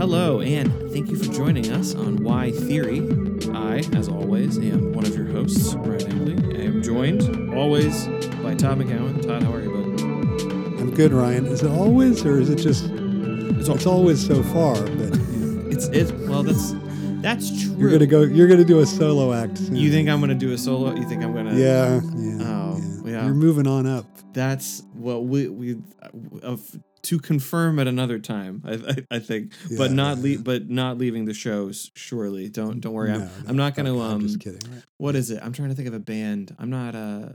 Hello, 0.00 0.40
and 0.40 0.72
thank 0.90 1.10
you 1.10 1.16
for 1.16 1.30
joining 1.30 1.70
us 1.72 1.94
on 1.94 2.24
Why 2.24 2.52
Theory. 2.52 3.00
I, 3.52 3.84
as 3.94 4.08
always, 4.08 4.56
am 4.56 4.94
one 4.94 5.04
of 5.04 5.14
your 5.14 5.26
hosts, 5.26 5.74
Ryan 5.74 6.10
Engley. 6.10 6.58
I 6.58 6.62
am 6.62 6.82
joined, 6.82 7.52
always, 7.54 8.06
by 8.42 8.54
Todd 8.54 8.78
McGowan. 8.78 9.20
Todd, 9.20 9.42
how 9.42 9.52
are 9.52 9.60
you, 9.60 9.68
bud? 9.70 10.80
I'm 10.80 10.90
good, 10.94 11.12
Ryan. 11.12 11.44
Is 11.44 11.62
it 11.62 11.70
always, 11.70 12.24
or 12.24 12.40
is 12.40 12.48
it 12.48 12.56
just? 12.56 12.86
It's, 12.86 13.68
It's 13.68 13.84
always 13.84 14.26
so 14.26 14.42
far, 14.42 14.74
but 14.76 15.10
it's, 15.70 15.88
it's 15.88 16.12
well, 16.12 16.44
that's 16.44 16.72
that's 17.20 17.62
true. 17.62 17.76
you're 17.76 17.90
gonna 17.90 18.06
go. 18.06 18.22
You're 18.22 18.48
gonna 18.48 18.64
do 18.64 18.80
a 18.80 18.86
solo 18.86 19.34
act. 19.34 19.58
Soon. 19.58 19.76
You 19.76 19.92
think 19.92 20.08
I'm 20.08 20.20
gonna 20.20 20.34
do 20.34 20.54
a 20.54 20.56
solo? 20.56 20.94
You 20.94 21.06
think 21.06 21.22
I'm 21.22 21.34
gonna? 21.34 21.52
Yeah, 21.52 22.00
yeah. 22.16 22.46
Oh, 22.46 22.80
yeah. 23.04 23.26
You're 23.26 23.34
moving 23.34 23.66
on 23.66 23.86
up. 23.86 24.06
That's 24.32 24.82
what 24.94 25.26
we 25.26 25.48
we 25.48 25.76
of 26.42 26.62
to 27.02 27.18
confirm 27.18 27.78
at 27.78 27.86
another 27.88 28.18
time. 28.18 28.62
I 28.64 28.72
I, 28.74 29.16
I 29.16 29.18
think, 29.18 29.52
but 29.76 29.90
not 29.92 30.18
yeah, 30.18 30.22
le- 30.22 30.28
yeah. 30.30 30.38
but 30.42 30.68
not 30.68 30.98
leaving 30.98 31.24
the 31.24 31.34
shows. 31.34 31.90
Surely, 31.94 32.48
don't 32.48 32.80
don't 32.80 32.92
worry. 32.92 33.10
I'm, 33.12 33.20
No, 33.20 33.24
no, 33.26 33.30
I'm 33.48 33.56
not 33.56 33.74
gonna 33.74 33.94
okay, 33.94 34.00
um. 34.04 34.12
I'm 34.12 34.20
just 34.22 34.40
kidding. 34.40 34.60
What 34.98 35.16
is 35.16 35.30
it? 35.30 35.40
I'm 35.42 35.52
trying 35.52 35.70
to 35.70 35.74
think 35.74 35.88
of 35.88 35.94
a 35.94 35.98
band. 36.00 36.54
I'm 36.58 36.70
not 36.70 36.94
uh 36.94 37.30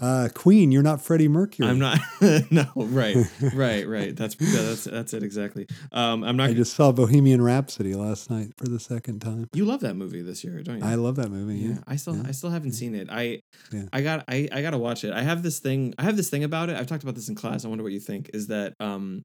Uh, 0.00 0.28
Queen, 0.34 0.72
you're 0.72 0.82
not 0.82 1.00
Freddie 1.00 1.28
Mercury. 1.28 1.68
I'm 1.68 1.78
not 1.78 1.98
no, 2.50 2.66
right. 2.74 3.16
Right, 3.54 3.86
right. 3.86 4.14
That's 4.16 4.34
that's 4.34 4.84
that's 4.84 5.14
it 5.14 5.22
exactly. 5.22 5.66
Um 5.92 6.24
I'm 6.24 6.36
not 6.36 6.50
I 6.50 6.54
just 6.54 6.74
saw 6.74 6.92
Bohemian 6.92 7.42
Rhapsody 7.42 7.94
last 7.94 8.30
night 8.30 8.52
for 8.56 8.66
the 8.66 8.80
second 8.80 9.20
time. 9.20 9.48
You 9.52 9.64
love 9.64 9.80
that 9.80 9.94
movie 9.94 10.22
this 10.22 10.44
year, 10.44 10.62
don't 10.62 10.78
you? 10.78 10.84
I 10.84 10.94
love 10.94 11.16
that 11.16 11.30
movie. 11.30 11.56
yeah, 11.56 11.68
Yeah, 11.74 11.78
I 11.86 11.96
still 11.96 12.16
yeah. 12.16 12.24
I 12.26 12.32
still 12.32 12.50
haven't 12.50 12.72
seen 12.72 12.94
it. 12.94 13.08
I 13.10 13.40
Yeah. 13.72 13.84
I 13.92 14.02
got 14.02 14.24
I 14.28 14.48
I 14.52 14.62
got 14.62 14.70
to 14.70 14.78
watch 14.78 15.04
it. 15.04 15.12
I 15.12 15.22
have 15.22 15.42
this 15.42 15.58
thing 15.60 15.94
I 15.98 16.02
have 16.02 16.16
this 16.16 16.30
thing 16.30 16.44
about 16.44 16.68
it. 16.68 16.76
I've 16.76 16.86
talked 16.86 17.02
about 17.02 17.14
this 17.14 17.28
in 17.28 17.34
class. 17.34 17.64
I 17.64 17.68
wonder 17.68 17.84
what 17.84 17.92
you 17.92 18.00
think 18.00 18.30
is 18.34 18.48
that 18.48 18.74
um 18.80 19.22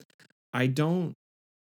I 0.54 0.68
don't 0.68 1.14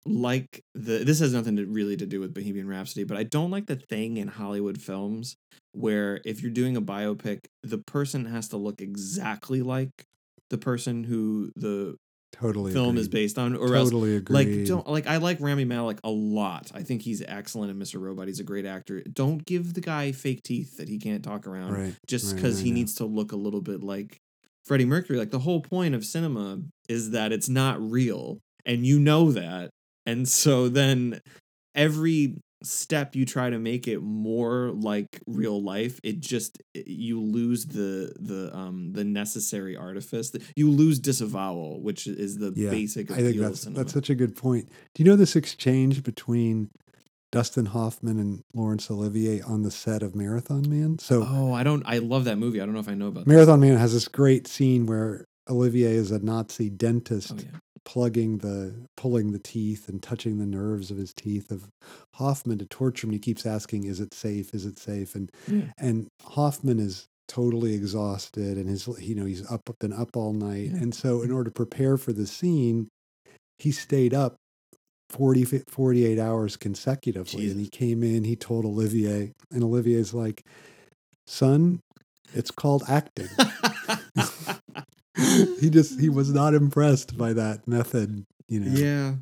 like 0.06 0.62
the 0.74 1.00
this 1.04 1.20
has 1.20 1.34
nothing 1.34 1.58
to 1.58 1.66
really 1.66 1.96
to 1.98 2.06
do 2.06 2.20
with 2.20 2.34
Bohemian 2.34 2.68
Rhapsody, 2.68 3.04
but 3.04 3.18
I 3.18 3.24
don't 3.24 3.52
like 3.52 3.68
the 3.68 3.76
thing 3.76 4.18
in 4.18 4.28
Hollywood 4.28 4.82
films 4.82 5.36
where 5.74 6.20
if 6.26 6.42
you're 6.42 6.52
doing 6.52 6.76
a 6.76 6.82
biopic, 6.82 7.40
the 7.64 7.78
person 7.78 8.26
has 8.26 8.50
to 8.50 8.58
look 8.58 8.82
exactly 8.82 9.62
like 9.62 9.90
the 10.50 10.58
person 10.58 11.04
who 11.04 11.52
the 11.56 11.96
totally. 12.34 12.74
film 12.74 12.98
is 12.98 13.08
based 13.08 13.38
on 13.38 13.56
or 13.56 13.76
else 13.76 13.90
Totally 13.90 14.16
agree. 14.16 14.34
like 14.34 14.68
don't 14.68 14.88
like 14.88 15.08
I 15.08 15.18
like 15.18 15.38
Rami 15.40 15.66
Malek 15.66 16.00
a 16.04 16.10
lot. 16.10 16.72
I 16.74 16.82
think 16.84 17.04
he's 17.04 17.22
excellent 17.26 17.72
in 17.72 17.78
Mr. 17.78 18.02
Robot. 18.02 18.28
He's 18.28 18.40
a 18.40 18.44
great 18.44 18.66
actor. 18.66 19.02
Don't 19.14 19.46
give 19.46 19.74
the 19.76 19.82
guy 19.82 20.12
fake 20.12 20.44
teeth 20.44 20.78
that 20.78 20.90
he 20.90 20.98
can't 20.98 21.24
talk 21.24 21.46
around 21.48 21.74
Right. 21.74 21.96
just 22.08 22.28
right, 22.28 22.36
because 22.36 22.58
right, 22.58 22.66
he 22.66 22.72
needs 22.72 22.96
to 22.96 23.06
look 23.06 23.32
a 23.32 23.38
little 23.38 23.62
bit 23.62 23.84
like 23.84 24.18
Freddie 24.66 24.86
Mercury. 24.86 25.18
Like 25.20 25.32
the 25.32 25.40
whole 25.40 25.62
point 25.62 25.96
of 25.96 26.04
cinema 26.04 26.60
is 26.90 27.12
that 27.12 27.32
it's 27.32 27.50
not 27.50 27.80
real, 27.82 28.40
and 28.66 28.86
you 28.86 29.00
know 29.00 29.32
that. 29.32 29.70
And 30.06 30.28
so 30.28 30.70
then 30.70 31.22
every 31.76 32.36
step 32.64 33.16
you 33.16 33.26
try 33.26 33.50
to 33.50 33.58
make 33.58 33.88
it 33.88 34.00
more 34.02 34.72
like 34.72 35.20
real 35.26 35.62
life 35.64 36.00
it 36.04 36.20
just 36.20 36.62
you 36.74 37.20
lose 37.20 37.66
the 37.66 38.14
the 38.20 38.56
um 38.56 38.92
the 38.94 39.04
necessary 39.04 39.76
artifice 39.76 40.32
you 40.56 40.70
lose 40.70 41.00
disavowal 41.00 41.82
which 41.82 42.06
is 42.06 42.38
the 42.38 42.54
Yeah, 42.56 42.70
basic 42.70 43.10
I 43.10 43.16
think 43.16 43.38
that's 43.38 43.66
that's 43.66 43.94
such 43.94 44.10
a 44.10 44.16
good 44.16 44.36
point. 44.36 44.70
Do 44.94 45.04
you 45.04 45.10
know 45.10 45.16
this 45.16 45.36
exchange 45.36 46.04
between 46.04 46.70
Dustin 47.32 47.68
Hoffman 47.68 48.20
and 48.20 48.44
Laurence 48.54 48.92
Olivier 48.92 49.42
on 49.42 49.64
the 49.64 49.72
set 49.72 50.04
of 50.04 50.14
Marathon 50.14 50.70
Man? 50.70 51.00
So 51.00 51.26
oh 51.28 51.54
i 51.54 51.64
don't 51.64 51.84
i 51.88 51.98
love 51.98 52.26
that 52.26 52.38
movie 52.38 52.62
i 52.62 52.66
don't 52.66 52.74
know 52.76 52.80
if 52.80 52.90
i 52.90 52.94
know 52.94 53.08
about 53.08 53.26
that. 53.26 53.32
Marathon 53.32 53.60
Man 53.60 53.78
has 53.78 53.94
this 53.94 54.08
great 54.08 54.48
scene 54.48 54.86
where 54.86 55.26
Olivier 55.50 55.96
is 55.96 56.12
a 56.12 56.20
Nazi 56.20 56.70
dentist 56.70 57.34
oh 57.36 57.40
yeah 57.40 57.58
plugging 57.86 58.40
the 58.40 58.74
pulling 58.98 59.32
the 59.32 59.40
teeth 59.40 59.90
and 59.90 60.02
touching 60.02 60.38
the 60.38 60.46
nerves 60.46 60.92
of 60.92 60.98
his 60.98 61.14
teeth 61.14 61.52
of 61.52 61.68
Hoffman 62.16 62.58
to 62.60 62.66
torture 62.66 63.08
him. 63.08 63.14
He 63.14 63.20
keeps 63.20 63.46
asking, 63.46 63.86
"Is 63.86 64.00
it 64.00 64.14
safe? 64.14 64.54
Is 64.54 64.66
it 64.66 64.80
safe?" 64.80 65.16
And 65.16 65.32
Yeah. 65.48 65.72
and 65.78 66.08
Hoffman 66.24 66.80
is 66.80 67.08
totally 67.28 67.74
exhausted 67.74 68.58
and 68.58 68.68
his 68.68 68.90
you 69.00 69.16
know 69.16 69.24
he's 69.26 69.50
up 69.50 69.62
been 69.80 69.94
up 69.94 70.18
all 70.18 70.34
night 70.34 70.70
Yeah. 70.70 70.80
and 70.80 70.94
so 70.94 71.22
in 71.22 71.30
mm. 71.30 71.36
order 71.36 71.50
to 71.50 71.54
prepare 71.54 71.96
for 71.96 72.12
the 72.12 72.28
scene 72.28 72.90
he 73.58 73.72
stayed 73.72 74.14
up 74.14 74.36
40 75.12 75.46
48 75.70 76.20
hours 76.20 76.58
consecutively 76.58 77.50
and 77.50 77.58
he 77.62 77.70
came 77.70 78.04
in 78.04 78.26
he 78.26 78.36
told 78.36 78.66
olivier 78.66 79.32
and 79.50 79.64
olivier's 79.64 80.14
like 80.14 80.44
son 81.26 81.80
it's 82.34 82.52
called 82.52 82.84
acting 82.90 83.30
he 85.60 85.70
just 85.70 86.00
he 86.00 86.10
was 86.10 86.32
not 86.34 86.54
impressed 86.54 87.18
by 87.18 87.34
that 87.34 87.68
method 87.68 88.26
you 88.52 88.60
know. 88.60 88.72
Yeah. 88.78 89.14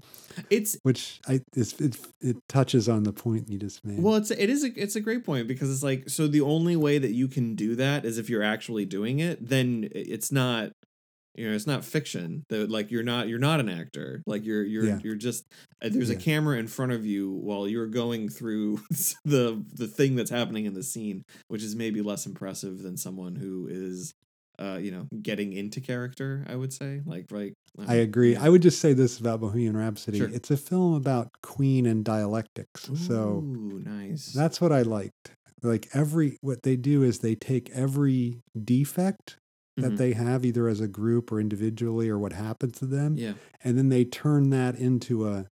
It's 0.50 0.77
which 0.83 1.19
i 1.27 1.41
it's, 1.55 1.73
it, 1.79 1.97
it 2.22 2.38
touches 2.47 2.89
on 2.89 3.03
the 3.03 3.13
point 3.13 3.50
you 3.50 3.59
just 3.59 3.85
made. 3.85 4.01
Well 4.01 4.16
it's 4.16 4.31
it 4.31 4.50
is 4.50 4.63
a, 4.63 4.72
it's 4.81 4.95
a 4.95 5.01
great 5.01 5.23
point 5.23 5.47
because 5.47 5.72
it's 5.72 5.83
like 5.83 6.09
so 6.09 6.27
the 6.27 6.41
only 6.41 6.75
way 6.75 6.97
that 6.97 7.11
you 7.11 7.27
can 7.27 7.55
do 7.55 7.75
that 7.75 8.05
is 8.05 8.17
if 8.17 8.29
you're 8.29 8.44
actually 8.44 8.85
doing 8.85 9.19
it 9.19 9.47
then 9.47 9.88
it's 9.94 10.31
not 10.31 10.72
you 11.35 11.47
know 11.47 11.55
it's 11.55 11.67
not 11.67 11.85
fiction. 11.85 12.44
That 12.50 12.71
like 12.71 12.89
you're 12.89 13.03
not 13.03 13.27
you're 13.27 13.38
not 13.38 13.59
an 13.59 13.69
actor. 13.69 14.23
Like 14.25 14.45
you're 14.45 14.63
you're 14.63 14.85
Yeah. 14.85 15.00
you're 15.03 15.16
just 15.16 15.45
uh, 15.81 15.89
there's 15.91 16.09
a 16.09 16.16
camera 16.16 16.57
in 16.57 16.67
front 16.67 16.91
of 16.91 17.06
you 17.06 17.31
while 17.31 17.67
you're 17.67 17.88
going 17.88 18.29
through 18.29 18.81
the 19.25 19.63
the 19.73 19.88
thing 19.88 20.16
that's 20.16 20.31
happening 20.31 20.66
in 20.66 20.73
the 20.73 20.83
scene 20.83 21.23
which 21.50 21.61
is 21.61 21.75
maybe 21.75 22.01
less 22.01 22.25
impressive 22.25 22.81
than 22.81 22.97
someone 22.97 23.35
who 23.35 23.67
is 23.69 24.13
uh 24.59 24.77
you 24.81 24.91
know 24.91 25.07
getting 25.21 25.53
into 25.53 25.79
character 25.81 26.45
i 26.49 26.55
would 26.55 26.73
say 26.73 27.01
like 27.05 27.31
like 27.31 27.53
I 27.87 27.95
agree. 27.95 28.35
I 28.35 28.49
would 28.49 28.61
just 28.61 28.81
say 28.81 28.91
this 28.93 29.19
about 29.19 29.39
Bohemian 29.39 29.77
Rhapsody. 29.77 30.17
Sure. 30.17 30.27
It's 30.33 30.51
a 30.51 30.57
film 30.57 30.95
about 30.95 31.29
Queen 31.41 31.85
and 31.85 32.03
dialectics. 32.03 32.89
So 33.07 33.41
nice 33.45 34.33
that's 34.33 34.59
what 34.59 34.73
I 34.73 34.81
liked. 34.81 35.31
Like 35.61 35.87
every 35.93 36.37
what 36.41 36.63
they 36.63 36.75
do 36.75 37.03
is 37.03 37.19
they 37.19 37.35
take 37.35 37.69
every 37.69 38.41
defect 38.61 39.37
that 39.77 39.93
Mhm. 39.93 39.97
they 39.97 40.11
have 40.13 40.43
either 40.43 40.67
as 40.67 40.81
a 40.81 40.89
group 40.89 41.31
or 41.31 41.39
individually 41.39 42.09
or 42.09 42.17
what 42.19 42.33
happened 42.33 42.73
to 42.75 42.85
them 42.85 43.15
yeah 43.17 43.35
and 43.63 43.77
then 43.77 43.87
they 43.89 44.03
turn 44.03 44.49
that 44.49 44.75
into 44.75 45.25
a 45.27 45.47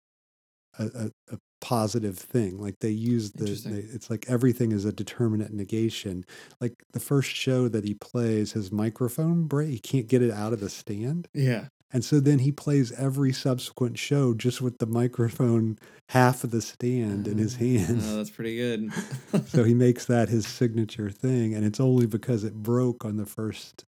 a, 0.80 0.84
a, 0.86 1.12
a 1.34 1.38
positive 1.64 2.20
thing 2.20 2.60
like 2.60 2.80
they 2.80 2.90
use 2.90 3.32
the 3.32 3.46
they, 3.46 3.80
it's 3.80 4.10
like 4.10 4.26
everything 4.28 4.74
is 4.74 4.84
a 4.84 4.92
determinate 4.92 5.54
negation 5.54 6.26
like 6.60 6.84
the 6.92 7.00
first 7.00 7.32
show 7.32 7.70
that 7.70 7.86
he 7.86 7.94
plays 7.94 8.52
his 8.52 8.70
microphone 8.70 9.44
break 9.48 9.70
he 9.70 9.80
can't 9.80 10.10
get 10.10 10.22
it 10.22 10.30
out 10.30 10.52
of 10.52 10.60
the 10.60 10.70
stand 10.70 11.30
yeah 11.34 11.68
and 11.94 12.04
so 12.04 12.20
then 12.20 12.40
he 12.40 12.52
plays 12.52 12.92
every 12.94 13.32
subsequent 13.32 14.00
show 14.00 14.34
just 14.34 14.62
with 14.62 14.80
the 14.80 14.88
microphone 14.88 15.78
half 16.10 16.44
of 16.44 16.50
the 16.50 16.62
stand 16.62 17.28
in 17.28 17.38
his 17.38 17.56
mm. 17.56 17.76
Oh, 17.76 17.86
hands. 17.86 18.16
that's 18.16 18.32
pretty 18.32 18.58
good. 18.58 18.92
so 19.48 19.64
he 19.64 19.76
makes 19.76 20.06
that 20.08 20.28
his 20.28 20.48
signature 20.48 21.12
thing, 21.12 21.54
and 21.54 21.64
it's 21.64 21.80
only 21.80 22.08
because 22.08 22.44
it 22.44 22.56
broke 22.56 23.06
on 23.06 23.18
the 23.18 23.28
first 23.28 23.86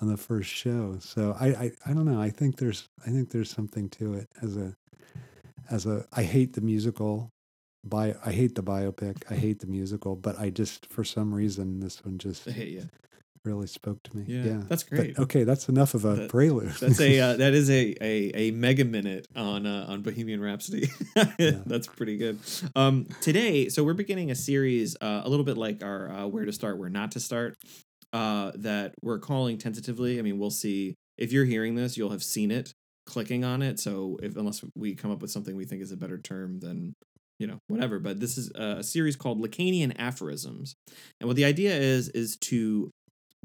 on 0.00 0.08
the 0.08 0.16
first 0.16 0.50
show. 0.50 0.96
So 1.00 1.36
I, 1.38 1.46
I 1.48 1.72
I 1.86 1.92
don't 1.92 2.06
know. 2.06 2.20
I 2.20 2.30
think 2.30 2.56
there's 2.56 2.88
I 3.06 3.10
think 3.10 3.30
there's 3.30 3.50
something 3.50 3.90
to 3.90 4.14
it 4.14 4.28
as 4.42 4.56
a 4.56 4.74
as 5.70 5.86
a 5.86 6.04
I 6.12 6.22
hate 6.22 6.52
the 6.54 6.60
musical. 6.60 7.30
Bio, 7.86 8.14
I 8.24 8.32
hate 8.32 8.54
the 8.54 8.62
biopic. 8.62 9.22
I 9.30 9.34
hate 9.34 9.60
the 9.60 9.66
musical, 9.66 10.16
but 10.16 10.38
I 10.38 10.48
just 10.50 10.86
for 10.86 11.04
some 11.04 11.34
reason 11.34 11.80
this 11.80 12.02
one 12.04 12.16
just 12.18 12.48
I 12.48 12.52
hate 12.52 12.68
you. 12.70 12.88
really 13.44 13.66
spoke 13.66 14.02
to 14.04 14.16
me. 14.16 14.24
Yeah, 14.26 14.44
Yeah, 14.44 14.62
that's 14.68 14.84
But, 14.84 14.96
great. 14.96 15.18
okay, 15.18 15.44
that's 15.44 15.68
enough 15.68 15.92
of 15.92 16.06
a 16.06 16.14
That- 16.16 16.30
prelude. 16.30 16.70
That's 16.80 16.98
a 16.98 17.20
uh, 17.20 17.36
that 17.42 17.52
is 17.52 17.68
a, 17.68 17.94
a 18.00 18.30
a 18.34 18.50
mega 18.52 18.86
minute 18.86 19.28
on 19.36 19.66
uh, 19.66 19.84
on 19.88 20.00
Bohemian 20.00 20.40
Rhapsody. 20.40 20.88
That's 21.38 21.86
pretty 21.86 22.16
good. 22.16 22.38
Um, 22.74 23.06
today, 23.20 23.68
so 23.68 23.84
we're 23.84 23.92
beginning 23.94 24.30
a 24.30 24.34
series 24.34 24.96
uh, 25.02 25.20
a 25.24 25.28
little 25.28 25.44
bit 25.44 25.58
like 25.58 25.82
our 25.84 26.10
uh, 26.10 26.26
where 26.26 26.46
to 26.46 26.52
start, 26.52 26.78
where 26.78 26.88
not 26.90 27.12
to 27.12 27.20
start. 27.20 27.56
Uh, 28.14 28.52
that 28.54 28.94
we're 29.02 29.18
calling 29.18 29.58
tentatively. 29.58 30.18
I 30.20 30.22
mean, 30.22 30.38
we'll 30.38 30.50
see 30.52 30.94
if 31.18 31.32
you're 31.32 31.44
hearing 31.44 31.74
this, 31.74 31.96
you'll 31.96 32.10
have 32.10 32.22
seen 32.22 32.50
it 32.52 32.72
clicking 33.06 33.44
on 33.44 33.62
it. 33.62 33.78
So 33.78 34.18
if 34.22 34.36
unless 34.36 34.64
we 34.74 34.94
come 34.94 35.10
up 35.10 35.22
with 35.22 35.30
something 35.30 35.56
we 35.56 35.64
think 35.64 35.82
is 35.82 35.92
a 35.92 35.96
better 35.96 36.18
term, 36.18 36.60
then 36.60 36.94
you 37.38 37.46
know 37.46 37.58
whatever. 37.68 37.98
But 37.98 38.20
this 38.20 38.38
is 38.38 38.50
a, 38.54 38.76
a 38.78 38.82
series 38.82 39.16
called 39.16 39.42
Lacanian 39.42 39.94
Aphorisms, 39.98 40.74
and 41.20 41.28
what 41.28 41.36
the 41.36 41.44
idea 41.44 41.74
is 41.74 42.08
is 42.10 42.36
to 42.42 42.90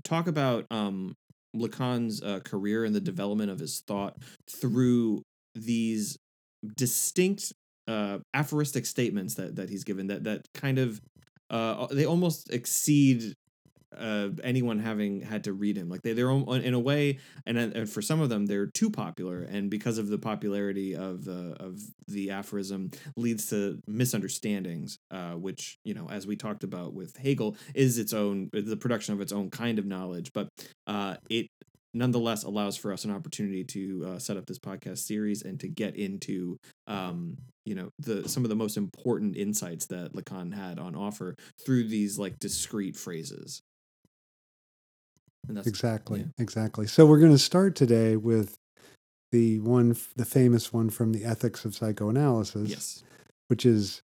talk 0.04 0.28
about 0.28 0.66
um 0.72 1.16
Lacan's 1.56 2.22
uh, 2.22 2.40
career 2.42 2.86
and 2.86 2.96
the 2.96 3.02
development 3.02 3.50
of 3.50 3.60
his 3.60 3.82
thought 3.88 4.16
through 4.50 5.24
these 5.56 6.18
distinct 6.78 7.54
uh, 7.88 8.20
aphoristic 8.34 8.86
statements 8.86 9.36
that 9.36 9.56
that 9.56 9.70
he's 9.70 9.84
given 9.84 10.08
that 10.08 10.24
that 10.24 10.46
kind 10.54 10.78
of 10.78 11.02
uh, 11.50 11.88
they 11.88 12.06
almost 12.06 12.54
exceed 12.54 13.34
uh, 13.98 14.30
anyone 14.44 14.80
having 14.80 15.22
had 15.22 15.44
to 15.46 15.54
read 15.54 15.78
him. 15.78 15.90
Like 15.90 16.02
they, 16.02 16.14
they're 16.14 16.30
in 16.30 16.74
a 16.74 16.80
way, 16.80 17.20
and, 17.46 17.58
and 17.58 17.90
for 17.90 18.02
some 18.02 18.22
of 18.22 18.30
them, 18.30 18.46
they're 18.46 18.68
too 18.68 18.90
popular, 18.90 19.42
and 19.42 19.70
because 19.70 19.98
of 19.98 20.10
the 20.10 20.18
popularity 20.18 20.96
of 20.96 21.26
the 21.26 21.56
of 21.60 21.80
the 22.08 22.32
aphorism, 22.32 22.92
leads 23.16 23.50
to 23.50 23.80
misunderstandings. 23.88 25.00
Uh, 25.12 25.32
which 25.32 25.78
you 25.84 25.94
know, 25.94 26.08
as 26.10 26.28
we 26.28 26.36
talked 26.36 26.64
about 26.64 26.94
with 26.94 27.18
Hegel, 27.18 27.56
is 27.74 27.98
its 27.98 28.14
own 28.14 28.50
the 28.52 28.78
production 28.78 29.14
of 29.14 29.22
its 29.22 29.32
own 29.32 29.50
kind 29.50 29.80
of 29.80 29.86
knowledge, 29.86 30.32
but 30.34 30.50
uh, 30.88 31.16
it 31.30 31.48
nonetheless 31.94 32.44
allows 32.44 32.78
for 32.78 32.94
us 32.94 33.06
an 33.06 33.12
opportunity 33.12 33.64
to 33.64 34.06
uh, 34.08 34.20
set 34.20 34.38
up 34.38 34.46
this 34.46 34.60
podcast 34.60 35.00
series 35.00 35.42
and 35.42 35.60
to 35.60 35.68
get 35.68 35.96
into 35.96 36.58
um, 36.88 37.38
you 37.66 37.76
know 37.76 37.90
the 38.00 38.28
some 38.28 38.44
of 38.44 38.50
the 38.50 38.56
most 38.56 38.78
important 38.78 39.36
insights 39.36 39.88
that 39.88 40.14
Lacan 40.14 40.54
had 40.54 40.80
on 40.80 40.96
offer 40.96 41.36
through 41.66 41.88
these 41.88 42.18
like 42.18 42.40
discrete 42.40 42.96
phrases. 42.96 43.62
Exactly 45.58 46.20
yeah. 46.22 46.26
exactly. 46.38 46.88
So 46.88 47.06
we're 47.06 47.20
going 47.20 47.32
to 47.32 47.38
start 47.38 47.76
today 47.76 48.16
with 48.16 48.56
the 49.32 49.60
one, 49.60 49.96
the 50.16 50.26
famous 50.26 50.74
one 50.74 50.90
from 50.90 51.14
the 51.14 51.24
Ethics 51.26 51.66
of 51.66 51.76
Psychoanalysis, 51.76 52.70
yes, 52.70 53.04
which 53.48 53.66
is 53.66 54.02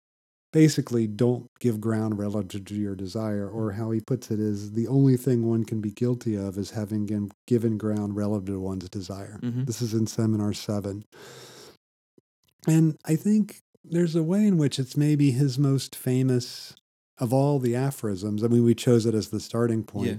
basically 0.52 1.08
don't 1.08 1.48
give 1.60 1.80
ground 1.80 2.18
relative 2.18 2.66
to 2.66 2.76
your 2.76 2.96
desire, 2.96 3.48
or 3.50 3.72
how 3.72 3.92
he 3.92 4.02
puts 4.02 4.32
it 4.32 4.40
is 4.40 4.74
the 4.74 4.88
only 4.88 5.18
thing 5.18 5.48
one 5.48 5.64
can 5.64 5.80
be 5.80 5.92
guilty 5.92 6.36
of 6.36 6.58
is 6.58 6.72
having 6.72 7.32
given 7.48 7.78
ground 7.78 8.16
relative 8.16 8.56
to 8.56 8.60
one's 8.60 8.90
desire. 8.90 9.40
Mm-hmm. 9.42 9.66
This 9.66 9.82
is 9.82 9.94
in 9.94 10.08
seminar 10.08 10.54
seven. 10.54 11.06
And 12.68 12.98
I 13.06 13.16
think 13.16 13.60
there's 13.84 14.16
a 14.16 14.24
way 14.24 14.46
in 14.46 14.58
which 14.58 14.78
it's 14.78 14.98
maybe 14.98 15.32
his 15.32 15.58
most 15.58 15.96
famous 15.96 16.76
of 17.18 17.34
all 17.34 17.60
the 17.60 17.76
aphorisms. 17.76 18.44
I 18.44 18.48
mean, 18.48 18.64
we 18.64 18.76
chose 18.76 19.06
it 19.06 19.16
as 19.16 19.30
the 19.30 19.40
starting 19.40 19.84
point. 19.84 20.08
Yeah 20.08 20.18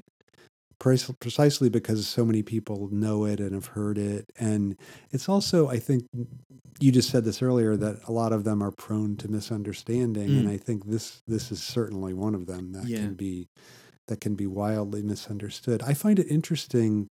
precisely 0.82 1.69
because 1.69 2.08
so 2.08 2.25
many 2.25 2.43
people 2.43 2.88
know 2.90 3.25
it 3.25 3.38
and 3.38 3.55
have 3.55 3.67
heard 3.67 3.96
it. 3.96 4.26
And 4.37 4.76
it's 5.12 5.29
also, 5.29 5.69
I 5.69 5.79
think, 5.79 6.08
you 6.81 6.90
just 6.90 7.08
said 7.08 7.25
this 7.25 7.40
earlier 7.40 7.76
that 7.76 8.00
a 8.08 8.12
lot 8.12 8.32
of 8.32 8.43
them 8.43 8.61
are 8.62 8.73
prone 8.73 9.17
to 9.19 9.29
misunderstanding, 9.29 10.29
mm. 10.29 10.40
and 10.40 10.49
I 10.49 10.56
think 10.56 10.87
this 10.87 11.23
this 11.29 11.52
is 11.52 11.62
certainly 11.62 12.12
one 12.12 12.34
of 12.34 12.46
them 12.46 12.73
that 12.73 12.87
yeah. 12.87 12.99
can 12.99 13.14
be 13.14 13.46
that 14.08 14.20
can 14.20 14.34
be 14.34 14.49
wildly 14.49 15.02
misunderstood. 15.02 15.82
I 15.82 15.94
find 15.94 16.19
it 16.19 16.26
interesting 16.29 17.08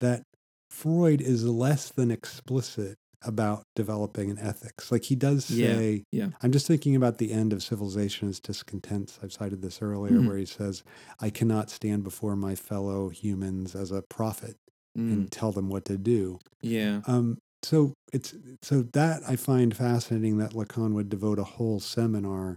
that 0.00 0.22
Freud 0.70 1.20
is 1.20 1.44
less 1.44 1.90
than 1.90 2.10
explicit 2.10 2.96
about 3.22 3.64
developing 3.76 4.30
an 4.30 4.38
ethics. 4.38 4.90
Like 4.90 5.04
he 5.04 5.14
does 5.14 5.44
say, 5.44 6.04
yeah, 6.10 6.24
yeah. 6.24 6.30
I'm 6.42 6.52
just 6.52 6.66
thinking 6.66 6.96
about 6.96 7.18
the 7.18 7.32
end 7.32 7.52
of 7.52 7.62
Civilization 7.62 8.28
as 8.28 8.40
Discontents. 8.40 9.18
I've 9.22 9.32
cited 9.32 9.62
this 9.62 9.82
earlier, 9.82 10.14
mm-hmm. 10.14 10.28
where 10.28 10.38
he 10.38 10.46
says, 10.46 10.82
I 11.20 11.30
cannot 11.30 11.70
stand 11.70 12.02
before 12.02 12.36
my 12.36 12.54
fellow 12.54 13.10
humans 13.10 13.74
as 13.74 13.90
a 13.90 14.02
prophet 14.02 14.56
mm. 14.96 15.12
and 15.12 15.30
tell 15.30 15.52
them 15.52 15.68
what 15.68 15.84
to 15.86 15.98
do. 15.98 16.38
Yeah. 16.62 17.02
Um, 17.06 17.38
so 17.62 17.92
it's 18.12 18.34
so 18.62 18.82
that 18.94 19.22
I 19.28 19.36
find 19.36 19.76
fascinating 19.76 20.38
that 20.38 20.52
Lacan 20.52 20.94
would 20.94 21.10
devote 21.10 21.38
a 21.38 21.44
whole 21.44 21.78
seminar 21.78 22.56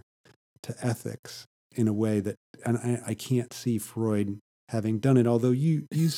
to 0.62 0.74
ethics 0.80 1.44
in 1.76 1.88
a 1.88 1.92
way 1.92 2.20
that, 2.20 2.36
and 2.64 2.78
I, 2.78 3.10
I 3.10 3.14
can't 3.14 3.52
see 3.52 3.76
Freud 3.76 4.38
having 4.70 4.98
done 4.98 5.18
it. 5.18 5.26
Although 5.26 5.50
you 5.50 5.86
you 5.90 6.08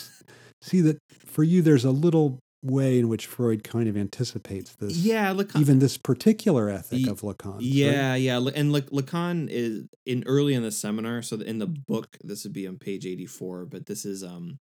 see 0.62 0.81
that 0.82 0.99
for 1.10 1.42
you, 1.42 1.62
there's 1.62 1.84
a 1.84 1.90
little 1.90 2.38
way 2.62 2.99
in 2.99 3.08
which 3.08 3.26
Freud 3.26 3.62
kind 3.64 3.88
of 3.88 3.97
anticipates 3.97 4.75
this. 4.75 4.97
Yeah, 4.97 5.32
Lacan, 5.32 5.61
even 5.61 5.79
this 5.79 5.97
particular 5.97 6.69
ethic 6.69 7.06
of 7.06 7.20
Lacan. 7.20 7.58
Yeah, 7.61 8.11
right? 8.11 8.17
yeah, 8.17 8.37
and 8.37 8.73
Lacan 8.73 9.49
is 9.50 9.85
in 10.05 10.25
early 10.26 10.55
in 10.55 10.62
the 10.62 10.70
seminar. 10.70 11.23
So 11.23 11.37
in 11.37 11.58
the 11.58 11.67
book, 11.67 12.17
this 12.23 12.44
would 12.44 12.53
be 12.53 12.67
on 12.67 12.79
page 12.79 13.06
eighty 13.06 13.26
four, 13.26 13.67
but 13.67 13.87
this 13.87 14.05
is 14.05 14.23
um, 14.23 14.58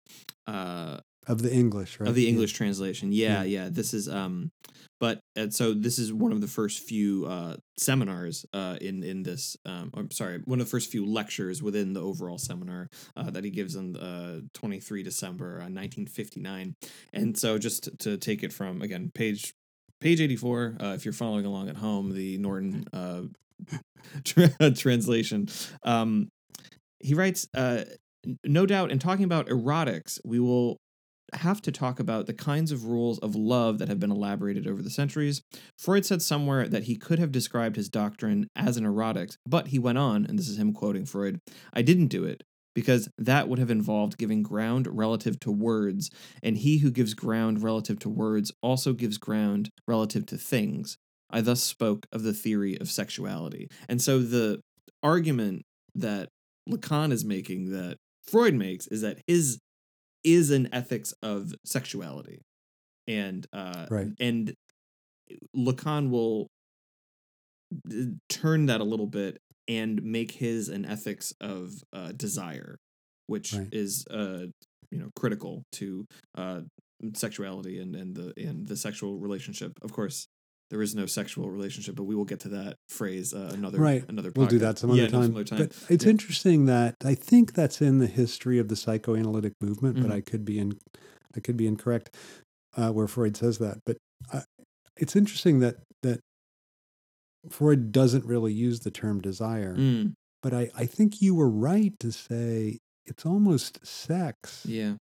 uh, 0.47 0.99
of 1.27 1.43
the 1.43 1.53
English, 1.53 2.01
right? 2.01 2.09
Of 2.09 2.15
the 2.15 2.29
English 2.29 2.53
yeah. 2.53 2.57
translation. 2.57 3.13
Yeah, 3.13 3.43
yeah, 3.43 3.65
yeah, 3.65 3.69
This 3.71 3.95
is 3.95 4.09
um 4.09 4.51
but 4.99 5.21
and 5.37 5.55
so 5.55 5.73
this 5.73 5.99
is 5.99 6.13
one 6.13 6.33
of 6.33 6.41
the 6.41 6.49
first 6.49 6.81
few 6.81 7.27
uh 7.27 7.57
seminars 7.77 8.45
uh 8.53 8.77
in 8.81 9.03
in 9.03 9.23
this 9.23 9.57
um 9.65 9.91
I'm 9.95 10.11
sorry, 10.11 10.41
one 10.45 10.61
of 10.61 10.67
the 10.67 10.71
first 10.71 10.91
few 10.91 11.07
lectures 11.07 11.63
within 11.63 11.93
the 11.93 12.03
overall 12.03 12.39
seminar 12.39 12.89
uh 13.17 13.31
that 13.31 13.45
he 13.45 13.51
gives 13.51 13.77
on 13.77 13.97
uh 13.97 14.41
23 14.55 15.03
December 15.03 15.55
uh, 15.55 15.71
1959. 15.71 16.75
And 17.13 17.39
so 17.39 17.59
just 17.59 17.91
to 18.01 18.17
take 18.17 18.43
it 18.43 18.53
from 18.53 18.83
again 18.83 19.11
page 19.15 19.55
page 20.01 20.21
84 20.21 20.77
uh 20.81 20.87
if 20.95 21.05
you're 21.05 21.13
following 21.13 21.47
along 21.47 21.69
at 21.69 21.77
home 21.77 22.13
the 22.13 22.39
Norton 22.39 22.85
uh 22.93 23.23
tra- 24.25 24.71
translation 24.77 25.47
um 25.85 26.29
he 26.99 27.15
writes 27.15 27.47
uh 27.55 27.85
no 28.45 28.67
doubt 28.67 28.91
in 28.91 28.99
talking 28.99 29.25
about 29.25 29.47
erotics 29.47 30.19
we 30.25 30.41
will 30.41 30.79
have 31.35 31.63
to 31.63 31.73
talk 31.73 31.99
about 31.99 32.27
the 32.27 32.35
kinds 32.35 32.73
of 32.73 32.85
rules 32.85 33.19
of 33.21 33.35
love 33.35 33.79
that 33.79 33.89
have 33.89 34.01
been 34.01 34.11
elaborated 34.11 34.67
over 34.67 34.83
the 34.83 34.91
centuries. 34.91 35.43
Freud 35.79 36.05
said 36.05 36.23
somewhere 36.23 36.69
that 36.69 36.85
he 36.85 36.97
could 36.97 37.19
have 37.19 37.33
described 37.33 37.77
his 37.77 37.89
doctrine 37.89 38.49
as 38.55 38.77
an 38.77 38.85
erotics, 38.85 39.37
but 39.47 39.69
he 39.69 39.79
went 39.79 39.99
on, 39.99 40.27
and 40.27 40.39
this 40.39 40.49
is 40.49 40.59
him 40.59 40.73
quoting 40.73 41.07
Freud 41.07 41.39
I 41.73 41.83
didn't 41.83 42.09
do 42.09 42.25
it 42.25 42.43
because 42.75 43.09
that 43.19 43.49
would 43.49 43.59
have 43.59 43.71
involved 43.71 44.19
giving 44.19 44.43
ground 44.43 44.89
relative 44.91 45.39
to 45.41 45.51
words, 45.51 46.11
and 46.43 46.57
he 46.57 46.79
who 46.79 46.91
gives 46.91 47.15
ground 47.15 47.63
relative 47.63 47.99
to 48.01 48.09
words 48.09 48.51
also 48.63 48.93
gives 48.93 49.19
ground 49.19 49.69
relative 49.87 50.27
to 50.27 50.39
things. 50.39 50.97
I 51.31 51.41
thus 51.41 51.63
spoke 51.63 52.07
of 52.13 52.23
the 52.23 52.33
theory 52.33 52.79
of 52.79 52.91
sexuality. 52.91 53.69
And 53.89 54.01
so 54.01 54.19
the 54.19 54.61
argument 55.03 55.63
that 55.95 56.29
Lacan 56.69 57.13
is 57.13 57.25
making 57.25 57.73
that 57.73 57.97
Freud 58.23 58.55
makes 58.55 58.87
is 58.87 59.01
that 59.01 59.19
his 59.27 59.59
is 60.25 60.51
an 60.51 60.69
ethics 60.73 61.13
of 61.23 61.53
sexuality 61.65 62.43
and 63.09 63.47
uh 63.53 63.87
right. 63.91 64.09
and 64.21 64.55
lacan 65.57 66.11
will 66.11 66.49
turn 68.29 68.67
that 68.67 68.81
a 68.81 68.85
little 68.85 69.07
bit 69.07 69.39
and 69.69 70.03
make 70.03 70.33
his 70.33 70.69
an 70.69 70.85
ethics 70.85 71.33
of 71.41 71.73
uh 71.93 72.13
desire 72.13 72.79
which 73.27 73.55
right. 73.55 73.69
is 73.73 74.05
uh 74.11 74.47
you 74.91 74.99
know 74.99 75.11
critical 75.17 75.65
to 75.73 76.05
uh 76.37 76.61
sexuality 77.15 77.81
and 77.81 77.97
and 77.97 78.15
the 78.15 78.33
and 78.37 78.69
the 78.69 78.77
sexual 78.77 79.19
relationship 79.19 79.73
of 79.83 79.93
course 79.93 80.29
there 80.73 80.81
is 80.81 80.95
no 80.95 81.05
sexual 81.05 81.51
relationship, 81.51 81.95
but 81.95 82.05
we 82.05 82.15
will 82.15 82.25
get 82.25 82.41
to 82.41 82.49
that 82.49 82.79
phrase 82.89 83.35
uh, 83.35 83.51
another 83.53 83.79
right. 83.79 84.09
Another 84.09 84.31
podcast. 84.31 84.37
we'll 84.39 84.47
do 84.47 84.59
that 84.61 84.79
some 84.79 84.91
other, 84.91 85.03
yeah, 85.03 85.09
time. 85.09 85.35
No, 85.35 85.43
time. 85.45 85.59
But 85.59 85.77
it's 85.91 86.07
yeah. 86.07 86.11
interesting 86.11 86.65
that 86.65 86.97
I 87.05 87.15
think 87.15 87.53
that's 87.53 87.83
in 87.83 87.99
the 87.99 88.07
history 88.07 88.59
of 88.59 88.69
the 88.69 88.77
psychoanalytic 88.77 89.53
movement, 89.61 89.97
mm-hmm. 89.97 90.09
but 90.09 90.15
I 90.15 90.23
could 90.23 90.47
be 90.47 90.59
in 90.59 90.79
I 91.37 91.41
could 91.41 91.59
be 91.59 91.67
incorrect 91.67 92.17
uh, 92.75 92.89
where 92.89 93.07
Freud 93.07 93.37
says 93.37 93.59
that. 93.59 93.81
But 93.85 93.99
uh, 94.33 94.41
it's 94.97 95.15
interesting 95.15 95.61
that 95.61 95.77
that 96.03 96.21
Freud 97.51 97.93
doesn't 97.93 98.25
really 98.25 98.55
use 98.55 98.81
the 98.81 98.91
term 98.91 99.21
desire. 99.21 99.77
Mm. 99.77 100.15
But 100.43 100.55
I, 100.55 100.71
I 100.75 100.87
think 100.87 101.21
you 101.21 101.35
were 101.35 101.51
right 101.51 101.93
to 102.01 102.11
say 102.11 102.79
it's 103.05 103.27
almost 103.27 103.87
sex. 103.87 104.65
Yeah 104.67 104.95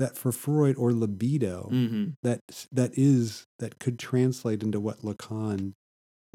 that 0.00 0.16
for 0.16 0.32
Freud 0.32 0.76
or 0.76 0.92
libido 0.92 1.68
mm-hmm. 1.70 2.10
that 2.22 2.66
that 2.72 2.90
is 2.94 3.46
that 3.58 3.78
could 3.78 3.98
translate 3.98 4.62
into 4.62 4.80
what 4.80 5.02
Lacan 5.02 5.74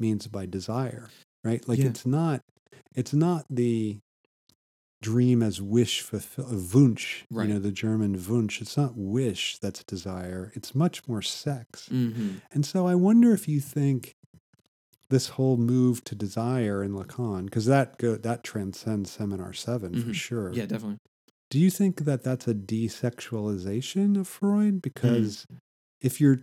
means 0.00 0.26
by 0.28 0.46
desire, 0.46 1.10
right? 1.44 1.68
Like 1.68 1.80
yeah. 1.80 1.86
it's 1.86 2.06
not 2.06 2.40
it's 2.94 3.12
not 3.12 3.44
the 3.50 3.98
dream 5.02 5.42
as 5.42 5.60
wish 5.60 6.00
fulfill 6.00 6.46
Wunsch, 6.46 7.24
right. 7.30 7.46
you 7.46 7.54
know, 7.54 7.60
the 7.60 7.70
German 7.70 8.14
Wunsch. 8.14 8.62
It's 8.62 8.76
not 8.76 8.96
wish 8.96 9.58
that's 9.58 9.84
desire. 9.84 10.52
It's 10.54 10.74
much 10.74 11.06
more 11.06 11.22
sex. 11.22 11.88
Mm-hmm. 11.92 12.36
And 12.52 12.64
so 12.64 12.86
I 12.86 12.94
wonder 12.94 13.32
if 13.32 13.46
you 13.46 13.60
think 13.60 14.14
this 15.10 15.30
whole 15.30 15.56
move 15.56 16.02
to 16.04 16.14
desire 16.14 16.82
in 16.82 16.92
Lacan, 16.92 17.44
because 17.44 17.66
that 17.66 17.98
go 17.98 18.16
that 18.16 18.44
transcends 18.44 19.10
Seminar 19.10 19.52
7 19.52 19.92
mm-hmm. 19.92 20.08
for 20.08 20.14
sure. 20.14 20.52
Yeah, 20.52 20.66
definitely. 20.66 20.98
Do 21.50 21.58
you 21.58 21.70
think 21.70 22.04
that 22.04 22.22
that's 22.22 22.48
a 22.48 22.54
desexualization 22.54 24.18
of 24.18 24.26
Freud? 24.26 24.82
Because 24.82 25.46
mm. 25.50 25.58
if 26.00 26.20
you're 26.20 26.42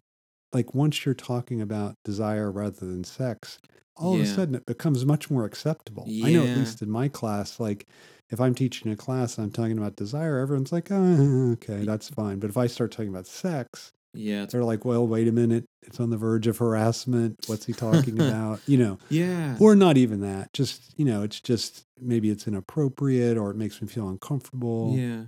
like, 0.53 0.73
once 0.73 1.05
you're 1.05 1.15
talking 1.15 1.61
about 1.61 1.95
desire 2.05 2.51
rather 2.51 2.85
than 2.85 3.03
sex, 3.03 3.59
all 3.95 4.15
yeah. 4.15 4.23
of 4.23 4.29
a 4.29 4.33
sudden 4.33 4.55
it 4.55 4.65
becomes 4.65 5.05
much 5.05 5.29
more 5.29 5.45
acceptable. 5.45 6.05
Yeah. 6.07 6.27
I 6.27 6.33
know, 6.33 6.43
at 6.45 6.57
least 6.57 6.81
in 6.81 6.89
my 6.89 7.07
class, 7.07 7.59
like 7.59 7.87
if 8.29 8.39
I'm 8.39 8.55
teaching 8.55 8.91
a 8.91 8.95
class 8.95 9.37
and 9.37 9.45
I'm 9.45 9.51
talking 9.51 9.77
about 9.77 9.95
desire, 9.95 10.39
everyone's 10.39 10.71
like, 10.71 10.89
oh, 10.91 11.51
okay, 11.53 11.85
that's 11.85 12.09
fine. 12.09 12.39
But 12.39 12.49
if 12.49 12.57
I 12.57 12.67
start 12.67 12.91
talking 12.91 13.09
about 13.09 13.27
sex, 13.27 13.91
yeah. 14.13 14.45
They're 14.45 14.63
like, 14.63 14.85
well, 14.85 15.05
wait 15.05 15.27
a 15.27 15.31
minute. 15.31 15.65
It's 15.81 15.99
on 15.99 16.09
the 16.09 16.17
verge 16.17 16.47
of 16.47 16.57
harassment. 16.57 17.35
What's 17.47 17.65
he 17.65 17.73
talking 17.73 18.19
about? 18.19 18.59
You 18.67 18.77
know. 18.77 18.97
Yeah. 19.09 19.57
Or 19.59 19.75
not 19.75 19.97
even 19.97 20.21
that. 20.21 20.53
Just, 20.53 20.93
you 20.97 21.05
know, 21.05 21.23
it's 21.23 21.39
just 21.39 21.83
maybe 21.99 22.29
it's 22.29 22.47
inappropriate 22.47 23.37
or 23.37 23.51
it 23.51 23.57
makes 23.57 23.81
me 23.81 23.87
feel 23.87 24.07
uncomfortable. 24.07 24.95
Yeah. 24.97 25.23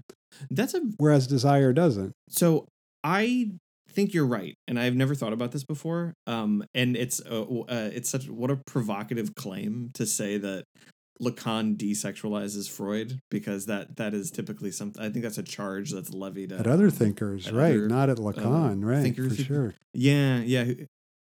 That's 0.50 0.74
a 0.74 0.82
whereas 0.98 1.28
desire 1.28 1.74
doesn't. 1.74 2.14
So 2.30 2.68
I 3.04 3.52
think 3.90 4.14
you're 4.14 4.26
right, 4.26 4.58
and 4.68 4.78
I've 4.78 4.96
never 4.96 5.16
thought 5.16 5.32
about 5.32 5.52
this 5.52 5.64
before. 5.64 6.14
Um, 6.28 6.66
and 6.74 6.98
it's 6.98 7.22
uh, 7.22 7.44
uh, 7.44 7.90
it's 7.94 8.10
such 8.10 8.30
what 8.30 8.52
a 8.52 8.58
provocative 8.58 9.36
claim 9.36 9.92
to 9.94 10.06
say 10.06 10.38
that 10.38 10.66
Lacan 11.22 11.78
desexualizes 11.78 12.70
Freud 12.70 13.20
because 13.32 13.68
that 13.68 13.96
that 13.98 14.14
is 14.14 14.32
typically 14.32 14.72
something. 14.72 15.02
I 15.02 15.10
think 15.10 15.24
that's 15.24 15.38
a 15.38 15.44
charge 15.44 15.92
that's 15.92 16.12
levied 16.12 16.52
at, 16.52 16.62
at 16.62 16.68
other 16.68 16.90
thinkers, 16.90 17.48
at 17.48 17.54
right? 17.54 17.76
Other, 17.76 17.88
not 17.88 18.10
at 18.10 18.18
Lacan, 18.18 18.84
uh, 18.84 18.86
right? 18.86 19.02
Thinkers 19.02 19.38
for 19.38 19.44
sure. 19.44 19.76
Yeah, 19.94 20.40
yeah. 20.40 20.66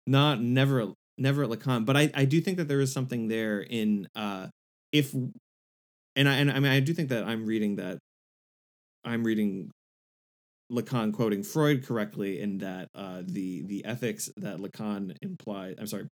Not 0.06 0.40
never 0.40 0.92
never 1.18 1.44
at 1.44 1.50
Lacan, 1.50 1.84
but 1.84 1.96
I 1.96 2.10
I 2.14 2.24
do 2.24 2.40
think 2.40 2.56
that 2.58 2.68
there 2.68 2.80
is 2.80 2.92
something 2.92 3.28
there 3.28 3.60
in 3.60 4.08
uh 4.14 4.48
if 4.92 5.12
and 5.12 6.28
I 6.28 6.34
and 6.36 6.50
I 6.50 6.60
mean 6.60 6.72
I 6.72 6.80
do 6.80 6.94
think 6.94 7.10
that 7.10 7.24
I'm 7.24 7.44
reading 7.44 7.76
that 7.76 7.98
I'm 9.04 9.24
reading 9.24 9.70
Lacan 10.72 11.12
quoting 11.12 11.42
Freud 11.42 11.84
correctly 11.84 12.40
in 12.40 12.58
that 12.58 12.88
uh, 12.94 13.22
the 13.24 13.62
the 13.62 13.84
ethics 13.84 14.30
that 14.38 14.58
Lacan 14.58 15.16
implied. 15.22 15.76
I'm 15.78 15.86
sorry. 15.86 16.08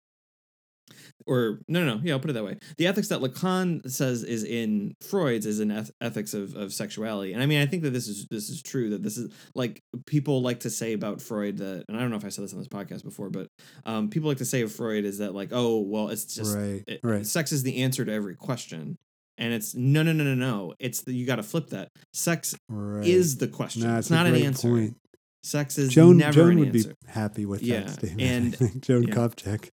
Or 1.25 1.59
no, 1.67 1.83
no, 1.85 1.95
no. 1.95 2.01
Yeah, 2.03 2.13
I'll 2.13 2.19
put 2.19 2.29
it 2.29 2.33
that 2.33 2.45
way. 2.45 2.57
The 2.77 2.87
ethics 2.87 3.09
that 3.09 3.19
Lacan 3.19 3.89
says 3.91 4.23
is 4.23 4.43
in 4.43 4.93
Freud's 5.01 5.45
is 5.45 5.59
an 5.59 5.71
eth- 5.71 5.91
ethics 5.99 6.33
of, 6.33 6.55
of 6.55 6.73
sexuality, 6.73 7.33
and 7.33 7.43
I 7.43 7.45
mean, 7.45 7.61
I 7.61 7.65
think 7.65 7.83
that 7.83 7.91
this 7.91 8.07
is 8.07 8.25
this 8.31 8.49
is 8.49 8.61
true. 8.61 8.91
That 8.91 9.03
this 9.03 9.17
is 9.17 9.31
like 9.53 9.81
people 10.05 10.41
like 10.41 10.61
to 10.61 10.69
say 10.69 10.93
about 10.93 11.21
Freud 11.21 11.57
that, 11.57 11.83
and 11.89 11.97
I 11.97 11.99
don't 11.99 12.09
know 12.11 12.15
if 12.17 12.23
I 12.25 12.29
said 12.29 12.43
this 12.45 12.53
on 12.53 12.59
this 12.59 12.67
podcast 12.69 13.03
before, 13.03 13.29
but 13.29 13.47
um, 13.85 14.09
people 14.09 14.29
like 14.29 14.37
to 14.37 14.45
say 14.45 14.61
of 14.61 14.71
Freud 14.71 15.03
is 15.05 15.17
that 15.17 15.35
like, 15.35 15.49
oh, 15.51 15.79
well, 15.81 16.09
it's 16.09 16.33
just 16.33 16.55
right, 16.55 16.83
it- 16.87 17.01
right. 17.03 17.25
sex 17.25 17.51
is 17.51 17.63
the 17.63 17.83
answer 17.83 18.05
to 18.05 18.11
every 18.13 18.35
question, 18.35 18.95
and 19.37 19.53
it's 19.53 19.75
no, 19.75 20.03
no, 20.03 20.13
no, 20.13 20.23
no, 20.23 20.35
no. 20.35 20.73
It's 20.79 21.01
the, 21.01 21.13
you 21.13 21.25
got 21.25 21.35
to 21.37 21.43
flip 21.43 21.67
that. 21.71 21.89
Sex 22.13 22.55
right. 22.69 23.05
is 23.05 23.35
the 23.37 23.47
question. 23.49 23.89
It's 23.97 24.09
not 24.09 24.27
an 24.27 24.35
answer. 24.35 24.69
Point. 24.69 24.95
Sex 25.43 25.77
is 25.77 25.89
Joan 25.93 26.17
never 26.17 26.33
Joan 26.33 26.51
an 26.51 26.59
would 26.59 26.75
answer. 26.75 26.89
be 26.89 27.11
happy 27.11 27.45
with 27.45 27.61
Yeah, 27.63 27.81
that 27.81 27.89
statement. 27.91 28.59
and- 28.61 28.81
Joan 28.81 29.03
yeah. 29.03 29.13
Copjec. 29.15 29.69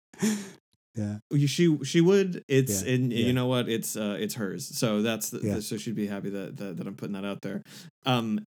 Yeah. 0.96 1.18
She 1.48 1.78
she 1.84 2.02
would. 2.02 2.44
It's 2.48 2.84
Yeah, 2.84 2.94
and 2.94 3.12
yeah. 3.14 3.26
you 3.28 3.34
know 3.34 3.48
what? 3.48 3.70
It's 3.70 3.96
uh 3.96 4.18
it's 4.20 4.36
hers. 4.36 4.78
So 4.78 5.02
that's 5.02 5.30
the, 5.30 5.40
Yeah. 5.42 5.60
so 5.60 5.78
she'd 5.78 5.96
be 5.96 6.08
happy 6.08 6.30
that, 6.32 6.58
that 6.58 6.78
that 6.78 6.88
I'm 6.88 6.96
putting 6.96 7.14
that 7.14 7.26
out 7.26 7.42
there. 7.42 7.62
Um, 8.06 8.40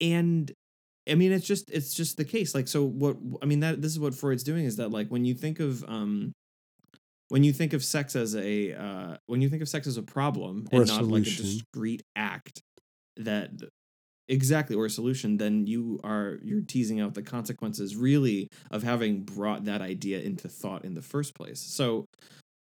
and 0.00 0.50
I 1.08 1.14
mean 1.14 1.32
it's 1.32 1.46
just 1.46 1.70
it's 1.70 1.94
just 1.94 2.16
the 2.16 2.24
case. 2.24 2.54
Like 2.54 2.68
so 2.68 2.84
what 2.84 3.16
I 3.42 3.46
mean 3.46 3.60
that 3.60 3.80
this 3.82 3.92
is 3.92 4.00
what 4.00 4.14
Freud's 4.14 4.42
doing 4.42 4.64
is 4.64 4.76
that 4.76 4.90
like 4.90 5.08
when 5.08 5.24
you 5.24 5.34
think 5.34 5.60
of 5.60 5.84
um 5.88 6.32
when 7.28 7.42
you 7.44 7.52
think 7.52 7.72
of 7.72 7.82
sex 7.84 8.14
as 8.16 8.34
a 8.36 8.72
uh 8.74 9.16
when 9.26 9.40
you 9.40 9.48
think 9.48 9.62
of 9.62 9.68
sex 9.68 9.86
as 9.86 9.96
a 9.96 10.02
problem 10.02 10.66
Or 10.72 10.80
and 10.82 10.90
a 10.90 10.92
not 10.92 11.04
like 11.04 11.22
a 11.22 11.24
solution. 11.30 11.44
discrete 11.44 12.02
act 12.16 12.60
that 13.16 13.50
exactly 14.28 14.74
or 14.74 14.86
a 14.86 14.90
solution 14.90 15.36
then 15.36 15.66
you 15.66 16.00
are 16.02 16.38
you're 16.42 16.62
teasing 16.62 17.00
out 17.00 17.14
the 17.14 17.22
consequences 17.22 17.94
really 17.96 18.48
of 18.70 18.82
having 18.82 19.22
brought 19.22 19.64
that 19.64 19.80
idea 19.80 20.20
into 20.20 20.48
thought 20.48 20.84
in 20.84 20.94
the 20.94 21.02
first 21.02 21.34
place 21.34 21.60
so 21.60 22.04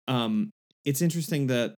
um 0.07 0.51
it's 0.85 1.01
interesting 1.01 1.47
that 1.47 1.73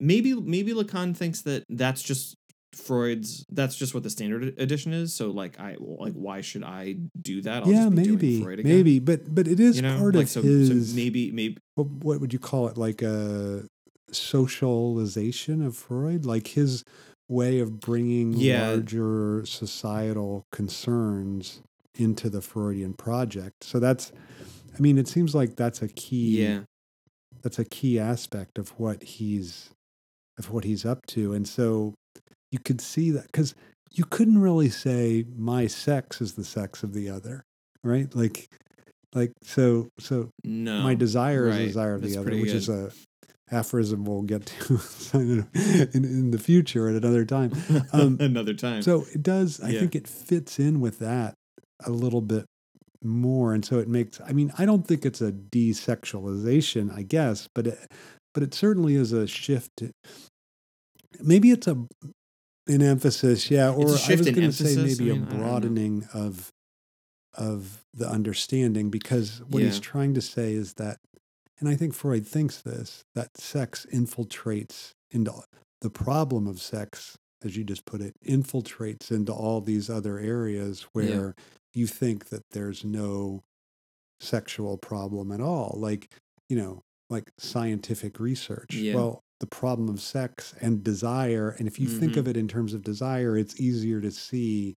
maybe 0.00 0.34
maybe 0.34 0.72
lacan 0.72 1.16
thinks 1.16 1.42
that 1.42 1.64
that's 1.70 2.02
just 2.02 2.34
freud's 2.74 3.44
that's 3.50 3.76
just 3.76 3.94
what 3.94 4.02
the 4.02 4.10
standard 4.10 4.52
edition 4.58 4.92
is 4.92 5.14
so 5.14 5.30
like 5.30 5.58
i 5.60 5.76
like 5.78 6.12
why 6.12 6.40
should 6.40 6.64
i 6.64 6.96
do 7.22 7.40
that 7.40 7.62
I'll 7.62 7.68
yeah, 7.70 7.84
just 7.84 7.94
be 7.94 8.02
doing 8.02 8.14
maybe, 8.16 8.42
Freud 8.42 8.58
again. 8.58 8.72
maybe, 8.76 8.98
but 8.98 9.32
but 9.32 9.46
it 9.46 9.60
is 9.60 9.76
you 9.76 9.82
know 9.82 9.96
part 9.98 10.16
like 10.16 10.24
of 10.24 10.28
so, 10.30 10.42
his. 10.42 10.90
so 10.90 10.96
maybe 10.96 11.30
maybe 11.30 11.56
what 11.76 12.20
would 12.20 12.32
you 12.32 12.38
call 12.38 12.68
it? 12.68 12.76
Like 12.76 13.02
a 13.02 13.64
socialization 14.12 15.64
of 15.64 15.76
Freud, 15.76 16.24
like 16.24 16.48
his 16.48 16.84
way 17.28 17.58
of 17.60 17.80
bringing 17.80 18.32
Yeah. 18.34 18.68
larger 18.68 19.44
societal 19.46 20.44
concerns 20.52 21.62
into 21.96 22.28
the 22.28 22.40
Freudian 22.42 22.94
project. 22.94 23.64
So 23.64 23.78
that's, 23.78 24.12
I 24.76 24.80
mean, 24.80 24.98
it 24.98 25.08
seems 25.08 25.34
like 25.34 25.56
that's 25.56 25.82
a 25.82 25.88
key. 25.88 26.42
yeah 26.42 26.60
that's 27.42 27.58
a 27.58 27.64
key 27.66 27.98
aspect 27.98 28.56
of 28.58 28.70
what 28.80 29.02
he's 29.02 29.68
of 30.38 30.50
what 30.50 30.64
he's 30.64 30.86
up 30.86 31.04
to 31.04 31.34
and 31.34 31.46
so 31.46 31.92
you 32.50 32.58
could 32.58 32.80
see 32.80 33.10
that 33.10 33.26
because 33.26 33.54
you 33.92 34.02
couldn't 34.04 34.38
really 34.40 34.70
say 34.70 35.26
my 35.36 35.66
sex 35.66 36.22
is 36.22 36.34
the 36.36 36.44
sex 36.44 36.82
of 36.82 36.94
the 36.94 37.10
other 37.10 37.44
right 37.82 38.14
like 38.16 38.48
like 39.14 39.30
so 39.42 39.88
so 39.98 40.30
no 40.42 40.80
my 40.80 40.94
desire 40.94 41.48
is 41.48 41.58
the 41.58 41.66
desire 41.66 41.94
of 41.96 42.00
That's 42.00 42.14
the 42.14 42.20
other 42.20 42.30
which 42.30 42.52
is 42.52 42.70
a 42.70 42.90
aphorism 43.54 44.04
we'll 44.04 44.22
get 44.22 44.46
to 44.46 44.80
in, 45.14 45.46
in 46.04 46.30
the 46.30 46.38
future 46.38 46.88
at 46.88 46.96
another 46.96 47.24
time. 47.24 47.52
Um, 47.92 48.16
another 48.20 48.54
time. 48.54 48.82
So 48.82 49.04
it 49.14 49.22
does 49.22 49.60
i 49.60 49.70
Yeah. 49.70 49.80
think 49.80 49.94
it 49.94 50.08
fits 50.08 50.58
in 50.58 50.80
with 50.80 50.98
that 50.98 51.34
a 51.84 51.90
little 51.90 52.20
bit 52.20 52.46
more. 53.02 53.52
And 53.54 53.64
so 53.64 53.78
it 53.78 53.88
makes 53.88 54.20
i 54.26 54.32
mean 54.32 54.52
i 54.58 54.64
don't 54.64 54.86
think 54.86 55.04
it's 55.06 55.20
a 55.20 55.30
desexualization 55.32 56.94
i 56.96 57.02
guess 57.02 57.48
but 57.54 57.66
it 57.66 57.78
but 58.32 58.42
it 58.42 58.54
certainly 58.54 58.94
is 58.96 59.12
a 59.12 59.26
shift 59.26 59.82
maybe 61.20 61.50
it's 61.50 61.66
a 61.66 61.76
an 62.66 62.80
emphasis 62.82 63.50
yeah 63.50 63.68
or 63.70 63.94
a 63.94 64.00
i 64.08 64.14
was 64.16 64.30
going 64.30 64.50
to 64.50 64.52
say 64.52 64.74
maybe 64.76 65.10
I 65.10 65.12
a 65.12 65.16
mean, 65.16 65.24
I 65.24 65.34
broadening 65.36 66.08
of 66.14 66.50
of 67.36 67.82
the 67.92 68.08
understanding 68.08 68.90
because 68.90 69.42
what 69.48 69.60
he's 69.62 69.80
trying 69.80 70.14
to 70.14 70.20
say 70.22 70.52
is 70.54 70.74
that 70.74 70.98
and 71.58 71.68
i 71.68 71.76
think 71.76 71.94
freud 71.94 72.26
thinks 72.26 72.60
this 72.62 73.02
that 73.14 73.36
sex 73.36 73.86
infiltrates 73.92 74.92
into 75.10 75.32
the 75.80 75.90
problem 75.90 76.46
of 76.46 76.60
sex 76.60 77.16
as 77.44 77.56
you 77.56 77.64
just 77.64 77.84
put 77.84 78.00
it 78.00 78.14
infiltrates 78.26 79.10
into 79.10 79.32
all 79.32 79.60
these 79.60 79.90
other 79.90 80.18
areas 80.18 80.82
where 80.92 81.34
you 81.74 81.86
think 81.86 82.26
that 82.30 82.42
there's 82.52 82.84
no 82.84 83.42
sexual 84.20 84.78
problem 84.78 85.30
at 85.32 85.40
all 85.40 85.74
like 85.78 86.12
you 86.48 86.56
know 86.56 86.80
like 87.10 87.30
scientific 87.38 88.18
research 88.18 88.74
Yeah. 88.76 88.94
well 88.94 89.20
the 89.40 89.46
problem 89.46 89.88
of 89.88 90.00
sex 90.00 90.54
and 90.60 90.82
desire 90.82 91.50
and 91.58 91.68
if 91.68 91.78
you 91.78 91.86
think 91.88 92.14
Mhm. 92.14 92.16
of 92.18 92.28
it 92.28 92.36
in 92.36 92.48
terms 92.48 92.72
of 92.72 92.82
desire 92.82 93.36
it's 93.36 93.60
easier 93.60 94.00
to 94.00 94.10
see 94.10 94.74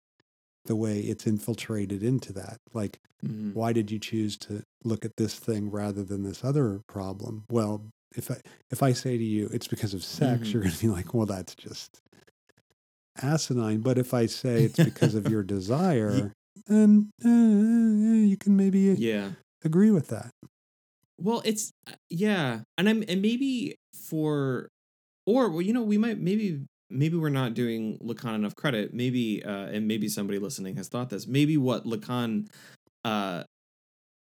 the 0.67 0.75
way 0.75 0.99
it's 0.99 1.25
infiltrated 1.27 2.03
into 2.03 2.31
that 2.33 2.57
like 2.73 2.99
Mhm. 3.25 3.53
why 3.53 3.73
did 3.73 3.89
you 3.91 3.99
choose 3.99 4.37
to 4.37 4.61
look 4.83 5.03
at 5.03 5.15
this 5.17 5.35
thing 5.39 5.71
rather 5.71 6.03
than 6.03 6.23
this 6.23 6.43
other 6.43 6.81
problem 6.87 7.43
well 7.49 7.81
if 8.15 8.29
i 8.31 8.37
if 8.71 8.83
i 8.83 8.93
say 8.93 9.17
to 9.17 9.23
you 9.23 9.49
it's 9.51 9.67
because 9.67 9.93
of 9.93 10.03
sex 10.03 10.49
Mhm. 10.49 10.53
you're 10.53 10.63
going 10.63 10.75
to 10.75 10.81
be 10.81 10.87
like 10.87 11.13
well 11.13 11.25
that's 11.25 11.55
just 11.55 11.99
asinine 13.21 13.81
but 13.81 13.97
if 13.97 14.13
i 14.13 14.25
say 14.27 14.63
it's 14.63 14.79
because 14.79 15.15
of 15.15 15.27
your 15.27 15.41
desire 15.55 16.31
then 16.67 17.09
uh, 17.25 17.29
uh, 17.29 18.25
you 18.25 18.37
can 18.37 18.55
maybe 18.55 18.79
yeah 18.97 19.31
agree 19.63 19.91
with 19.91 20.07
that 20.09 20.29
Well, 21.19 21.41
it's 21.45 21.71
uh, 21.87 21.93
yeah, 22.11 22.61
and 22.77 22.87
I'm 22.87 23.03
and 23.09 23.21
maybe 23.23 23.73
for 24.07 24.69
or 25.25 25.49
well, 25.49 25.61
you 25.63 25.73
know, 25.73 25.81
we 25.81 25.97
might 25.97 26.19
maybe 26.19 26.61
maybe 26.89 27.17
we're 27.17 27.29
not 27.29 27.53
doing 27.53 27.97
Lacan 27.99 28.35
enough 28.35 28.55
credit. 28.55 28.93
Maybe 28.93 29.43
uh 29.43 29.67
and 29.67 29.87
maybe 29.87 30.07
somebody 30.09 30.39
listening 30.39 30.75
has 30.77 30.87
thought 30.87 31.09
this. 31.09 31.27
Maybe 31.27 31.57
what 31.57 31.85
Lacan 31.85 32.47
uh 33.05 33.43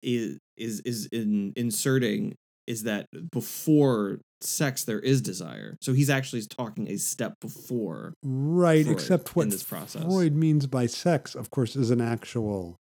is 0.02 0.38
is 0.58 0.82
is 0.82 1.08
in 1.08 1.54
inserting 1.56 2.36
is 2.68 2.84
that 2.84 3.08
before 3.32 4.20
sex 4.42 4.84
there 4.84 5.00
is 5.00 5.22
desire. 5.22 5.76
So 5.82 5.94
he's 5.94 6.10
actually 6.10 6.44
talking 6.44 6.90
a 6.90 6.98
step 6.98 7.34
before. 7.42 8.14
right 8.24 8.86
Freud 8.86 8.96
except 8.98 9.36
what 9.36 9.44
in 9.44 9.50
this 9.50 9.64
process. 9.64 10.04
freud 10.04 10.34
means 10.36 10.68
by 10.68 10.86
sex 10.86 11.36
of 11.36 11.50
course 11.50 11.76
is 11.76 11.92
an 11.92 12.02
actual 12.02 12.76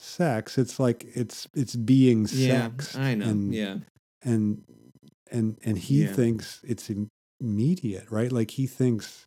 sex 0.00 0.56
it's 0.58 0.78
like 0.78 1.04
it's 1.14 1.48
it's 1.54 1.74
being 1.74 2.26
Yeah, 2.30 2.68
sex 2.68 2.96
I 2.96 3.14
know. 3.16 3.26
and 3.28 3.54
yeah. 3.54 3.76
and 4.22 4.62
and 5.30 5.58
and 5.64 5.76
he 5.76 6.02
Yeah. 6.04 6.12
thinks 6.12 6.60
it's 6.62 6.88
im- 6.88 7.08
immediate 7.40 8.10
right 8.10 8.32
like 8.32 8.52
he 8.52 8.66
thinks 8.66 9.26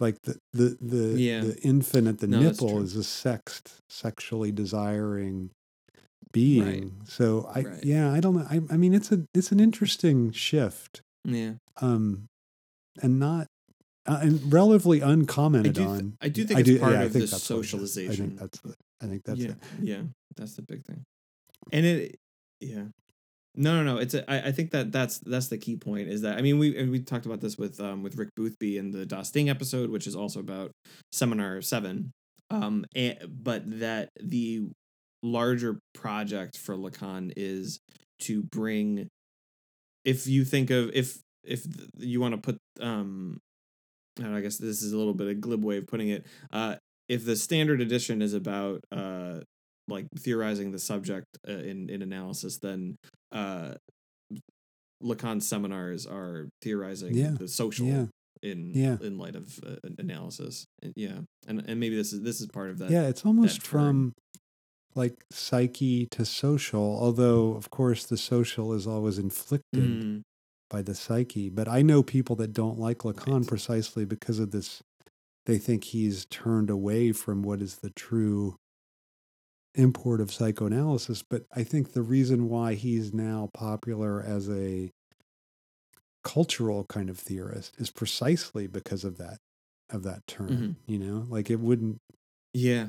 like 0.00 0.16
the 0.22 0.38
the 0.52 0.76
the, 0.80 1.20
Yeah. 1.20 1.40
the 1.40 1.56
infant 1.62 2.18
the 2.20 2.26
No, 2.26 2.40
nipple 2.40 2.80
is 2.82 2.94
a 2.96 3.04
sexed 3.04 3.80
sexually 3.88 4.52
desiring 4.52 5.50
being 6.32 7.02
so 7.06 7.48
i 7.54 7.60
Right. 7.62 7.84
yeah 7.84 8.12
i 8.12 8.18
don't 8.20 8.34
know 8.34 8.46
I, 8.50 8.60
I 8.72 8.76
mean 8.76 8.92
it's 8.94 9.12
a 9.12 9.24
it's 9.34 9.52
an 9.52 9.60
interesting 9.60 10.32
shift 10.32 11.00
Yeah. 11.24 11.54
um 11.80 12.26
and 13.02 13.18
not 13.18 13.46
uh, 14.06 14.18
and 14.22 14.52
relatively 14.52 15.00
uncommented 15.00 15.78
I 15.78 15.82
do 15.82 15.86
th- 15.88 15.88
on 16.02 16.16
I 16.20 16.28
do 16.28 16.44
think 16.44 16.60
it's 16.60 16.80
part 16.80 16.92
yeah, 16.92 17.00
I 17.00 17.02
of 17.04 17.12
think 17.12 17.24
the 17.26 17.30
that's 17.30 17.48
what 17.50 17.64
it 17.64 17.74
is. 17.74 17.98
i 17.98 18.14
think 18.16 18.38
that's 18.38 18.60
the 18.60 18.74
i 19.02 19.06
think 19.06 19.22
that's 19.24 19.40
yeah, 19.40 19.48
it 19.50 19.56
yeah, 19.82 20.02
that's 20.36 20.54
the 20.54 20.62
big 20.62 20.84
thing. 20.84 21.04
And 21.72 21.86
it, 21.86 22.16
yeah, 22.60 22.84
no, 23.56 23.82
no, 23.82 23.94
no. 23.94 24.00
It's 24.00 24.14
a, 24.14 24.28
I, 24.30 24.48
I 24.48 24.52
think 24.52 24.70
that 24.72 24.90
that's 24.90 25.18
that's 25.20 25.48
the 25.48 25.58
key 25.58 25.76
point. 25.76 26.08
Is 26.08 26.22
that 26.22 26.36
I 26.38 26.42
mean 26.42 26.58
we 26.58 26.88
we 26.88 27.00
talked 27.00 27.26
about 27.26 27.40
this 27.40 27.56
with 27.56 27.80
um 27.80 28.02
with 28.02 28.16
Rick 28.16 28.30
Boothby 28.36 28.78
in 28.78 28.90
the 28.90 29.06
Das 29.06 29.30
Ding 29.30 29.48
episode, 29.48 29.90
which 29.90 30.06
is 30.06 30.16
also 30.16 30.40
about 30.40 30.72
Seminar 31.12 31.62
Seven. 31.62 32.12
Um, 32.50 32.84
and, 32.94 33.18
but 33.28 33.62
that 33.80 34.10
the 34.20 34.68
larger 35.22 35.78
project 35.94 36.56
for 36.58 36.76
Lacan 36.76 37.32
is 37.36 37.78
to 38.20 38.42
bring. 38.42 39.08
If 40.04 40.26
you 40.26 40.44
think 40.44 40.70
of 40.70 40.90
if 40.92 41.18
if 41.44 41.66
you 41.98 42.20
want 42.20 42.34
to 42.34 42.40
put 42.40 42.58
um, 42.80 43.38
and 44.18 44.34
I 44.34 44.40
guess 44.40 44.58
this 44.58 44.82
is 44.82 44.92
a 44.92 44.98
little 44.98 45.14
bit 45.14 45.28
of 45.28 45.40
glib 45.40 45.64
way 45.64 45.78
of 45.78 45.86
putting 45.86 46.08
it. 46.08 46.26
Uh, 46.52 46.76
if 47.08 47.24
the 47.24 47.36
standard 47.36 47.80
edition 47.80 48.22
is 48.22 48.34
about 48.34 48.80
uh 48.90 49.40
like 49.88 50.06
theorizing 50.18 50.72
the 50.72 50.78
subject 50.78 51.26
uh, 51.48 51.52
in 51.52 51.88
in 51.90 52.00
analysis 52.02 52.58
then 52.58 52.96
uh 53.32 53.74
lacan's 55.02 55.46
seminars 55.46 56.06
are 56.06 56.48
theorizing 56.62 57.14
Yeah, 57.14 57.32
the 57.38 57.48
social 57.48 57.86
yeah. 57.86 58.06
in 58.42 58.72
Yeah. 58.74 58.96
in 59.00 59.18
light 59.18 59.36
of 59.36 59.58
uh, 59.66 59.76
analysis. 59.98 60.64
And- 60.82 60.92
yeah. 60.96 61.18
And 61.46 61.62
and 61.68 61.78
maybe 61.80 61.96
this 61.96 62.12
is 62.12 62.22
this 62.22 62.40
is 62.40 62.46
part 62.46 62.70
of 62.70 62.78
that 62.78 62.90
yeah 62.90 63.06
it's 63.08 63.24
almost 63.26 63.62
from 63.62 64.14
like 64.94 65.24
psyche 65.32 66.06
to 66.12 66.24
social 66.24 66.80
although 67.00 67.52
of 67.54 67.68
course 67.70 68.06
the 68.06 68.16
social 68.16 68.72
is 68.72 68.86
always 68.86 69.18
inflicted 69.18 69.62
Mm, 69.74 70.22
by 70.70 70.80
the 70.82 70.94
psyche. 70.94 71.50
But 71.50 71.68
i 71.68 71.82
know 71.82 72.02
people 72.02 72.36
that 72.36 72.52
don't 72.52 72.78
like 72.78 72.98
lacan 72.98 73.40
Right. 73.40 73.46
precisely 73.46 74.04
because 74.06 74.38
of 74.38 74.50
this 74.52 74.80
they 75.46 75.58
think 75.58 75.84
he's 75.84 76.24
turned 76.26 76.70
away 76.70 77.12
from 77.12 77.42
what 77.42 77.60
is 77.60 77.76
the 77.76 77.90
true 77.90 78.56
import 79.74 80.20
of 80.20 80.32
psychoanalysis. 80.32 81.22
But 81.22 81.44
I 81.54 81.62
think 81.62 81.92
the 81.92 82.02
reason 82.02 82.48
why 82.48 82.74
he's 82.74 83.12
now 83.12 83.50
popular 83.52 84.22
as 84.22 84.48
a 84.48 84.90
cultural 86.22 86.84
kind 86.88 87.10
of 87.10 87.18
theorist 87.18 87.74
is 87.78 87.90
precisely 87.90 88.66
because 88.66 89.04
of 89.04 89.18
that 89.18 89.38
of 89.90 90.02
that 90.04 90.26
term. 90.26 90.48
Mm-hmm. 90.48 90.92
You 90.92 90.98
know, 90.98 91.26
like 91.28 91.50
it 91.50 91.60
wouldn't. 91.60 91.98
Yeah, 92.52 92.88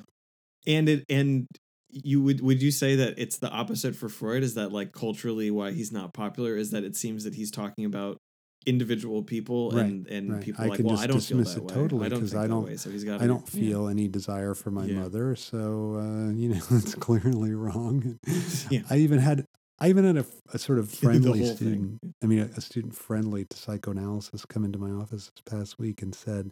and 0.65 0.87
it 0.87 1.05
and 1.09 1.47
you 1.89 2.21
would 2.21 2.41
would 2.41 2.61
you 2.61 2.71
say 2.71 2.95
that 2.95 3.15
it's 3.17 3.37
the 3.37 3.49
opposite 3.49 3.95
for 3.95 4.09
Freud? 4.09 4.43
Is 4.43 4.55
that 4.55 4.71
like 4.71 4.91
culturally 4.91 5.51
why 5.51 5.71
he's 5.71 5.91
not 5.91 6.13
popular? 6.13 6.55
Is 6.55 6.71
that 6.71 6.83
it 6.83 6.95
seems 6.95 7.23
that 7.23 7.35
he's 7.35 7.51
talking 7.51 7.85
about 7.85 8.17
individual 8.65 9.21
people 9.23 9.71
Right, 9.71 9.85
and 9.85 10.07
and 10.07 10.33
right. 10.33 10.41
people 10.43 10.63
I 10.63 10.67
like, 10.67 10.77
can 10.77 10.85
well, 10.85 10.95
just 10.95 11.03
I 11.03 11.07
don't 11.07 11.19
feel 11.21 11.37
dismiss 11.37 11.53
that 11.55 11.61
it 11.61 11.63
way. 11.65 11.73
totally 11.73 12.05
I 12.05 12.09
don't 12.09 12.33
I 12.35 12.47
don't- 12.47 12.79
So. 12.79 13.15
I 13.19 13.27
don't 13.27 13.47
feel 13.47 13.87
any 13.87 14.07
desire 14.07 14.53
for 14.53 14.71
my 14.71 14.85
Yeah. 14.85 15.01
mother, 15.01 15.35
so 15.35 15.95
uh, 15.97 16.31
you 16.31 16.49
know 16.49 16.61
it's 16.71 16.95
clearly 16.95 17.53
wrong. 17.53 18.19
Yeah. 18.71 18.81
I 18.89 18.97
even 18.97 19.19
had 19.19 19.45
I 19.79 19.89
even 19.89 20.05
had 20.05 20.17
a, 20.17 20.25
a 20.53 20.57
sort 20.57 20.79
of 20.79 20.89
friendly 21.03 21.39
whole 21.39 21.47
thing. 21.49 21.55
student. 21.55 21.99
I 22.23 22.25
mean, 22.27 22.39
a, 22.39 22.45
a 22.57 22.61
student 22.61 22.95
friendly 22.95 23.45
to 23.45 23.57
psychoanalysis 23.57 24.45
come 24.45 24.63
into 24.63 24.79
my 24.79 24.89
office 24.91 25.29
this 25.35 25.41
past 25.45 25.77
week 25.77 26.01
and 26.01 26.15
said, 26.15 26.51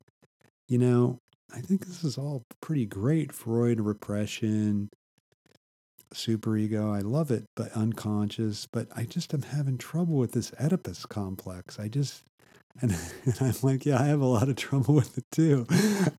"You 0.68 0.78
know, 0.78 1.20
I 1.54 1.62
think 1.62 1.86
this 1.88 2.04
is 2.04 2.18
all 2.18 2.44
pretty 2.62 2.86
great. 2.86 3.32
Freud, 3.32 3.80
repression, 3.80 4.90
superego. 6.14 6.96
I 6.96 7.00
love 7.00 7.32
it, 7.32 7.46
but 7.56 7.72
unconscious. 7.72 8.68
But 8.72 8.88
I 8.96 9.04
just 9.04 9.34
am 9.34 9.44
having 9.44 9.78
trouble 9.78 10.16
with 10.16 10.32
this 10.32 10.52
Oedipus 10.60 11.06
complex. 11.06 11.80
I 11.80 11.88
just." 11.88 12.24
And, 12.82 12.92
and 13.26 13.36
I'm 13.40 13.54
like, 13.62 13.86
yeah, 13.86 14.02
I 14.02 14.06
have 14.06 14.22
a 14.22 14.26
lot 14.26 14.50
of 14.50 14.56
trouble 14.56 14.96
with 14.96 15.16
it 15.16 15.26
too. 15.32 15.68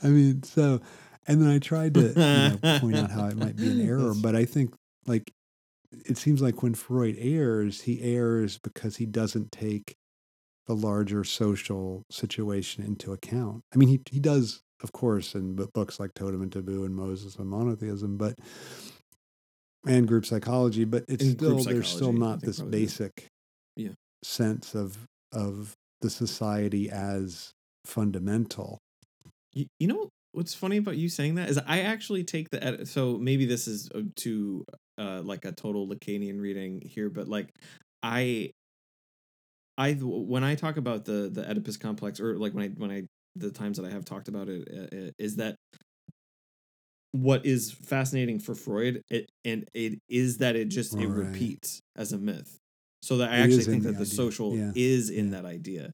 I 0.04 0.06
mean, 0.06 0.44
so, 0.44 0.80
and 1.26 1.42
then 1.42 1.48
I 1.48 1.58
tried 1.58 1.94
to 1.94 2.08
you 2.10 2.14
know, 2.14 2.78
point 2.78 2.94
out 2.96 3.10
how 3.10 3.26
it 3.26 3.36
might 3.36 3.56
be 3.56 3.72
an 3.72 3.80
error, 3.88 4.14
but 4.22 4.36
I 4.36 4.44
think 4.44 4.72
like 5.04 5.32
it 6.06 6.16
seems 6.16 6.42
like 6.42 6.62
when 6.62 6.74
Freud 6.74 7.16
errs, 7.18 7.82
he 7.82 8.02
errs 8.02 8.58
because 8.58 8.96
he 8.96 9.06
doesn't 9.06 9.52
take 9.52 9.96
the 10.66 10.74
larger 10.74 11.24
social 11.24 12.04
situation 12.10 12.84
into 12.84 13.12
account. 13.12 13.62
I 13.72 13.76
mean, 13.76 13.88
he 13.88 14.00
he 14.10 14.20
does, 14.20 14.62
of 14.82 14.92
course, 14.92 15.34
in 15.34 15.56
books 15.56 16.00
like 16.00 16.14
Totem 16.14 16.42
and 16.42 16.52
Taboo 16.52 16.84
and 16.84 16.94
Moses 16.94 17.36
and 17.36 17.48
Monotheism, 17.48 18.16
but 18.16 18.38
and 19.86 20.08
group 20.08 20.26
psychology, 20.26 20.84
but 20.84 21.04
it's 21.08 21.24
In 21.24 21.32
still 21.32 21.62
there's 21.64 21.88
still 21.88 22.12
not 22.12 22.40
this 22.40 22.60
basic 22.60 23.26
Yeah. 23.76 23.92
sense 24.22 24.74
of 24.74 24.98
of 25.32 25.74
the 26.00 26.10
society 26.10 26.90
as 26.90 27.52
fundamental. 27.84 28.78
You, 29.52 29.66
you 29.78 29.86
know 29.86 30.08
what's 30.32 30.54
funny 30.54 30.78
about 30.78 30.96
you 30.96 31.08
saying 31.08 31.36
that 31.36 31.48
is 31.48 31.58
I 31.58 31.80
actually 31.80 32.24
take 32.24 32.50
the 32.50 32.84
so 32.84 33.18
maybe 33.18 33.46
this 33.46 33.68
is 33.68 33.88
uh, 33.94 34.02
to 34.16 34.64
uh 34.98 35.22
like 35.22 35.44
a 35.44 35.52
total 35.52 35.88
Lacanian 35.88 36.40
reading 36.40 36.80
here, 36.84 37.08
but 37.10 37.28
like 37.28 37.50
I 38.02 38.50
I 39.76 39.94
when 39.94 40.44
I 40.44 40.54
talk 40.54 40.76
about 40.76 41.04
the 41.04 41.30
the 41.32 41.48
Oedipus 41.48 41.76
complex 41.76 42.20
or 42.20 42.36
like 42.38 42.52
when 42.52 42.64
I 42.64 42.68
when 42.68 42.90
I 42.90 43.02
the 43.36 43.50
times 43.50 43.78
that 43.78 43.86
I 43.86 43.90
have 43.90 44.04
talked 44.04 44.28
about 44.28 44.48
it 44.48 44.68
uh, 44.72 44.96
uh, 44.96 45.10
is 45.18 45.36
that 45.36 45.56
what 47.14 47.46
is 47.46 47.70
fascinating 47.70 48.40
for 48.40 48.56
Freud 48.56 49.00
it, 49.08 49.30
and 49.44 49.64
it 49.72 50.00
is 50.08 50.38
that 50.38 50.56
it 50.56 50.68
just 50.68 50.94
it 50.94 51.06
Right. 51.06 51.26
repeats 51.26 51.78
as 51.96 52.12
a 52.12 52.18
myth. 52.18 52.58
So 53.02 53.18
that 53.18 53.30
I 53.30 53.36
It 53.36 53.40
actually 53.44 53.64
think 53.64 53.84
that 53.84 53.92
the 53.92 54.00
idea. 54.00 54.06
social 54.06 54.56
Yeah. 54.56 54.72
is 54.74 55.10
in 55.10 55.26
Yeah. 55.26 55.30
that 55.42 55.44
idea. 55.44 55.92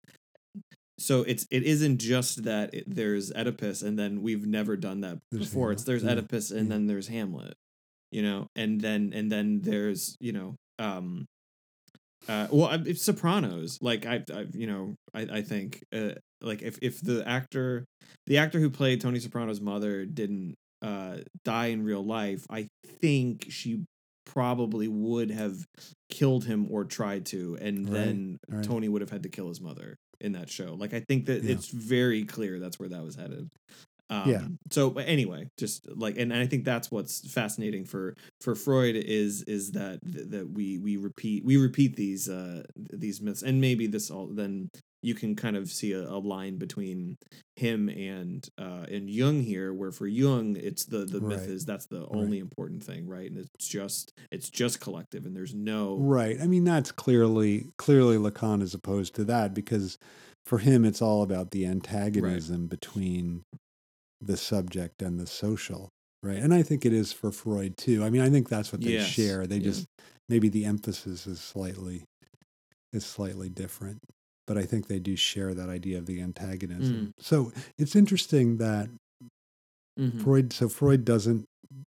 So 0.99 1.23
it's 1.23 1.47
it 1.51 1.63
isn't 1.63 1.99
just 1.99 2.45
that 2.45 2.73
it, 2.75 2.85
there's 2.87 3.33
Oedipus 3.33 3.83
and 3.83 3.99
then 3.99 4.23
we've 4.23 4.47
never 4.47 4.77
done 4.77 5.01
that 5.03 5.19
There's 5.31 5.47
before. 5.47 5.73
It's 5.73 5.85
there's 5.85 6.05
yeah, 6.05 6.11
Oedipus 6.13 6.51
and 6.51 6.71
then 6.71 6.87
there's 6.87 7.09
Hamlet, 7.09 7.55
you 8.11 8.23
know, 8.23 8.47
and 8.57 8.81
then 8.81 9.13
and 9.13 9.31
then 9.31 9.61
there's 9.61 10.17
you 10.21 10.33
know 10.33 10.57
um 10.79 11.27
uh 12.29 12.49
well 12.51 12.71
it's 12.87 13.03
Sopranos 13.03 13.79
like 13.83 14.07
I 14.07 14.25
I 14.33 14.47
you 14.53 14.67
know 14.67 14.95
I 15.15 15.23
I 15.39 15.43
think 15.43 15.83
uh 15.93 16.13
like 16.41 16.63
if 16.63 16.79
if 16.83 17.01
the 17.01 17.27
actor 17.27 17.85
the 18.27 18.39
actor 18.39 18.59
who 18.61 18.71
played 18.71 19.01
Tony 19.01 19.19
Soprano's 19.21 19.61
mother 19.61 20.05
didn't 20.07 20.55
uh 20.83 21.19
die 21.45 21.67
in 21.69 21.83
real 21.85 22.05
life, 22.05 22.47
I 22.51 22.69
think 22.87 23.47
she 23.51 23.85
probably 24.27 24.87
would 24.89 25.31
have 25.31 25.67
killed 26.09 26.45
him 26.45 26.71
or 26.71 26.85
tried 26.85 27.27
to 27.27 27.57
and 27.61 27.89
Right, 27.89 27.93
then 27.93 28.39
right. 28.49 28.67
Tony 28.67 28.89
would 28.89 29.01
have 29.01 29.11
had 29.11 29.23
to 29.25 29.29
kill 29.29 29.49
his 29.49 29.61
mother 29.61 29.97
in 30.21 30.33
that 30.33 30.51
show. 30.51 30.75
Like 30.75 30.95
I 30.95 31.01
think 31.09 31.27
that 31.27 31.45
Yeah. 31.45 31.45
it's 31.45 31.69
very 31.71 32.25
clear 32.25 32.61
that's 32.61 32.79
where 32.79 32.89
that 32.91 33.03
was 33.03 33.17
headed. 33.17 33.49
Um, 34.11 34.31
Yeah. 34.31 34.49
So 34.73 34.91
but 34.91 35.07
anyway, 35.09 35.49
just 35.57 35.89
like 35.89 36.17
and, 36.19 36.33
and 36.33 36.43
I 36.43 36.47
think 36.47 36.65
that's 36.65 36.91
what's 36.91 37.31
fascinating 37.33 37.85
for 37.85 38.15
for 38.41 38.55
Freud 38.57 38.97
is 38.97 39.43
is 39.45 39.73
that 39.73 40.01
that 40.05 40.51
we 40.51 40.79
we 40.79 40.97
repeat 40.97 41.45
we 41.45 41.57
repeat 41.57 41.97
these 41.97 42.29
uh 42.29 42.65
these 42.77 43.21
myths 43.21 43.43
and 43.43 43.61
maybe 43.61 43.87
this 43.87 44.11
all 44.11 44.27
then 44.27 44.69
you 45.03 45.15
can 45.15 45.35
kind 45.35 45.57
of 45.57 45.71
see 45.71 45.93
a, 45.93 46.01
a 46.03 46.19
line 46.19 46.59
between 46.59 47.17
him 47.57 47.89
and 47.89 48.49
uh 48.59 48.85
and 48.91 49.09
Jung 49.11 49.41
here 49.43 49.73
where 49.73 49.93
for 49.93 50.07
Jung 50.07 50.57
it's 50.57 50.85
the 50.85 51.05
the 51.05 51.21
myth 51.21 51.41
Right. 51.41 51.49
is 51.51 51.65
that's 51.65 51.87
the 51.87 52.07
only 52.11 52.39
important 52.39 52.83
thing 52.85 53.07
right 53.07 53.31
and 53.31 53.39
it's 53.39 53.69
just 53.69 54.13
it's 54.31 54.49
just 54.51 54.81
collective 54.81 55.27
and 55.27 55.35
there's 55.37 55.55
no 55.55 55.97
Right. 55.97 56.37
I 56.41 56.47
mean, 56.47 56.65
that's 56.65 56.93
clearly 56.93 57.67
clearly 57.77 58.17
Lacan 58.17 58.63
is 58.63 58.75
opposed 58.75 59.15
to 59.17 59.25
that 59.25 59.55
because 59.55 59.99
for 60.47 60.59
him 60.59 60.85
it's 60.85 61.03
all 61.03 61.23
about 61.23 61.51
the 61.51 61.67
antagonism 61.67 62.67
between 62.67 63.43
the 64.21 64.37
subject 64.37 65.01
and 65.03 65.19
the 65.19 65.27
social. 65.27 65.89
Right. 66.23 66.37
And 66.39 66.53
I 66.53 66.63
think 66.63 66.85
it 66.85 66.93
is 66.93 67.13
for 67.13 67.31
Freud 67.33 67.77
too. 67.79 68.05
I 68.05 68.11
mean, 68.11 68.21
I 68.21 68.29
think 68.29 68.49
that's 68.51 68.73
what 68.73 68.83
they 68.83 68.91
Yes, 68.93 69.07
share. 69.07 69.47
They 69.47 69.57
yeah. 69.57 69.63
just 69.65 69.87
maybe 70.29 70.49
the 70.51 70.67
emphasis 70.67 71.27
is 71.27 71.41
slightly 71.41 72.05
is 72.93 73.05
slightly 73.07 73.49
different. 73.49 73.99
But 74.51 74.59
I 74.59 74.65
think 74.65 74.89
they 74.89 74.99
do 74.99 75.15
share 75.15 75.55
that 75.55 75.69
idea 75.69 75.97
of 75.97 76.07
the 76.07 76.21
antagonism. 76.21 77.15
So 77.21 77.53
it's 77.79 77.95
interesting 77.95 78.57
that 78.57 78.91
Mhm. 79.97 80.21
Freud 80.21 80.53
so 80.53 80.69
Freud 80.69 81.05
doesn't 81.05 81.45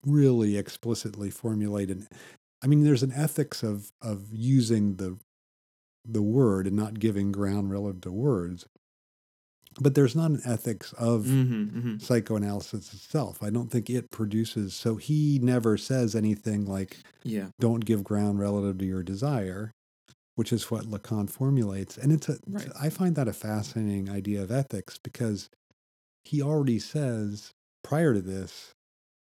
really 0.07 0.57
explicitly 0.57 1.31
formulate 1.31 1.91
an 1.91 2.07
I 2.63 2.69
mean 2.69 2.85
there's 2.85 3.03
an 3.03 3.11
ethics 3.11 3.65
of 3.65 3.91
of 4.01 4.33
using 4.33 4.99
the 4.99 5.19
the 6.05 6.23
word 6.23 6.69
and 6.69 6.77
not 6.77 7.01
giving 7.01 7.33
ground 7.33 7.73
relative 7.73 8.03
to 8.03 8.13
words. 8.13 8.67
But 9.81 9.97
there's 9.97 10.15
not 10.15 10.31
an 10.31 10.41
ethics 10.45 10.93
of 10.93 11.25
Mhm, 11.27 11.73
mhm. 11.73 12.01
psychoanalysis 12.01 12.95
itself. 12.95 13.43
I 13.43 13.51
don't 13.51 13.69
think 13.73 13.91
it 13.91 14.13
produces 14.13 14.75
so 14.75 14.95
he 14.95 15.41
never 15.43 15.77
says 15.77 16.15
anything 16.15 16.67
like 16.67 16.99
yeah 17.25 17.49
don't 17.59 17.85
give 17.85 18.05
ground 18.05 18.39
relative 18.39 18.79
to 18.79 18.87
your 18.87 19.03
desire, 19.03 19.73
which 20.37 20.53
is 20.53 20.71
what 20.71 20.85
Lacan 20.85 21.29
formulates. 21.31 21.97
And 21.97 22.13
it's 22.13 22.29
a 22.29 22.39
Right. 22.47 22.69
I 22.81 22.91
find 22.91 23.15
that 23.17 23.29
a 23.29 23.33
fascinating 23.33 24.09
idea 24.11 24.43
of 24.43 24.51
ethics 24.51 24.99
because 25.03 25.49
he 26.25 26.41
already 26.43 26.79
says 26.79 27.53
prior 27.83 28.15
to 28.15 28.21
this, 28.23 28.73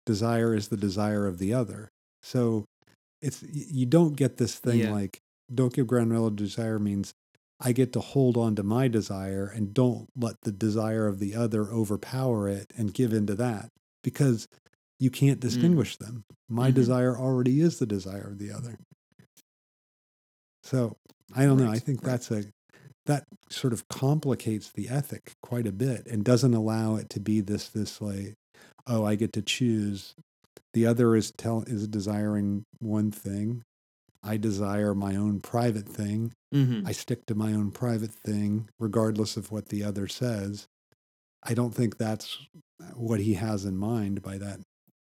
desire 0.05 0.53
is 0.53 0.67
the 0.69 0.77
desire 0.77 1.25
of 1.27 1.37
the 1.39 1.53
other. 1.53 1.89
So 2.21 2.65
it's 3.21 3.41
you 3.43 3.85
don't 3.85 4.15
get 4.15 4.37
this 4.37 4.55
thing 4.55 4.79
Yeah. 4.79 4.91
like 4.91 5.19
don't 5.53 5.73
give 5.73 5.87
ground 5.87 6.11
relative 6.11 6.37
desire 6.47 6.79
means 6.79 7.13
I 7.59 7.71
get 7.71 7.93
to 7.93 7.99
hold 8.01 8.35
on 8.35 8.55
to 8.55 8.63
my 8.63 8.87
desire 8.87 9.45
and 9.47 9.73
don't 9.73 10.09
let 10.15 10.35
the 10.41 10.51
desire 10.51 11.07
of 11.07 11.19
the 11.19 11.35
other 11.35 11.71
overpower 11.71 12.49
it 12.49 12.73
and 12.75 12.93
give 12.93 13.13
into 13.13 13.33
that 13.35 13.69
because 14.03 14.47
you 14.99 15.09
can't 15.09 15.39
distinguish 15.39 15.97
them. 15.97 16.23
My 16.49 16.71
Mhm. 16.71 16.75
desire 16.75 17.17
already 17.17 17.61
is 17.61 17.79
the 17.79 17.85
desire 17.85 18.27
of 18.31 18.39
the 18.39 18.51
other. 18.51 18.77
So 20.65 20.97
I 21.33 21.45
don't 21.45 21.57
know. 21.57 21.69
I 21.69 21.79
think 21.79 22.03
right. 22.03 22.11
that's 22.11 22.31
a 22.31 22.43
that 23.05 23.25
sort 23.51 23.71
of 23.71 23.87
complicates 23.87 24.71
the 24.71 24.89
ethic 24.89 25.33
quite 25.43 25.67
a 25.67 25.71
bit 25.71 26.07
and 26.07 26.25
doesn't 26.25 26.55
allow 26.55 26.95
it 26.95 27.09
to 27.11 27.19
be 27.19 27.39
this 27.39 27.69
this 27.69 28.01
like 28.01 28.33
oh 28.87 29.05
I 29.05 29.15
get 29.15 29.31
to 29.33 29.41
choose. 29.41 30.15
The 30.73 30.87
other 30.87 31.15
is 31.15 31.31
tell 31.37 31.63
is 31.67 31.87
desiring 31.87 32.65
one 32.79 33.11
thing. 33.11 33.63
I 34.23 34.37
desire 34.37 34.95
my 34.95 35.15
own 35.15 35.39
private 35.39 35.87
thing. 35.87 36.33
Mhm. 36.53 36.87
I 36.87 36.91
stick 36.93 37.27
to 37.27 37.35
my 37.35 37.53
own 37.53 37.69
private 37.69 38.11
thing, 38.11 38.69
regardless 38.79 39.37
of 39.37 39.51
what 39.51 39.67
the 39.67 39.83
other 39.83 40.07
says. 40.07 40.67
I 41.43 41.53
don't 41.53 41.75
think 41.75 41.97
that's 41.97 42.39
what 42.95 43.19
he 43.19 43.35
has 43.35 43.65
in 43.65 43.77
mind 43.77 44.23
by 44.23 44.39
that 44.39 44.61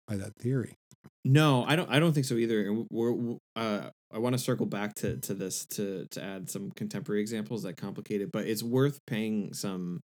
by 0.07 0.17
that 0.17 0.37
theory. 0.37 0.77
No, 1.25 1.65
I 1.67 1.77
don't. 1.77 1.91
I 1.91 1.99
don't 1.99 2.13
think 2.13 2.27
so 2.27 2.37
either. 2.37 2.61
And 2.67 2.87
we're, 2.91 3.13
we're 3.13 3.37
uh, 3.57 3.91
I 4.13 4.19
want 4.19 4.35
to 4.35 4.39
circle 4.39 4.67
back 4.67 4.95
to 4.97 5.17
to 5.19 5.35
this 5.35 5.67
to 5.67 6.07
to 6.13 6.23
add 6.23 6.49
some 6.49 6.71
contemporary 6.71 7.21
examples 7.21 7.63
that 7.65 7.77
complicate 7.77 8.21
it, 8.23 8.31
but 8.33 8.47
it's 8.47 8.63
worth 8.63 8.99
paying 9.07 9.53
some 9.53 10.01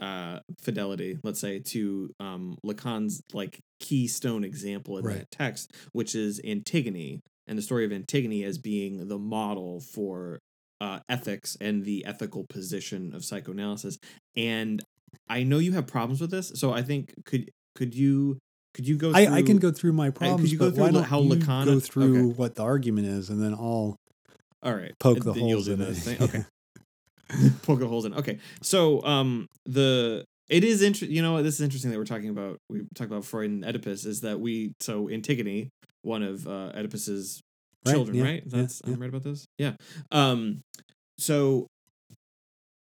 uh 0.00 0.40
fidelity 0.62 1.18
let's 1.22 1.38
say 1.38 1.58
to 1.58 2.08
um 2.20 2.56
lacan's 2.64 3.20
like 3.34 3.60
keystone 3.80 4.44
example 4.44 4.96
in 4.96 5.04
Right. 5.04 5.18
that 5.18 5.30
text 5.30 5.74
which 5.92 6.14
is 6.14 6.40
antigone 6.42 7.20
and 7.46 7.58
the 7.58 7.62
story 7.62 7.84
of 7.84 7.92
antigone 7.92 8.42
as 8.42 8.56
being 8.56 9.08
the 9.08 9.18
model 9.18 9.80
for 9.80 10.38
uh 10.80 11.00
ethics 11.10 11.54
and 11.60 11.84
the 11.84 12.06
ethical 12.06 12.46
position 12.48 13.14
of 13.14 13.26
psychoanalysis 13.26 13.98
and 14.34 14.82
I 15.28 15.42
know 15.42 15.58
you 15.58 15.72
have 15.72 15.86
problems 15.86 16.22
with 16.22 16.30
this, 16.30 16.52
so 16.54 16.72
I 16.72 16.80
think 16.80 17.12
could 17.26 17.50
could 17.74 17.94
you 17.94 18.38
could 18.74 18.86
you 18.86 18.96
go? 18.96 19.12
I, 19.12 19.26
through, 19.26 19.34
I 19.34 19.42
can 19.42 19.56
go 19.58 19.70
through 19.70 19.92
my 19.92 20.10
problems, 20.10 20.52
you 20.52 20.58
go 20.58 20.70
through 20.70 21.00
how 21.02 21.20
Lacana- 21.22 21.64
go 21.64 21.80
through 21.80 22.30
okay. 22.30 22.36
what 22.36 22.54
the 22.54 22.62
argument 22.62 23.08
is, 23.08 23.28
and 23.30 23.42
then 23.42 23.52
I'll 23.54 23.96
All 24.62 24.74
right, 24.74 24.92
poke 24.98 25.16
and 25.18 25.26
the 25.26 25.32
holes 25.34 25.68
in 25.68 25.80
it. 25.80 25.94
thing. 25.94 26.16
Okay, 26.20 26.44
poke 27.62 27.80
the 27.80 27.88
holes 27.88 28.04
in. 28.04 28.14
Okay, 28.14 28.38
so 28.62 29.02
um 29.04 29.46
the 29.66 30.24
it 30.48 30.64
is 30.64 30.82
interesting. 30.82 31.14
You 31.14 31.22
know 31.22 31.34
what? 31.34 31.42
This 31.42 31.54
is 31.54 31.60
interesting 31.60 31.90
that 31.92 31.98
we're 31.98 32.04
talking 32.04 32.28
about. 32.28 32.58
We 32.68 32.80
talked 32.94 33.10
about 33.10 33.24
Freud 33.24 33.50
and 33.50 33.64
Oedipus. 33.64 34.04
Is 34.04 34.22
that 34.22 34.40
we 34.40 34.72
so 34.80 35.08
Antigone, 35.08 35.68
one 36.02 36.22
of 36.22 36.46
uh, 36.46 36.72
Oedipus's 36.74 37.40
Right, 37.86 37.94
children, 37.94 38.18
yeah, 38.18 38.24
right? 38.24 38.42
That's 38.44 38.82
yeah. 38.84 38.92
I'm 38.92 39.00
right 39.00 39.08
about 39.08 39.22
this. 39.22 39.46
Yeah. 39.58 39.72
Um. 40.12 40.60
So. 41.18 41.66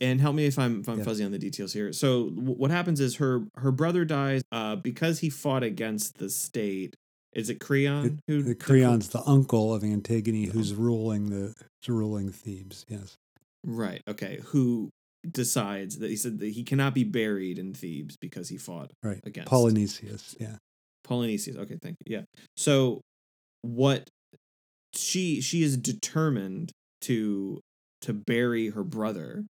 And 0.01 0.21
help 0.21 0.35
me 0.35 0.47
if 0.47 0.59
I'm 0.59 0.81
if 0.81 0.89
I'm 0.89 0.99
Yeah. 0.99 1.05
fuzzy 1.05 1.25
on 1.25 1.31
the 1.31 1.39
details 1.39 1.73
here. 1.73 1.93
So 1.93 2.31
w- 2.31 2.55
what 2.55 2.71
happens 2.71 3.01
is 3.01 3.17
her 3.17 3.47
her 3.57 3.71
brother 3.71 4.05
dies 4.05 4.43
uh 4.53 4.77
because 4.77 5.21
he 5.21 5.31
fought 5.31 5.63
against 5.63 6.19
the 6.19 6.29
state. 6.31 6.95
Is 7.33 7.49
it 7.51 7.61
Creon 7.61 8.21
who 8.29 8.43
The 8.43 8.55
Creon's 8.55 9.09
the 9.09 9.23
uncle 9.27 9.75
of 9.75 9.83
Antigone, 9.85 10.47
who's 10.47 10.75
ruling 10.75 11.31
the 11.31 11.55
who's 11.81 11.89
ruling 11.89 12.31
Thebes. 12.31 12.85
Yes, 12.89 13.17
Right. 13.65 14.03
Okay. 14.09 14.41
Who 14.47 14.91
decides 15.29 15.99
that 15.99 16.11
he 16.11 16.17
said 16.17 16.39
that 16.41 16.51
he 16.51 16.63
cannot 16.65 16.93
be 16.95 17.03
buried 17.05 17.59
in 17.59 17.73
Thebes 17.73 18.17
because 18.21 18.49
he 18.51 18.59
fought 18.59 18.91
right. 19.03 19.21
against 19.25 19.49
Polynesius. 19.51 20.37
Yeah, 20.39 20.57
Polynesius. 21.03 21.57
Okay, 21.57 21.79
thank 21.81 21.97
you. 22.05 22.17
Yeah. 22.17 22.23
So 22.57 23.01
what 23.63 24.09
she 24.93 25.41
she 25.41 25.63
is 25.63 25.77
determined 25.77 26.73
to 27.03 27.61
to 28.03 28.13
bury 28.13 28.69
her 28.71 28.85
brother 28.85 29.45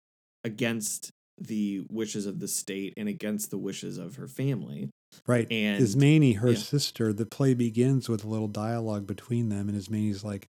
against 0.44 1.10
the 1.38 1.82
wishes 1.90 2.26
of 2.26 2.38
the 2.40 2.48
state 2.48 2.92
and 2.96 3.08
against 3.08 3.50
the 3.50 3.58
wishes 3.58 3.96
of 3.98 4.16
her 4.16 4.28
family. 4.28 4.90
right. 5.26 5.46
And 5.50 5.82
Ismene, 5.82 6.34
her 6.36 6.50
yeah. 6.50 6.58
sister, 6.58 7.12
the 7.12 7.26
play 7.26 7.54
begins 7.54 8.08
with 8.08 8.24
a 8.24 8.28
little 8.28 8.48
dialogue 8.48 9.06
between 9.06 9.48
them, 9.48 9.68
and 9.68 9.76
Ismene's 9.76 10.22
like, 10.24 10.48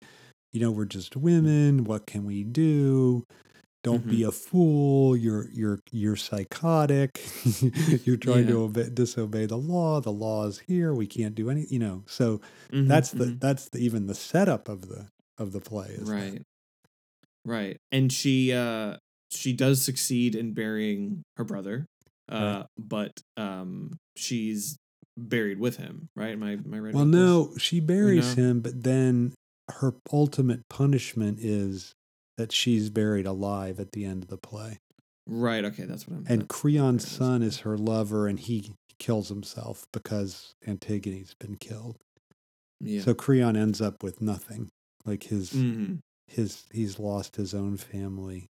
you 0.53 0.61
know, 0.61 0.71
we're 0.73 0.85
just 0.85 1.17
women. 1.17 1.85
What 1.85 2.07
can 2.07 2.25
we 2.25 2.43
do? 2.43 3.25
Don't 3.83 4.01
Mm-hmm. 4.01 4.11
be 4.11 4.23
a 4.25 4.33
fool. 4.33 5.17
You're 5.17 5.47
you're 5.53 5.79
you're 5.91 6.17
psychotic. 6.17 7.19
you're 8.05 8.17
trying 8.19 8.47
to 8.49 8.63
obey, 8.65 8.91
disobey 8.93 9.47
the 9.47 9.57
law. 9.57 10.01
The 10.01 10.11
law 10.13 10.45
is 10.47 10.59
here. 10.59 10.93
We 10.93 11.07
can't 11.07 11.35
do 11.35 11.49
any. 11.49 11.67
You 11.71 11.79
know. 11.79 12.03
So 12.07 12.41
Mhm, 12.73 12.89
that's 12.89 13.11
the 13.13 13.25
mhm. 13.27 13.41
that's 13.41 13.69
the, 13.71 13.79
even 13.79 14.07
the 14.07 14.15
setup 14.15 14.69
of 14.69 14.89
the 14.89 15.07
of 15.39 15.53
the 15.53 15.61
play. 15.61 15.97
That. 15.99 16.07
right. 16.13 16.43
Right. 17.47 17.77
And 17.91 18.13
she 18.13 18.53
uh 18.53 18.97
she 19.31 19.53
does 19.53 19.83
succeed 19.83 20.35
in 20.35 20.53
burying 20.53 21.23
her 21.37 21.45
brother. 21.45 21.87
Uh 22.29 22.65
but 22.79 23.21
um 23.37 23.99
she's 24.17 24.77
buried 25.17 25.59
with 25.59 25.77
him, 25.77 26.09
right? 26.17 26.33
Am 26.33 26.43
I 26.43 26.53
am 26.53 26.73
I 26.73 26.79
right? 26.79 26.95
Well, 26.95 27.03
about 27.05 27.13
this? 27.13 27.21
no, 27.21 27.57
she 27.59 27.81
buries 27.81 28.37
no? 28.37 28.43
him, 28.43 28.61
but 28.61 28.83
then 28.85 29.35
her 29.69 29.95
ultimate 30.13 30.69
punishment 30.69 31.39
is 31.41 31.93
that 32.37 32.53
she's 32.53 32.91
buried 32.91 33.27
alive 33.27 33.79
at 33.81 33.93
the 33.93 34.05
end 34.05 34.23
of 34.23 34.29
the 34.29 34.39
play. 34.39 34.79
Right, 35.27 35.65
okay, 35.65 35.85
that's 35.85 36.09
what 36.09 36.17
I'm 36.17 36.27
And 36.29 36.49
Creon's 36.49 37.07
son 37.09 37.43
is 37.43 37.59
her 37.61 37.77
lover, 37.77 38.27
and 38.27 38.41
he 38.41 38.73
kills 38.99 39.29
himself 39.29 39.85
because 39.93 40.55
Antigone's 40.67 41.35
been 41.39 41.57
killed. 41.57 41.97
yeah. 42.81 43.03
So 43.03 43.15
Creon 43.15 43.57
ends 43.57 43.81
up 43.81 44.03
with 44.03 44.21
nothing. 44.21 44.69
Like 45.05 45.25
his 45.25 45.53
Mhm. 45.53 46.01
his 46.27 46.65
he's 46.73 46.99
lost 46.99 47.37
his 47.37 47.55
own 47.55 47.77
family 47.77 48.47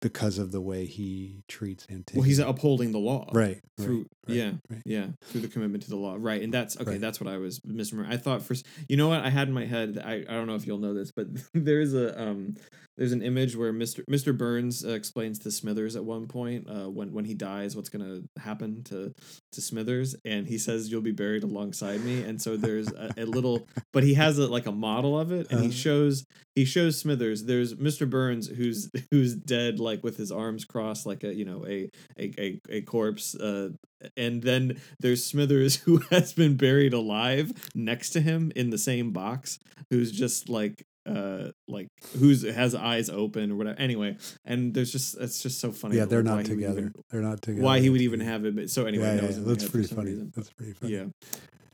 because 0.00 0.38
of 0.38 0.52
the 0.52 0.60
way 0.60 0.86
he 0.86 1.42
treats 1.48 1.86
Antigone. 1.90 2.20
Well, 2.20 2.26
he's 2.26 2.38
upholding 2.38 2.92
the 2.92 2.98
law. 2.98 3.28
right 3.32 3.60
Through 3.76 4.06
right, 4.28 4.36
yeah, 4.36 4.52
right. 4.70 4.82
yeah, 4.84 5.06
through 5.24 5.40
the 5.40 5.48
commitment 5.48 5.82
to 5.84 5.90
the 5.90 5.96
law. 5.96 6.16
Right. 6.18 6.40
And 6.42 6.54
that's 6.54 6.76
okay, 6.80 6.92
Right. 6.92 7.00
that's 7.00 7.20
what 7.20 7.28
I 7.32 7.38
was 7.38 7.60
misremembering. 7.60 8.12
I 8.12 8.16
thought 8.16 8.42
first 8.42 8.64
you 8.88 8.96
know 8.96 9.08
what 9.08 9.20
I 9.24 9.30
had 9.30 9.48
in 9.48 9.54
my 9.54 9.64
head, 9.66 10.00
I, 10.04 10.24
I 10.28 10.32
don't 10.34 10.46
know 10.46 10.54
if 10.54 10.66
you'll 10.66 10.78
know 10.78 10.94
this, 10.94 11.10
but 11.10 11.26
there's 11.54 11.94
a 11.94 12.20
um 12.20 12.54
there's 12.98 13.12
an 13.12 13.22
image 13.22 13.56
where 13.56 13.72
Mr. 13.72 14.04
Mr. 14.10 14.36
Burns 14.36 14.84
uh, 14.84 14.90
explains 14.90 15.38
to 15.40 15.50
Smithers 15.50 15.96
at 15.96 16.04
one 16.04 16.26
point 16.26 16.68
uh, 16.68 16.90
when 16.90 17.12
when 17.12 17.24
he 17.24 17.32
dies 17.34 17.74
what's 17.76 17.88
going 17.88 18.04
to 18.04 18.42
happen 18.42 18.82
to 18.84 19.14
to 19.52 19.60
Smithers 19.62 20.14
and 20.24 20.46
he 20.46 20.58
says 20.58 20.90
you'll 20.90 21.00
be 21.00 21.12
buried 21.12 21.44
alongside 21.44 22.00
me 22.04 22.22
and 22.22 22.42
so 22.42 22.56
there's 22.56 22.88
a, 22.92 23.14
a 23.16 23.24
little 23.24 23.66
but 23.94 24.02
he 24.02 24.14
has 24.14 24.38
a 24.38 24.46
like 24.48 24.66
a 24.66 24.72
model 24.72 25.18
of 25.18 25.32
it 25.32 25.46
and 25.50 25.60
he 25.60 25.68
Uh-huh. 25.68 25.74
shows 25.76 26.24
he 26.54 26.64
shows 26.64 26.98
Smithers 26.98 27.44
there's 27.44 27.74
Mr. 27.74 28.08
Burns 28.10 28.48
who's 28.48 28.90
who's 29.12 29.34
dead 29.36 29.78
like 29.80 30.02
with 30.02 30.16
his 30.16 30.32
arms 30.32 30.64
crossed 30.64 31.06
like 31.06 31.22
a 31.24 31.32
you 31.34 31.44
know 31.44 31.64
a 31.66 31.88
a 32.18 32.32
a, 32.38 32.60
a 32.68 32.80
corpse 32.82 33.34
uh 33.36 33.70
and 34.16 34.42
then 34.42 34.80
there's 35.00 35.24
Smithers 35.24 35.76
who 35.84 35.98
has 36.10 36.32
been 36.32 36.56
buried 36.56 36.92
alive 36.94 37.52
next 37.74 38.10
to 38.10 38.20
him 38.20 38.50
in 38.56 38.70
the 38.70 38.78
same 38.78 39.12
box 39.12 39.58
who's 39.90 40.10
just 40.12 40.48
like 40.48 40.84
uh 41.08 41.50
like 41.68 41.88
who's 42.18 42.42
has 42.42 42.74
eyes 42.74 43.08
open 43.08 43.50
or 43.52 43.56
whatever 43.56 43.78
anyway 43.78 44.16
and 44.44 44.74
there's 44.74 44.92
just 44.92 45.16
it's 45.18 45.42
just 45.42 45.58
so 45.60 45.72
funny 45.72 45.96
Yeah, 45.96 46.04
they're 46.04 46.22
not 46.22 46.44
together. 46.44 46.78
even- 46.80 46.92
they're 47.10 47.22
not 47.22 47.40
together. 47.42 47.64
why 47.64 47.80
he 47.80 47.88
would 47.90 48.00
even 48.02 48.20
have 48.20 48.44
it 48.44 48.54
but- 48.54 48.70
so 48.70 48.86
anyway 48.86 49.04
yeah, 49.16 49.22
yeah, 49.22 49.26
was 49.26 49.36
in 49.38 49.44
my 49.44 49.48
that's 49.50 49.68
pretty 49.68 49.88
funny. 49.88 50.10
reason. 50.10 50.32
That's 50.36 50.50
pretty 50.50 50.72
funny. 50.74 50.92
Yeah. 50.94 51.04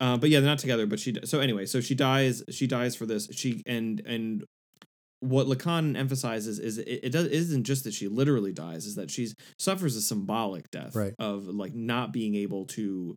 Uh, 0.00 0.16
but 0.16 0.28
yeah, 0.30 0.40
they're 0.40 0.48
not 0.48 0.58
together. 0.58 0.86
But 0.86 0.98
she 1.00 1.14
so 1.24 1.40
anyway, 1.40 1.66
so 1.66 1.80
she 1.80 1.94
dies. 1.94 2.42
She 2.50 2.66
dies 2.66 2.96
for 2.96 3.06
this. 3.06 3.28
She 3.32 3.62
and 3.66 4.02
and 4.04 4.44
what 5.20 5.46
Lacan 5.46 5.96
emphasizes 5.96 6.58
is 6.58 6.78
it, 6.78 7.00
it 7.04 7.10
does 7.12 7.28
isn't 7.28 7.64
just 7.64 7.84
that 7.84 7.94
she 7.94 8.08
literally 8.08 8.52
dies, 8.52 8.86
is 8.86 8.96
that 8.96 9.10
she's 9.10 9.34
suffers 9.58 9.96
a 9.96 10.00
symbolic 10.02 10.70
death 10.70 10.94
Right. 10.94 11.14
of 11.18 11.46
like 11.46 11.74
not 11.74 12.12
being 12.12 12.34
able 12.34 12.66
to. 12.76 13.14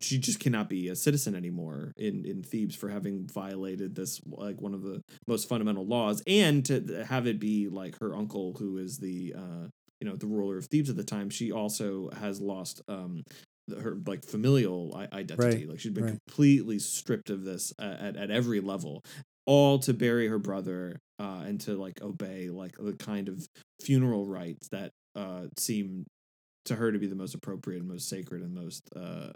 She 0.00 0.18
just 0.18 0.40
cannot 0.40 0.68
be 0.68 0.88
a 0.88 0.96
citizen 0.96 1.34
anymore 1.34 1.92
in 1.96 2.24
in 2.24 2.42
Thebes 2.42 2.76
for 2.76 2.88
having 2.88 3.26
violated 3.26 3.94
this 3.94 4.20
like 4.26 4.60
one 4.60 4.74
of 4.74 4.82
the 4.82 5.02
most 5.26 5.48
fundamental 5.48 5.86
laws, 5.86 6.22
and 6.26 6.64
to 6.66 7.04
have 7.08 7.26
it 7.26 7.40
be 7.40 7.68
like 7.68 7.98
her 8.00 8.14
uncle 8.14 8.54
who 8.58 8.78
is 8.78 8.98
the 8.98 9.34
uh 9.36 9.68
you 10.00 10.08
know 10.08 10.16
the 10.16 10.26
ruler 10.26 10.58
of 10.58 10.66
Thebes 10.66 10.90
at 10.90 10.96
the 10.96 11.04
time. 11.04 11.30
She 11.30 11.50
also 11.52 12.10
has 12.10 12.40
lost 12.40 12.82
um 12.88 13.22
her 13.82 13.98
like 14.06 14.24
familial 14.24 14.94
identity. 15.12 15.58
Right, 15.58 15.68
Like 15.68 15.80
she'd 15.80 15.94
been 15.94 16.04
right. 16.04 16.18
completely 16.26 16.78
stripped 16.78 17.30
of 17.30 17.44
this 17.44 17.72
uh, 17.78 17.96
at 17.98 18.16
at 18.16 18.30
every 18.30 18.60
level, 18.60 19.02
all 19.46 19.78
to 19.80 19.92
bury 19.94 20.28
her 20.28 20.38
brother 20.38 21.00
uh, 21.18 21.42
and 21.46 21.60
to 21.62 21.74
like 21.76 22.00
obey 22.02 22.50
like 22.50 22.76
the 22.78 22.92
kind 22.94 23.28
of 23.28 23.46
funeral 23.80 24.26
rites 24.26 24.68
that 24.68 24.92
uh 25.16 25.46
seem 25.58 26.04
to 26.68 26.76
her 26.76 26.92
to 26.92 26.98
be 26.98 27.06
the 27.06 27.14
most 27.14 27.34
appropriate 27.34 27.80
and 27.80 27.88
most 27.88 28.08
sacred 28.08 28.42
and 28.42 28.54
most 28.54 28.82
uh 28.96 29.32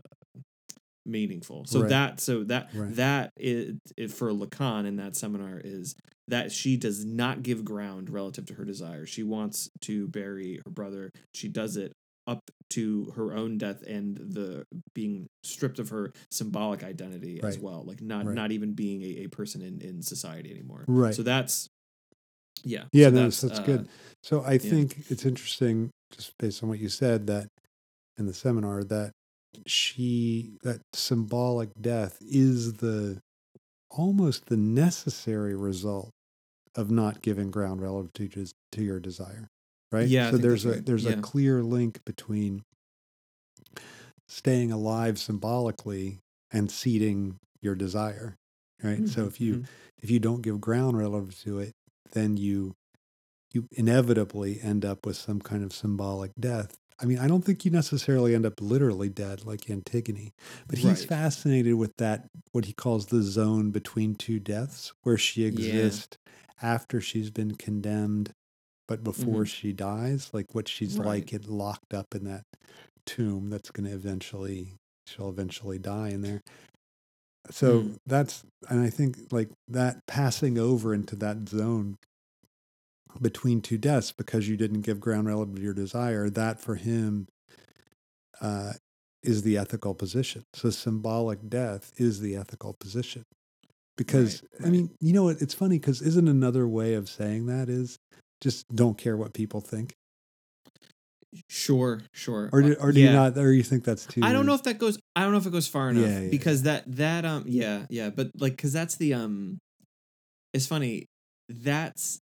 meaningful. 1.04 1.64
So 1.66 1.80
Right. 1.80 1.88
that 1.88 2.20
so 2.20 2.44
that 2.44 2.68
Right. 2.74 2.94
that 2.94 3.32
is 3.36 3.76
it 3.96 4.10
for 4.12 4.30
Lacan 4.32 4.86
in 4.86 4.96
that 4.96 5.16
seminar 5.16 5.60
is 5.62 5.94
that 6.28 6.52
she 6.52 6.76
does 6.76 7.04
not 7.04 7.42
give 7.42 7.64
ground 7.64 8.08
relative 8.08 8.46
to 8.46 8.54
her 8.54 8.64
desire. 8.64 9.04
She 9.04 9.22
wants 9.24 9.68
to 9.82 10.06
bury 10.08 10.60
her 10.64 10.70
brother. 10.70 11.10
She 11.34 11.48
does 11.48 11.76
it 11.76 11.92
up 12.28 12.38
to 12.70 13.12
her 13.16 13.34
own 13.34 13.58
death 13.58 13.82
and 13.82 14.16
the 14.16 14.64
being 14.94 15.26
stripped 15.42 15.80
of 15.80 15.88
her 15.88 16.12
symbolic 16.30 16.84
identity 16.84 17.40
as 17.42 17.58
well. 17.58 17.82
Like 17.84 18.00
not 18.00 18.26
Right. 18.26 18.34
not 18.36 18.52
even 18.52 18.74
being 18.74 19.02
a, 19.02 19.24
a 19.24 19.26
person 19.26 19.60
in, 19.60 19.80
in 19.80 20.02
society 20.02 20.52
anymore. 20.52 20.84
Right. 20.86 21.14
So 21.14 21.24
that's 21.24 21.68
yeah. 22.64 22.84
Yeah, 22.92 23.06
so 23.06 23.10
no, 23.10 23.24
that's, 23.24 23.40
that's 23.40 23.58
uh, 23.58 23.62
good. 23.64 23.88
So 24.22 24.42
I 24.44 24.58
think 24.58 25.10
it's 25.10 25.24
interesting, 25.24 25.90
just 26.10 26.36
based 26.38 26.62
on 26.62 26.68
what 26.68 26.78
you 26.78 26.88
said, 26.88 27.26
that 27.26 27.48
in 28.18 28.26
the 28.26 28.34
seminar, 28.34 28.84
that 28.84 29.12
she 29.66 30.56
that 30.62 30.80
symbolic 30.94 31.70
death 31.80 32.18
is 32.20 32.74
the 32.74 33.20
almost 33.90 34.46
the 34.46 34.56
necessary 34.56 35.54
result 35.54 36.10
of 36.76 36.90
not 36.90 37.22
giving 37.22 37.50
ground 37.50 37.82
relative 37.82 38.32
to, 38.32 38.46
to 38.72 38.82
your 38.82 39.00
desire, 39.00 39.48
right? 39.92 40.08
Yeah, 40.08 40.30
So 40.30 40.38
there's 40.38 40.64
a 40.66 40.70
right. 40.72 40.86
there's 40.86 41.06
Yeah. 41.06 41.12
a 41.18 41.22
clear 41.22 41.62
link 41.62 42.04
between 42.04 42.62
staying 44.28 44.72
alive 44.72 45.18
symbolically 45.18 46.18
and 46.50 46.70
ceding 46.70 47.38
your 47.60 47.74
desire, 47.74 48.36
right? 48.82 49.06
So 49.08 49.22
Mhm, 49.22 49.26
if 49.26 49.40
you 49.40 49.54
mhm. 49.56 49.66
if 50.02 50.10
you 50.10 50.18
don't 50.18 50.42
give 50.42 50.60
ground 50.60 50.98
relative 50.98 51.38
to 51.42 51.58
it, 51.60 51.72
then 52.12 52.36
you 52.36 52.74
you 53.52 53.66
inevitably 53.72 54.60
end 54.62 54.84
up 54.84 55.04
with 55.04 55.16
some 55.16 55.40
kind 55.40 55.62
of 55.62 55.72
symbolic 55.72 56.32
death. 56.40 56.74
I 57.00 57.04
mean, 57.04 57.18
I 57.18 57.26
don't 57.28 57.44
think 57.44 57.64
you 57.64 57.70
necessarily 57.70 58.34
end 58.34 58.46
up 58.46 58.60
literally 58.60 59.08
dead 59.08 59.44
like 59.44 59.68
Antigone, 59.68 60.32
but 60.68 60.78
he's 60.78 61.00
Right. 61.00 61.08
fascinated 61.08 61.74
with 61.74 61.92
that 61.98 62.26
what 62.52 62.64
he 62.66 62.72
calls 62.72 63.06
the 63.06 63.22
zone 63.22 63.70
between 63.70 64.14
two 64.14 64.38
deaths, 64.38 64.92
where 65.02 65.18
she 65.18 65.44
exists 65.44 66.16
after 66.62 67.00
she's 67.00 67.30
been 67.30 67.56
condemned, 67.56 68.32
but 68.88 69.02
before 69.04 69.44
she 69.46 69.72
dies, 69.72 70.30
like 70.32 70.54
what 70.54 70.68
she's 70.68 70.94
Mm-hmm. 70.94 71.02
Right. 71.02 71.16
like 71.18 71.32
it 71.32 71.48
locked 71.48 71.92
up 71.92 72.14
in 72.14 72.24
that 72.24 72.44
tomb 73.04 73.50
that's 73.50 73.70
going 73.70 73.88
to 73.88 73.94
eventually 73.94 74.74
she'll 75.06 75.28
eventually 75.28 75.78
die 75.78 76.10
in 76.10 76.22
there. 76.22 76.40
So 77.50 77.80
Mm. 77.82 77.96
that's 78.06 78.44
and 78.68 78.80
I 78.80 78.90
think 78.90 79.32
like 79.32 79.50
that 79.68 80.06
passing 80.06 80.58
over 80.58 80.94
into 80.94 81.16
that 81.16 81.48
zone 81.48 81.96
between 83.20 83.60
two 83.60 83.78
deaths 83.78 84.12
because 84.12 84.48
you 84.48 84.56
didn't 84.56 84.82
give 84.82 85.00
ground 85.00 85.26
relative 85.28 85.56
to 85.56 85.62
your 85.62 85.74
desire, 85.74 86.30
that 86.30 86.60
for 86.60 86.76
him 86.76 87.28
uh, 88.40 88.74
is 89.22 89.42
the 89.42 89.58
ethical 89.58 89.94
position. 89.94 90.44
So 90.54 90.70
symbolic 90.70 91.48
death 91.48 91.92
is 91.96 92.20
the 92.20 92.36
ethical 92.36 92.74
position. 92.80 93.24
Because 93.96 94.42
Right, 94.42 94.66
I 94.66 94.70
mean, 94.70 94.90
you 95.00 95.12
know 95.12 95.24
what? 95.24 95.42
It's 95.42 95.54
funny 95.54 95.78
because 95.78 96.02
isn't 96.02 96.28
another 96.28 96.66
way 96.68 96.94
of 96.94 97.08
saying 97.08 97.46
that 97.46 97.68
is 97.68 97.98
just 98.40 98.66
don't 98.74 98.98
care 98.98 99.16
what 99.16 99.34
people 99.34 99.60
think, 99.60 99.94
Sure, 101.48 102.02
sure. 102.12 102.50
or 102.52 102.62
do, 102.62 102.76
or 102.78 102.92
do 102.92 103.00
yeah. 103.00 103.06
you 103.06 103.12
not, 103.12 103.38
or 103.38 103.52
you 103.52 103.62
think 103.62 103.84
that's 103.84 104.04
too? 104.04 104.20
I 104.22 104.32
don't 104.32 104.44
know 104.44 104.54
if 104.54 104.64
that 104.64 104.78
goes. 104.78 104.98
I 105.16 105.22
don't 105.22 105.32
know 105.32 105.38
if 105.38 105.46
it 105.46 105.52
goes 105.52 105.66
far 105.66 105.90
enough 105.90 106.06
Yeah, 106.06 106.20
yeah, 106.20 106.30
because 106.30 106.62
that 106.62 106.84
that 106.96 107.24
um 107.24 107.44
yeah 107.46 107.86
yeah 107.88 108.10
but 108.10 108.30
like 108.38 108.52
because 108.56 108.72
that's 108.72 108.96
the 108.96 109.14
um. 109.14 109.58
It's 110.52 110.66
funny. 110.66 111.06
That's 111.48 112.20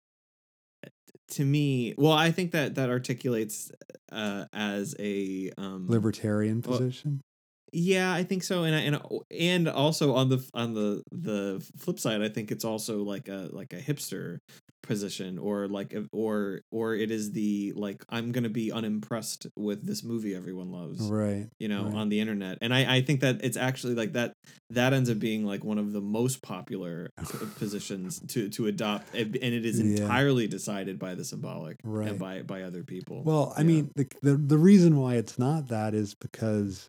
to 1.33 1.45
me. 1.45 1.95
Well, 1.97 2.13
I 2.13 2.33
think 2.33 2.53
that 2.53 2.75
that 2.75 2.91
articulates 2.91 3.71
uh 4.11 4.47
as 4.53 4.97
a 4.99 5.53
um 5.57 5.87
libertarian 5.89 6.63
position. 6.63 7.21
Yeah, 7.79 8.11
I 8.15 8.25
think 8.25 8.43
so, 8.43 8.65
and 8.65 8.75
I- 8.75 8.81
and 8.81 8.99
and 9.31 9.69
also 9.69 10.15
on 10.15 10.31
the 10.31 10.43
on 10.55 10.73
the 10.73 11.03
the 11.13 11.63
flip 11.77 11.99
side, 12.01 12.23
I 12.23 12.31
think 12.31 12.51
it's 12.51 12.65
also 12.65 13.03
like 13.03 13.29
a 13.29 13.51
like 13.53 13.75
a 13.75 13.77
hipster 13.81 14.39
position, 14.83 15.37
or 15.39 15.67
like 15.69 15.95
or 16.13 16.63
or 16.71 16.95
it 16.95 17.11
is 17.11 17.33
the 17.33 17.73
like 17.77 18.03
I'm 18.09 18.33
gonna 18.33 18.49
be 18.49 18.73
unimpressed 18.73 19.49
with 19.57 19.85
this 19.85 20.03
movie 20.03 20.35
everyone 20.35 20.71
loves, 20.71 21.03
Right. 21.03 21.49
you 21.59 21.69
know, 21.69 21.85
right. 21.85 21.95
on 21.95 22.09
the 22.09 22.19
internet, 22.21 22.57
and 22.63 22.73
I 22.73 22.97
I 22.97 23.03
think 23.03 23.21
that 23.21 23.45
it's 23.45 23.59
actually 23.59 23.95
like 23.95 24.15
that 24.15 24.33
that 24.71 24.95
ends 24.95 25.11
up 25.11 25.19
being 25.19 25.45
like 25.45 25.63
one 25.63 25.77
of 25.79 25.93
the 25.93 26.01
most 26.01 26.41
popular 26.41 27.11
positions 27.59 28.21
to 28.29 28.49
to 28.51 28.67
adopt, 28.69 29.15
and 29.15 29.37
it 29.37 29.67
is 29.67 29.81
Yeah. 29.81 30.03
entirely 30.05 30.47
decided 30.47 30.99
by 30.99 31.15
the 31.15 31.25
symbolic 31.25 31.77
Right. 31.85 32.09
and 32.09 32.19
by 32.19 32.43
by 32.43 32.63
other 32.63 32.85
people. 32.85 33.23
Well, 33.23 33.53
I 33.57 33.61
Yeah. 33.61 33.67
mean, 33.67 33.91
the, 33.97 34.07
the 34.23 34.37
the 34.37 34.59
reason 34.59 34.97
why 34.97 35.17
it's 35.17 35.39
not 35.39 35.69
that 35.69 35.95
is 35.95 36.15
because 36.15 36.89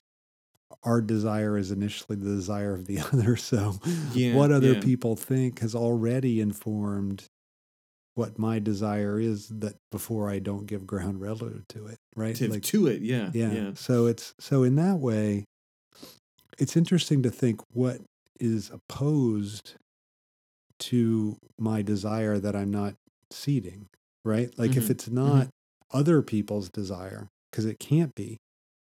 our 0.84 1.02
desire 1.02 1.58
is 1.58 1.72
initially 1.72 2.18
the 2.18 2.36
desire 2.36 2.74
of 2.74 2.86
the 2.86 3.00
other. 3.14 3.36
So, 3.36 3.76
Yeah, 4.14 4.36
what 4.36 4.52
other 4.52 4.74
yeah. 4.76 4.82
people 4.82 5.16
think 5.16 5.60
has 5.60 5.76
already 5.76 6.40
informed 6.42 7.26
what 8.16 8.40
my 8.40 8.60
desire 8.60 9.20
is. 9.20 9.48
That 9.50 9.76
before 9.92 10.30
I 10.30 10.40
don't 10.40 10.66
give 10.66 10.88
ground 10.88 11.22
relative 11.30 11.68
to 11.70 11.88
it, 11.88 11.98
right? 12.16 12.36
to, 12.36 12.60
to 12.60 12.88
it, 12.88 13.02
yeah, 13.02 13.32
yeah. 13.34 13.54
yeah. 13.54 13.72
So 13.76 14.08
it's 14.08 14.34
so 14.40 14.64
in 14.64 14.76
that 14.78 14.98
way, 14.98 15.46
it's 16.58 16.76
interesting 16.76 17.24
to 17.24 17.30
think 17.30 17.62
what 17.74 18.02
is 18.40 18.70
opposed 18.70 19.76
to 20.80 21.38
my 21.58 21.82
desire 21.82 22.38
that 22.40 22.56
I'm 22.56 22.72
not 22.72 22.96
ceding, 23.32 23.88
right? 24.24 24.50
Like 24.58 24.76
if 24.78 24.86
Mhm, 24.86 24.92
it's 24.92 25.10
not 25.10 25.50
other 25.92 26.22
people's 26.22 26.70
desire, 26.70 27.30
because 27.52 27.66
it 27.66 27.80
can't 27.80 28.14
be, 28.16 28.38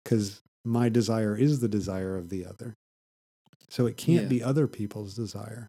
because 0.05 0.43
my 0.65 0.89
desire 0.89 1.37
is 1.37 1.61
the 1.61 1.69
desire 1.69 2.17
of 2.17 2.29
the 2.29 2.45
other. 2.45 2.75
So 3.69 3.87
it 3.87 3.97
can't 3.97 4.25
Yeah. 4.25 4.29
be 4.29 4.43
other 4.43 4.67
people's 4.67 5.15
desire. 5.15 5.69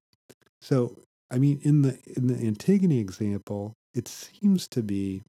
So 0.62 1.00
I 1.32 1.40
mean, 1.40 1.60
in 1.64 1.82
the 1.82 2.00
in 2.16 2.28
the 2.28 2.36
Antigone 2.36 3.00
example, 3.00 3.74
it 3.96 4.08
seems 4.08 4.68
to 4.68 4.84
be 4.84 5.24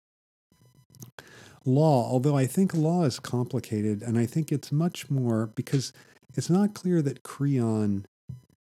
law, 1.64 2.10
although 2.10 2.36
I 2.36 2.46
think 2.46 2.74
law 2.74 3.04
is 3.04 3.18
complicated, 3.18 4.02
and 4.02 4.18
I 4.18 4.26
think 4.26 4.52
it's 4.52 4.70
much 4.70 5.10
more 5.10 5.50
because 5.54 5.92
it's 6.34 6.50
not 6.50 6.74
clear 6.74 7.00
that 7.02 7.22
Creon 7.22 8.04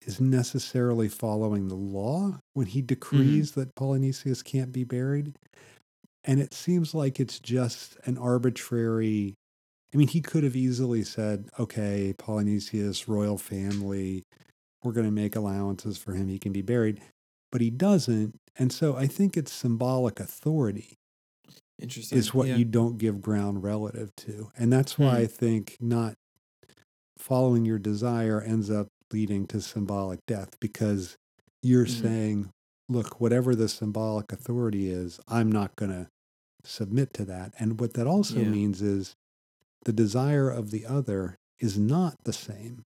is 0.06 0.20
necessarily 0.20 1.08
following 1.08 1.66
the 1.66 1.74
law 1.74 2.38
when 2.54 2.66
he 2.66 2.78
mm-hmm. 2.78 2.86
decrees 2.86 3.52
that 3.52 3.74
Polynesius 3.74 4.42
can't 4.42 4.72
be 4.72 4.84
buried. 4.84 5.36
And 6.24 6.40
it 6.40 6.54
seems 6.54 6.94
like 6.94 7.18
it's 7.18 7.38
just 7.38 7.96
an 8.04 8.18
arbitrary. 8.18 9.34
I 9.96 9.98
mean, 9.98 10.08
he 10.08 10.20
could 10.20 10.44
have 10.44 10.54
easily 10.54 11.02
said, 11.02 11.48
okay, 11.58 12.12
Polynesius, 12.18 13.08
royal 13.08 13.38
family, 13.38 14.24
we're 14.84 14.92
going 14.92 15.06
to 15.06 15.10
make 15.10 15.34
allowances 15.34 15.96
for 15.96 16.12
him. 16.12 16.28
He 16.28 16.38
can 16.38 16.52
be 16.52 16.60
buried. 16.60 17.00
But 17.50 17.62
he 17.62 17.70
doesn't. 17.70 18.34
And 18.58 18.70
so 18.70 18.94
I 18.94 19.06
think 19.06 19.38
it's 19.38 19.50
symbolic 19.50 20.20
authority 20.20 20.96
Interesting. 21.80 22.18
is 22.18 22.34
what 22.34 22.48
yeah. 22.48 22.56
you 22.56 22.66
don't 22.66 22.98
give 22.98 23.22
ground 23.22 23.62
relative 23.62 24.14
to. 24.16 24.50
And 24.54 24.70
that's 24.70 24.98
why 24.98 25.12
Hmm. 25.16 25.22
I 25.22 25.26
think 25.28 25.78
not 25.80 26.12
following 27.16 27.64
your 27.64 27.78
desire 27.78 28.42
ends 28.42 28.70
up 28.70 28.88
leading 29.10 29.46
to 29.46 29.62
symbolic 29.62 30.20
death 30.26 30.60
because 30.60 31.16
you're 31.62 31.86
Mhm. 31.86 32.02
saying, 32.02 32.50
look, 32.90 33.18
whatever 33.18 33.54
the 33.54 33.70
symbolic 33.70 34.30
authority 34.30 34.90
is, 34.90 35.20
I'm 35.26 35.50
not 35.50 35.74
going 35.74 35.92
to 35.92 36.08
submit 36.64 37.14
to 37.14 37.24
that. 37.24 37.54
And 37.58 37.80
what 37.80 37.94
that 37.94 38.06
also 38.06 38.40
Yeah. 38.40 38.50
means 38.50 38.82
is 38.82 39.14
the 39.86 39.92
desire 39.92 40.50
of 40.50 40.70
the 40.70 40.84
other 40.84 41.38
is 41.58 41.78
not 41.78 42.14
the 42.24 42.32
same 42.32 42.82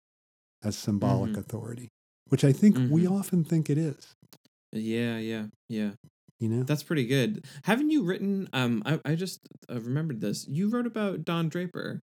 as 0.62 0.78
symbolic 0.78 1.32
Mhm. 1.32 1.38
authority, 1.38 1.90
which 2.28 2.44
I 2.44 2.52
think 2.54 2.76
we 2.78 3.04
Mhm. 3.06 3.12
often 3.20 3.44
think 3.44 3.70
it 3.70 3.78
is. 3.78 4.14
Yeah, 4.72 5.18
yeah, 5.18 5.48
yeah. 5.70 5.92
You 6.40 6.50
know? 6.50 6.64
That's 6.64 6.84
pretty 6.84 7.06
good. 7.08 7.46
Haven't 7.64 7.90
you 7.90 8.04
written? 8.04 8.48
Um, 8.54 8.84
I, 8.86 9.00
I 9.04 9.16
just 9.16 9.40
uh, 9.70 9.80
remembered 9.82 10.22
this. 10.22 10.48
You 10.48 10.70
wrote 10.70 10.86
about 10.86 11.26
Don 11.26 11.50
Draper, 11.50 12.02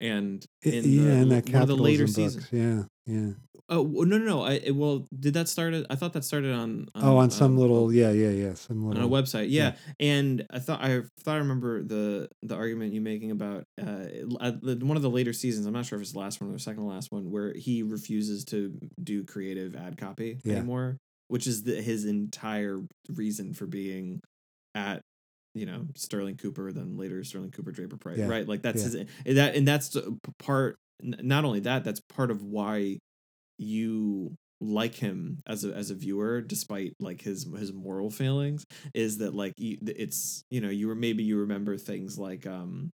and 0.00 0.44
I- 0.64 0.68
in 0.68 0.74
yeah, 0.74 0.80
the, 1.02 1.10
in 1.22 1.28
that 1.30 1.48
one 1.50 1.62
of 1.62 1.68
the 1.68 1.76
later 1.76 2.06
capitalism 2.06 2.08
seasons. 2.08 2.34
books. 2.36 2.52
Yeah, 2.52 2.84
yeah. 3.06 3.32
Oh 3.68 3.82
no, 3.82 4.16
no, 4.16 4.18
no. 4.18 4.42
I 4.42 4.52
it, 4.52 4.76
well, 4.76 5.06
did 5.18 5.34
that 5.34 5.48
start? 5.48 5.74
At, 5.74 5.86
I 5.90 5.96
thought 5.96 6.12
that 6.12 6.24
started 6.24 6.52
on. 6.52 6.86
oh, 6.94 7.16
on 7.16 7.30
some 7.30 7.52
um, 7.52 7.58
little, 7.58 7.92
yeah, 7.92 8.10
yeah, 8.12 8.28
yeah, 8.30 8.54
some 8.54 8.84
on 8.84 8.90
little 8.94 9.12
a 9.14 9.22
website. 9.22 9.46
yeah. 9.50 9.72
Yeah. 9.98 10.08
and 10.08 10.46
I 10.50 10.60
thought 10.60 10.80
I 10.84 11.02
thought 11.20 11.34
I 11.34 11.38
remember 11.38 11.82
the 11.82 12.28
the 12.42 12.54
argument 12.54 12.92
you 12.94 13.00
making 13.00 13.32
about 13.32 13.64
uh 13.82 14.04
one 14.24 14.96
of 14.96 15.02
the 15.02 15.10
later 15.10 15.32
seasons. 15.32 15.66
I'm 15.66 15.72
not 15.72 15.84
sure 15.86 15.96
if 15.98 16.02
it's 16.02 16.12
the 16.12 16.18
last 16.20 16.40
one 16.40 16.50
or 16.50 16.52
the 16.52 16.60
second 16.60 16.84
to 16.84 16.88
last 16.88 17.10
one 17.10 17.30
where 17.30 17.52
he 17.54 17.82
refuses 17.82 18.44
to 18.46 18.78
do 19.02 19.24
creative 19.24 19.74
ad 19.74 19.98
copy 19.98 20.38
Yeah. 20.44 20.56
anymore, 20.58 20.98
which 21.26 21.48
is 21.48 21.64
the, 21.64 21.82
his 21.82 22.04
entire 22.04 22.82
reason 23.08 23.52
for 23.52 23.66
being 23.66 24.20
at 24.76 25.00
you 25.56 25.66
know 25.66 25.86
Sterling 25.96 26.36
Cooper, 26.36 26.70
then 26.70 26.96
later 26.96 27.24
Sterling 27.24 27.50
Cooper 27.50 27.72
Draper 27.72 27.96
Pryce, 27.96 28.18
Yeah. 28.18 28.28
right? 28.28 28.46
Like 28.46 28.62
that's 28.62 28.82
his 28.82 28.92
that 29.24 29.56
and 29.56 29.66
that's 29.66 29.96
part. 30.38 30.76
Not 31.02 31.44
only 31.44 31.60
that, 31.60 31.82
that's 31.84 32.00
part 32.14 32.30
of 32.30 32.42
why 32.42 32.98
you 33.58 34.34
like 34.60 34.94
him 34.94 35.38
as 35.46 35.64
a 35.64 35.72
as 35.74 35.90
a 35.90 35.94
viewer 35.94 36.40
despite 36.40 36.94
like 36.98 37.20
his 37.20 37.46
his 37.58 37.72
moral 37.74 38.10
failings 38.10 38.64
is 38.94 39.18
that 39.18 39.34
like 39.34 39.52
it's 39.58 40.42
you 40.50 40.60
know 40.62 40.70
you 40.70 40.88
were 40.88 40.94
maybe 40.94 41.22
you 41.22 41.38
remember 41.38 41.76
things 41.76 42.18
like 42.18 42.46
um 42.46 42.90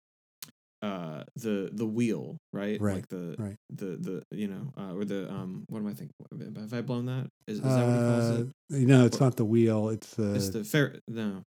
uh 0.83 1.23
the 1.35 1.71
the 1.73 1.85
wheel 1.87 2.37
right 2.53 2.79
Right, 2.79 2.97
like 2.97 3.07
the 3.07 3.35
right. 3.39 3.55
the 3.71 3.97
the 3.97 4.23
you 4.29 4.47
know 4.47 4.71
uh 4.77 4.93
or 4.93 5.03
the 5.05 5.27
um 5.31 5.65
what 5.69 5.79
am 5.79 5.87
i 5.87 5.93
thinking 5.93 6.13
have 6.59 6.73
i 6.75 6.81
blown 6.81 7.07
that 7.07 7.25
is, 7.47 7.57
is 7.57 7.63
that 7.63 7.83
what 7.87 7.93
he 7.95 7.99
calls 8.05 8.29
Uh, 8.29 8.43
it 8.77 8.87
no, 8.87 9.05
it's 9.05 9.17
Or- 9.17 9.23
not 9.23 9.35
the 9.37 9.45
wheel. 9.45 9.89
It's 9.89 10.19
uh, 10.19 10.33
it's 10.35 10.49
the 10.49 10.63
fair 10.63 10.99
no 11.07 11.41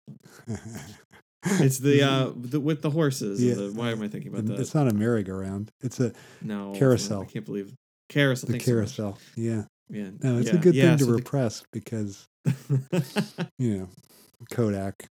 it's 1.45 1.79
the 1.79 2.01
uh 2.03 2.31
the, 2.35 2.59
with 2.61 2.81
the 2.81 2.89
horses 2.89 3.43
Yeah, 3.43 3.55
the, 3.55 3.71
why 3.73 3.91
am 3.91 4.01
i 4.01 4.07
thinking 4.07 4.31
about 4.31 4.45
that 4.45 4.59
It's 4.59 4.73
not 4.73 4.87
a 4.87 4.93
merry-go-round. 4.93 5.71
It's 5.81 5.99
a 5.99 6.13
no 6.41 6.73
carousel. 6.77 7.21
i 7.23 7.25
can't 7.25 7.45
believe 7.45 7.73
carousel 8.09 8.47
the 8.47 8.53
thanks 8.53 8.65
so 8.65 8.71
carousel. 8.71 9.17
yeah. 9.35 9.63
yeah 9.89 10.09
No, 10.23 10.37
it's 10.37 10.49
yeah, 10.49 10.55
a 10.55 10.59
good 10.59 10.75
yeah, 10.75 10.89
thing 10.89 10.97
to 10.99 11.03
so 11.05 11.09
the- 11.11 11.17
repress 11.17 11.63
because 11.71 12.27
you 13.57 13.77
know 13.79 13.89
Kodak, 14.51 15.09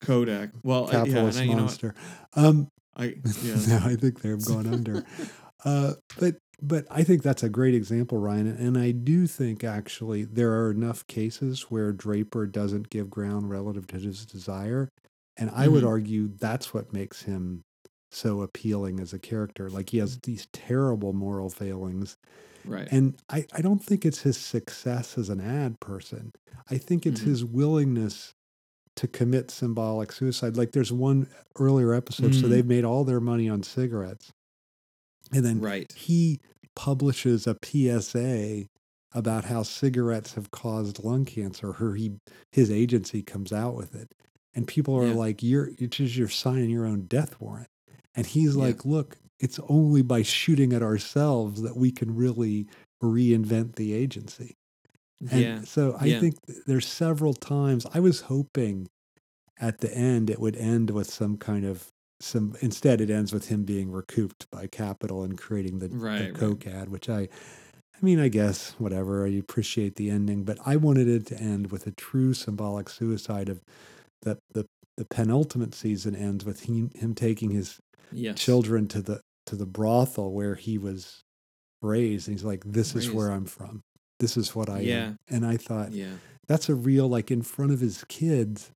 Kodak. 0.00 0.50
Well, 0.62 0.84
I- 0.84 0.92
yeah, 0.92 0.98
capitalist 1.04 1.40
I, 1.40 1.46
know, 1.46 1.56
monster. 1.56 1.94
Um, 2.34 2.68
I 2.96 3.04
yeah. 3.42 3.56
no, 3.68 3.80
I 3.84 3.96
think 3.96 4.20
they're 4.22 4.36
going 4.36 4.66
under. 4.72 5.04
Uh, 5.64 5.94
but 6.20 6.36
but 6.62 6.86
I 6.88 7.02
think 7.02 7.24
that's 7.24 7.42
a 7.42 7.48
great 7.48 7.74
example, 7.74 8.16
Ryan. 8.16 8.46
And 8.46 8.78
I 8.78 8.92
do 8.92 9.26
think 9.26 9.64
actually 9.64 10.22
there 10.22 10.52
are 10.52 10.70
enough 10.70 11.04
cases 11.08 11.62
where 11.62 11.90
Draper 11.90 12.46
doesn't 12.46 12.90
give 12.90 13.10
ground 13.10 13.50
relative 13.50 13.88
to 13.88 13.96
his 13.98 14.24
desire, 14.24 14.88
and 15.36 15.50
I 15.50 15.66
would 15.66 15.82
Mhm. 15.82 15.88
argue 15.88 16.28
that's 16.28 16.72
what 16.72 16.92
makes 16.92 17.22
him 17.22 17.64
so 18.10 18.40
appealing 18.42 19.00
as 19.00 19.12
a 19.12 19.18
character. 19.18 19.68
Like 19.70 19.90
he 19.90 19.98
has 19.98 20.18
these 20.20 20.46
terrible 20.52 21.12
moral 21.12 21.50
failings, 21.50 22.16
right. 22.64 22.88
and 22.90 23.14
I 23.28 23.46
I 23.52 23.60
don't 23.60 23.82
think 23.84 24.04
it's 24.06 24.22
his 24.22 24.36
success 24.38 25.18
as 25.18 25.28
an 25.28 25.40
ad 25.40 25.80
person. 25.80 26.32
I 26.70 26.78
think 26.78 27.06
it's 27.06 27.20
Mhm. 27.20 27.26
his 27.26 27.44
willingness 27.44 28.34
to 28.96 29.06
commit 29.08 29.50
symbolic 29.50 30.10
suicide. 30.12 30.56
Like 30.56 30.72
there's 30.72 30.92
one 30.92 31.28
earlier 31.58 31.94
episode, 31.94 32.34
so 32.34 32.46
Mm. 32.46 32.50
they've 32.50 32.66
made 32.66 32.84
all 32.84 33.04
their 33.04 33.20
money 33.20 33.48
on 33.48 33.62
cigarettes. 33.62 34.32
And 35.32 35.44
then 35.44 35.60
right. 35.60 35.92
he 35.92 36.40
publishes 36.74 37.46
a 37.46 37.56
PSA 37.62 38.66
about 39.12 39.44
how 39.46 39.62
cigarettes 39.62 40.34
have 40.34 40.50
caused 40.50 41.02
lung 41.04 41.24
cancer. 41.24 41.72
Her 41.74 41.94
he 41.94 42.18
his 42.52 42.70
agency 42.70 43.22
comes 43.22 43.52
out 43.52 43.74
with 43.76 43.94
it. 43.94 44.14
And 44.54 44.66
people 44.66 44.94
are 44.96 45.06
Yeah. 45.06 45.14
like, 45.14 45.42
You're 45.42 45.70
it's 45.78 45.96
just 45.98 46.16
you're 46.16 46.28
signing 46.28 46.70
your 46.70 46.86
own 46.86 47.02
death 47.06 47.40
warrant. 47.40 47.68
And 48.18 48.26
he's 48.26 48.56
Yeah. 48.56 48.60
like, 48.60 48.84
Look, 48.84 49.18
it's 49.40 49.60
only 49.68 50.02
by 50.02 50.22
shooting 50.22 50.74
at 50.74 50.82
ourselves 50.82 51.62
that 51.62 51.76
we 51.76 51.92
can 51.92 52.14
really 52.16 52.68
reinvent 53.02 53.76
the 53.76 53.94
agency. 53.94 54.56
And 55.30 55.40
yeah. 55.40 55.60
so 55.64 55.96
I 56.00 56.08
Yeah. 56.08 56.20
think 56.20 56.36
there's 56.66 56.86
several 56.86 57.34
times 57.34 57.86
I 57.94 58.00
was 58.00 58.22
hoping 58.22 58.88
at 59.60 59.78
the 59.80 59.92
end 59.96 60.30
it 60.30 60.40
would 60.40 60.56
end 60.56 60.90
with 60.90 61.10
some 61.10 61.36
kind 61.36 61.64
of 61.64 61.88
some 62.20 62.56
instead 62.60 63.00
it 63.00 63.10
ends 63.10 63.32
with 63.32 63.48
him 63.48 63.64
being 63.64 63.90
recouped 63.92 64.50
by 64.50 64.66
capital 64.66 65.22
and 65.24 65.38
creating 65.38 65.78
the, 65.78 65.88
Right, 65.90 66.18
the 66.18 66.28
right. 66.34 66.38
coke 66.40 66.66
ad 66.66 66.88
which 66.88 67.08
i 67.08 67.22
i 67.22 67.98
mean 68.02 68.18
i 68.20 68.28
guess 68.28 68.72
whatever 68.78 69.26
i 69.26 69.30
appreciate 69.30 69.96
the 69.96 70.10
ending 70.10 70.44
but 70.44 70.58
i 70.66 70.76
wanted 70.76 71.08
it 71.08 71.26
to 71.26 71.38
end 71.40 71.70
with 71.72 71.86
a 71.86 71.92
true 71.92 72.34
symbolic 72.34 72.88
suicide 72.88 73.48
of 73.48 73.62
that 74.22 74.38
the 74.54 74.66
the 74.96 75.04
penultimate 75.06 75.74
season 75.74 76.16
ends 76.16 76.44
with 76.44 76.64
him, 76.64 76.90
him 76.96 77.14
taking 77.14 77.50
his 77.52 77.78
Yes. 78.12 78.38
children 78.38 78.88
to 78.88 79.02
the 79.02 79.20
to 79.46 79.56
the 79.56 79.66
brothel 79.66 80.32
where 80.32 80.54
he 80.54 80.78
was 80.78 81.20
raised 81.82 82.28
and 82.28 82.36
he's 82.36 82.44
like 82.44 82.62
this 82.64 82.94
is 82.96 83.10
where 83.10 83.30
i'm 83.30 83.46
from 83.46 83.80
this 84.20 84.36
is 84.36 84.54
what 84.54 84.68
i 84.68 84.80
Yeah. 84.80 85.06
am 85.06 85.16
and 85.28 85.46
i 85.46 85.56
thought 85.56 85.92
Yeah. 85.92 86.14
that's 86.46 86.68
a 86.68 86.74
real 86.74 87.08
like 87.08 87.30
in 87.30 87.42
front 87.42 87.72
of 87.72 87.80
his 87.80 88.04
kids 88.08 88.70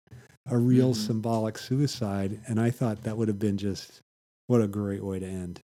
a 0.48 0.58
real 0.58 0.94
Mhm. 0.94 1.08
symbolic 1.08 1.58
suicide 1.58 2.40
and 2.48 2.60
i 2.60 2.70
thought 2.72 3.04
that 3.04 3.18
would 3.18 3.28
have 3.28 3.40
been 3.40 3.58
just 3.58 4.00
what 4.48 4.62
a 4.62 4.68
great 4.68 5.04
way 5.04 5.20
to 5.20 5.26
end 5.28 5.60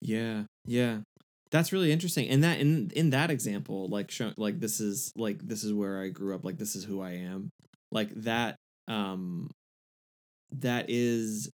Yeah, 0.00 0.44
yeah. 0.66 1.00
That's 1.50 1.72
really 1.72 1.92
interesting. 1.92 2.28
And 2.28 2.42
that 2.42 2.58
in 2.60 2.90
in 2.96 3.10
that 3.10 3.30
example, 3.30 3.86
like 3.88 4.10
show, 4.10 4.32
like 4.36 4.58
this 4.58 4.80
is 4.80 5.12
like 5.16 5.38
this 5.46 5.62
is 5.64 5.72
where 5.72 6.00
I 6.00 6.08
grew 6.08 6.34
up, 6.34 6.44
like 6.44 6.56
this 6.58 6.74
is 6.74 6.84
who 6.84 7.00
I 7.00 7.12
am. 7.12 7.50
Like 7.92 8.10
that 8.22 8.56
um 8.88 9.50
that 10.50 10.86
is 10.88 11.50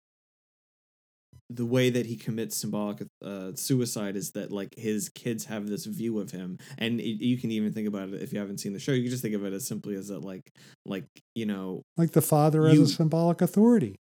the 1.51 1.65
way 1.65 1.89
that 1.91 2.07
he 2.07 2.17
commits 2.17 2.57
symbolic 2.57 3.03
uh 3.25 3.53
suicide 3.55 4.17
is 4.17 4.33
that 4.33 4.53
like 4.53 4.75
his 4.77 5.09
kids 5.09 5.47
have 5.47 5.67
this 5.67 5.87
view 5.87 6.19
of 6.19 6.31
him 6.31 6.59
and 6.77 6.99
y- 6.99 7.17
you 7.19 7.39
can 7.39 7.51
even 7.51 7.73
think 7.73 7.89
about 7.89 8.09
it 8.11 8.21
if 8.23 8.33
you 8.33 8.39
haven't 8.39 8.59
seen 8.59 8.73
the 8.73 8.79
show 8.79 8.93
you 8.93 9.03
can 9.03 9.11
just 9.11 9.23
think 9.23 9.35
of 9.35 9.45
it 9.45 9.53
as 9.53 9.67
simply 9.67 9.95
as 9.95 10.09
that 10.09 10.21
like 10.21 10.53
like 10.85 11.05
you 11.35 11.47
know 11.47 11.83
like 11.97 12.11
the 12.13 12.21
father 12.21 12.67
as 12.67 12.79
a 12.79 12.87
symbolic 12.87 13.41
authority 13.41 13.97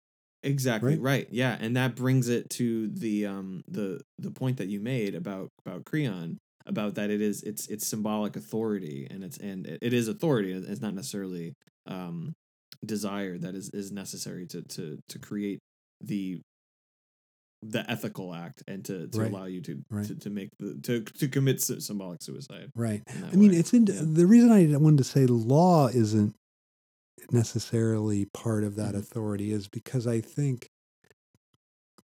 Exactly 0.43 0.91
Right? 0.91 1.01
right. 1.01 1.27
Yeah, 1.31 1.57
and 1.59 1.75
that 1.75 1.95
brings 1.95 2.29
it 2.29 2.49
to 2.51 2.87
the 2.89 3.25
um 3.25 3.63
the 3.67 3.99
the 4.19 4.29
point 4.29 4.57
that 4.57 4.67
you 4.67 4.79
made 4.79 5.15
about 5.15 5.49
about 5.65 5.85
Creon 5.85 6.37
about 6.67 6.95
that 6.95 7.09
it 7.09 7.19
is 7.19 7.41
it's 7.41 7.67
it's 7.67 7.87
symbolic 7.87 8.35
authority 8.35 9.07
and 9.09 9.23
it's 9.23 9.37
and 9.37 9.65
it, 9.65 9.79
it 9.81 9.91
is 9.93 10.07
authority. 10.07 10.51
It's 10.51 10.81
not 10.81 10.93
necessarily 10.93 11.53
um 11.87 12.33
desire 12.85 13.39
that 13.39 13.55
is 13.55 13.69
is 13.71 13.91
necessary 13.91 14.45
to 14.47 14.61
to 14.61 14.99
to 15.09 15.19
create 15.19 15.57
the 16.01 16.41
the 17.61 17.89
ethical 17.89 18.33
act 18.33 18.61
and 18.67 18.85
to 18.85 19.07
to 19.07 19.19
Right. 19.21 19.31
allow 19.31 19.45
you 19.45 19.61
to, 19.61 19.83
Right. 19.89 20.05
to 20.07 20.15
to 20.15 20.29
make 20.29 20.49
the 20.59 20.75
to 20.83 21.01
to 21.03 21.27
commit 21.27 21.61
symbolic 21.61 22.21
suicide. 22.21 22.71
right 22.75 23.01
i 23.31 23.35
mean 23.35 23.51
way. 23.51 23.57
it's 23.57 23.73
in 23.73 23.87
Yeah. 23.87 24.01
the 24.03 24.27
reason 24.27 24.51
i 24.51 24.65
wanted 24.77 24.97
to 24.99 25.03
say 25.03 25.25
law 25.25 25.87
isn't 25.87 26.35
necessarily 27.31 28.25
part 28.25 28.63
of 28.63 28.75
that 28.75 28.93
Mhm. 28.93 28.99
authority 28.99 29.51
is 29.51 29.67
because 29.67 30.05
i 30.05 30.21
think 30.21 30.69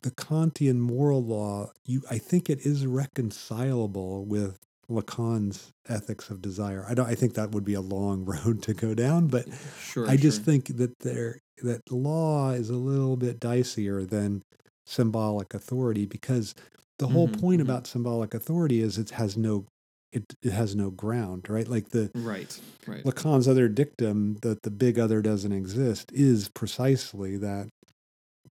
the 0.02 0.10
kantian 0.10 0.78
moral 0.78 1.22
law 1.22 1.70
you 1.84 2.02
i 2.10 2.16
think 2.16 2.48
it 2.48 2.64
is 2.64 2.86
reconcilable 2.86 4.24
with 4.24 4.58
lacan's 4.88 5.72
ethics 5.88 6.30
of 6.30 6.40
desire 6.40 6.84
i 6.88 6.94
don't 6.94 7.06
i 7.08 7.14
think 7.14 7.34
that 7.34 7.52
would 7.52 7.64
be 7.64 7.74
a 7.74 7.80
long 7.82 8.24
road 8.34 8.62
to 8.62 8.72
go 8.72 8.94
down 8.94 9.26
but 9.26 9.46
sure. 9.78 10.08
I 10.08 10.16
just 10.16 10.42
think 10.42 10.76
that 10.78 10.98
there 11.00 11.40
that 11.62 11.92
law 11.92 12.52
is 12.52 12.70
a 12.70 12.76
little 12.76 13.16
bit 13.18 13.38
dicier 13.40 14.08
than 14.08 14.42
symbolic 14.90 15.54
authority 15.54 16.06
because 16.06 16.54
the 16.98 17.08
whole 17.08 17.28
Mhm, 17.28 17.28
point 17.28 17.62
mhm. 17.62 17.62
about 17.62 17.86
symbolic 17.86 18.34
authority 18.34 18.80
is 18.82 18.98
it 18.98 19.10
has 19.10 19.36
no 19.36 19.66
it, 20.12 20.24
it 20.42 20.52
has 20.52 20.76
no 20.76 20.90
ground, 20.90 21.48
right? 21.48 21.68
Like 21.68 21.90
the 21.90 22.12
right, 22.14 22.60
right. 22.86 23.06
Lacan's 23.06 23.48
other 23.48 23.68
dictum 23.68 24.36
that 24.42 24.62
the 24.62 24.70
big 24.70 24.98
other 24.98 25.22
doesn't 25.22 25.52
exist 25.52 26.12
is 26.12 26.48
precisely 26.50 27.36
that 27.38 27.68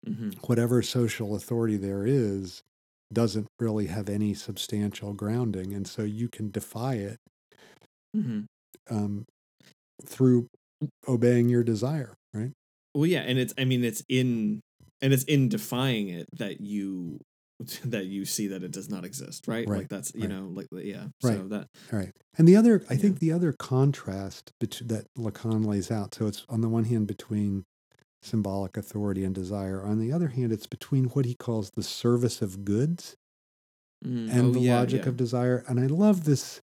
hmm 0.05 0.31
whatever 0.47 0.81
social 0.81 1.35
authority 1.35 1.77
there 1.77 2.05
is 2.05 2.63
doesn't 3.11 3.47
really 3.59 3.87
have 3.87 4.07
any 4.09 4.33
substantial 4.33 5.13
grounding, 5.13 5.73
and 5.73 5.87
so 5.87 6.03
you 6.03 6.29
can 6.29 6.51
defy 6.51 6.95
it 6.95 7.19
hmm 8.13 8.41
um, 8.89 9.25
through 10.05 10.49
obeying 11.07 11.49
your 11.49 11.63
desire, 11.63 12.15
right? 12.33 12.53
Well, 12.93 13.05
yeah, 13.05 13.21
and 13.21 13.37
it's 13.37 13.53
I 13.57 13.65
mean 13.65 13.83
it's 13.83 14.03
in 14.09 14.61
and 15.01 15.13
it's 15.13 15.23
in 15.23 15.49
defying 15.49 16.09
it 16.09 16.27
that 16.37 16.61
you 16.61 17.19
that 17.83 18.05
you 18.05 18.25
see 18.25 18.47
that 18.47 18.63
it 18.63 18.71
does 18.71 18.89
not 18.89 19.03
exist, 19.05 19.47
right? 19.47 19.67
Right, 19.67 19.79
Like 19.79 19.89
that's 19.89 20.13
you 20.15 20.21
right. 20.21 20.29
know 20.29 20.49
like 20.53 20.67
yeah. 20.71 21.07
Right. 21.23 21.37
So 21.37 21.47
that 21.49 21.67
Right. 21.91 22.11
And 22.37 22.47
the 22.47 22.55
other, 22.55 22.83
I 22.89 22.93
Yeah. 22.93 22.99
think 22.99 23.19
the 23.19 23.31
other 23.33 23.53
contrast 23.53 24.53
bet- 24.59 24.81
that 24.85 25.07
Lacan 25.17 25.65
lays 25.65 25.91
out, 25.91 26.15
so 26.15 26.27
it's 26.27 26.45
on 26.47 26.61
the 26.61 26.69
one 26.69 26.85
hand 26.85 27.07
between 27.07 27.65
symbolic 28.21 28.77
authority 28.77 29.23
and 29.23 29.33
desire. 29.35 29.81
On 29.83 29.99
the 29.99 30.11
other 30.11 30.29
hand, 30.29 30.51
it's 30.51 30.67
between 30.67 31.05
what 31.05 31.25
he 31.25 31.35
calls 31.35 31.71
the 31.71 31.83
service 31.83 32.41
of 32.41 32.63
goods 32.65 33.15
mm, 34.05 34.29
and 34.31 34.47
oh, 34.47 34.51
the 34.51 34.59
yeah, 34.61 34.77
logic 34.77 35.03
yeah. 35.03 35.09
of 35.09 35.17
desire. 35.17 35.63
And 35.67 35.79
I 35.79 35.87
love 35.87 36.23
this. 36.25 36.61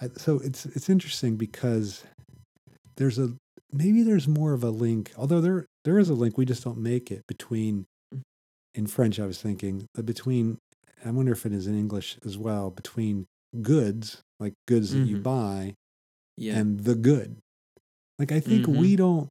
I, 0.00 0.08
so 0.16 0.38
it's 0.38 0.66
it's 0.66 0.88
interesting 0.88 1.36
because 1.36 2.04
there's 2.96 3.18
a 3.18 3.34
maybe 3.72 4.02
there's 4.02 4.28
more 4.28 4.52
of 4.52 4.62
a 4.62 4.70
link, 4.70 5.12
although 5.16 5.40
there 5.40 5.66
there 5.84 5.98
is 5.98 6.08
a 6.08 6.14
link. 6.14 6.36
We 6.38 6.44
just 6.44 6.64
don't 6.64 6.78
make 6.78 7.10
it 7.10 7.26
between. 7.26 7.86
Mm. 8.14 8.22
In 8.74 8.86
French, 8.86 9.18
I 9.18 9.26
was 9.26 9.40
thinking 9.40 9.86
but 9.94 10.06
between. 10.06 10.58
I 11.04 11.10
wonder 11.10 11.32
if 11.32 11.46
it 11.46 11.52
is 11.52 11.66
in 11.66 11.78
English 11.78 12.18
as 12.24 12.36
well. 12.36 12.70
Between 12.70 13.26
goods, 13.62 14.22
like 14.38 14.52
goods 14.68 14.92
that 14.92 15.06
you 15.06 15.16
Mhm. 15.16 15.22
buy, 15.22 15.74
yeah. 16.36 16.58
and 16.58 16.80
the 16.80 16.94
good. 16.94 17.38
Like 18.18 18.32
I 18.32 18.40
think 18.40 18.66
Mhm. 18.66 18.78
we 18.78 18.96
don't, 18.96 19.28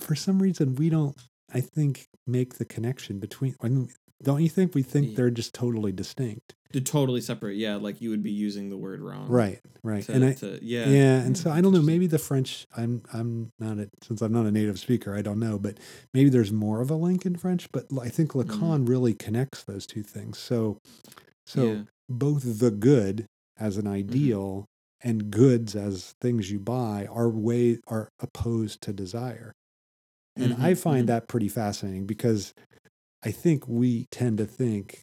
for 0.00 0.14
some 0.14 0.40
reason, 0.42 0.74
we 0.76 0.88
don't. 0.88 1.14
I 1.52 1.60
think 1.60 2.06
make 2.26 2.54
the 2.54 2.64
connection 2.64 3.18
between. 3.20 3.54
I 3.60 3.68
mean, 3.68 3.90
don't 4.22 4.42
you 4.42 4.48
think 4.48 4.74
we 4.74 4.82
think 4.82 5.16
they're 5.16 5.30
just 5.30 5.54
totally 5.54 5.92
distinct? 5.92 6.54
to 6.72 6.80
totally 6.80 7.20
separate. 7.20 7.56
Yeah, 7.56 7.76
like 7.76 8.00
you 8.00 8.10
would 8.10 8.24
be 8.24 8.32
using 8.32 8.68
the 8.68 8.76
word 8.76 9.00
wrong. 9.00 9.28
Right, 9.28 9.60
right. 9.84 10.02
To, 10.06 10.12
and 10.12 10.24
I, 10.24 10.32
to, 10.34 10.58
yeah. 10.60 10.88
yeah, 10.88 11.20
and 11.20 11.38
so 11.38 11.48
I 11.52 11.60
don't 11.60 11.72
know. 11.72 11.80
Maybe 11.82 12.08
the 12.08 12.18
French. 12.18 12.66
I'm 12.76 13.02
I'm 13.12 13.50
not 13.60 13.78
a, 13.78 13.88
since 14.02 14.20
I'm 14.22 14.32
not 14.32 14.46
a 14.46 14.50
native 14.50 14.80
speaker. 14.80 15.14
I 15.14 15.22
don't 15.22 15.38
know, 15.38 15.56
but 15.56 15.78
maybe 16.12 16.30
there's 16.30 16.50
more 16.50 16.80
of 16.80 16.90
a 16.90 16.96
link 16.96 17.24
in 17.26 17.36
French. 17.36 17.70
But 17.70 17.86
I 18.02 18.08
think 18.08 18.32
Lacan 18.32 18.88
really 18.88 19.14
connects 19.14 19.62
those 19.62 19.86
two 19.86 20.02
things. 20.02 20.36
So, 20.38 20.78
so 21.46 21.60
Mm-hmm. 21.60 21.76
yeah. 21.76 21.82
both 22.08 22.58
the 22.58 22.72
good 22.72 23.26
as 23.56 23.76
an 23.76 23.86
ideal 23.86 24.64
and 25.00 25.30
goods 25.30 25.76
as 25.76 26.14
things 26.20 26.50
you 26.50 26.58
buy 26.58 27.06
are 27.08 27.28
way 27.28 27.78
are 27.86 28.08
opposed 28.18 28.80
to 28.82 28.92
desire. 28.92 29.52
And 30.34 30.54
I 30.54 30.72
Mhm, 30.72 30.78
find 30.78 31.04
mhm. 31.04 31.06
that 31.06 31.28
pretty 31.28 31.48
fascinating 31.48 32.06
because 32.06 32.52
I 33.24 33.30
think 33.30 33.66
we 33.66 34.06
tend 34.10 34.38
to 34.38 34.46
think 34.46 35.02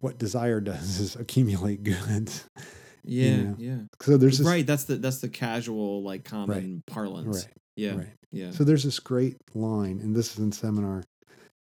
what 0.00 0.18
desire 0.18 0.60
does 0.60 1.00
is 1.00 1.16
accumulate 1.16 1.82
goods. 1.82 2.48
Yeah, 3.06 3.36
know, 3.36 3.54
yeah. 3.58 3.78
So 4.00 4.16
there's 4.16 4.38
this, 4.38 4.46
right. 4.46 4.66
That's 4.66 4.84
the 4.84 4.96
that's 4.96 5.18
the 5.18 5.28
casual 5.28 6.02
like 6.02 6.24
common 6.24 6.82
parlance. 6.86 7.44
right, 7.44 7.54
Yeah. 7.76 7.96
right. 7.96 8.14
Yeah. 8.32 8.50
So 8.50 8.64
there's 8.64 8.82
this 8.82 8.98
great 8.98 9.36
line, 9.54 10.00
and 10.00 10.16
this 10.16 10.32
is 10.32 10.38
in 10.38 10.52
seminar 10.52 11.04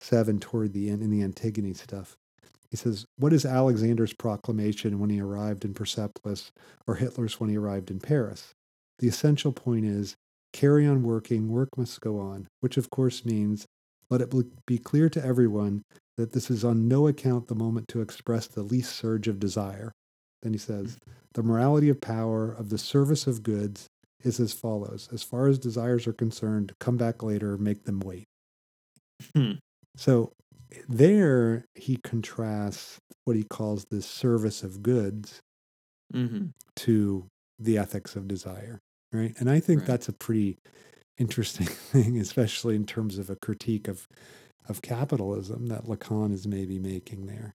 seven 0.01 0.39
toward 0.39 0.73
the 0.73 0.89
end 0.89 1.01
in 1.01 1.09
the 1.09 1.21
Antigone 1.23 1.73
stuff. 1.73 2.17
He 2.69 2.77
says, 2.77 3.05
What 3.17 3.33
is 3.33 3.45
Alexander's 3.45 4.13
proclamation 4.13 4.99
when 4.99 5.09
he 5.09 5.21
arrived 5.21 5.65
in 5.65 5.73
Persepolis 5.73 6.51
or 6.87 6.95
Hitler's 6.95 7.39
when 7.39 7.49
he 7.49 7.57
arrived 7.57 7.89
in 7.89 7.99
Paris? 7.99 8.53
The 8.99 9.07
essential 9.07 9.51
point 9.53 9.85
is 9.85 10.15
carry 10.51 10.85
on 10.85 11.03
working, 11.03 11.47
work 11.49 11.77
must 11.77 12.01
go 12.01 12.19
on, 12.19 12.47
which 12.59 12.77
of 12.77 12.89
course 12.89 13.25
means 13.25 13.65
let 14.09 14.21
it 14.21 14.33
be 14.65 14.77
clear 14.77 15.09
to 15.09 15.23
everyone 15.23 15.83
that 16.17 16.33
this 16.33 16.49
is 16.51 16.63
on 16.63 16.87
no 16.87 17.07
account 17.07 17.47
the 17.47 17.55
moment 17.55 17.87
to 17.89 18.01
express 18.01 18.47
the 18.47 18.63
least 18.63 18.95
surge 18.95 19.27
of 19.27 19.39
desire. 19.39 19.91
Then 20.41 20.53
he 20.53 20.59
says, 20.59 20.97
The 21.33 21.43
morality 21.43 21.89
of 21.89 22.01
power, 22.01 22.51
of 22.51 22.69
the 22.69 22.77
service 22.77 23.27
of 23.27 23.43
goods, 23.43 23.87
is 24.23 24.39
as 24.39 24.53
follows 24.53 25.07
As 25.13 25.23
far 25.23 25.47
as 25.47 25.59
desires 25.59 26.05
are 26.07 26.13
concerned, 26.13 26.73
come 26.79 26.97
back 26.97 27.23
later, 27.23 27.57
make 27.57 27.85
them 27.85 27.99
wait. 27.99 28.25
Hmm. 29.35 29.59
So 29.95 30.33
there 30.87 31.65
he 31.75 31.97
contrasts 31.97 32.99
what 33.25 33.35
he 33.35 33.43
calls 33.43 33.85
the 33.85 34.01
service 34.01 34.63
of 34.63 34.81
goods 34.83 35.41
hmm 36.13 36.49
to 36.75 37.27
the 37.57 37.77
ethics 37.77 38.15
of 38.15 38.27
desire, 38.27 38.79
right? 39.11 39.35
And 39.39 39.49
I 39.49 39.59
think 39.59 39.79
Right. 39.81 39.85
that's 39.85 40.07
a 40.07 40.13
pretty 40.13 40.57
interesting 41.19 41.67
thing, 41.67 42.17
especially 42.17 42.75
in 42.75 42.85
terms 42.85 43.17
of 43.17 43.29
a 43.29 43.35
critique 43.35 43.87
of 43.87 44.07
of 44.67 44.81
capitalism 44.83 45.67
that 45.67 45.85
Lacan 45.85 46.31
is 46.31 46.47
maybe 46.47 46.77
making 46.77 47.25
there. 47.25 47.55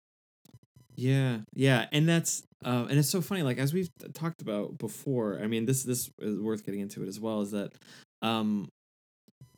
Yeah, 0.95 1.39
yeah, 1.53 1.87
and 1.91 2.07
that's 2.07 2.43
uh, 2.63 2.85
and 2.89 2.99
it's 2.99 3.09
so 3.09 3.21
funny. 3.21 3.41
Like 3.41 3.57
as 3.57 3.73
we've 3.73 3.89
talked 4.13 4.41
about 4.41 4.77
before, 4.77 5.39
I 5.41 5.47
mean, 5.47 5.65
this 5.65 5.83
this 5.83 6.09
is 6.19 6.39
worth 6.39 6.65
getting 6.65 6.81
into 6.81 7.03
it 7.03 7.07
as 7.07 7.19
well. 7.19 7.41
Is 7.41 7.51
that 7.51 7.73
um, 8.21 8.69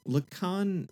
Lacan 0.07 0.87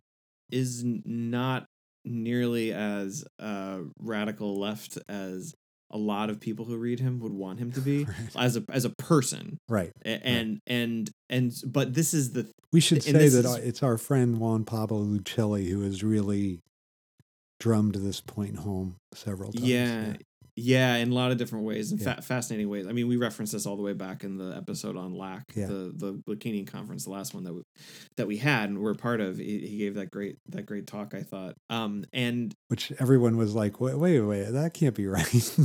is 0.52 0.84
not 0.84 1.66
nearly 2.06 2.74
as 2.74 3.24
uh, 3.40 3.80
radical 4.00 4.60
left 4.60 4.98
as 5.08 5.54
a 5.94 5.98
lot 5.98 6.30
of 6.30 6.40
people 6.42 6.66
who 6.66 6.76
read 6.76 7.00
him 7.00 7.20
would 7.22 7.32
want 7.32 7.60
him 7.60 7.72
to 7.72 7.80
be 7.80 8.04
Right. 8.06 8.16
as 8.36 8.58
a 8.58 8.64
as 8.70 8.84
a 8.84 8.90
person. 8.90 9.58
Right. 9.70 9.92
And 10.04 10.60
and 10.68 11.10
and 11.30 11.54
but 11.66 11.94
this 11.94 12.14
is 12.14 12.32
the 12.34 12.50
We 12.74 12.82
should 12.82 13.02
say 13.04 13.12
that 13.14 13.46
is- 13.46 13.56
it's 13.56 13.82
our 13.84 13.98
friend 13.98 14.40
Juan 14.40 14.66
Pablo 14.66 15.04
Lucchelli 15.04 15.70
who 15.70 15.82
has 15.82 16.04
really 16.04 16.60
drummed 17.60 17.96
this 17.96 18.20
point 18.20 18.58
home 18.58 18.96
several 19.14 19.54
times. 19.54 19.68
Yeah, 19.68 20.06
yeah, 20.08 20.14
in 20.56 21.12
a 21.12 21.14
lot 21.16 21.32
of 21.32 21.38
different 21.38 21.66
ways 21.66 21.92
and 21.92 22.00
Yeah. 22.00 22.16
fa- 22.16 22.22
fascinating 22.22 22.70
ways. 22.70 22.86
I 22.88 22.92
mean, 22.92 23.08
we 23.08 23.18
referenced 23.18 23.54
this 23.54 23.66
all 23.66 23.76
the 23.76 23.82
way 23.82 23.94
back 23.94 24.24
in 24.24 24.38
the 24.38 24.56
episode 24.56 24.96
on 24.96 25.14
LAC, 25.14 25.44
Yeah. 25.56 25.66
the 25.68 25.92
the 25.96 26.14
Bikini 26.28 26.68
conference, 26.68 27.06
the 27.06 27.10
last 27.12 27.34
one 27.34 27.44
that 27.46 27.54
we, 27.54 27.62
that 28.18 28.28
we 28.28 28.38
had 28.38 28.70
and 28.70 28.80
we're 28.80 28.94
part 28.94 29.20
of. 29.20 29.38
He, 29.38 29.66
he 29.66 29.78
gave 29.78 29.96
that 29.96 30.12
great 30.12 30.38
that 30.50 30.66
great 30.66 30.86
talk, 30.88 31.14
I 31.16 31.22
thought. 31.24 31.56
Um, 31.70 32.06
and 32.14 32.54
which 32.68 32.92
everyone 33.00 33.38
was 33.38 33.56
like, 33.56 33.82
wait, 33.82 33.98
wait, 33.98 34.20
wait, 34.22 34.52
that 34.52 34.74
can't 34.74 34.96
be 34.96 35.08
right. 35.08 35.58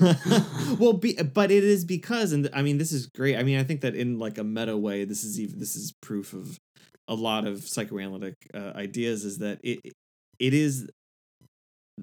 well, 0.78 0.94
be, 0.94 1.14
but 1.14 1.50
it 1.50 1.64
is 1.64 1.84
because, 1.84 2.32
and 2.32 2.48
I 2.54 2.62
mean, 2.62 2.78
this 2.78 2.92
is 2.92 3.06
great. 3.08 3.36
I 3.36 3.42
mean, 3.42 3.58
I 3.58 3.64
think 3.64 3.82
that 3.82 3.94
in 3.94 4.18
like 4.18 4.38
a 4.38 4.44
meta 4.44 4.76
way, 4.76 5.04
this 5.04 5.24
is 5.24 5.38
even 5.40 5.58
this 5.58 5.76
is 5.76 5.92
proof 6.00 6.32
of 6.32 6.58
a 7.08 7.14
lot 7.14 7.46
of 7.46 7.64
psychoanalytic 7.68 8.34
uh, 8.54 8.72
ideas. 8.74 9.24
Is 9.24 9.38
that 9.38 9.58
it 9.62 9.80
it 10.38 10.54
is 10.54 10.88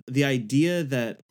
the 0.08 0.24
idea 0.24 0.84
that 0.84 1.22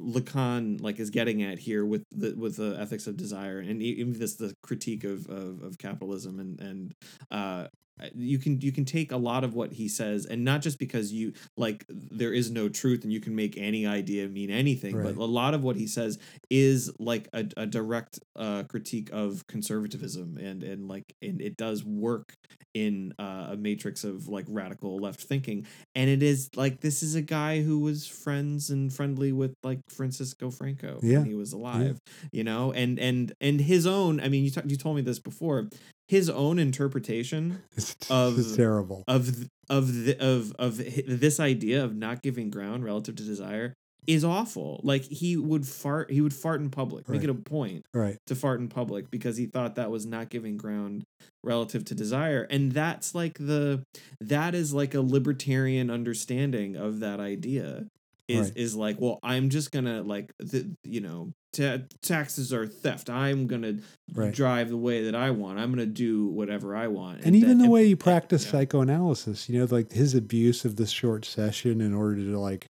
Lacan 0.00 0.80
like 0.80 0.98
is 0.98 1.10
getting 1.10 1.42
at 1.42 1.58
here 1.58 1.84
with 1.84 2.04
the 2.10 2.34
with 2.34 2.56
the 2.56 2.76
ethics 2.78 3.06
of 3.06 3.16
desire 3.16 3.60
and 3.60 3.82
even 3.82 4.18
this 4.18 4.34
the 4.34 4.54
critique 4.62 5.04
of 5.04 5.28
of, 5.28 5.62
of 5.62 5.78
capitalism 5.78 6.40
and 6.40 6.60
and 6.60 6.94
uh 7.30 7.68
you 8.14 8.38
can 8.38 8.60
you 8.60 8.72
can 8.72 8.84
take 8.84 9.12
a 9.12 9.16
lot 9.16 9.44
of 9.44 9.54
what 9.54 9.72
he 9.72 9.88
says 9.88 10.26
and 10.26 10.44
not 10.44 10.62
just 10.62 10.78
because 10.78 11.12
you 11.12 11.32
like 11.56 11.84
there 11.88 12.32
is 12.32 12.50
no 12.50 12.68
truth 12.68 13.04
and 13.04 13.12
you 13.12 13.20
can 13.20 13.34
make 13.36 13.56
any 13.56 13.86
idea 13.86 14.28
mean 14.28 14.50
anything 14.50 14.96
Right. 14.96 15.14
but 15.14 15.22
a 15.22 15.24
lot 15.24 15.54
of 15.54 15.62
what 15.62 15.76
he 15.76 15.86
says 15.86 16.18
is 16.50 16.90
like 16.98 17.28
a, 17.32 17.44
a 17.56 17.66
direct 17.66 18.18
uh 18.36 18.64
critique 18.64 19.10
of 19.12 19.46
conservatism 19.46 20.36
and 20.38 20.62
and 20.64 20.88
like 20.88 21.14
and 21.22 21.40
it 21.40 21.56
does 21.56 21.84
work 21.84 22.34
in 22.74 23.14
uh, 23.20 23.50
a 23.52 23.56
matrix 23.56 24.02
of 24.02 24.26
like 24.26 24.44
radical 24.48 24.96
left 24.98 25.20
thinking 25.22 25.64
and 25.94 26.10
it 26.10 26.24
is 26.24 26.50
like 26.56 26.80
this 26.80 27.04
is 27.04 27.14
a 27.14 27.22
guy 27.22 27.62
who 27.62 27.78
was 27.78 28.04
friends 28.08 28.70
and 28.70 28.92
friendly 28.92 29.30
with 29.30 29.54
like 29.62 29.78
Francisco 29.88 30.50
Franco 30.50 30.98
Yeah. 31.00 31.18
when 31.18 31.26
he 31.26 31.34
was 31.34 31.52
alive 31.52 32.00
you 32.32 32.42
know 32.42 32.72
and 32.72 32.98
and 32.98 33.32
and 33.40 33.60
his 33.60 33.86
own 33.86 34.18
I 34.20 34.28
mean 34.28 34.42
you 34.42 34.50
t- 34.50 34.60
you 34.66 34.76
told 34.76 34.96
me 34.96 35.02
this 35.02 35.20
before 35.20 35.68
his 36.08 36.28
own 36.28 36.58
interpretation 36.58 37.62
it's, 37.76 37.96
Of- 38.10 38.38
it's 38.38 38.56
terrible. 38.56 39.04
of 39.08 39.48
of 39.70 40.04
the, 40.04 40.16
of 40.20 40.52
of 40.58 40.76
this 40.76 41.40
idea 41.40 41.82
of 41.84 41.94
not 41.96 42.22
giving 42.22 42.50
ground 42.50 42.84
relative 42.84 43.16
to 43.16 43.22
desire 43.22 43.72
is 44.06 44.22
awful 44.22 44.80
like 44.84 45.02
he 45.04 45.34
would 45.34 45.66
fart 45.66 46.10
he 46.10 46.20
would 46.20 46.34
fart 46.34 46.60
in 46.60 46.68
public 46.68 47.08
make 47.08 47.24
it 47.24 47.30
a 47.30 47.34
point 47.34 47.86
Right. 47.94 48.18
to 48.26 48.34
fart 48.34 48.60
in 48.60 48.68
public 48.68 49.10
because 49.10 49.38
he 49.38 49.46
thought 49.46 49.76
that 49.76 49.90
was 49.90 50.04
not 50.04 50.28
giving 50.28 50.58
ground 50.58 51.04
relative 51.42 51.86
to 51.86 51.94
desire 51.94 52.42
and 52.50 52.72
that's 52.72 53.14
like 53.14 53.38
the 53.38 53.82
that 54.20 54.54
is 54.54 54.74
like 54.74 54.92
a 54.94 55.00
libertarian 55.00 55.90
understanding 55.90 56.76
of 56.76 57.00
that 57.00 57.18
idea 57.18 57.86
is 58.28 58.48
Right. 58.48 58.56
is 58.56 58.74
like 58.74 59.00
well 59.00 59.18
i'm 59.22 59.50
just 59.50 59.70
gonna 59.72 60.02
like 60.02 60.32
the 60.38 60.70
you 60.82 61.00
know 61.00 61.32
ta- 61.52 61.78
taxes 62.02 62.52
are 62.52 62.66
theft 62.66 63.10
i'm 63.10 63.46
gonna 63.46 63.78
Right. 64.14 64.32
drive 64.34 64.70
the 64.70 64.76
way 64.78 65.04
that 65.04 65.14
i 65.14 65.30
want 65.30 65.58
i'm 65.58 65.70
gonna 65.70 65.84
do 65.86 66.26
whatever 66.28 66.74
i 66.74 66.86
want 66.88 67.20
And 67.24 67.36
even 67.36 67.58
that- 67.58 67.64
the 67.64 67.70
way 67.70 67.84
you 67.86 67.96
practice 67.96 68.44
yeah. 68.46 68.52
psychoanalysis, 68.52 69.48
you 69.48 69.58
know, 69.58 69.66
like 69.70 69.92
his 69.92 70.14
abuse 70.14 70.64
of 70.64 70.76
the 70.76 70.86
short 70.86 71.24
session 71.24 71.80
in 71.80 71.92
order 71.92 72.16
to 72.24 72.38
like 72.38 72.68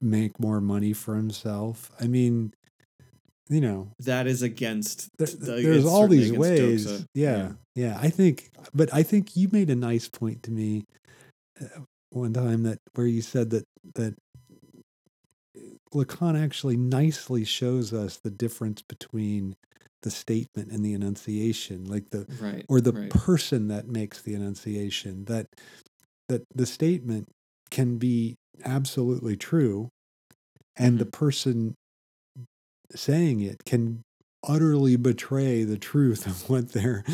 make 0.00 0.38
more 0.40 0.60
money 0.60 0.92
for 0.92 1.14
himself. 1.16 1.90
I 2.00 2.06
mean, 2.06 2.52
you 3.48 3.60
know, 3.60 3.88
that 3.98 4.26
is 4.26 4.40
against 4.42 5.08
there, 5.18 5.26
there's 5.60 5.84
all 5.84 6.06
these 6.08 6.32
ways. 6.32 6.86
Doxa. 6.86 7.04
yeah, 7.14 7.52
yeah. 7.74 7.98
I 8.00 8.08
think, 8.08 8.50
but 8.72 8.88
I 8.94 9.02
think 9.02 9.36
you 9.36 9.48
made 9.50 9.68
a 9.68 9.74
nice 9.76 10.08
point 10.08 10.42
to 10.44 10.50
me 10.52 10.84
uh, 11.60 11.80
one 12.10 12.32
time 12.32 12.62
that 12.62 12.78
where 12.94 13.06
you 13.08 13.20
said 13.22 13.50
that 13.50 13.64
that 13.96 14.14
Lacan 15.94 16.40
actually 16.40 16.76
nicely 16.76 17.44
shows 17.44 17.92
us 17.92 18.18
the 18.18 18.30
difference 18.30 18.82
between 18.82 19.56
the 20.02 20.10
statement 20.10 20.70
and 20.72 20.84
the 20.84 20.94
enunciation, 20.94 21.84
like 21.84 22.10
the 22.10 22.26
right 22.40 22.64
or 22.68 22.80
the 22.80 22.92
right. 22.92 23.10
person 23.10 23.68
that 23.68 23.88
makes 23.88 24.22
the 24.22 24.34
enunciation 24.34 25.24
that 25.26 25.46
that 26.28 26.42
the 26.54 26.66
statement 26.66 27.28
can 27.70 27.98
be 27.98 28.36
absolutely 28.64 29.36
true 29.36 29.88
and 30.76 30.98
the 30.98 31.04
mm-hmm. 31.04 31.10
person 31.10 31.74
saying 32.94 33.40
it 33.40 33.64
can 33.64 34.02
utterly 34.44 34.96
betray 34.96 35.64
the 35.64 35.78
truth 35.78 36.26
of 36.32 36.48
what 36.48 36.72
they're 36.72 37.04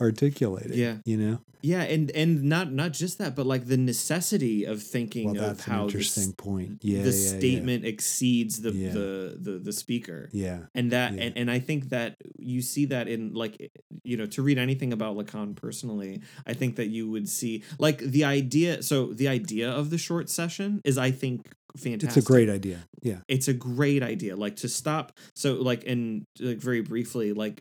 articulating 0.00 0.72
Yeah. 0.78 0.96
you 1.04 1.16
know 1.16 1.38
yeah 1.62 1.82
and 1.82 2.10
and 2.10 2.42
not 2.44 2.72
not 2.72 2.92
just 2.92 3.16
that 3.18 3.34
but 3.34 3.46
like 3.46 3.66
the 3.66 3.76
necessity 3.78 4.64
of 4.64 4.82
thinking 4.82 5.32
well 5.34 5.50
of 5.52 5.60
how 5.64 5.78
the, 5.78 5.84
interesting 5.86 6.24
s- 6.30 6.34
point 6.36 6.78
yeah 6.82 7.02
the 7.02 7.10
yeah, 7.10 7.16
yeah. 7.32 7.38
statement 7.38 7.84
exceeds 7.86 8.60
the, 8.60 8.72
Yeah. 8.72 8.92
the 8.92 9.38
the 9.40 9.52
the 9.58 9.72
speaker 9.72 10.28
yeah 10.32 10.66
and 10.74 10.90
that 10.92 11.14
Yeah. 11.14 11.22
and, 11.22 11.36
and 11.38 11.50
i 11.50 11.58
think 11.58 11.88
that 11.88 12.16
you 12.38 12.60
see 12.60 12.84
that 12.86 13.08
in 13.08 13.32
like 13.32 13.56
eh, 13.60 13.68
you 14.02 14.16
know 14.18 14.26
to 14.26 14.42
read 14.42 14.58
anything 14.58 14.92
about 14.92 15.16
lacan 15.16 15.56
personally 15.56 16.20
i 16.46 16.52
think 16.52 16.76
that 16.76 16.88
you 16.88 17.08
would 17.10 17.28
see 17.28 17.62
like 17.78 17.98
the 17.98 18.24
idea 18.24 18.82
so 18.82 19.14
the 19.14 19.28
idea 19.28 19.70
of 19.70 19.88
the 19.90 19.98
short 19.98 20.28
session 20.28 20.80
is 20.84 20.98
i 20.98 21.10
think 21.10 21.50
fantastic 21.76 22.18
it's 22.18 22.28
a 22.28 22.32
great 22.32 22.48
idea. 22.48 22.78
Yeah. 23.02 23.18
It's 23.28 23.48
a 23.48 23.54
great 23.54 24.02
idea 24.02 24.36
like 24.36 24.56
to 24.56 24.68
stop 24.68 25.12
so 25.34 25.54
like 25.54 25.86
and 25.86 26.24
like 26.40 26.58
very 26.58 26.80
briefly 26.80 27.32
like 27.32 27.60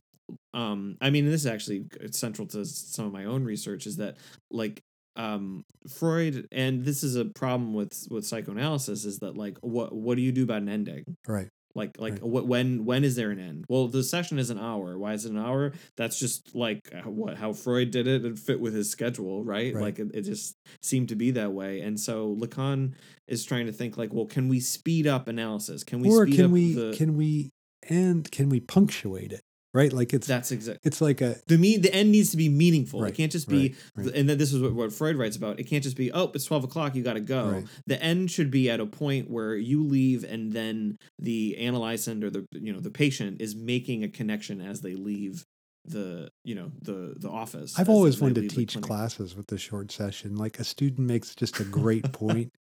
um 0.54 0.98
i 1.02 1.10
mean 1.10 1.26
this 1.26 1.42
is 1.42 1.48
actually 1.48 1.86
central 2.12 2.48
to 2.48 2.66
some 2.66 3.06
of 3.06 3.12
my 3.12 3.26
own 3.26 3.44
research 3.44 3.86
is 3.86 3.98
that 3.98 4.18
like 4.52 4.82
um 5.16 5.64
freud 5.88 6.48
and 6.52 6.86
this 6.86 7.04
is 7.04 7.16
a 7.16 7.26
problem 7.26 7.74
with 7.74 8.08
with 8.10 8.26
psychoanalysis 8.26 9.06
is 9.06 9.20
that 9.20 9.38
like 9.38 9.58
what 9.62 9.94
what 9.94 10.16
do 10.16 10.22
you 10.22 10.32
do 10.32 10.44
about 10.44 10.62
an 10.62 10.70
ending? 10.70 11.04
Right 11.28 11.50
like 11.76 12.00
like 12.00 12.14
Right. 12.14 12.24
what 12.24 12.48
when 12.48 12.86
when 12.86 13.04
is 13.04 13.16
there 13.16 13.32
an 13.32 13.40
end? 13.40 13.66
Well 13.68 13.88
the 13.88 14.04
session 14.04 14.38
is 14.40 14.50
an 14.50 14.60
hour. 14.60 14.98
Why 14.98 15.14
is 15.14 15.26
it 15.26 15.32
an 15.32 15.38
hour? 15.40 15.74
That's 15.98 16.20
just 16.20 16.54
like 16.56 16.82
what 17.06 17.38
how 17.38 17.54
freud 17.54 17.92
did 17.92 18.08
it 18.08 18.24
and 18.24 18.38
fit 18.38 18.60
with 18.60 18.74
his 18.74 18.90
schedule 18.90 19.44
right, 19.44 19.74
Right. 19.74 19.82
like 19.84 20.00
it, 20.00 20.12
it 20.14 20.22
just 20.22 20.56
seemed 20.82 21.10
to 21.10 21.16
be 21.16 21.32
that 21.32 21.52
way. 21.54 21.82
And 21.82 22.00
so 22.00 22.36
lacan 22.40 22.94
is 23.28 23.44
trying 23.46 23.66
to 23.68 23.72
think 23.74 23.98
like 23.98 24.14
well 24.14 24.26
can 24.26 24.50
we 24.50 24.60
speed 24.60 25.08
up 25.08 25.28
analysis? 25.28 25.84
Can 25.84 26.02
we 26.02 26.10
or 26.10 26.26
speed 26.28 26.36
can 26.36 26.46
up 26.46 26.52
we 26.52 26.74
the 26.74 26.94
can 26.96 27.18
we 27.18 27.50
and 27.90 28.30
can 28.32 28.50
we 28.50 28.60
punctuate 28.60 29.32
it 29.34 29.42
right 29.74 29.92
like 29.94 30.14
it's 30.14 30.28
that's 30.28 30.52
exactly 30.52 30.80
it's 30.84 31.02
like 31.02 31.20
a 31.22 31.36
the 31.48 31.58
mean 31.58 31.82
the 31.82 31.94
end 31.94 32.12
needs 32.12 32.30
to 32.32 32.38
be 32.38 32.48
meaningful 32.50 33.02
Right, 33.02 33.12
it 33.12 33.16
can't 33.16 33.32
just 33.32 33.48
be 33.50 33.76
right, 33.96 34.06
right. 34.08 34.16
and 34.16 34.30
then 34.30 34.38
this 34.38 34.54
is 34.54 34.62
what, 34.62 34.74
what 34.74 34.94
freud 34.94 35.16
writes 35.16 35.36
about 35.36 35.60
it 35.60 35.64
can't 35.64 35.84
just 35.84 35.98
be 35.98 36.12
oh 36.12 36.32
it's 36.34 36.46
12 36.46 36.66
o'clock 36.66 36.96
you 36.96 37.04
got 37.04 37.14
to 37.14 37.20
go 37.22 37.64
the 37.88 38.02
end 38.02 38.30
should 38.32 38.52
be 38.52 38.70
at 38.70 38.80
a 38.80 38.86
point 38.86 39.30
where 39.30 39.56
you 39.56 39.84
leave 39.84 40.24
and 40.24 40.54
then 40.54 40.98
the 41.20 41.56
analysand 41.60 42.24
or 42.24 42.30
the 42.30 42.46
you 42.52 42.72
know 42.72 42.80
the 42.80 42.92
patient 42.92 43.42
is 43.42 43.56
making 43.56 44.04
a 44.04 44.08
connection 44.08 44.62
as 44.62 44.82
they 44.82 44.96
leave 44.96 45.44
the 45.86 46.30
you 46.46 46.56
know 46.56 46.72
the 46.82 47.14
the 47.18 47.30
office 47.30 47.78
I've 47.78 47.90
always 47.90 48.22
wanted 48.22 48.48
to 48.50 48.56
teach 48.56 48.80
classes 48.80 49.36
with 49.36 49.48
the 49.48 49.58
short 49.58 49.92
session. 49.92 50.38
Like 50.38 50.58
a 50.60 50.64
student 50.64 51.08
makes 51.08 51.36
just 51.36 51.60
a 51.60 51.66
great 51.66 52.10
point 52.14 52.54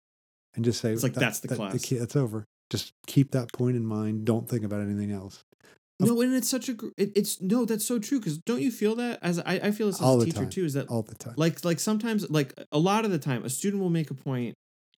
and 0.57 0.65
just 0.65 0.81
say, 0.81 0.93
It's 0.93 1.05
like, 1.05 1.15
"That- 1.15 1.21
that's 1.21 1.39
the 1.39 1.49
that- 1.49 1.55
class." 1.57 1.83
key- 1.85 1.99
That's 1.99 2.17
over. 2.17 2.45
Just 2.69 2.95
keep 3.07 3.31
that 3.31 3.53
point 3.53 3.77
in 3.77 3.87
mind. 3.87 4.25
Don't 4.25 4.49
think 4.49 4.65
about 4.65 4.81
anything 4.81 5.13
else. 5.13 5.45
No 6.07 6.21
and 6.21 6.35
it's 6.35 6.49
such 6.49 6.69
a 6.69 6.73
it, 6.97 7.13
it's 7.17 7.41
no 7.41 7.65
that's 7.65 7.85
so 7.87 7.99
true 7.99 8.19
because 8.19 8.39
don't 8.39 8.61
you 8.63 8.71
feel 8.71 8.95
that 8.97 9.19
as 9.23 9.39
i, 9.41 9.55
I 9.63 9.71
feel 9.71 9.87
this 9.89 9.97
as 9.97 10.03
All 10.03 10.21
a 10.21 10.25
teacher 10.25 10.39
time. 10.41 10.51
too 10.51 10.65
is 10.65 10.75
that 10.75 10.89
All 10.89 11.03
the 11.03 11.15
time. 11.15 11.35
like 11.37 11.65
like 11.65 11.81
sometimes 11.81 12.29
like 12.31 12.55
a 12.71 12.79
lot 12.79 13.05
of 13.05 13.11
the 13.11 13.19
time 13.19 13.45
a 13.45 13.51
student 13.51 13.83
will 13.83 13.91
make 13.91 14.11
a 14.11 14.15
point 14.15 14.55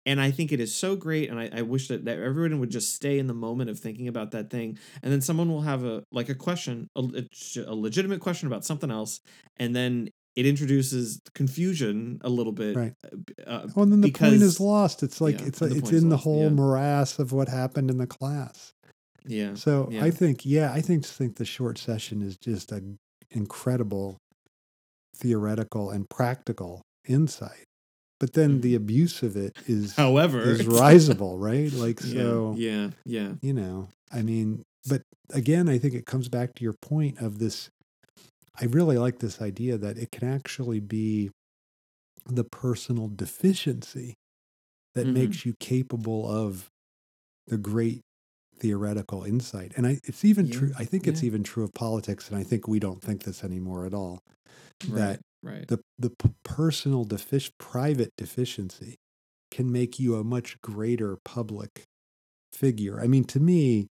and 0.06 0.20
i 0.20 0.30
think 0.30 0.52
it 0.52 0.60
is 0.60 0.74
so 0.74 0.96
great 0.96 1.30
and 1.30 1.38
i, 1.38 1.48
I 1.52 1.62
wish 1.62 1.88
that, 1.88 2.04
that 2.04 2.18
everyone 2.18 2.58
would 2.60 2.70
just 2.70 2.94
stay 2.94 3.18
in 3.18 3.26
the 3.26 3.34
moment 3.34 3.70
of 3.70 3.78
thinking 3.78 4.08
about 4.08 4.32
that 4.32 4.50
thing 4.50 4.78
and 5.02 5.12
then 5.12 5.20
someone 5.20 5.48
will 5.50 5.62
have 5.62 5.84
a 5.84 6.02
like 6.12 6.28
a 6.28 6.34
question 6.34 6.88
a, 6.96 7.02
a- 7.66 7.74
legitimate 7.74 8.20
question 8.20 8.46
about 8.46 8.64
something 8.64 8.90
else 8.90 9.20
and 9.58 9.74
then 9.74 10.08
it 10.36 10.46
introduces 10.46 11.20
confusion 11.34 12.18
a 12.22 12.28
little 12.28 12.52
bit 12.52 12.76
Right. 12.76 12.92
uh, 13.46 13.68
well, 13.76 13.86
then 13.86 14.00
the 14.00 14.10
point 14.10 14.34
is 14.42 14.58
lost. 14.58 15.04
It's 15.04 15.20
like 15.20 15.40
yeah, 15.40 15.46
it's 15.46 15.62
it's 15.62 15.92
in 15.92 16.08
the 16.08 16.16
whole 16.16 16.42
yeah. 16.42 16.48
morass 16.48 17.20
of 17.20 17.30
what 17.30 17.48
happened 17.48 17.88
in 17.88 17.98
the 17.98 18.06
class. 18.08 18.72
Yeah 19.26 19.54
So 19.54 19.88
Yeah. 19.90 20.04
I 20.04 20.10
think, 20.10 20.44
yeah, 20.44 20.72
I 20.72 20.80
think 20.80 21.04
think 21.06 21.36
the 21.36 21.44
short 21.44 21.78
session 21.78 22.22
is 22.22 22.36
just 22.36 22.72
a 22.72 22.82
incredible 23.30 24.16
theoretical 25.16 25.90
and 25.90 26.08
practical 26.10 26.82
insight. 27.06 27.64
But 28.20 28.32
then 28.34 28.60
the 28.60 28.74
abuse 28.74 29.22
of 29.22 29.36
it 29.36 29.52
is 29.66 29.94
however 29.96 30.40
is 30.42 30.66
risible, 30.66 31.38
right? 31.38 31.72
Like 31.72 32.00
so. 32.00 32.54
yeah 32.58 32.90
yeah 33.04 33.34
you 33.42 33.52
know 33.52 33.88
i 34.12 34.22
mean 34.22 34.62
but 34.88 35.02
again 35.32 35.68
i 35.68 35.78
think 35.78 35.94
it 35.94 36.06
comes 36.06 36.28
back 36.28 36.54
to 36.54 36.62
your 36.64 36.74
point 36.80 37.18
of 37.20 37.38
this 37.38 37.68
i 38.60 38.64
really 38.66 38.98
like 38.98 39.18
this 39.18 39.40
idea 39.42 39.76
that 39.78 39.98
it 39.98 40.10
can 40.12 40.28
actually 40.28 40.80
be 40.80 41.30
the 42.26 42.44
personal 42.44 43.08
deficiency 43.08 44.14
that 44.94 45.06
Mhm. 45.06 45.14
makes 45.14 45.44
you 45.46 45.54
capable 45.60 46.30
of 46.30 46.68
the 47.46 47.58
great 47.58 48.00
theoretical 48.58 49.24
insight 49.24 49.72
and 49.76 49.86
i 49.86 49.98
it's 50.04 50.24
even 50.24 50.46
Yeah, 50.46 50.52
true 50.58 50.72
i 50.78 50.84
think 50.84 51.06
it's 51.06 51.22
even 51.22 51.42
true 51.42 51.64
of 51.64 51.74
politics 51.74 52.28
and 52.28 52.38
i 52.38 52.42
think 52.42 52.68
we 52.68 52.78
don't 52.78 53.02
think 53.02 53.24
this 53.24 53.44
anymore 53.44 53.86
at 53.86 53.94
all 53.94 54.20
right 54.86 55.18
that 55.18 55.20
right 55.42 55.68
the 55.68 55.80
the 55.98 56.10
personal 56.44 57.04
defic- 57.04 57.52
private 57.58 58.10
deficiency 58.16 58.96
can 59.50 59.70
make 59.72 59.98
you 60.00 60.16
a 60.16 60.24
much 60.24 60.60
greater 60.62 61.16
public 61.24 61.84
figure. 62.52 63.00
I 63.00 63.06
mean, 63.06 63.24
to 63.26 63.40
me, 63.40 63.88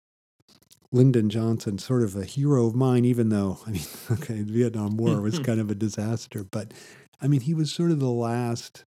Lyndon 0.93 1.31
Johnson, 1.31 1.79
sort 1.79 2.03
of 2.03 2.17
a 2.17 2.25
hero 2.25 2.67
of 2.67 2.75
mine, 2.75 3.05
even 3.05 3.31
though, 3.31 3.59
I 3.67 3.73
mean, 3.73 3.83
okay, 4.11 4.43
the 4.43 4.53
Vietnam 4.53 4.97
War 4.97 5.21
was 5.21 5.39
kind 5.41 5.61
of 5.61 5.71
a 5.71 5.75
disaster, 5.75 6.45
but 6.45 6.73
I 7.21 7.29
mean, 7.29 7.41
he 7.43 7.55
was 7.55 7.73
sort 7.73 7.91
of 7.91 8.01
the 8.01 8.11
last 8.11 8.85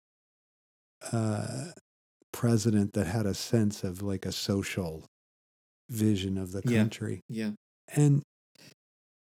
uh, 1.11 1.71
president 2.31 2.93
that 2.93 3.07
had 3.07 3.25
a 3.25 3.33
sense 3.33 3.83
of 3.83 4.01
like 4.01 4.25
a 4.25 4.31
social 4.31 5.05
vision 5.89 6.37
of 6.37 6.51
the 6.51 6.61
country. 6.61 7.21
Yeah. 7.29 7.51
And 7.95 8.23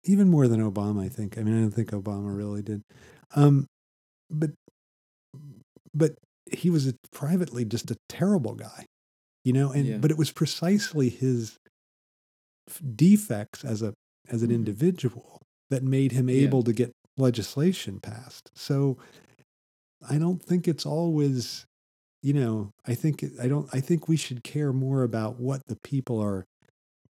even 0.05 0.29
more 0.31 0.49
than 0.49 0.61
Obama, 0.61 1.05
I 1.05 1.09
think. 1.09 1.39
I 1.39 1.43
mean, 1.43 1.57
I 1.57 1.61
don't 1.63 1.71
think 1.71 1.91
Obama 1.91 2.35
really 2.37 2.63
did. 2.63 2.83
Um, 3.35 3.67
but, 4.31 4.51
but 5.95 6.15
he 6.51 6.71
was 6.71 6.87
a, 6.87 6.95
privately 7.13 7.65
just 7.65 7.91
a 7.91 7.97
terrible 8.09 8.55
guy, 8.55 8.87
you 9.45 9.53
know, 9.53 9.71
and, 9.73 9.87
Yeah. 9.87 9.97
but 9.99 10.11
it 10.11 10.19
was 10.19 10.31
precisely 10.31 11.09
his 11.09 11.59
defects 12.95 13.65
as 13.65 13.83
a, 13.83 13.95
as 14.29 14.43
an 14.43 14.51
Mhm. 14.51 14.55
individual 14.55 15.41
that 15.71 15.83
made 15.83 16.13
him 16.13 16.29
Yeah. 16.29 16.43
able 16.43 16.63
to 16.63 16.73
get 16.73 16.93
legislation 17.17 18.01
passed. 18.01 18.51
So 18.55 18.99
I 20.07 20.19
don't 20.19 20.43
think 20.43 20.69
it's 20.69 20.85
always, 20.87 21.67
you 22.25 22.33
know, 22.33 22.71
I 22.87 22.95
think 22.95 23.23
I 23.39 23.49
don't 23.49 23.69
I 23.75 23.81
think 23.81 24.09
we 24.09 24.17
should 24.17 24.43
care 24.43 24.73
more 24.73 25.03
about 25.03 25.39
what 25.39 25.61
the 25.67 25.77
people 25.77 26.19
are 26.23 26.47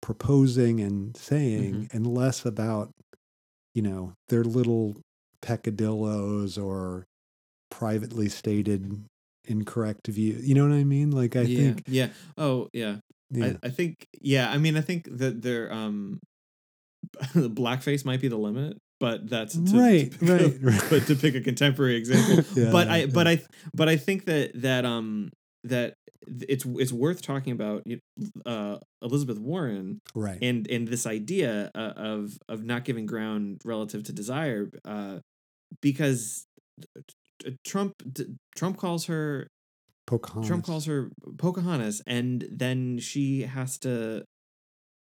proposing 0.02 0.80
and 0.80 1.18
saying 1.18 1.90
and 1.92 2.08
less 2.08 2.46
about, 2.46 2.92
you 3.76 3.82
know, 3.82 4.14
their 4.30 4.46
little 4.46 4.96
peccadillos 5.42 6.58
or 6.58 7.04
privately 7.70 8.30
stated 8.30 9.04
incorrect 9.46 10.08
view. 10.08 10.40
You 10.42 10.56
know 10.56 10.66
what 10.66 10.76
I 10.76 10.86
mean? 10.86 11.12
Like 11.12 11.36
I 11.36 11.42
yeah. 11.42 11.58
think 11.58 11.84
Yeah. 11.88 12.08
Oh, 12.38 12.70
yeah. 12.72 13.00
yeah. 13.32 13.56
I, 13.62 13.68
I 13.68 13.70
think 13.70 14.08
yeah, 14.22 14.50
I 14.50 14.60
mean 14.60 14.78
I 14.78 14.82
think 14.82 15.10
that 15.18 15.42
there 15.42 15.74
um 15.74 16.22
blackface 17.36 18.06
might 18.06 18.22
be 18.22 18.30
the 18.30 18.38
limit, 18.38 18.78
but 19.02 19.30
that's 19.30 19.56
to, 19.56 19.78
Right, 19.78 20.12
to 20.20 20.26
right, 20.26 20.42
a, 20.42 20.60
right. 20.62 20.84
but 20.90 21.08
to 21.08 21.16
pick 21.16 21.36
a 21.36 21.42
contemporary 21.42 21.96
example. 21.96 22.46
Yeah, 22.56 22.72
but 22.72 22.88
yeah, 22.88 22.94
I 22.94 23.06
but. 23.08 23.28
I 23.28 23.42
but 23.74 23.90
I 23.90 23.98
think 23.98 24.26
that 24.26 24.52
that 24.62 24.86
um 24.86 25.32
that 25.64 25.96
it's 26.28 26.66
it's 26.66 26.92
worth 26.94 27.22
talking 27.22 27.52
about 27.52 27.84
uh 28.46 28.78
Elizabeth 29.02 29.40
Warren 29.40 30.00
right. 30.14 30.38
and 30.42 30.70
and 30.70 30.88
this 30.88 31.06
idea 31.06 31.72
uh, 31.74 31.94
of 31.96 32.38
of 32.48 32.64
not 32.64 32.86
giving 32.86 33.06
ground 33.06 33.62
relative 33.66 34.04
to 34.04 34.14
desire 34.14 34.70
uh 34.86 35.20
because 35.82 36.46
Trump 37.66 37.94
Trump 38.56 38.78
calls 38.78 39.06
her 39.06 39.48
Pocahontas. 40.08 40.48
Trump 40.48 40.66
calls 40.66 40.86
her 40.86 41.10
Pocahontas, 41.38 42.02
and 42.06 42.46
then 42.52 43.00
she 43.00 43.42
has 43.44 43.78
to 43.80 44.26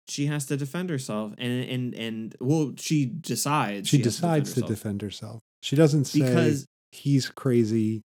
she 0.09 0.25
has 0.27 0.45
to 0.47 0.57
defend 0.57 0.89
herself, 0.89 1.33
and 1.37 1.63
and 1.69 1.93
and 1.95 2.35
well, 2.39 2.73
she 2.77 3.05
decides 3.05 3.87
she, 3.89 3.97
has 3.97 4.03
decides 4.03 4.49
to 4.53 4.61
herself. 4.61 4.69
defend 4.69 5.01
herself. 5.01 5.41
She 5.61 5.75
doesn't 5.75 6.05
say 6.05 6.19
because 6.21 6.65
he's 6.91 7.29
crazy, 7.29 8.01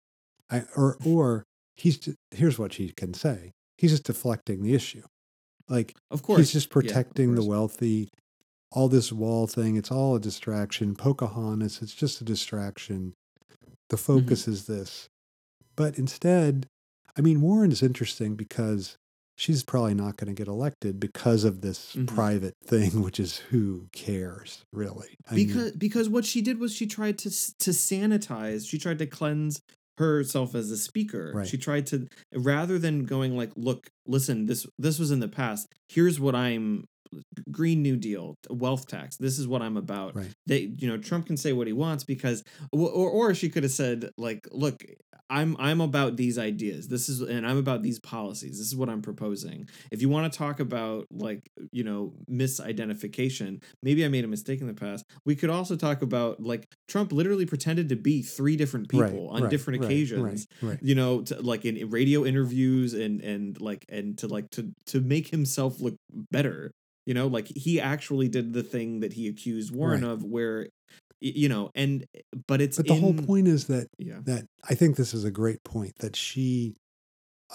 I, 0.50 0.64
or 0.76 0.98
or 1.06 1.44
he's. 1.76 2.10
Here's 2.32 2.58
what 2.60 2.74
she 2.74 2.90
can 2.90 3.14
say: 3.14 3.52
he's 3.78 3.92
just 3.92 4.06
deflecting 4.06 4.64
the 4.64 4.74
issue. 4.74 5.04
Like 5.70 5.96
of 6.10 6.22
course 6.24 6.40
he's 6.40 6.52
just 6.54 6.68
yeah, 6.70 6.74
protecting 6.74 7.36
the 7.36 7.44
wealthy. 7.46 8.10
All 8.74 8.88
this 8.88 9.12
wall 9.12 9.48
thing, 9.48 9.76
it's 9.76 9.92
all 9.92 10.16
a 10.16 10.20
distraction. 10.20 10.96
Pocahontas, 10.96 11.82
it's 11.82 11.94
just 11.94 12.22
a 12.22 12.24
distraction. 12.24 13.14
The 13.90 13.98
Mm-hmm. 13.98 14.20
focus 14.22 14.48
is 14.48 14.68
this. 14.68 15.10
But 15.76 15.98
instead, 16.00 16.68
I 17.18 17.22
mean, 17.22 17.42
Warren 17.42 17.74
is 17.74 17.84
interesting 17.84 18.36
because 18.36 18.96
she's 19.42 19.64
probably 19.64 19.96
not 19.96 20.18
going 20.18 20.28
to 20.34 20.40
get 20.40 20.48
elected 20.48 21.00
because 21.00 21.44
of 21.44 21.62
this 21.62 21.96
Mhm. 21.96 22.06
private 22.08 22.54
thing, 22.64 23.02
which 23.02 23.20
is 23.20 23.38
who 23.50 23.88
cares, 23.92 24.64
really? 24.72 25.08
I 25.28 25.34
mean, 25.36 25.48
because 25.48 25.72
because 25.72 26.10
what 26.10 26.26
she 26.26 26.42
did 26.42 26.60
was 26.60 26.74
she 26.74 26.86
tried 26.86 27.18
to 27.20 27.30
to 27.32 27.72
sanitize 27.72 28.68
she 28.70 28.78
tried 28.78 29.00
to 29.00 29.08
cleanse 29.08 29.62
herself 29.98 30.54
as 30.56 30.70
a 30.72 30.78
speaker 30.78 31.32
Right. 31.36 31.48
she 31.48 31.58
tried 31.58 31.86
to 31.88 32.08
rather 32.34 32.78
than 32.80 33.06
going 33.06 33.36
like 33.36 33.52
look 33.56 33.88
listen 34.08 34.46
this 34.46 34.66
this 34.80 34.98
was 35.00 35.12
in 35.12 35.20
the 35.20 35.28
past 35.28 35.68
here's 35.90 36.20
what 36.20 36.34
i'm 36.34 36.86
green 37.52 37.82
new 37.82 37.96
deal 37.96 38.38
wealth 38.50 38.88
tax 38.88 39.18
this 39.18 39.38
is 39.40 39.48
what 39.48 39.62
i'm 39.62 39.78
about. 39.78 40.16
Right. 40.16 40.34
they 40.46 40.72
you 40.78 40.88
know 40.88 40.98
trump 40.98 41.28
can 41.28 41.38
say 41.38 41.54
what 41.54 41.68
he 41.68 41.74
wants 41.74 42.04
because 42.04 42.44
or 42.72 43.10
or 43.10 43.34
she 43.34 43.50
could 43.50 43.64
have 43.64 43.72
said 43.72 44.10
like 44.18 44.48
look 44.52 44.84
i'm 45.32 45.56
i'm 45.60 45.82
about 45.82 46.18
these 46.18 46.38
ideas. 46.38 46.88
This 46.88 47.10
is 47.10 47.22
and 47.22 47.48
i'm 47.48 47.58
about 47.58 47.82
these 47.82 48.00
policies. 48.00 48.58
This 48.58 48.68
is 48.68 48.76
what 48.76 48.90
i'm 48.90 49.02
proposing. 49.02 49.68
If 49.90 50.02
you 50.02 50.10
want 50.10 50.32
to 50.32 50.38
talk 50.38 50.60
about 50.60 51.08
like 51.10 51.50
you 51.72 51.84
know 51.84 52.14
misidentification 52.30 53.64
maybe 53.82 54.04
i 54.04 54.08
made 54.08 54.26
a 54.26 54.28
mistake 54.28 54.62
in 54.62 54.68
the 54.68 54.74
past 54.74 55.06
we 55.26 55.36
could 55.36 55.50
also 55.50 55.76
talk 55.76 56.02
about 56.02 56.42
like 56.42 56.68
trump 56.88 57.12
literally 57.12 57.46
pretended 57.46 57.90
to 57.90 57.96
be 57.96 58.22
three 58.22 58.56
different 58.56 58.90
people 58.90 59.30
right, 59.30 59.36
on 59.36 59.42
right, 59.44 59.50
different 59.50 59.84
occasions 59.84 60.48
you 60.82 60.96
know 60.96 61.22
to, 61.22 61.40
like 61.42 61.64
in 61.66 61.90
radio 61.90 62.26
interviews 62.26 62.94
and 62.94 63.22
and 63.22 63.62
like 63.62 63.86
and 63.90 64.18
to 64.18 64.28
like 64.28 64.50
to 64.52 64.72
to 64.88 65.00
make 65.00 65.30
himself 65.30 65.80
look 65.80 65.96
better 66.32 66.74
you 67.06 67.14
know 67.14 67.28
like 67.28 67.48
he 67.48 67.80
actually 67.82 68.28
did 68.28 68.54
the 68.54 68.64
thing 68.64 69.00
that 69.02 69.14
he 69.14 69.28
accused 69.28 69.74
warren 69.76 70.02
Right. 70.04 70.12
of 70.12 70.24
where 70.24 70.68
you 71.20 71.50
know 71.50 71.70
and 71.76 72.06
but 72.48 72.62
it's 72.62 72.78
But 72.78 72.88
the 72.88 72.96
whole 72.96 73.14
point 73.14 73.48
is 73.48 73.68
that 73.68 73.88
yeah 74.00 74.20
that 74.26 74.46
I 74.70 74.76
think 74.76 74.96
this 74.98 75.14
is 75.14 75.24
a 75.24 75.32
great 75.32 75.64
point 75.64 75.94
that 76.00 76.16
she 76.16 76.76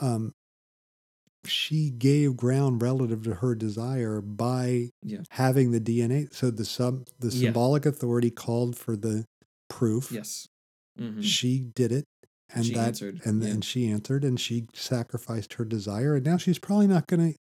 um 0.01 0.33
she 1.45 1.91
gave 1.91 2.37
ground 2.37 2.83
relative 2.83 3.23
to 3.25 3.35
her 3.37 3.55
desire 3.55 4.21
by 4.21 4.91
Yeah. 5.03 5.21
having 5.31 5.71
the 5.71 5.81
DNA. 5.81 6.27
So 6.33 6.51
the 6.51 6.65
sub 6.65 7.07
the 7.21 7.29
Yeah. 7.29 7.47
symbolic 7.47 7.87
authority 7.87 8.31
called 8.31 8.77
for 8.77 8.97
the 8.97 9.25
proof. 9.69 10.11
yes 10.13 10.47
Mhm. 10.99 11.23
She 11.23 11.71
did 11.75 11.93
it. 11.93 12.05
And 12.55 12.65
She 12.67 12.75
that 12.75 12.89
answered, 12.89 13.21
and 13.25 13.43
yeah. 13.43 13.51
and 13.51 13.65
she 13.65 13.89
answered 13.89 14.25
and 14.25 14.41
she 14.41 14.67
sacrificed 14.75 15.55
her 15.55 15.65
desire 15.65 16.15
and 16.17 16.25
now 16.25 16.37
she's 16.37 16.59
probably 16.59 16.87
not 16.87 17.07
gonna 17.07 17.35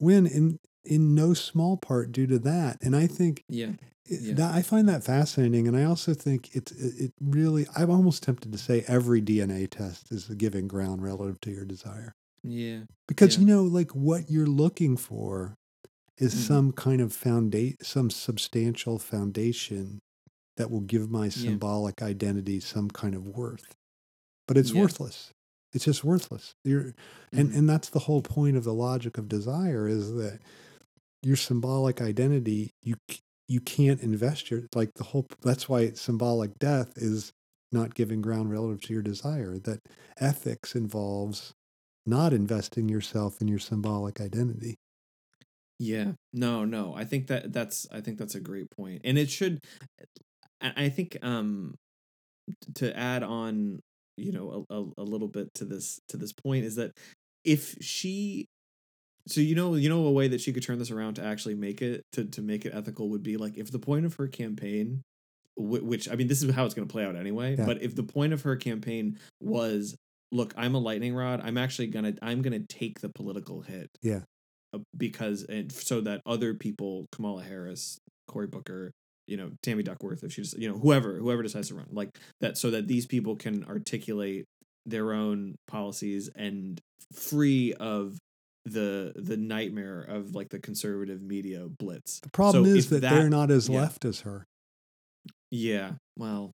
win 0.00 0.26
in 0.26 0.58
in 0.84 1.14
no 1.14 1.34
small 1.34 1.76
part 1.76 2.12
due 2.12 2.26
to 2.26 2.38
that. 2.40 2.78
And 2.82 2.96
I 2.96 3.06
think 3.06 3.44
yeah 3.48 3.72
Yeah. 4.08 4.34
that, 4.34 4.54
I 4.54 4.62
find 4.62 4.88
that 4.88 5.04
fascinating, 5.04 5.68
and 5.68 5.76
I 5.76 5.84
also 5.84 6.14
think 6.14 6.54
it's 6.56 6.72
it 6.72 7.04
it 7.06 7.12
really. 7.20 7.66
I'm 7.76 7.90
almost 7.90 8.22
tempted 8.24 8.52
to 8.52 8.58
say 8.58 8.84
every 8.88 9.22
DNA 9.22 9.68
test 9.70 10.12
is 10.12 10.28
a 10.30 10.34
giving 10.36 10.68
ground 10.68 11.02
relative 11.02 11.40
to 11.42 11.50
your 11.52 11.64
desire, 11.64 12.12
yeah 12.42 12.84
because 13.08 13.36
Yeah. 13.36 13.40
you 13.40 13.46
know, 13.46 13.64
like 13.64 13.92
what 13.94 14.30
you're 14.30 14.46
looking 14.46 14.96
for 14.96 15.54
is 16.18 16.34
Mhm. 16.34 16.36
some 16.36 16.72
kind 16.72 17.00
of 17.02 17.12
foundation, 17.14 17.76
some 17.82 18.10
substantial 18.10 18.98
foundation 18.98 20.00
that 20.58 20.70
will 20.70 20.82
give 20.82 21.10
my 21.10 21.28
symbolic 21.30 22.02
identity 22.02 22.60
some 22.60 22.90
kind 22.90 23.14
of 23.14 23.26
worth. 23.26 23.74
But 24.48 24.58
it's 24.58 24.74
Yeah. 24.74 24.74
worthless. 24.74 25.32
It's 25.74 25.84
just 25.86 26.04
worthless. 26.04 26.54
You're, 26.64 26.94
and 27.36 27.52
Mhm. 27.52 27.54
and 27.54 27.68
that's 27.68 27.90
the 27.90 28.00
whole 28.00 28.22
point 28.22 28.56
of 28.58 28.64
the 28.64 28.74
logic 28.74 29.18
of 29.18 29.28
desire 29.28 29.88
is 29.88 30.14
that 30.14 30.40
your 31.22 31.36
symbolic 31.36 32.00
identity 32.00 32.70
you 32.82 32.96
you 33.48 33.60
can't 33.60 34.00
invest 34.00 34.50
your 34.50 34.62
like 34.74 34.92
the 34.94 35.04
whole 35.04 35.26
that's 35.42 35.68
why 35.68 35.90
symbolic 35.92 36.58
death 36.58 36.92
is 36.96 37.32
not 37.72 37.94
giving 37.94 38.20
ground 38.22 38.50
relative 38.50 38.80
to 38.80 38.92
your 38.92 39.02
desire 39.02 39.58
that 39.58 39.80
ethics 40.18 40.74
involves 40.74 41.52
not 42.06 42.32
investing 42.32 42.88
yourself 42.88 43.40
in 43.40 43.48
your 43.48 43.58
symbolic 43.58 44.20
identity 44.20 44.76
Yeah. 45.78 46.12
No, 46.32 46.64
no. 46.64 46.94
I 46.94 47.04
think 47.04 47.28
that 47.28 47.52
that's 47.52 47.86
I 47.90 48.00
think 48.00 48.18
that's 48.18 48.34
a 48.34 48.40
great 48.40 48.70
point. 48.70 49.00
And 49.04 49.16
it 49.16 49.30
should 49.30 49.60
I 50.60 50.88
think 50.88 51.16
um 51.22 51.74
to 52.76 52.96
add 52.96 53.22
on, 53.22 53.80
you 54.16 54.32
know, 54.32 54.66
a, 54.70 54.84
a 55.00 55.04
little 55.04 55.28
bit 55.28 55.52
to 55.54 55.64
this 55.64 56.00
to 56.08 56.16
this 56.16 56.32
point 56.32 56.64
is 56.64 56.76
that 56.76 56.92
if 57.44 57.76
she 57.80 58.46
so 59.26 59.40
you 59.40 59.54
know 59.54 59.74
you 59.74 59.88
know 59.88 60.04
a 60.06 60.10
way 60.12 60.28
that 60.28 60.40
she 60.40 60.52
could 60.52 60.62
turn 60.62 60.78
this 60.78 60.90
around 60.90 61.14
to 61.14 61.22
actually 61.24 61.54
make 61.54 61.82
it 61.82 62.02
to 62.12 62.24
to 62.24 62.42
make 62.42 62.64
it 62.64 62.72
ethical 62.74 63.08
would 63.10 63.22
be 63.22 63.36
like 63.36 63.56
if 63.58 63.70
the 63.70 63.78
point 63.78 64.04
of 64.06 64.14
her 64.14 64.26
campaign 64.28 65.02
wh- 65.56 65.82
which 65.84 66.08
I 66.10 66.14
mean 66.16 66.26
this 66.28 66.42
is 66.42 66.52
how 66.54 66.64
it's 66.64 66.74
going 66.74 66.86
to 66.88 66.92
play 66.92 67.04
out 67.04 67.16
anyway, 67.16 67.56
Yeah. 67.56 67.66
but 67.66 67.82
if 67.82 67.94
the 67.94 68.02
point 68.02 68.32
of 68.32 68.42
her 68.42 68.56
campaign 68.56 69.18
was 69.40 69.94
look, 70.32 70.54
I'm 70.56 70.74
a 70.74 70.78
lightning 70.78 71.14
rod, 71.14 71.40
I'm 71.42 71.58
actually 71.58 71.88
going 71.88 72.04
to 72.14 72.24
I'm 72.24 72.40
going 72.42 72.58
to 72.60 72.66
take 72.74 73.00
the 73.00 73.08
political 73.08 73.60
hit 73.62 73.88
yeah 74.02 74.20
uh, 74.72 74.78
because 74.96 75.42
and 75.44 75.70
so 75.72 76.00
that 76.02 76.20
other 76.24 76.54
people, 76.54 77.06
Kamala 77.12 77.42
Harris, 77.42 77.98
Cory 78.28 78.46
Booker, 78.46 78.92
you 79.26 79.36
know, 79.36 79.50
Tammy 79.62 79.82
Duckworth, 79.82 80.22
if 80.24 80.32
she's, 80.32 80.54
you 80.58 80.68
know, 80.68 80.78
whoever, 80.78 81.16
whoever 81.18 81.42
decides 81.42 81.68
to 81.68 81.74
run, 81.74 81.86
like 81.90 82.10
that, 82.40 82.56
so 82.56 82.70
that 82.70 82.86
these 82.88 83.06
people 83.06 83.34
can 83.36 83.64
articulate 83.64 84.44
their 84.86 85.12
own 85.12 85.54
policies 85.68 86.30
and 86.36 86.80
free 87.12 87.72
of 87.74 88.16
the 88.64 89.12
the 89.16 89.36
nightmare 89.36 90.02
of 90.02 90.34
like 90.34 90.50
the 90.50 90.58
conservative 90.58 91.22
media 91.22 91.66
blitz. 91.68 92.20
the 92.20 92.30
problem 92.30 92.64
So 92.64 92.70
is 92.70 92.90
that, 92.90 93.00
that- 93.00 93.14
they're 93.14 93.30
not 93.30 93.50
as 93.50 93.68
yeah. 93.68 93.80
left 93.80 94.04
as 94.04 94.20
her 94.20 94.46
Yeah, 95.50 95.92
well, 96.16 96.52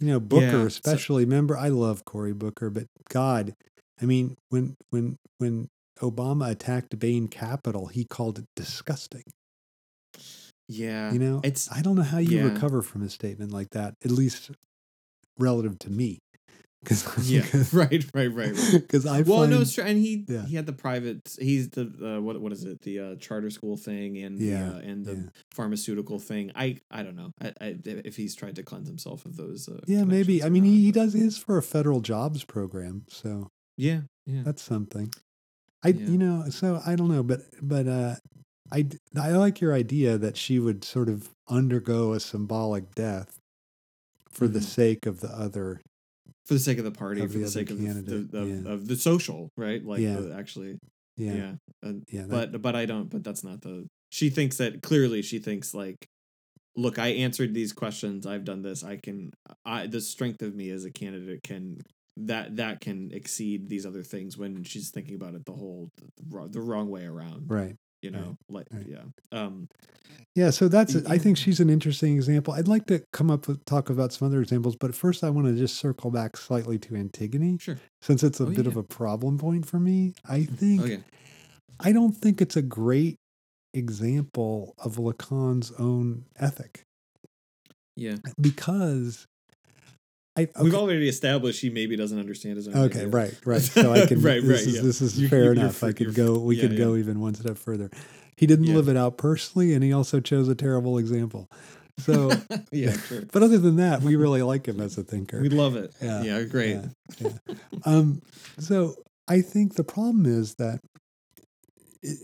you 0.00 0.06
know 0.08 0.20
booker 0.20 0.44
Yeah, 0.44 0.50
so- 0.62 0.66
especially 0.66 1.24
remember 1.24 1.56
i 1.56 1.68
love 1.68 2.04
cory 2.04 2.32
booker 2.34 2.70
but 2.70 2.86
god 3.08 3.54
I 4.02 4.06
mean, 4.06 4.36
when 4.48 4.74
when 4.90 5.16
when 5.38 5.68
Obama 6.00 6.50
attacked 6.50 6.98
Bain 6.98 7.28
Capital, 7.28 7.86
he 7.86 8.04
called 8.04 8.40
it 8.40 8.46
disgusting. 8.56 9.22
Yeah. 10.68 11.12
You 11.12 11.20
know, 11.20 11.40
it's 11.44 11.70
I 11.70 11.80
don't 11.80 11.94
know 11.94 12.02
how 12.02 12.18
you 12.18 12.38
yeah. 12.38 12.44
recover 12.52 12.82
from 12.82 13.02
a 13.02 13.08
statement 13.08 13.52
like 13.52 13.70
that, 13.70 13.94
at 14.04 14.10
least 14.10 14.50
relative 15.38 15.78
to 15.80 15.90
me. 15.90 16.18
Cause, 16.84 17.04
yeah. 17.30 17.44
right, 17.72 18.04
right, 18.14 18.32
right, 18.32 18.32
right. 18.32 18.68
Because 18.72 19.06
I 19.06 19.22
well, 19.22 19.40
find, 19.40 19.50
no, 19.50 19.60
it's 19.60 19.72
true. 19.74 19.84
And 19.84 19.98
he 19.98 20.24
Yeah. 20.28 20.44
he 20.46 20.56
had 20.56 20.66
the 20.66 20.72
private. 20.72 21.20
He's 21.40 21.70
the 21.70 21.82
uh, 22.16 22.20
what 22.20 22.40
what 22.40 22.52
is 22.52 22.64
it? 22.64 22.80
The 22.82 22.98
uh, 23.00 23.14
charter 23.16 23.50
school 23.50 23.76
thing 23.76 24.18
and 24.18 24.38
Yeah, 24.38 24.68
the, 24.70 24.76
uh, 24.76 24.78
and 24.80 25.04
the 25.06 25.14
yeah. 25.14 25.22
pharmaceutical 25.52 26.18
thing. 26.18 26.52
I 26.54 26.78
I 26.90 27.02
don't 27.02 27.16
know. 27.16 27.30
I, 27.40 27.52
I, 27.60 27.76
if 27.84 28.16
he's 28.16 28.34
tried 28.34 28.56
to 28.56 28.62
cleanse 28.62 28.88
himself 28.88 29.24
of 29.26 29.36
those. 29.36 29.68
Uh, 29.68 29.80
yeah, 29.86 30.04
maybe. 30.04 30.42
I 30.42 30.48
mean, 30.48 30.64
not, 30.64 30.70
he, 30.70 30.84
he 30.84 30.92
does 30.92 31.12
his 31.14 31.36
for 31.38 31.56
a 31.58 31.62
federal 31.62 32.00
jobs 32.00 32.44
program, 32.44 33.04
so 33.08 33.48
Yeah, 33.76 34.02
yeah. 34.26 34.42
that's 34.44 34.62
something. 34.62 35.12
I 35.82 35.88
you 35.88 36.18
know, 36.18 36.44
so 36.50 36.80
I 36.86 36.96
don't 36.96 37.08
know, 37.10 37.22
but 37.22 37.40
but 37.60 37.86
uh, 37.86 38.16
I 38.72 38.88
I 39.16 39.32
like 39.32 39.60
your 39.60 39.74
idea 39.74 40.16
that 40.18 40.36
she 40.36 40.58
would 40.58 40.82
sort 40.84 41.08
of 41.08 41.28
undergo 41.48 42.12
a 42.14 42.20
symbolic 42.20 42.94
death 42.94 43.38
for 44.30 44.48
the 44.48 44.58
Mhm. 44.60 44.64
sake 44.64 45.06
of 45.06 45.20
the 45.20 45.28
other. 45.28 45.80
For 46.46 46.54
the 46.54 46.60
sake 46.60 46.78
of 46.78 46.84
the 46.84 46.90
party, 46.90 47.20
Of 47.22 47.32
for 47.32 47.38
the 47.38 47.44
the 47.44 47.50
sake 47.50 47.70
of 47.70 47.78
the, 47.80 47.92
the 48.30 48.38
of, 48.38 48.48
yeah. 48.48 48.70
of 48.72 48.86
the 48.88 48.96
social, 48.96 49.48
right? 49.56 49.84
Like 49.84 50.00
Yeah. 50.00 50.16
the, 50.20 50.34
actually, 50.34 50.78
Yeah, 51.16 51.32
yeah. 51.34 51.54
Uh, 51.82 51.92
yeah, 52.10 52.22
that- 52.26 52.52
but 52.52 52.62
but 52.62 52.76
I 52.76 52.86
don't. 52.86 53.08
But 53.10 53.24
that's 53.24 53.44
not 53.44 53.62
the. 53.62 53.86
She 54.10 54.30
thinks 54.30 54.56
that 54.58 54.82
clearly. 54.82 55.22
She 55.22 55.38
thinks 55.38 55.74
like, 55.74 56.06
look, 56.76 56.98
I 56.98 57.08
answered 57.08 57.54
these 57.54 57.72
questions. 57.72 58.26
I've 58.26 58.44
done 58.44 58.62
this. 58.62 58.84
I 58.84 58.96
can. 59.02 59.30
I 59.64 59.86
the 59.86 60.00
strength 60.00 60.42
of 60.42 60.54
me 60.54 60.70
as 60.70 60.84
a 60.84 60.90
candidate 60.90 61.42
can 61.42 61.78
that 62.16 62.56
that 62.56 62.80
can 62.80 63.10
exceed 63.12 63.68
these 63.68 63.84
other 63.84 64.02
things 64.04 64.36
when 64.38 64.62
she's 64.64 64.90
thinking 64.90 65.16
about 65.16 65.34
it 65.34 65.44
the 65.46 65.52
whole 65.52 65.90
the, 65.96 66.48
the 66.48 66.60
wrong 66.60 66.88
way 66.90 67.04
around. 67.04 67.50
right. 67.50 67.74
You 68.04 68.10
know, 68.10 68.36
like 68.50 68.66
right. 68.70 68.86
yeah. 68.86 69.04
Um. 69.32 69.68
Yeah, 70.34 70.50
so 70.50 70.68
that's 70.68 70.94
I 71.06 71.16
think 71.16 71.38
she's 71.38 71.58
an 71.60 71.70
interesting 71.70 72.16
example. 72.16 72.52
I'd 72.54 72.68
like 72.68 72.86
to 72.88 73.02
come 73.12 73.30
up 73.30 73.48
with 73.48 73.64
talk 73.64 73.88
about 73.88 74.12
some 74.12 74.26
other 74.28 74.42
examples, 74.42 74.76
but 74.76 74.94
first 74.94 75.24
I 75.24 75.30
want 75.30 75.46
to 75.46 75.54
just 75.54 75.76
circle 75.76 76.10
back 76.10 76.36
slightly 76.36 76.78
to 76.80 76.96
Antigone 76.96 77.56
Sure. 77.58 77.78
since 78.02 78.22
it's 78.22 78.40
a 78.40 78.44
Oh, 78.44 78.50
bit 78.50 78.66
of 78.66 78.76
a 78.76 78.82
problem 78.82 79.38
point 79.38 79.64
for 79.66 79.78
me. 79.80 80.12
I 80.28 80.44
think 80.44 80.82
Okay. 80.82 81.00
I 81.80 81.92
don't 81.92 82.12
think 82.12 82.42
it's 82.42 82.56
a 82.56 82.62
great 82.62 83.16
example 83.72 84.74
of 84.78 84.96
Lacan's 84.96 85.72
own 85.78 86.26
ethic 86.36 86.82
Yeah. 87.96 88.16
because 88.40 89.26
I 90.36 90.48
We've 90.60 90.74
already 90.74 91.08
established 91.08 91.60
he 91.60 91.70
maybe 91.70 91.94
doesn't 91.96 92.18
understand 92.18 92.56
his 92.56 92.66
own. 92.68 92.76
okay 92.76 93.00
ideas. 93.06 93.12
right 93.12 93.34
right 93.44 93.62
so 93.76 93.92
I 93.92 94.06
can 94.06 94.20
Right, 94.20 94.42
this 94.42 94.50
right, 94.60 94.66
is 94.68 94.74
yeah. 94.74 94.82
this 94.82 95.00
is 95.00 95.20
You- 95.20 95.28
fair 95.28 95.52
enough. 95.52 95.82
I 95.84 95.92
could 95.92 96.14
go 96.14 96.38
we 96.38 96.56
yeah, 96.56 96.62
could 96.62 96.72
yeah. 96.72 96.78
go 96.84 96.96
even 96.96 97.20
one 97.20 97.34
step 97.34 97.56
further. 97.58 97.90
He 98.36 98.46
didn't 98.48 98.66
live 98.74 98.88
it 98.88 98.96
out 98.96 99.16
personally, 99.16 99.74
and 99.74 99.84
he 99.84 99.92
also 99.92 100.18
chose 100.18 100.48
a 100.48 100.56
terrible 100.56 100.98
example. 100.98 101.48
So, 102.00 102.32
yeah, 102.72 102.96
sure. 102.96 103.22
but 103.32 103.44
other 103.44 103.58
than 103.58 103.76
that, 103.76 104.02
we 104.02 104.16
really 104.16 104.42
like 104.42 104.66
him 104.66 104.80
as 104.80 104.98
a 104.98 105.04
thinker. 105.04 105.40
We 105.40 105.48
love 105.50 105.76
it. 105.76 105.94
Yeah, 106.02 106.22
Yeah, 106.24 106.42
great. 106.42 106.80
Um, 107.84 108.20
so 108.58 108.96
I 109.28 109.40
think 109.40 109.74
the 109.76 109.84
problem 109.84 110.26
is 110.26 110.56
that 110.56 110.80
it, 112.02 112.18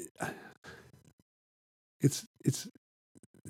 it's 2.00 2.26
it's 2.44 2.66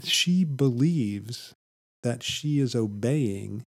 she 0.04 0.44
believes 0.44 1.54
that 2.02 2.22
she 2.22 2.58
is 2.60 2.74
obeying 2.74 3.62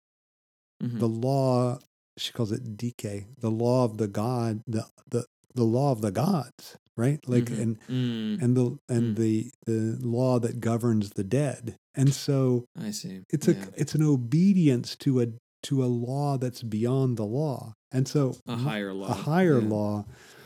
Mhm. 0.81 0.99
the 0.99 1.07
law. 1.09 1.79
She 2.17 2.33
calls 2.33 2.51
it 2.51 2.75
Dikē, 2.77 3.25
the 3.39 3.49
law 3.51 3.85
of 3.85 3.97
the 3.97 4.07
God, 4.07 4.61
the 4.67 4.85
the 5.09 5.25
the 5.53 5.63
law 5.63 5.91
of 5.91 6.01
the 6.01 6.11
gods, 6.11 6.77
right? 6.97 7.19
Like 7.27 7.45
Mhm. 7.45 7.61
and 7.61 7.77
Mm, 7.87 8.41
and 8.41 8.57
the 8.57 8.77
and 8.89 9.15
Mm. 9.15 9.19
the 9.19 9.51
the 9.65 9.97
law 10.05 10.39
that 10.39 10.59
governs 10.59 11.11
the 11.11 11.23
dead. 11.23 11.75
And 11.95 12.13
so 12.13 12.65
I 12.77 12.91
see. 12.91 13.21
it's 13.29 13.47
yeah. 13.47 13.53
a 13.75 13.81
it's 13.81 13.95
an 13.95 14.03
obedience 14.03 14.95
to 14.97 15.21
a 15.21 15.27
to 15.63 15.83
a 15.83 15.87
law 15.87 16.37
that's 16.37 16.63
beyond 16.63 17.17
the 17.17 17.25
law. 17.25 17.73
And 17.91 18.07
so 18.07 18.37
a 18.47 18.55
higher 18.55 18.93
law. 18.93 19.07
a 19.09 19.13
higher 19.13 19.59
Yeah, 19.61 19.67
law. 19.67 20.05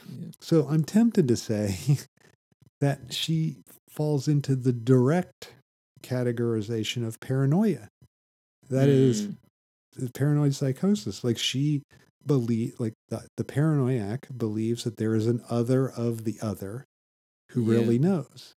yeah. 0.10 0.30
So 0.42 0.68
I'm 0.68 0.84
tempted 0.84 1.28
to 1.28 1.36
say 1.38 1.76
that 2.82 3.14
she 3.14 3.58
falls 3.90 4.28
into 4.28 4.56
the 4.56 4.74
direct 4.74 5.54
categorization 6.04 7.06
of 7.06 7.20
paranoia. 7.20 7.88
That 8.70 8.90
is 8.90 9.22
Mm, 9.28 9.38
the 9.44 9.45
paranoid 10.14 10.56
psychosis. 10.56 11.24
Like 11.24 11.38
she 11.38 11.84
believe 12.26 12.80
like 12.80 12.94
the, 13.10 13.28
the 13.38 13.44
paranoiac 13.44 14.28
believes 14.36 14.84
that 14.84 14.98
there 14.98 15.14
is 15.16 15.28
an 15.28 15.42
other 15.50 15.88
of 15.90 16.24
the 16.24 16.38
other 16.42 16.86
who 17.52 17.62
Yeah. 17.64 17.72
really 17.80 18.00
knows. 18.00 18.54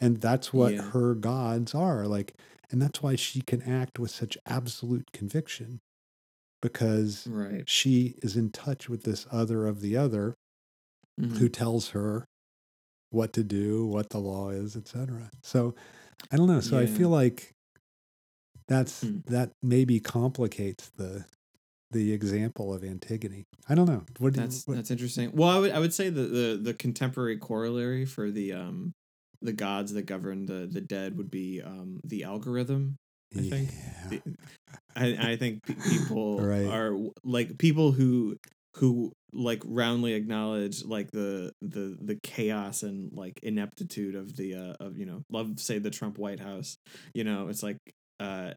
And 0.00 0.20
that's 0.20 0.52
what 0.52 0.74
Yeah. 0.74 0.90
her 0.90 1.14
gods 1.14 1.74
are. 1.74 2.06
Like 2.06 2.34
and 2.70 2.82
that's 2.82 3.02
why 3.02 3.16
she 3.16 3.40
can 3.40 3.62
act 3.62 3.98
with 3.98 4.10
such 4.10 4.36
absolute 4.46 5.10
conviction. 5.12 5.78
Because 6.60 7.26
right. 7.26 7.68
she 7.68 8.16
is 8.22 8.36
in 8.36 8.50
touch 8.50 8.88
with 8.88 9.04
this 9.04 9.26
other 9.30 9.66
of 9.66 9.80
the 9.80 9.96
other 9.96 10.34
Mhm. 11.20 11.38
who 11.38 11.48
tells 11.48 11.90
her 11.90 12.24
what 13.10 13.32
to 13.32 13.42
do, 13.42 13.86
what 13.86 14.10
the 14.10 14.18
law 14.18 14.50
is, 14.50 14.76
etc. 14.76 15.30
So 15.42 15.74
I 16.30 16.36
don't 16.36 16.48
know. 16.48 16.60
So 16.60 16.76
I 16.78 16.86
feel 16.86 17.08
like 17.08 17.52
that's 18.68 19.00
Hmm. 19.02 19.18
that 19.26 19.50
maybe 19.62 20.00
complicates 20.00 20.90
the 20.96 21.24
the 21.90 22.12
example 22.12 22.74
of 22.74 22.84
Antigone. 22.84 23.44
I 23.66 23.74
don't 23.74 23.86
know. 23.88 24.04
What 24.18 24.34
do 24.34 24.40
you- 24.40 24.46
That's 24.46 24.66
what- 24.66 24.74
that's 24.76 24.90
interesting. 24.90 25.32
Well, 25.32 25.48
I 25.48 25.58
would 25.58 25.70
I 25.72 25.78
would 25.78 25.94
say 25.94 26.10
the, 26.10 26.22
the 26.22 26.60
the 26.62 26.74
contemporary 26.74 27.38
corollary 27.38 28.04
for 28.04 28.30
the 28.30 28.52
um 28.52 28.92
the 29.40 29.52
gods 29.54 29.92
that 29.94 30.02
govern 30.02 30.44
the 30.46 30.68
the 30.70 30.80
dead 30.82 31.16
would 31.16 31.30
be 31.30 31.62
um 31.62 32.00
the 32.04 32.24
algorithm. 32.24 32.96
I 33.36 33.40
think. 33.40 33.70
Yeah. 33.72 34.08
The- 34.10 34.22
I 34.96 35.32
I 35.32 35.36
think 35.36 35.64
people 35.64 36.40
Right. 36.42 36.66
are 36.66 36.94
like 37.24 37.56
people 37.58 37.92
who 37.92 38.36
who 38.76 39.12
like 39.32 39.62
roundly 39.64 40.12
acknowledge 40.12 40.84
like 40.84 41.10
the 41.10 41.52
the 41.62 41.96
the 42.00 42.18
chaos 42.22 42.82
and 42.82 43.12
like 43.12 43.38
ineptitude 43.42 44.14
of 44.14 44.36
the 44.36 44.54
uh 44.54 44.74
of 44.80 44.98
you 44.98 45.06
know 45.06 45.22
love 45.30 45.58
say 45.58 45.78
the 45.78 45.90
Trump 45.90 46.18
White 46.18 46.40
House 46.40 46.76
you 47.14 47.24
know 47.24 47.48
it's 47.48 47.62
like 47.62 47.78
uh 48.20 48.52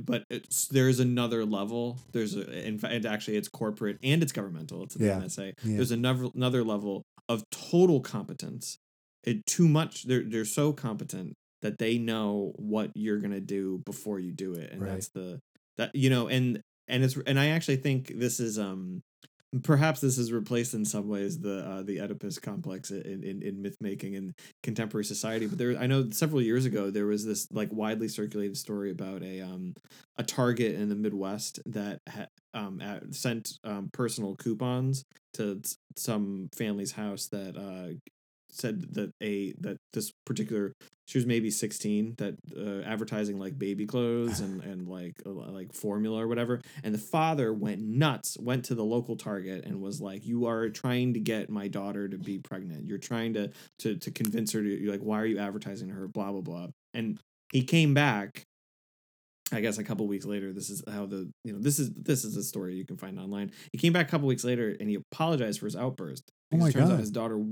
but 0.00 0.24
it's 0.30 0.68
there's 0.68 1.00
another 1.00 1.44
level 1.44 1.98
there's 2.12 2.34
a 2.34 2.66
in 2.66 2.78
fact 2.78 3.04
actually 3.04 3.36
it's 3.36 3.48
corporate 3.48 3.98
and 4.02 4.22
it's 4.22 4.32
governmental 4.32 4.82
it's 4.82 4.94
the 4.94 5.04
Yeah. 5.06 5.20
NSA 5.20 5.52
Yeah. 5.64 5.76
there's 5.76 5.90
another 5.90 6.28
another 6.34 6.64
level 6.64 7.02
of 7.28 7.42
total 7.50 8.00
competence 8.00 8.78
it 9.24 9.44
too 9.46 9.68
much 9.68 10.04
they're 10.04 10.22
they're 10.24 10.44
so 10.44 10.72
competent 10.72 11.34
that 11.60 11.78
they 11.78 11.98
know 11.98 12.52
what 12.56 12.90
you're 12.94 13.18
gonna 13.18 13.40
do 13.40 13.82
before 13.84 14.18
you 14.18 14.32
do 14.32 14.54
it 14.54 14.72
and 14.72 14.80
Right. 14.82 14.92
that's 14.92 15.08
the 15.08 15.38
that 15.76 15.94
you 15.94 16.10
know 16.10 16.26
and 16.28 16.60
and 16.88 17.04
it's 17.04 17.16
and 17.26 17.38
i 17.38 17.48
actually 17.48 17.76
think 17.76 18.12
this 18.18 18.40
is 18.40 18.58
um 18.58 19.02
perhaps 19.62 20.00
this 20.00 20.16
has 20.16 20.32
replaced 20.32 20.72
in 20.72 20.84
some 20.84 21.08
ways 21.08 21.38
the 21.38 21.58
uh, 21.66 21.82
the 21.82 22.00
oedipus 22.00 22.38
complex 22.38 22.90
in, 22.90 23.22
in 23.22 23.42
in 23.42 23.60
myth 23.60 23.76
making 23.80 24.14
in 24.14 24.34
contemporary 24.62 25.04
society 25.04 25.46
but 25.46 25.58
there 25.58 25.76
i 25.78 25.86
know 25.86 26.08
several 26.10 26.40
years 26.40 26.64
ago 26.64 26.90
there 26.90 27.06
was 27.06 27.24
this 27.24 27.46
like 27.52 27.68
widely 27.70 28.08
circulated 28.08 28.56
story 28.56 28.90
about 28.90 29.22
a 29.22 29.42
um 29.42 29.74
a 30.16 30.22
target 30.22 30.74
in 30.74 30.88
the 30.88 30.94
midwest 30.94 31.60
that 31.66 32.00
ha- 32.08 32.26
um 32.54 32.80
at, 32.80 33.14
sent 33.14 33.58
um 33.64 33.90
personal 33.92 34.34
coupons 34.36 35.04
to 35.34 35.60
some 35.96 36.48
family's 36.56 36.92
house 36.92 37.26
that 37.26 37.54
uh 37.56 37.92
said 38.52 38.94
that 38.94 39.12
a 39.22 39.52
that 39.60 39.78
this 39.92 40.12
particular 40.24 40.72
she 41.06 41.18
was 41.18 41.26
maybe 41.26 41.50
16 41.50 42.14
that 42.18 42.36
uh, 42.56 42.88
advertising 42.88 43.38
like 43.38 43.58
baby 43.58 43.86
clothes 43.86 44.40
and 44.40 44.62
and 44.64 44.86
like 44.86 45.14
uh, 45.26 45.30
like 45.30 45.72
formula 45.72 46.22
or 46.22 46.28
whatever 46.28 46.60
and 46.84 46.94
the 46.94 46.98
father 46.98 47.52
went 47.52 47.80
nuts 47.80 48.36
went 48.38 48.64
to 48.66 48.74
the 48.74 48.84
local 48.84 49.16
target 49.16 49.64
and 49.64 49.80
was 49.80 50.00
like 50.00 50.24
you 50.24 50.46
are 50.46 50.68
trying 50.68 51.14
to 51.14 51.20
get 51.20 51.50
my 51.50 51.68
daughter 51.68 52.08
to 52.08 52.18
be 52.18 52.38
pregnant 52.38 52.86
you're 52.86 52.98
trying 52.98 53.34
to 53.34 53.50
to 53.78 53.96
to 53.96 54.10
convince 54.10 54.52
her 54.52 54.62
to 54.62 54.68
you're 54.68 54.92
like 54.92 55.00
why 55.00 55.20
are 55.20 55.26
you 55.26 55.38
advertising 55.38 55.88
to 55.88 55.94
her 55.94 56.06
blah 56.06 56.30
blah 56.30 56.40
blah 56.40 56.66
and 56.94 57.18
he 57.52 57.62
came 57.62 57.94
back 57.94 58.44
I 59.52 59.60
guess 59.60 59.78
a 59.78 59.84
couple 59.84 60.06
weeks 60.06 60.24
later, 60.24 60.52
this 60.52 60.70
is 60.70 60.82
how 60.90 61.06
the 61.06 61.30
you 61.44 61.52
know 61.52 61.58
this 61.58 61.78
is 61.78 61.90
this 61.94 62.24
is 62.24 62.36
a 62.36 62.42
story 62.42 62.74
you 62.74 62.86
can 62.86 62.96
find 62.96 63.18
online. 63.18 63.52
He 63.70 63.78
came 63.78 63.92
back 63.92 64.08
a 64.08 64.10
couple 64.10 64.26
weeks 64.26 64.44
later 64.44 64.74
and 64.80 64.88
he 64.88 64.96
apologized 64.96 65.60
for 65.60 65.66
his 65.66 65.76
outburst. 65.76 66.32
Oh 66.52 66.56
my 66.56 66.68
because 66.68 66.74
it 66.74 66.78
turns 66.78 66.88
God. 66.88 66.94
out 66.94 67.00
his 67.00 67.10
daughter 67.10 67.44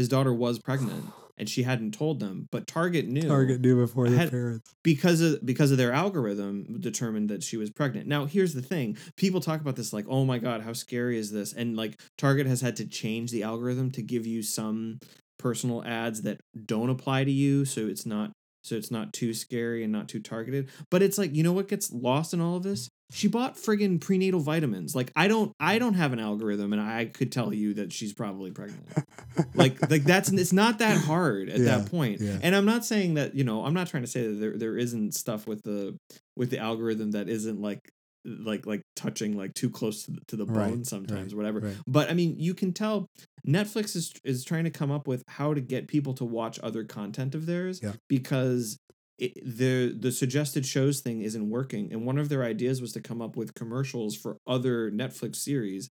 his 0.00 0.08
daughter 0.08 0.32
was 0.34 0.58
pregnant 0.58 1.04
and 1.38 1.48
she 1.48 1.62
hadn't 1.62 1.92
told 1.94 2.20
them, 2.20 2.48
but 2.52 2.66
Target 2.66 3.06
knew 3.08 3.22
Target 3.22 3.60
knew 3.60 3.76
before 3.76 4.08
the 4.10 4.16
had- 4.16 4.30
parents. 4.30 4.74
because 4.82 5.20
of 5.20 5.44
because 5.46 5.70
of 5.70 5.78
their 5.78 5.92
algorithm 5.92 6.80
determined 6.80 7.30
that 7.30 7.42
she 7.42 7.56
was 7.56 7.70
pregnant. 7.70 8.06
Now, 8.06 8.26
here's 8.26 8.52
the 8.54 8.60
thing. 8.62 8.96
People 9.16 9.40
talk 9.40 9.60
about 9.60 9.76
this 9.76 9.92
like, 9.92 10.06
"Oh 10.08 10.24
my 10.24 10.38
god, 10.38 10.60
how 10.62 10.72
scary 10.74 11.16
is 11.18 11.30
this?" 11.32 11.52
And 11.54 11.76
like 11.76 11.98
Target 12.18 12.46
has 12.46 12.60
had 12.60 12.76
to 12.76 12.86
change 12.86 13.30
the 13.30 13.42
algorithm 13.42 13.90
to 13.92 14.02
give 14.02 14.26
you 14.26 14.42
some 14.42 14.98
personal 15.38 15.82
ads 15.84 16.22
that 16.22 16.40
don't 16.66 16.90
apply 16.90 17.24
to 17.24 17.30
you, 17.32 17.64
so 17.64 17.86
it's 17.86 18.04
not 18.04 18.32
so 18.62 18.74
it's 18.74 18.90
not 18.90 19.14
too 19.14 19.32
scary 19.32 19.82
and 19.82 19.90
not 19.92 20.08
too 20.08 20.20
targeted. 20.20 20.68
But 20.90 21.02
it's 21.02 21.16
like, 21.16 21.34
you 21.34 21.42
know 21.42 21.52
what 21.52 21.68
gets 21.68 21.90
lost 21.90 22.34
in 22.34 22.40
all 22.42 22.56
of 22.56 22.62
this? 22.62 22.88
She 23.12 23.28
bought 23.28 23.56
friggin' 23.56 24.00
prenatal 24.00 24.40
vitamins. 24.40 24.94
Like 24.94 25.12
I 25.16 25.28
don't 25.28 25.52
I 25.60 25.78
don't 25.78 25.94
have 25.94 26.12
an 26.12 26.18
algorithm 26.20 26.72
and 26.72 26.80
I 26.80 27.06
could 27.06 27.32
tell 27.32 27.52
you 27.52 27.74
that 27.74 27.92
she's 27.92 28.12
probably 28.12 28.50
pregnant. 28.50 28.86
like 29.54 29.80
like 29.90 30.04
that's 30.04 30.30
it's 30.30 30.52
not 30.52 30.78
that 30.78 30.98
hard 30.98 31.48
at 31.48 31.58
Yeah, 31.58 31.78
that 31.78 31.90
point. 31.90 32.20
yeah. 32.20 32.38
And 32.42 32.54
I'm 32.54 32.64
not 32.66 32.84
saying 32.84 33.14
that, 33.14 33.34
you 33.34 33.44
know, 33.44 33.64
I'm 33.64 33.74
not 33.74 33.88
trying 33.88 34.02
to 34.04 34.08
say 34.08 34.26
that 34.26 34.34
there 34.40 34.56
there 34.56 34.76
isn't 34.78 35.14
stuff 35.14 35.46
with 35.46 35.62
the 35.62 35.96
with 36.36 36.50
the 36.50 36.58
algorithm 36.58 37.10
that 37.12 37.28
isn't 37.28 37.60
like 37.60 37.80
like 38.24 38.66
like 38.66 38.82
touching 38.96 39.34
like 39.36 39.54
too 39.54 39.70
close 39.70 40.04
to 40.04 40.10
the, 40.12 40.20
to 40.28 40.36
the 40.36 40.44
bone 40.44 40.56
Right, 40.56 40.86
sometimes 40.86 41.32
right, 41.32 41.32
or 41.32 41.36
whatever. 41.38 41.60
right. 41.60 41.76
But 41.86 42.10
I 42.10 42.14
mean, 42.14 42.36
you 42.38 42.52
can 42.54 42.72
tell 42.72 43.06
Netflix 43.48 43.96
is 43.96 44.12
is 44.24 44.44
trying 44.44 44.64
to 44.64 44.70
come 44.70 44.90
up 44.90 45.06
with 45.08 45.22
how 45.26 45.54
to 45.54 45.60
get 45.60 45.88
people 45.88 46.12
to 46.14 46.24
watch 46.26 46.60
other 46.62 46.84
content 46.84 47.34
of 47.34 47.46
theirs 47.46 47.80
Yeah. 47.82 47.92
because 48.08 48.78
it, 49.20 49.32
the 49.44 49.96
the 49.98 50.12
suggested 50.12 50.66
shows 50.66 51.00
thing 51.00 51.22
isn't 51.22 51.50
working. 51.50 51.92
And 51.92 52.06
one 52.06 52.18
of 52.18 52.28
their 52.28 52.44
ideas 52.44 52.80
was 52.80 52.92
to 52.94 53.00
come 53.00 53.22
up 53.22 53.36
with 53.36 53.54
commercials 53.54 54.16
for 54.16 54.38
other 54.46 54.90
Netflix 54.90 55.36
series 55.36 55.88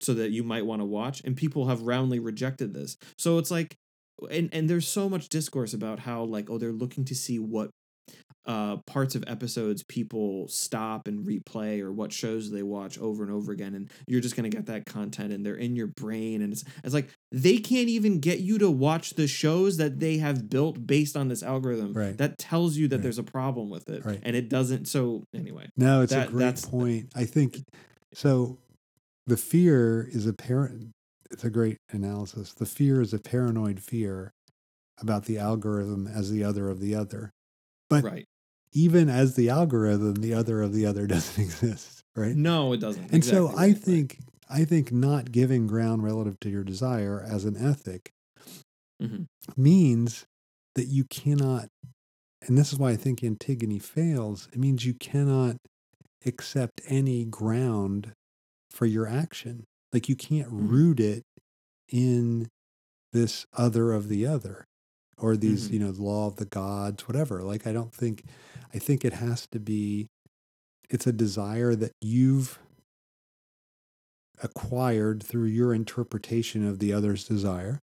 so 0.00 0.14
that 0.14 0.30
you 0.32 0.42
might 0.42 0.66
want 0.66 0.80
to 0.80 0.86
watch. 0.86 1.22
And 1.24 1.36
people 1.36 1.68
have 1.68 1.82
roundly 1.82 2.18
rejected 2.18 2.74
this. 2.74 2.96
So 3.18 3.38
it's 3.38 3.50
like, 3.50 3.76
and 4.30 4.48
and 4.52 4.68
there's 4.68 4.88
so 4.88 5.08
much 5.08 5.28
discourse 5.28 5.74
about 5.74 6.00
how 6.00 6.24
like 6.24 6.50
oh 6.50 6.58
they're 6.58 6.72
looking 6.72 7.04
to 7.06 7.14
see 7.14 7.38
what 7.38 7.70
uh 8.44 8.76
parts 8.86 9.14
of 9.14 9.22
episodes 9.28 9.84
people 9.84 10.48
stop 10.48 11.06
and 11.06 11.24
replay 11.24 11.80
or 11.80 11.92
what 11.92 12.12
shows 12.12 12.50
they 12.50 12.62
watch 12.62 12.98
over 12.98 13.22
and 13.22 13.32
over 13.32 13.52
again 13.52 13.74
and 13.74 13.88
you're 14.08 14.20
just 14.20 14.34
going 14.34 14.48
to 14.50 14.54
get 14.56 14.66
that 14.66 14.84
content 14.84 15.32
and 15.32 15.46
they're 15.46 15.54
in 15.54 15.76
your 15.76 15.86
brain 15.86 16.42
and 16.42 16.52
it's 16.52 16.64
it's 16.82 16.92
like 16.94 17.08
they 17.30 17.58
can't 17.58 17.88
even 17.88 18.18
get 18.18 18.40
you 18.40 18.58
to 18.58 18.68
watch 18.70 19.10
the 19.10 19.28
shows 19.28 19.76
that 19.76 20.00
they 20.00 20.18
have 20.18 20.50
built 20.50 20.86
based 20.86 21.16
on 21.16 21.28
this 21.28 21.42
algorithm 21.42 21.92
Right. 21.92 22.16
that 22.18 22.36
tells 22.38 22.76
you 22.76 22.88
that 22.88 22.96
Right. 22.96 23.02
there's 23.04 23.18
a 23.18 23.22
problem 23.22 23.70
with 23.70 23.88
it 23.88 24.04
Right. 24.04 24.20
and 24.24 24.34
it 24.34 24.48
doesn't 24.48 24.86
so 24.88 25.22
anyway 25.34 25.68
No, 25.76 26.02
it's 26.02 26.12
That- 26.12 26.28
a 26.28 26.32
great 26.32 26.62
point. 26.62 27.12
I 27.14 27.24
think 27.24 27.62
so. 28.12 28.58
The 29.26 29.36
fear 29.36 30.02
is 30.10 30.26
a 30.26 30.32
parent. 30.32 30.90
It's 31.30 31.44
a 31.44 31.50
great 31.50 31.76
analysis. 31.92 32.52
The 32.52 32.66
fear 32.66 33.00
is 33.00 33.14
a 33.14 33.18
paranoid 33.20 33.80
fear 33.80 34.32
about 35.00 35.26
the 35.26 35.38
algorithm 35.38 36.08
as 36.08 36.30
the 36.32 36.42
other 36.42 36.68
of 36.68 36.80
the 36.80 36.94
other. 36.96 37.30
But 37.88 38.02
right 38.04 38.26
even 38.72 39.08
as 39.08 39.34
the 39.36 39.50
algorithm, 39.50 40.16
the 40.16 40.34
other 40.34 40.62
of 40.62 40.72
the 40.72 40.86
other 40.86 41.06
doesn't 41.14 41.42
exist, 41.42 42.02
right? 42.16 42.36
no 42.36 42.72
it 42.72 42.78
doesn't 42.80 43.12
And 43.12 43.24
so 43.24 43.52
I 43.56 43.72
think 43.72 44.18
I 44.48 44.64
think 44.64 44.92
not 44.92 45.32
giving 45.32 45.66
ground 45.66 46.02
relative 46.02 46.38
to 46.40 46.50
your 46.50 46.64
desire 46.64 47.22
as 47.22 47.44
an 47.44 47.56
ethic 47.56 48.10
Mhm. 49.00 49.26
means 49.56 50.26
that 50.74 50.86
you 50.86 51.04
cannot 51.04 51.68
and 52.46 52.58
this 52.58 52.72
is 52.72 52.78
why 52.78 52.90
I 52.90 52.96
think 52.96 53.22
Antigone 53.24 53.78
fails. 53.78 54.48
It 54.52 54.58
means 54.58 54.84
you 54.86 54.94
cannot 54.94 55.56
accept 56.26 56.80
any 56.86 57.24
ground 57.24 58.12
for 58.70 58.86
your 58.86 59.06
action. 59.08 59.64
Like 59.92 60.08
you 60.08 60.16
can't 60.16 60.48
Mhm. 60.58 60.68
root 60.70 61.00
it 61.00 61.24
in 61.88 62.48
this 63.12 63.46
other 63.54 63.92
of 63.92 64.08
the 64.08 64.26
other 64.26 64.64
or 65.22 65.36
these, 65.36 65.68
Mhm. 65.68 65.72
you 65.72 65.78
know, 65.78 65.92
the 65.92 66.02
law 66.02 66.26
of 66.26 66.36
the 66.36 66.44
gods, 66.44 67.06
whatever. 67.08 67.42
Like 67.42 67.66
I 67.66 67.72
don't 67.72 67.94
think 67.94 68.24
I 68.74 68.78
think 68.78 69.04
it 69.04 69.14
has 69.14 69.46
to 69.52 69.60
be 69.60 70.08
it's 70.90 71.06
a 71.06 71.12
desire 71.12 71.74
that 71.74 71.92
you've 72.02 72.58
acquired 74.42 75.22
through 75.22 75.46
your 75.46 75.72
interpretation 75.74 76.66
of 76.66 76.78
the 76.78 76.92
other's 76.92 77.24
desire 77.24 77.78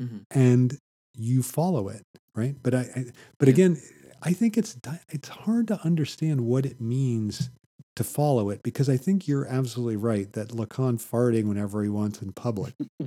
Mhm. 0.00 0.24
and 0.30 0.78
you 1.14 1.42
follow 1.42 1.88
it 1.88 2.02
right 2.34 2.56
but 2.62 2.74
i, 2.74 2.80
I 2.94 3.04
but 3.38 3.48
Yeah. 3.48 3.54
again 3.54 3.82
i 4.22 4.32
think 4.32 4.56
it's 4.58 4.76
it's 5.08 5.28
hard 5.28 5.68
to 5.68 5.80
understand 5.84 6.42
what 6.42 6.64
it 6.66 6.80
means 6.80 7.50
to 7.96 8.04
follow 8.04 8.50
it 8.50 8.62
because 8.62 8.88
i 8.88 8.96
think 8.96 9.26
you're 9.28 9.46
absolutely 9.46 9.96
right 9.96 10.32
that 10.34 10.48
lacan 10.50 10.98
farting 11.00 11.44
whenever 11.48 11.82
he 11.82 11.88
wants 11.88 12.22
in 12.22 12.32
public 12.32 12.74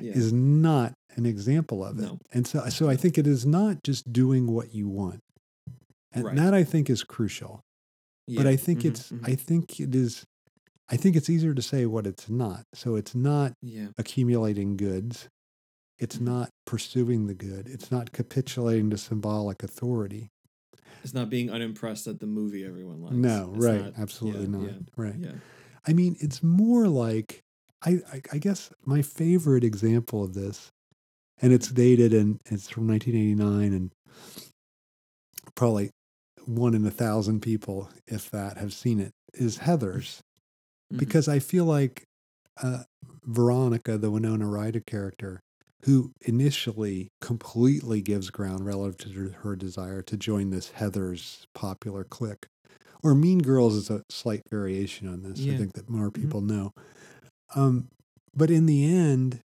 yeah 0.00 0.12
is 0.14 0.32
not 0.32 0.94
an 1.16 1.26
example 1.26 1.84
of 1.84 1.98
it 1.98 2.02
No. 2.02 2.18
and 2.32 2.46
so 2.46 2.66
so 2.68 2.88
i 2.88 2.96
think 2.96 3.18
it 3.18 3.26
is 3.26 3.44
not 3.46 3.82
just 3.82 4.12
doing 4.12 4.46
what 4.52 4.74
you 4.74 4.88
want 4.88 5.20
and 6.12 6.24
Right. 6.24 6.36
that 6.36 6.54
i 6.54 6.64
think 6.64 6.88
is 6.90 7.02
crucial 7.04 7.60
but 8.36 8.46
i 8.46 8.56
think 8.56 8.80
Mhm, 8.80 8.84
it's 8.86 9.10
mhm. 9.10 9.28
i 9.28 9.34
think 9.34 9.78
it 9.80 9.94
is 9.94 10.24
i 10.88 10.96
think 10.96 11.16
it's 11.16 11.28
easier 11.30 11.54
to 11.54 11.62
say 11.62 11.86
what 11.86 12.06
it's 12.06 12.28
not 12.30 12.64
so 12.74 12.96
it's 12.96 13.14
not 13.14 13.52
yeah 13.62 13.88
accumulating 13.98 14.76
goods. 14.76 15.28
It's 15.98 16.16
Mhm. 16.16 16.22
not 16.22 16.50
pursuing 16.66 17.26
the 17.28 17.34
good. 17.34 17.68
It's 17.68 17.92
not 17.92 18.10
capitulating 18.10 18.90
to 18.90 18.98
symbolic 18.98 19.62
authority. 19.62 20.30
it's 21.04 21.14
not 21.14 21.30
being 21.30 21.48
unimpressed 21.50 22.06
at 22.08 22.18
the 22.18 22.26
movie 22.26 22.64
everyone 22.64 23.02
likes 23.02 23.14
no, 23.14 23.52
It's 23.54 23.64
right. 23.64 23.82
not- 23.84 23.98
absolutely 23.98 24.42
yeah, 24.46 24.48
not. 24.58 24.62
yeah, 24.62 24.78
Right. 24.96 25.16
yeah 25.18 25.32
I 25.86 25.92
mean, 25.92 26.16
it's 26.20 26.42
more 26.42 26.88
like 26.88 27.40
I, 27.82 28.00
I, 28.12 28.22
I 28.32 28.38
guess 28.38 28.70
my 28.84 29.02
favorite 29.02 29.62
example 29.64 30.22
of 30.24 30.34
this, 30.34 30.71
and 31.42 31.52
it's 31.52 31.68
dated 31.68 32.14
and 32.14 32.40
it's 32.46 32.70
from 32.70 32.86
1989, 32.88 33.72
and 33.74 33.92
probably 35.54 35.90
one 36.44 36.74
in 36.74 36.86
a 36.86 36.90
thousand 36.90 37.40
people, 37.40 37.90
if 38.06 38.30
that, 38.30 38.56
have 38.58 38.72
seen 38.72 39.00
it, 39.00 39.12
is 39.34 39.58
Heather's. 39.58 40.22
Mhm. 40.92 40.98
because 40.98 41.28
I 41.28 41.38
feel 41.38 41.64
like 41.64 42.04
uh, 42.62 42.84
Veronica, 43.24 43.96
the 43.98 44.10
Winona 44.10 44.46
Ryder 44.46 44.82
character, 44.86 45.40
who 45.84 46.12
initially 46.22 47.08
completely 47.22 48.02
gives 48.02 48.30
ground 48.30 48.66
relative 48.66 49.14
to 49.14 49.30
her, 49.30 49.56
desire 49.56 50.02
to 50.02 50.16
join 50.18 50.50
this 50.50 50.70
Heather's 50.70 51.46
popular 51.54 52.04
clique, 52.04 52.46
or 53.02 53.14
Mean 53.14 53.38
Girls 53.40 53.74
is 53.74 53.90
a 53.90 54.02
slight 54.10 54.42
variation 54.50 55.08
on 55.08 55.22
this. 55.22 55.38
Yeah. 55.40 55.54
I 55.54 55.58
think 55.58 55.72
that 55.74 55.88
more 55.88 56.10
Mhm. 56.10 56.14
people 56.14 56.40
know. 56.42 56.72
Um, 57.54 57.88
but 58.34 58.50
in 58.50 58.66
the 58.66 58.84
end, 58.84 59.40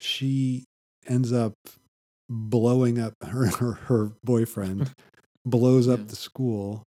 she 0.00 0.64
ends 1.08 1.32
up 1.32 1.54
blowing 2.28 2.98
up 2.98 3.14
her 3.24 3.46
her, 3.46 3.72
her 3.72 4.12
boyfriend, 4.24 4.94
blows 5.44 5.88
up 5.88 6.00
Yeah. 6.00 6.06
the 6.06 6.16
school, 6.16 6.84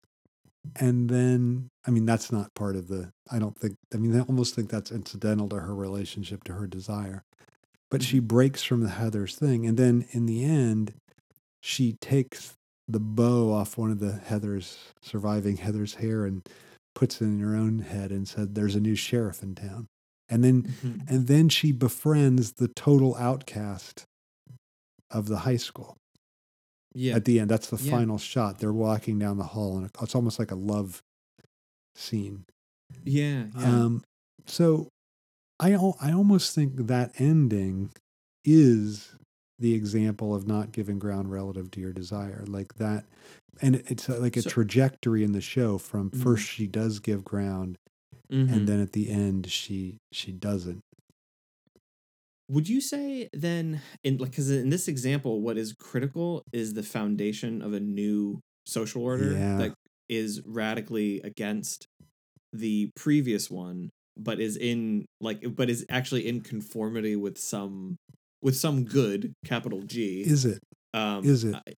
and 0.76 1.10
then 1.10 1.70
I 1.86 1.92
mean 1.92 2.06
that's 2.06 2.32
not 2.32 2.54
part 2.56 2.76
of 2.76 2.88
the. 2.88 3.12
I 3.32 3.40
don't 3.40 3.58
think. 3.58 3.76
I 3.94 3.98
mean 3.98 4.16
I 4.16 4.22
almost 4.22 4.56
think 4.56 4.70
that's 4.70 4.92
incidental 4.92 5.50
to 5.50 5.60
her 5.60 5.76
relationship 5.76 6.44
to 6.46 6.54
her 6.54 6.68
desire, 6.68 7.24
but 7.90 8.04
she 8.04 8.18
mm-hmm. 8.18 8.28
breaks 8.28 8.64
from 8.64 8.82
the 8.82 8.90
Heather's 8.90 9.36
thing, 9.36 9.66
and 9.66 9.78
then 9.78 10.06
in 10.12 10.26
the 10.26 10.44
end, 10.44 10.94
she 11.62 11.94
takes 12.02 12.54
the 12.88 13.00
bow 13.00 13.54
off 13.54 13.78
one 13.78 13.92
of 13.92 14.00
the 14.00 14.14
Heather's 14.14 14.78
surviving 15.02 15.58
Heather's 15.58 15.96
hair 15.96 16.26
and 16.26 16.42
puts 16.96 17.22
it 17.22 17.26
in 17.26 17.40
her 17.40 17.56
own 17.56 17.80
head 17.80 18.12
and 18.12 18.28
said, 18.28 18.56
"There's 18.56 18.76
a 18.76 18.80
new 18.82 18.96
sheriff 18.96 19.44
in 19.44 19.56
town," 19.56 19.88
and 20.30 20.44
then 20.44 20.64
Mhm. 20.64 21.10
and 21.10 21.28
then 21.28 21.50
she 21.50 21.72
befriends 21.72 22.54
the 22.54 22.68
total 22.70 23.16
outcast 23.16 24.06
of 25.12 25.28
the 25.28 25.40
high 25.40 25.58
school 25.58 25.98
yeah 26.94 27.16
at 27.16 27.26
the 27.26 27.40
end. 27.40 27.50
That's 27.50 27.70
the 27.70 27.78
Yeah. 27.84 27.92
final 27.92 28.18
shot. 28.18 28.60
They're 28.60 28.74
walking 28.74 29.18
down 29.20 29.38
the 29.38 29.44
hall, 29.56 29.78
and 29.78 29.90
it's 30.02 30.16
almost 30.16 30.40
like 30.40 30.52
a 30.52 30.56
love 30.56 31.02
scene. 31.96 32.46
yeah 33.04 33.48
yeah 33.56 33.84
Um, 33.84 34.04
so 34.48 34.88
I 35.60 35.74
I 36.00 36.12
almost 36.14 36.56
think 36.56 36.88
that 36.88 37.12
ending 37.20 37.92
is 38.46 39.16
the 39.60 39.74
example 39.74 40.34
of 40.34 40.48
not 40.48 40.72
giving 40.72 40.98
ground 41.00 41.30
relative 41.32 41.70
to 41.72 41.82
your 41.82 41.92
desire, 41.92 42.46
like 42.48 42.76
that, 42.76 43.06
and 43.62 43.76
it's 43.76 44.08
like 44.08 44.38
a 44.38 44.42
So- 44.42 44.50
trajectory 44.50 45.24
in 45.24 45.34
the 45.34 45.42
show 45.42 45.78
from 45.78 46.10
Mhm. 46.12 46.24
first 46.24 46.46
she 46.48 46.66
does 46.66 47.00
give 47.00 47.26
ground, 47.26 47.78
Mhm. 48.32 48.52
and 48.52 48.68
then 48.68 48.80
at 48.82 48.92
the 48.94 49.10
end 49.10 49.50
she 49.50 49.98
she 50.12 50.32
doesn't. 50.32 50.82
Would 52.50 52.68
you 52.68 52.82
say 52.82 53.30
then, 53.32 53.82
in 54.04 54.18
like, 54.18 54.32
because 54.32 54.50
in 54.50 54.70
this 54.70 54.88
example, 54.88 55.40
what 55.42 55.58
is 55.58 55.74
critical 55.74 56.42
is 56.52 56.74
the 56.74 56.82
foundation 56.82 57.62
of 57.62 57.74
a 57.74 57.80
new 57.80 58.40
social 58.66 59.04
order 59.04 59.34
Yeah. 59.34 59.58
that 59.58 59.74
is 60.10 60.42
radically 60.46 61.22
against 61.22 61.86
the 62.52 62.90
previous 62.96 63.52
one, 63.52 63.90
but 64.18 64.40
is 64.40 64.58
in 64.58 65.06
like, 65.22 65.56
but 65.56 65.70
is 65.70 65.86
actually 65.90 66.28
in 66.28 66.42
conformity 66.42 67.16
with 67.16 67.38
some 67.38 67.98
with 68.42 68.56
some 68.56 68.86
good, 68.86 69.34
capital 69.46 69.82
G. 69.84 70.22
Is 70.22 70.46
it? 70.46 70.60
um, 70.94 71.24
is 71.24 71.44
it? 71.44 71.54
I, 71.54 71.74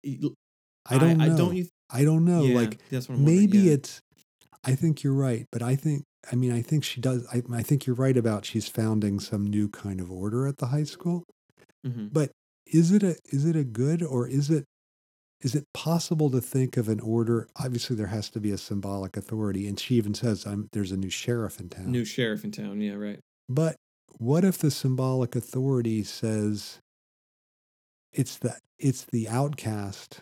I 0.86 0.98
don't 0.98 1.18
know. 1.18 1.24
I, 1.24 1.28
don't 1.36 1.56
you? 1.56 1.66
I 1.90 2.04
don't 2.04 2.24
know. 2.24 2.42
yeah, 2.44 2.54
like 2.54 2.78
that's 2.90 3.08
what 3.08 3.16
I'm 3.18 3.24
maybe 3.24 3.58
yeah. 3.58 3.72
it's 3.72 4.00
i 4.62 4.74
think 4.74 5.02
you're 5.02 5.14
right 5.14 5.46
but 5.50 5.62
i 5.62 5.74
think 5.74 6.04
i 6.30 6.34
mean 6.36 6.52
i 6.52 6.60
think 6.62 6.84
she 6.84 7.00
does 7.00 7.26
I, 7.32 7.42
I 7.52 7.62
think 7.62 7.86
you're 7.86 7.96
right 7.96 8.16
about 8.16 8.44
she's 8.44 8.68
founding 8.68 9.20
some 9.20 9.46
new 9.46 9.68
kind 9.68 10.00
of 10.00 10.10
order 10.10 10.46
at 10.46 10.58
the 10.58 10.66
high 10.66 10.84
school 10.84 11.24
Mhm. 11.86 12.12
but 12.12 12.30
is 12.66 12.92
it 12.92 13.02
a 13.02 13.16
is 13.32 13.46
it 13.46 13.56
a 13.56 13.64
good 13.64 14.02
or 14.02 14.26
is 14.28 14.50
it 14.50 14.64
is 15.40 15.54
it 15.54 15.64
possible 15.72 16.30
to 16.30 16.40
think 16.40 16.76
of 16.76 16.88
an 16.90 17.00
order 17.00 17.48
obviously 17.56 17.96
there 17.96 18.08
has 18.08 18.28
to 18.30 18.40
be 18.40 18.50
a 18.50 18.58
symbolic 18.58 19.16
authority 19.16 19.66
and 19.66 19.80
she 19.80 19.94
even 19.94 20.12
says 20.12 20.44
I'm, 20.46 20.68
there's 20.72 20.92
a 20.92 20.96
new 20.98 21.08
sheriff 21.08 21.58
in 21.58 21.68
town 21.70 21.90
new 21.90 22.04
sheriff 22.04 22.44
in 22.44 22.52
town. 22.52 22.80
Yeah, 22.82 22.94
right. 22.94 23.18
but 23.48 23.76
what 24.18 24.44
if 24.44 24.58
the 24.58 24.70
symbolic 24.70 25.34
authority 25.34 26.02
says 26.02 26.78
it's 28.12 28.36
the 28.36 28.58
it's 28.78 29.04
the 29.04 29.28
outcast 29.28 30.20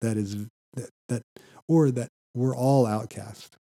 that 0.00 0.16
is 0.16 0.46
that 0.74 0.90
that 1.08 1.22
or 1.66 1.90
that 1.90 2.08
we're 2.34 2.54
all 2.56 2.86
outcast 2.86 3.56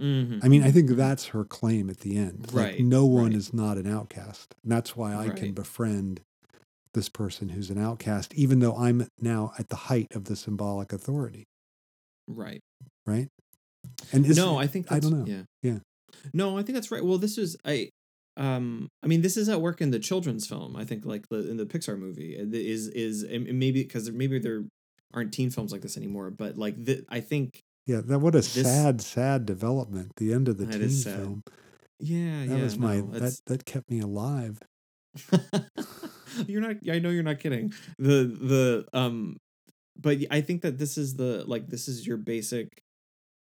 Mhm, 0.00 0.44
I 0.44 0.48
mean, 0.48 0.62
I 0.62 0.70
think 0.70 0.90
that's 0.90 1.26
her 1.26 1.44
claim 1.44 1.88
at 1.88 2.00
the 2.00 2.16
end. 2.16 2.52
Like, 2.52 2.64
Right, 2.64 2.80
no 2.80 3.06
one 3.06 3.26
right. 3.26 3.34
is 3.34 3.54
not 3.54 3.78
an 3.78 3.86
outcast. 3.86 4.54
And 4.62 4.70
that's 4.70 4.94
why 4.96 5.14
I 5.14 5.30
can 5.30 5.52
befriend 5.52 6.20
this 6.92 7.08
person 7.08 7.50
who's 7.50 7.70
an 7.70 7.78
outcast, 7.78 8.34
even 8.34 8.58
though 8.60 8.74
I'm 8.76 9.08
now 9.20 9.52
at 9.58 9.68
the 9.68 9.76
height 9.76 10.08
of 10.14 10.24
the 10.24 10.36
symbolic 10.36 10.92
authority, 10.92 11.44
right. 12.26 12.60
right? 13.06 13.28
And 14.12 14.26
is, 14.26 14.36
no, 14.36 14.58
I 14.58 14.66
think 14.66 14.90
I 14.90 14.98
don't 14.98 15.12
know. 15.12 15.24
Yeah, 15.26 15.42
Yeah. 15.62 15.78
No, 16.32 16.58
I 16.58 16.62
think 16.62 16.74
that's 16.74 16.90
right. 16.90 17.04
Well, 17.04 17.18
this 17.18 17.38
is 17.38 17.56
I. 17.64 17.90
Um, 18.38 18.88
I 19.02 19.06
mean, 19.06 19.22
this 19.22 19.36
is 19.36 19.48
at 19.48 19.60
work 19.60 19.80
in 19.80 19.90
the 19.90 19.98
children's 19.98 20.46
film. 20.46 20.76
I 20.76 20.84
think, 20.84 21.06
like 21.06 21.26
the 21.30 21.48
in 21.48 21.56
the 21.56 21.66
Pixar 21.66 21.98
movie, 21.98 22.34
is 22.34 22.88
is 22.88 23.24
maybe 23.24 23.82
because 23.82 24.10
maybe 24.10 24.38
there 24.38 24.64
aren't 25.14 25.32
teen 25.32 25.50
films 25.50 25.72
like 25.72 25.82
this 25.82 25.96
anymore. 25.96 26.30
But 26.30 26.56
like, 26.58 26.82
the, 26.82 27.04
I 27.08 27.20
think, 27.20 27.60
Yeah, 27.86 28.00
that 28.04 28.18
what 28.18 28.34
a 28.34 28.38
This- 28.38 28.52
sad, 28.52 29.00
sad 29.00 29.46
development. 29.46 30.16
The 30.16 30.32
end 30.32 30.48
of 30.48 30.58
the 30.58 30.66
teen 30.66 30.90
film. 30.90 31.42
yeah, 32.00 32.44
That 32.46 32.56
yeah, 32.58 32.62
was 32.64 32.78
my 32.78 32.96
no, 33.00 33.18
that 33.18 33.40
that 33.46 33.64
kept 33.64 33.90
me 33.90 34.00
alive. 34.00 34.58
you're 36.46 36.60
not 36.60 36.76
i 36.90 36.98
know 36.98 37.08
you're 37.08 37.22
not 37.22 37.38
kidding 37.38 37.72
the 37.98 38.24
the 38.52 38.84
um 38.92 39.38
but 39.98 40.18
i 40.30 40.42
think 40.42 40.60
that 40.60 40.76
this 40.76 40.98
is 40.98 41.14
the 41.14 41.42
like 41.46 41.66
this 41.68 41.88
is 41.88 42.06
your 42.06 42.18
basic 42.18 42.68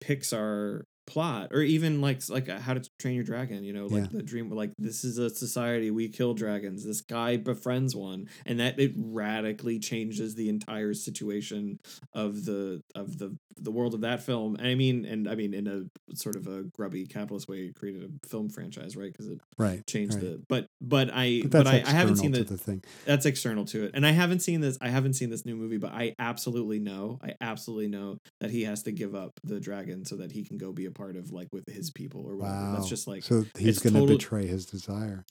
pixar 0.04 0.82
plot 1.08 1.50
or 1.52 1.62
even 1.62 2.02
like 2.02 2.22
like 2.30 2.50
uh, 2.50 2.60
how 2.60 2.74
to 2.74 2.82
train 3.00 3.16
your 3.16 3.24
dragon 3.24 3.64
you 3.64 3.74
know 3.74 3.88
like 3.88 4.04
Yeah. 4.04 4.08
the 4.12 4.22
dream 4.22 4.52
like 4.52 4.72
this 4.78 5.04
is 5.04 5.18
a 5.18 5.30
society 5.30 5.90
we 5.90 6.10
kill 6.10 6.34
dragons 6.34 6.84
this 6.86 7.02
guy 7.02 7.38
befriends 7.38 7.96
one 7.96 8.28
and 8.46 8.60
that 8.60 8.78
it 8.80 8.92
radically 8.96 9.80
changes 9.80 10.36
the 10.36 10.50
entire 10.50 10.94
situation 10.94 11.80
of 12.14 12.46
the 12.46 12.84
of 12.94 13.18
the 13.18 13.36
the 13.60 13.72
world 13.72 13.96
of 13.96 14.02
that 14.02 14.22
film 14.22 14.56
and 14.58 14.68
i 14.68 14.76
mean 14.76 15.04
and 15.06 15.28
i 15.28 15.34
mean 15.34 15.54
in 15.56 15.66
a 15.66 16.14
sort 16.16 16.36
of 16.36 16.46
a 16.46 16.62
grubby 16.64 17.06
capitalist 17.08 17.48
way 17.48 17.62
it 17.62 17.76
created 17.76 18.04
a 18.04 18.28
film 18.28 18.50
franchise 18.50 18.96
right 18.96 19.12
because 19.12 19.28
it 19.28 19.40
Right. 19.58 19.86
changed 19.88 20.14
right. 20.16 20.24
the 20.24 20.42
but 20.48 20.68
but 20.80 21.10
i 21.12 21.42
But 21.42 21.52
but, 21.64 21.68
I, 21.68 21.82
I 21.84 21.90
haven't 21.90 22.18
seen 22.18 22.32
the, 22.34 22.44
the 22.44 22.58
thing. 22.58 22.84
that's 23.06 23.26
external 23.26 23.66
to 23.66 23.86
it 23.86 23.92
and 23.96 24.06
i 24.06 24.12
haven't 24.12 24.42
seen 24.42 24.62
this 24.62 24.78
i 24.82 24.90
haven't 24.90 25.14
seen 25.14 25.32
this 25.32 25.46
new 25.46 25.56
movie 25.56 25.78
but 25.78 25.92
i 25.94 26.14
absolutely 26.20 26.78
know 26.80 27.18
i 27.24 27.34
absolutely 27.42 27.88
know 27.88 28.20
that 28.40 28.52
he 28.52 28.64
has 28.66 28.84
to 28.84 28.92
give 28.92 29.16
up 29.16 29.40
the 29.44 29.60
dragon 29.60 30.06
so 30.06 30.18
that 30.18 30.32
he 30.32 30.44
can 30.44 30.58
go 30.60 30.72
be 30.72 30.86
a 30.86 30.92
part 30.98 31.16
of 31.16 31.32
like 31.32 31.48
with 31.54 31.68
his 31.68 31.92
people 31.92 32.26
or 32.28 32.36
whatever 32.36 32.56
Wow. 32.58 32.74
that's 32.76 32.90
just 32.90 33.08
like 33.08 33.24
so 33.24 33.46
he's 33.58 33.80
going 33.80 33.94
to 33.94 34.00
total- 34.02 34.18
betray 34.18 34.48
his 34.48 34.66
desire. 34.66 35.26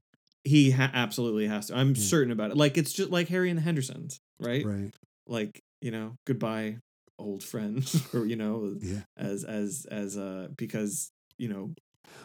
he 0.44 0.70
ha- 0.70 0.90
absolutely 0.94 1.46
has 1.48 1.66
to 1.66 1.76
i'm 1.76 1.94
certain 1.96 2.30
about 2.32 2.50
it 2.52 2.56
like 2.56 2.78
it's 2.78 2.92
just 2.92 3.10
like 3.10 3.28
harry 3.28 3.50
and 3.50 3.58
the 3.58 3.62
hendersons 3.62 4.20
right, 4.40 4.64
Right. 4.64 4.94
like 5.26 5.60
you 5.80 5.90
know 5.90 6.16
goodbye 6.26 6.78
old 7.18 7.42
friends 7.42 8.00
or 8.14 8.26
you 8.26 8.36
know 8.36 8.76
Yeah. 8.80 9.00
as 9.16 9.42
as 9.44 9.86
as 9.90 10.16
uh 10.16 10.48
because 10.56 11.10
you 11.38 11.48
know 11.48 11.74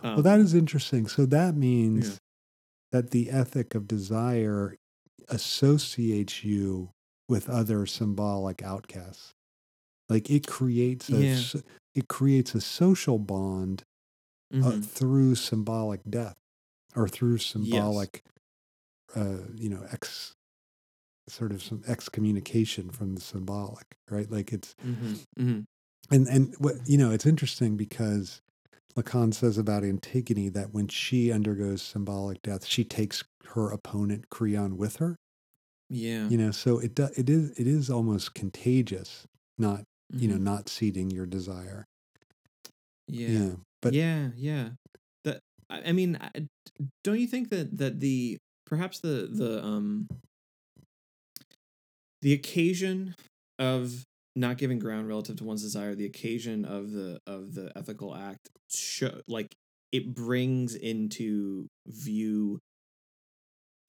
um, 0.04 0.14
well, 0.16 0.24
that 0.24 0.40
is 0.40 0.54
interesting. 0.54 1.08
So 1.08 1.26
that 1.28 1.56
means 1.56 2.08
Yeah. 2.08 2.16
that 2.92 3.12
the 3.12 3.30
ethic 3.32 3.74
of 3.76 3.88
desire 3.88 4.76
associates 5.28 6.44
you 6.44 6.92
with 7.28 7.50
other 7.50 7.86
symbolic 7.86 8.62
outcasts. 8.64 9.34
Like 10.10 10.30
it 10.30 10.46
creates 10.48 11.10
a 11.10 11.18
Yeah. 11.24 11.42
It 11.96 12.08
creates 12.08 12.56
a 12.56 12.62
social 12.62 13.20
bond 13.20 13.84
uh, 14.62 14.72
mhm. 14.72 14.84
through 14.84 15.36
symbolic 15.36 16.02
death 16.10 16.38
or 16.96 17.08
through 17.08 17.38
symbolic 17.40 18.24
uh, 19.16 19.40
you 19.56 19.70
know 19.70 19.86
ex 19.92 20.36
sort 21.30 21.52
of 21.52 21.64
some 21.64 21.84
excommunication 21.88 22.90
from 22.90 23.16
the 23.16 23.22
symbolic 23.22 23.98
right 24.10 24.32
like 24.32 24.52
it's 24.54 24.76
Mhm. 24.84 25.26
Mhm. 25.38 25.66
and 26.10 26.28
and 26.28 26.56
what 26.60 26.76
you 26.88 26.98
know 26.98 27.12
it's 27.12 27.26
interesting 27.26 27.78
because 27.78 28.42
lacan 28.98 29.34
says 29.34 29.58
about 29.58 29.84
antigone 29.84 30.50
that 30.52 30.74
when 30.74 30.88
she 30.88 31.32
undergoes 31.32 31.82
symbolic 31.82 32.42
death 32.44 32.66
she 32.66 32.84
takes 32.84 33.24
her 33.50 33.72
opponent 33.72 34.30
creon 34.30 34.78
with 34.78 34.98
her 34.98 35.18
yeah 35.90 36.30
you 36.30 36.38
know 36.38 36.52
so 36.52 36.80
it 36.80 36.96
do, 36.96 37.10
it 37.18 37.30
is 37.30 37.52
it 37.60 37.68
is 37.68 37.90
almost 37.90 38.34
contagious 38.34 39.28
not 39.58 39.84
you 40.14 40.28
know 40.28 40.36
Mhm. 40.36 40.42
not 40.42 40.70
ceding 40.70 41.10
your 41.12 41.26
desire 41.26 41.86
yeah 43.08 43.28
yeah. 43.30 43.52
but- 43.82 43.94
yeah 43.94 44.30
yeah 44.36 44.70
that 45.24 45.40
I, 45.70 45.90
I 45.90 45.92
mean 45.92 46.18
don't 47.04 47.20
you 47.20 47.28
think 47.28 47.50
that 47.50 47.78
that 47.78 48.00
the 48.00 48.38
perhaps 48.66 49.00
the 49.00 49.28
the 49.32 49.64
um 49.64 50.08
the 52.22 52.34
occasion 52.34 53.16
of 53.60 54.04
not 54.36 54.58
giving 54.58 54.80
ground 54.80 55.08
relative 55.08 55.36
to 55.38 55.44
one's 55.44 55.62
desire 55.62 55.94
the 55.96 56.06
occasion 56.06 56.64
of 56.66 56.92
the 56.92 57.20
of 57.28 57.54
the 57.54 57.72
ethical 57.76 58.16
act 58.16 58.50
show 58.72 59.22
like 59.28 59.54
it 59.92 60.14
brings 60.16 60.74
into 60.76 61.68
view 61.88 62.60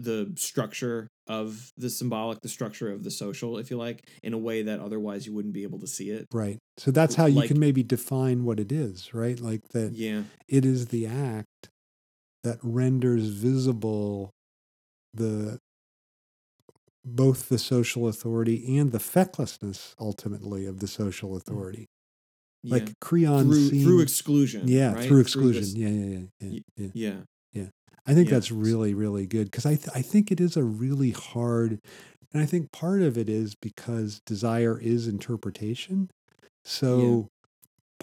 the 0.03 0.33
structure 0.37 1.09
of 1.27 1.73
the 1.77 1.89
symbolic 1.89 2.41
the 2.41 2.49
structure 2.49 2.91
of 2.91 3.05
the 3.05 3.11
social 3.11 3.57
if 3.59 3.71
you 3.71 3.77
like 3.77 4.07
in 4.23 4.33
a 4.33 4.39
way 4.39 4.63
that 4.63 4.81
otherwise 4.81 5.27
you 5.27 5.33
wouldn't 5.33 5.55
be 5.55 5.63
able 5.63 5.79
to 5.79 5.87
see 5.87 6.11
it. 6.11 6.27
Right. 6.33 6.59
So 6.79 6.91
that's 6.91 7.15
how 7.15 7.27
you 7.27 7.37
Like- 7.37 7.49
can 7.49 7.61
maybe 7.61 7.83
define 7.83 8.45
what 8.45 8.59
it 8.59 8.73
is 8.73 9.15
right? 9.15 9.39
Like 9.39 9.69
that 9.69 9.93
yeah. 9.93 10.25
it 10.49 10.65
is 10.65 10.89
the 10.89 11.07
act 11.07 11.69
that 12.43 12.59
renders 12.63 13.29
visible 13.29 14.31
the 15.15 15.59
both 17.05 17.49
the 17.49 17.59
social 17.59 18.07
authority 18.09 18.79
and 18.79 18.93
the 18.93 19.01
fecklessness 19.01 19.95
ultimately 19.99 20.67
of 20.67 20.79
the 20.79 20.87
social 20.87 21.31
mm. 21.31 21.37
authority. 21.37 21.87
Yeah. 22.65 22.75
like 22.77 23.01
creon 23.01 23.47
through 23.47 23.71
through 23.71 24.01
exclusion 24.03 24.69
yeah 24.69 24.93
right? 24.93 25.05
through 25.05 25.19
exclusion 25.19 25.63
this- 25.63 25.75
yeah 25.75 25.89
yeah 25.89 26.27
yeah 26.41 26.61
yeah, 26.77 26.89
yeah. 26.95 27.15
Yeah 27.93 28.11
i 28.11 28.15
think 28.15 28.29
yeah. 28.29 28.35
that's 28.35 28.51
really 28.51 28.95
really 28.95 29.27
good 29.27 29.51
because 29.51 29.67
I, 29.67 29.77
th- 29.77 29.91
I 29.95 30.03
think 30.03 30.31
it 30.31 30.41
is 30.41 30.57
a 30.57 30.65
really 30.65 31.11
hard 31.11 31.81
and 32.33 32.43
i 32.43 32.47
think 32.47 32.73
part 32.73 33.03
of 33.03 33.19
it 33.19 33.29
is 33.29 33.55
because 33.55 34.21
desire 34.21 34.79
is 34.81 35.07
interpretation 35.07 36.11
so 36.65 37.29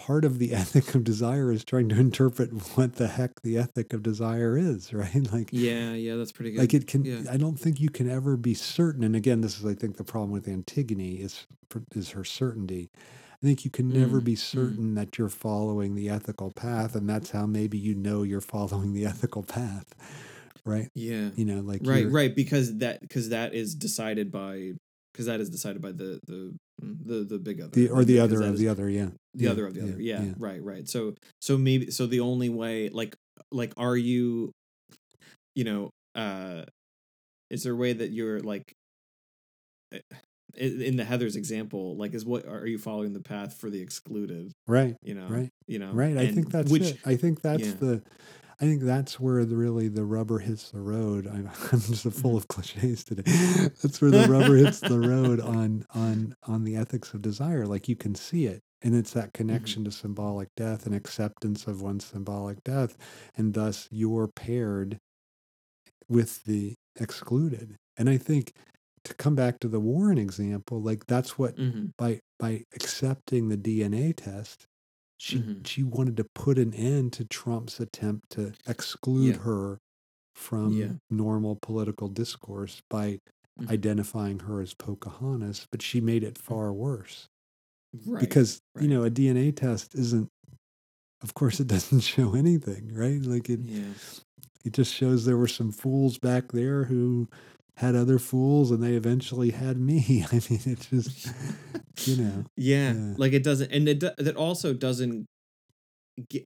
part 0.00 0.24
of 0.24 0.38
the 0.38 0.54
ethic 0.54 0.94
of 0.94 1.04
desire 1.04 1.52
is 1.52 1.64
trying 1.64 1.88
to 1.90 1.98
interpret 1.98 2.50
what 2.76 2.96
the 2.96 3.08
heck 3.08 3.42
the 3.42 3.58
ethic 3.58 3.92
of 3.92 4.02
desire 4.02 4.56
is 4.56 4.92
right? 4.94 5.30
Like 5.32 5.50
yeah 5.52 5.92
yeah 5.92 6.16
that's 6.16 6.32
pretty 6.32 6.52
good. 6.52 6.60
like 6.60 6.74
it 6.74 6.86
can 6.86 7.04
yeah. 7.04 7.30
I 7.30 7.36
don't 7.36 7.58
think 7.58 7.80
you 7.80 7.90
can 7.90 8.10
ever 8.10 8.36
be 8.36 8.54
certain 8.54 9.04
and 9.04 9.14
again 9.14 9.42
this 9.42 9.58
is 9.58 9.66
i 9.66 9.74
think 9.74 9.96
the 9.96 10.04
problem 10.04 10.30
with 10.30 10.48
antigone 10.48 11.16
is 11.20 11.46
is 11.94 12.10
her 12.10 12.24
certainty 12.24 12.90
i 13.42 13.46
think 13.46 13.64
you 13.64 13.70
can 13.70 13.92
never 13.92 14.20
Mm, 14.20 14.20
be 14.20 14.34
mm. 14.54 14.76
certain 14.76 14.94
that 14.94 15.18
you're 15.18 15.28
following 15.28 15.94
the 15.94 16.08
ethical 16.08 16.50
path 16.52 16.94
and 16.94 17.08
that's 17.08 17.30
how 17.30 17.46
maybe 17.46 17.78
you 17.78 17.94
know 17.94 18.22
you're 18.22 18.40
following 18.40 18.92
the 18.92 19.04
ethical 19.06 19.42
path 19.42 19.94
right 20.64 20.88
yeah 20.94 21.30
you 21.34 21.44
know 21.44 21.60
like 21.60 21.82
right 21.82 22.08
right 22.08 22.34
because 22.34 22.78
that 22.78 23.00
because 23.00 23.28
that 23.30 23.54
is 23.54 23.74
decided 23.74 24.30
by 24.30 24.72
because 25.12 25.26
that 25.26 25.40
is 25.40 25.50
decided 25.50 25.80
by 25.80 25.92
the 25.92 26.20
the 26.26 26.56
mm, 26.82 26.96
the 27.06 27.24
the 27.24 27.38
big 27.38 27.60
other 27.60 27.72
the 27.72 27.88
or 27.90 28.04
the 28.04 28.18
other 28.18 28.42
of 28.42 28.54
is- 28.54 28.60
the 28.60 28.68
other 28.68 28.88
yeah 28.88 29.10
the 29.34 29.46
Yeah, 29.46 29.52
other 29.52 29.66
of 29.66 29.74
the 29.74 29.80
yeah, 29.80 29.92
other 29.92 30.00
yeah, 30.00 30.26
yeah. 30.26 30.34
right 30.38 30.62
right 30.62 30.88
so 30.88 31.14
so 31.40 31.56
maybe 31.58 31.90
so 31.92 32.06
the 32.06 32.20
only 32.20 32.48
way 32.50 32.88
like 32.90 33.16
like 33.52 33.72
are 33.76 33.96
you 33.96 34.52
you 35.54 35.64
know 35.64 35.90
uh 36.14 36.64
is 37.50 37.64
there 37.64 37.72
a 37.74 37.76
way 37.76 37.92
that 37.92 38.10
you're 38.10 38.40
like 38.40 38.72
eh, 39.92 40.00
in 40.60 40.80
in 40.82 40.96
the 40.96 41.04
heather's 41.04 41.34
example 41.36 41.96
like 41.96 42.14
is 42.14 42.24
what 42.24 42.46
are 42.46 42.66
you 42.66 42.78
following 42.78 43.12
the 43.12 43.20
path 43.20 43.54
for 43.54 43.70
the 43.70 43.80
excluded 43.80 44.52
right 44.68 44.94
you 45.02 45.14
know 45.14 45.26
Right. 45.28 45.50
you 45.66 45.78
know 45.80 45.90
right 45.92 46.16
i 46.16 46.26
think 46.28 46.50
that's 46.50 46.70
which 46.70 46.82
it 46.90 46.98
i 47.04 47.16
think 47.16 47.40
that's 47.42 47.66
yeah. 47.66 47.72
the 47.80 48.02
i 48.60 48.64
think 48.64 48.82
that's 48.82 49.18
where 49.18 49.44
the 49.44 49.56
really 49.56 49.88
the 49.88 50.04
rubber 50.04 50.38
hits 50.38 50.70
the 50.70 50.80
road 50.80 51.26
i'm, 51.26 51.48
I'm 51.72 51.80
just 51.80 52.06
Mm-hmm. 52.06 52.10
full 52.10 52.36
of 52.36 52.46
cliches 52.48 53.02
today 53.04 53.22
that's 53.82 54.00
where 54.00 54.10
the 54.10 54.26
rubber 54.28 54.56
hits 54.56 54.80
the 54.80 55.00
road 55.00 55.40
on 55.40 55.84
on 55.94 56.34
on 56.46 56.64
the 56.64 56.76
ethics 56.76 57.14
of 57.14 57.22
desire 57.22 57.66
like 57.66 57.88
you 57.88 57.96
can 57.96 58.14
see 58.14 58.46
it 58.46 58.60
and 58.82 58.94
it's 58.94 59.12
that 59.12 59.32
Mm-hmm. 59.32 59.38
connection 59.48 59.84
to 59.84 59.90
symbolic 59.90 60.48
death 60.56 60.86
and 60.86 60.94
acceptance 60.94 61.66
of 61.66 61.80
one's 61.82 62.04
symbolic 62.04 62.62
death 62.64 62.96
and 63.36 63.54
thus 63.54 63.88
you're 63.90 64.28
paired 64.28 64.98
with 66.08 66.44
the 66.44 66.74
excluded 66.98 67.76
and 67.96 68.10
i 68.10 68.16
think 68.18 68.52
to 69.04 69.14
come 69.14 69.34
back 69.34 69.58
to 69.60 69.68
the 69.68 69.80
warren 69.80 70.18
example 70.18 70.80
like 70.80 71.06
that's 71.06 71.38
what 71.38 71.56
Mhm. 71.56 71.92
by 71.98 72.20
by 72.38 72.64
accepting 72.74 73.48
the 73.48 73.56
DNA 73.56 74.12
test, 74.14 74.66
she 75.18 75.38
Mhm. 75.38 75.66
she 75.66 75.82
wanted 75.82 76.16
to 76.18 76.24
put 76.34 76.58
an 76.58 76.72
end 76.74 77.12
to 77.14 77.24
Trump's 77.24 77.80
attempt 77.80 78.30
to 78.30 78.52
exclude 78.66 79.36
Yeah. 79.36 79.42
her 79.42 79.78
from 80.34 80.72
Yeah. 80.72 80.92
normal 81.10 81.56
political 81.60 82.08
discourse 82.08 82.82
by 82.90 83.20
Mhm. 83.60 83.70
identifying 83.70 84.38
her 84.40 84.60
as 84.60 84.74
Pocahontas, 84.74 85.66
but 85.70 85.82
she 85.82 86.00
made 86.00 86.22
it 86.24 86.38
far 86.38 86.72
worse 86.72 87.28
right 88.06 88.20
because 88.20 88.60
you 88.80 88.88
know 88.88 89.04
a 89.04 89.10
DNA 89.10 89.52
test 89.52 89.94
isn't. 89.94 90.28
Of 91.22 91.34
course, 91.34 91.60
it 91.60 91.66
doesn't 91.76 92.00
show 92.00 92.34
anything, 92.34 92.94
right? 92.94 93.20
Like 93.22 93.50
it, 93.50 93.60
yeah 93.60 93.94
it 94.64 94.72
just 94.74 94.92
shows 94.94 95.24
there 95.24 95.38
were 95.38 95.48
some 95.48 95.72
fools 95.72 96.18
back 96.18 96.52
there 96.52 96.84
who 96.84 97.28
had 97.80 97.96
other 97.96 98.18
fools, 98.18 98.70
and 98.70 98.82
they 98.82 98.94
eventually 98.94 99.50
had 99.50 99.78
me. 99.78 100.24
I 100.32 100.36
mean, 100.50 100.60
it 100.66 100.86
just, 100.90 101.28
you 102.06 102.16
know, 102.16 102.44
yeah, 102.56 102.94
Yeah. 102.94 103.14
like 103.16 103.32
it 103.32 103.42
doesn't 103.44 103.72
and 103.72 103.88
it 103.88 104.00
that 104.00 104.36
also 104.36 104.72
doesn't 104.74 105.26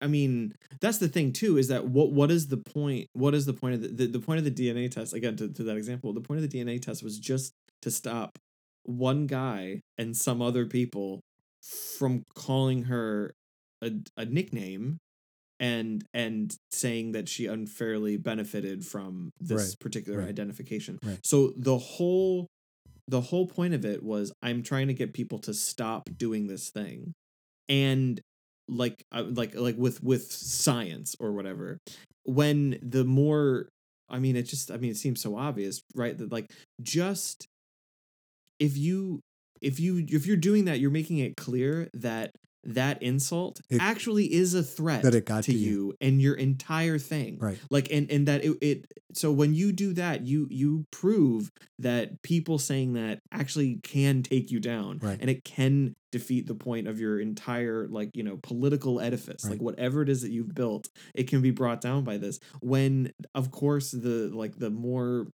I 0.00 0.06
mean, 0.06 0.54
that's 0.80 0.98
the 0.98 1.08
thing 1.08 1.32
too. 1.32 1.56
Is 1.58 1.68
that 1.68 1.86
what? 1.86 2.12
What 2.12 2.30
is 2.30 2.46
the 2.48 2.58
point? 2.58 3.08
What 3.12 3.34
is 3.34 3.44
the 3.46 3.54
point 3.54 3.74
of 3.74 3.82
the 3.82 3.88
the, 3.88 4.06
the 4.06 4.20
point 4.20 4.38
of 4.38 4.44
the 4.44 4.50
DNA 4.50 4.88
test? 4.90 5.12
Again, 5.14 5.36
to, 5.36 5.48
to 5.48 5.62
that 5.64 5.76
example, 5.76 6.12
the 6.12 6.20
point 6.20 6.42
of 6.42 6.48
the 6.48 6.56
DNA 6.58 6.80
test 6.80 7.02
was 7.02 7.18
just 7.18 7.52
to 7.82 7.90
stop 7.90 8.38
one 8.84 9.26
guy 9.26 9.80
and 9.98 10.16
some 10.16 10.40
other 10.40 10.66
people 10.66 11.20
from 11.98 12.22
calling 12.36 12.84
her 12.84 13.32
a, 13.82 13.90
a 14.16 14.24
nickname 14.26 14.98
and 15.64 16.04
and 16.12 16.54
saying 16.72 17.12
that 17.12 17.26
she 17.26 17.46
unfairly 17.46 18.18
benefited 18.18 18.84
from 18.84 19.30
this 19.40 19.68
Right, 19.70 19.80
particular 19.80 20.18
right, 20.18 20.28
identification. 20.28 20.98
right. 21.02 21.18
So 21.24 21.54
the 21.56 21.78
whole 21.78 22.46
the 23.08 23.22
whole 23.22 23.46
point 23.46 23.72
of 23.72 23.84
it 23.86 24.02
was 24.02 24.30
I'm 24.42 24.62
trying 24.62 24.88
to 24.88 24.94
get 24.94 25.14
people 25.14 25.38
to 25.40 25.54
stop 25.54 26.10
doing 26.18 26.48
this 26.48 26.68
thing. 26.68 27.14
And 27.70 28.20
like 28.68 29.02
uh, 29.10 29.24
like 29.26 29.54
like 29.54 29.76
with 29.78 30.02
with 30.02 30.30
science 30.30 31.16
or 31.18 31.32
whatever 31.32 31.78
when 32.24 32.78
the 32.82 33.04
more 33.04 33.68
I 34.10 34.18
mean 34.18 34.36
it 34.36 34.42
just 34.42 34.70
I 34.70 34.76
mean 34.76 34.90
it 34.90 34.98
seems 34.98 35.22
so 35.22 35.34
obvious, 35.34 35.80
right? 35.94 36.16
That 36.16 36.30
like 36.30 36.50
just 36.82 37.46
if 38.60 38.76
you 38.76 39.20
if 39.62 39.80
you 39.80 40.04
if 40.08 40.26
you're 40.26 40.36
doing 40.36 40.66
that, 40.66 40.78
you're 40.78 40.90
making 40.90 41.18
it 41.18 41.36
clear 41.36 41.88
that 41.94 42.32
that 42.66 43.02
insult 43.02 43.60
It- 43.70 43.80
actually 43.80 44.32
is 44.32 44.54
a 44.54 44.62
threat 44.62 45.02
That 45.02 45.14
it 45.14 45.24
got 45.26 45.44
to 45.44 45.52
to 45.52 45.58
you. 45.58 45.70
you. 45.70 45.94
and 46.00 46.20
your 46.20 46.34
entire 46.34 46.98
thing 46.98 47.38
Right. 47.38 47.58
like 47.70 47.90
and 47.92 48.10
and 48.10 48.26
that 48.28 48.44
it, 48.44 48.56
it 48.60 48.84
so 49.12 49.30
when 49.32 49.54
you 49.54 49.72
do 49.72 49.92
that 49.94 50.26
you 50.26 50.46
you 50.50 50.84
prove 50.90 51.50
that 51.78 52.22
people 52.22 52.58
saying 52.58 52.94
that 52.94 53.18
actually 53.32 53.80
can 53.82 54.22
take 54.22 54.50
you 54.50 54.60
down 54.60 54.98
Right. 54.98 55.18
and 55.20 55.28
it 55.30 55.44
can 55.44 55.94
defeat 56.12 56.46
the 56.46 56.54
point 56.54 56.86
of 56.88 57.00
your 57.00 57.18
entire 57.20 57.88
like 57.88 58.10
you 58.14 58.22
know 58.22 58.38
political 58.42 59.00
edifice 59.00 59.44
like 59.44 59.60
whatever 59.60 60.00
it 60.02 60.08
is 60.08 60.22
that 60.22 60.30
you've 60.30 60.54
built 60.54 60.88
it 61.14 61.24
can 61.24 61.42
be 61.42 61.50
brought 61.50 61.80
down 61.80 62.04
by 62.04 62.16
this 62.18 62.38
when 62.60 63.10
of 63.34 63.50
course 63.50 63.90
the 63.90 64.30
like 64.32 64.56
the 64.58 64.70
more 64.70 65.26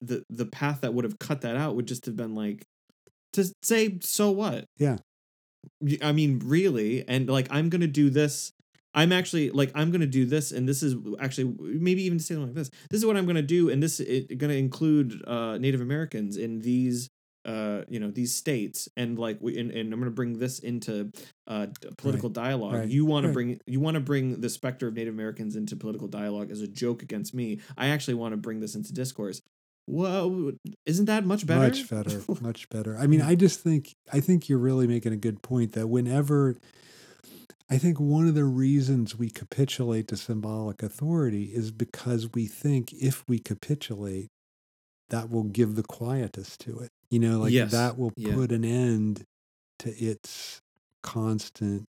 the 0.00 0.24
the 0.30 0.46
path 0.46 0.80
that 0.82 0.94
would 0.94 1.04
have 1.04 1.18
cut 1.18 1.40
that 1.42 1.56
out 1.56 1.76
would 1.76 1.86
just 1.86 2.06
have 2.06 2.16
been 2.16 2.34
like 2.34 2.64
to 3.32 3.44
say 3.62 3.98
so 4.02 4.30
what 4.30 4.64
Yeah. 4.78 4.98
I 6.02 6.12
mean 6.12 6.40
really 6.44 7.06
and 7.08 7.28
like 7.28 7.48
i'm 7.50 7.68
gonna 7.68 7.86
do 7.86 8.10
this 8.10 8.52
i'm 8.94 9.12
actually 9.12 9.50
like 9.50 9.70
i'm 9.74 9.90
gonna 9.90 10.06
do 10.06 10.24
this 10.24 10.52
and 10.52 10.68
this 10.68 10.82
is 10.82 10.94
actually 11.20 11.54
maybe 11.58 12.02
even 12.04 12.18
to 12.18 12.24
say 12.24 12.34
something 12.34 12.48
like 12.48 12.56
this 12.56 12.70
this 12.90 12.98
is 12.98 13.06
what 13.06 13.16
i'm 13.16 13.26
gonna 13.26 13.42
do 13.42 13.70
and 13.70 13.82
this 13.82 14.00
is 14.00 14.26
gonna 14.36 14.54
include 14.54 15.22
uh 15.26 15.58
native 15.58 15.80
americans 15.80 16.36
in 16.36 16.60
these 16.60 17.10
uh 17.44 17.82
you 17.88 17.98
know 17.98 18.10
these 18.10 18.34
states 18.34 18.88
and 18.96 19.18
like 19.18 19.38
we 19.40 19.58
and, 19.58 19.70
and 19.72 19.92
i'm 19.92 19.98
gonna 19.98 20.10
bring 20.10 20.38
this 20.38 20.60
into 20.60 21.10
uh 21.48 21.66
political 21.96 22.28
dialogue. 22.28 22.74
right, 22.74 22.88
you 22.88 23.04
want 23.04 23.26
to 23.26 23.32
bring 23.32 23.60
you 23.66 23.80
want 23.80 23.96
to 23.96 24.00
bring 24.00 24.40
the 24.40 24.48
specter 24.48 24.86
of 24.86 24.94
native 24.94 25.14
americans 25.14 25.56
into 25.56 25.74
political 25.74 26.06
dialogue 26.06 26.50
as 26.52 26.60
a 26.60 26.68
joke 26.68 27.02
against 27.02 27.34
me 27.34 27.60
i 27.76 27.88
actually 27.88 28.14
want 28.14 28.32
to 28.32 28.36
bring 28.36 28.60
this 28.60 28.76
into 28.76 28.92
discourse 28.92 29.40
well 29.86 30.52
isn't 30.86 31.06
that 31.06 31.24
much 31.24 31.46
better 31.46 31.60
Much 31.68 31.88
better. 31.90 32.22
much 32.40 32.68
better. 32.68 32.96
I 32.96 33.06
mean, 33.06 33.20
I 33.20 33.34
just 33.34 33.60
think 33.60 33.92
I 34.12 34.20
think 34.20 34.48
you're 34.48 34.58
really 34.58 34.86
making 34.86 35.12
a 35.12 35.16
good 35.16 35.42
point 35.42 35.72
that 35.72 35.88
whenever 35.88 36.56
I 37.70 37.78
think 37.78 37.98
one 37.98 38.28
of 38.28 38.34
the 38.34 38.44
reasons 38.44 39.16
we 39.18 39.30
capitulate 39.30 40.08
to 40.08 40.16
symbolic 40.16 40.82
authority 40.82 41.44
is 41.54 41.70
because 41.70 42.28
we 42.34 42.46
think 42.46 42.92
if 42.92 43.24
we 43.26 43.38
capitulate, 43.38 44.28
that 45.08 45.30
will 45.30 45.44
give 45.44 45.74
the 45.74 45.82
quietus 45.82 46.56
to 46.58 46.78
it. 46.80 46.90
You 47.10 47.18
know, 47.18 47.38
like 47.40 47.52
Yes. 47.52 47.70
that 47.72 47.96
will 47.98 48.12
Yeah. 48.16 48.34
put 48.34 48.52
an 48.52 48.64
end 48.64 49.24
to 49.80 49.90
its 49.96 50.60
constant 51.02 51.84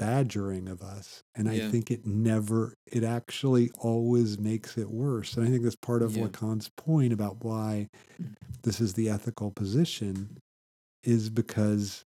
badgering 0.00 0.68
of 0.68 0.82
us. 0.82 1.22
And 1.36 1.48
I 1.50 1.54
Yeah. 1.56 1.68
think 1.70 1.90
it 1.90 2.06
never, 2.06 2.74
it 2.86 3.04
actually 3.04 3.70
always 3.78 4.38
makes 4.38 4.78
it 4.78 4.90
worse. 4.90 5.36
And 5.36 5.46
I 5.46 5.50
think 5.50 5.64
that's 5.64 5.76
part 5.76 6.02
of 6.02 6.16
Yeah. 6.16 6.24
Lacan's 6.28 6.70
point 6.76 7.12
about 7.12 7.44
why 7.44 7.88
mm-hmm. 8.20 8.34
this 8.64 8.80
is 8.80 8.94
the 8.94 9.08
ethical 9.10 9.50
position 9.52 10.38
is 11.04 11.30
because 11.30 12.04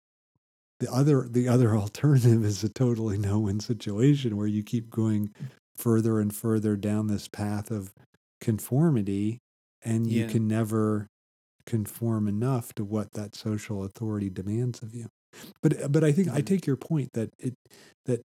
the 0.81 0.93
other 0.93 1.29
the 1.29 1.49
other 1.49 1.77
alternative 1.77 2.45
is 2.45 2.65
a 2.65 2.69
totally 2.71 3.19
no-win 3.19 3.61
situation 3.61 4.37
where 4.37 4.47
you 4.49 4.63
keep 4.63 4.91
going 4.91 5.35
further 5.77 6.21
and 6.21 6.35
further 6.35 6.77
down 6.77 7.09
this 7.09 7.29
path 7.29 7.71
of 7.71 7.95
conformity 8.41 9.39
and 9.85 10.11
you 10.11 10.23
Yeah. 10.23 10.29
can 10.29 10.49
never 10.49 11.09
conform 11.67 12.29
enough 12.29 12.75
to 12.75 12.85
what 12.85 13.13
that 13.15 13.35
social 13.37 13.85
authority 13.85 14.31
demands 14.31 14.83
of 14.83 14.95
you 14.95 15.09
but 15.63 15.83
uh, 15.83 15.89
but 15.89 16.05
i 16.05 16.13
think 16.13 16.29
i 16.29 16.33
mm-hmm. 16.33 16.45
take 16.45 16.67
your 16.67 16.77
point 16.77 17.11
that 17.15 17.31
it 17.39 17.55
that 18.07 18.23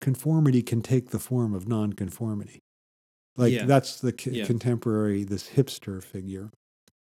conformity 0.00 0.62
can 0.62 0.82
take 0.82 1.10
the 1.10 1.18
form 1.18 1.54
of 1.54 1.66
nonconformity 1.66 2.60
like 3.36 3.52
Yeah. 3.52 3.64
that's 3.66 4.00
the 4.00 4.14
c- 4.18 4.30
Yeah. 4.30 4.46
contemporary 4.46 5.24
this 5.24 5.50
hipster 5.50 6.02
figure 6.02 6.50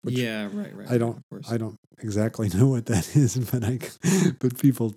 yeah 0.04 0.48
right 0.52 0.74
right 0.74 0.90
I 0.90 0.98
don't- 0.98 1.20
course. 1.30 1.50
I 1.50 1.56
don't 1.58 1.76
exactly 2.00 2.48
know 2.54 2.66
what 2.68 2.86
that 2.86 3.14
is, 3.16 3.36
but 3.36 3.62
I 3.64 3.78
but 4.40 4.58
people 4.58 4.94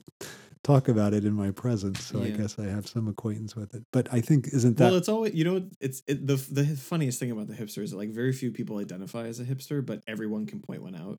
talk 0.63 0.87
about 0.87 1.13
it 1.13 1.23
in 1.25 1.33
my 1.33 1.51
presence, 1.51 2.03
so 2.03 2.23
I 2.23 2.31
guess 2.31 2.57
I 2.57 2.65
have 2.65 2.87
some 2.87 3.07
acquaintance 3.07 3.55
with 3.55 3.75
it. 3.75 3.83
But 3.93 4.11
I 4.11 4.19
think 4.19 4.47
isn't 4.51 4.77
that 4.77 4.85
well, 4.85 4.95
it's 4.95 5.07
always 5.07 5.35
you 5.35 5.43
know 5.43 5.69
it's 5.79 6.01
it, 6.07 6.25
the 6.25 6.35
the 6.35 6.65
funniest 6.75 7.19
thing 7.19 7.29
about 7.31 7.47
the 7.47 7.53
hipster 7.53 7.83
is 7.83 7.91
that 7.91 7.97
like 7.97 8.09
very 8.09 8.33
few 8.33 8.51
people 8.51 8.79
identify 8.79 9.27
as 9.27 9.39
a 9.39 9.43
hipster, 9.45 9.85
but 9.85 10.01
everyone 10.07 10.47
can 10.47 10.59
point 10.59 10.81
one 10.81 10.95
out. 10.95 11.17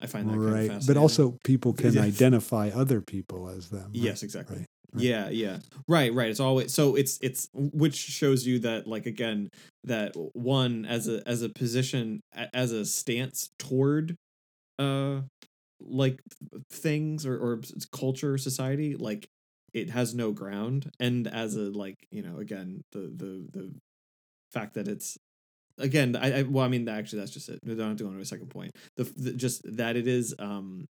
I 0.00 0.06
find 0.06 0.28
that 0.28 0.34
kind 0.34 0.44
of 0.44 0.52
right? 0.54 0.68
fascinating. 0.68 0.86
But 0.86 1.00
also, 1.00 1.38
people 1.44 1.72
can 1.72 1.94
Yeah. 1.94 2.02
identify 2.02 2.70
other 2.70 3.00
people 3.00 3.48
as 3.48 3.70
them. 3.70 3.82
right? 3.82 3.90
yes, 3.92 4.22
exactly. 4.22 4.58
right, 4.58 4.66
right. 4.92 5.02
Yeah, 5.04 5.28
yeah, 5.28 5.58
right, 5.88 6.12
right. 6.14 6.30
It's 6.30 6.40
always 6.40 6.72
so 6.72 6.94
it's 6.94 7.18
it's 7.20 7.48
which 7.52 7.96
shows 7.96 8.46
you 8.46 8.60
that 8.60 8.86
like 8.86 9.06
again 9.06 9.50
that 9.84 10.12
one 10.34 10.84
as 10.84 11.08
a 11.08 11.26
as 11.26 11.42
a 11.42 11.48
position 11.48 12.20
as 12.54 12.72
a 12.72 12.84
stance 12.84 13.50
toward 13.58 14.16
uh 14.78 15.22
like 15.80 16.20
things 16.70 17.26
or 17.26 17.36
or 17.36 17.60
culture 17.92 18.38
society 18.38 18.96
like 18.96 19.28
it 19.72 19.90
has 19.90 20.14
no 20.14 20.32
ground 20.32 20.90
and 20.98 21.26
as 21.28 21.54
a 21.56 21.60
like 21.70 21.96
you 22.10 22.22
know 22.22 22.38
again 22.38 22.82
the 22.92 23.00
the 23.00 23.46
the 23.52 23.74
fact 24.52 24.74
that 24.74 24.88
it's 24.88 25.18
again 25.78 26.16
I, 26.16 26.40
I 26.40 26.42
well 26.42 26.64
I 26.64 26.68
mean 26.68 26.88
actually 26.88 27.20
that's 27.20 27.32
just 27.32 27.48
it. 27.48 27.60
I 27.64 27.68
don't 27.68 27.78
have 27.80 27.96
to 27.98 28.04
go 28.04 28.10
into 28.10 28.20
a 28.20 28.24
second 28.24 28.48
point. 28.50 28.72
The, 28.96 29.04
the 29.16 29.32
just 29.32 29.62
that 29.76 29.96
it 29.96 30.06
is 30.06 30.34
um 30.38 30.86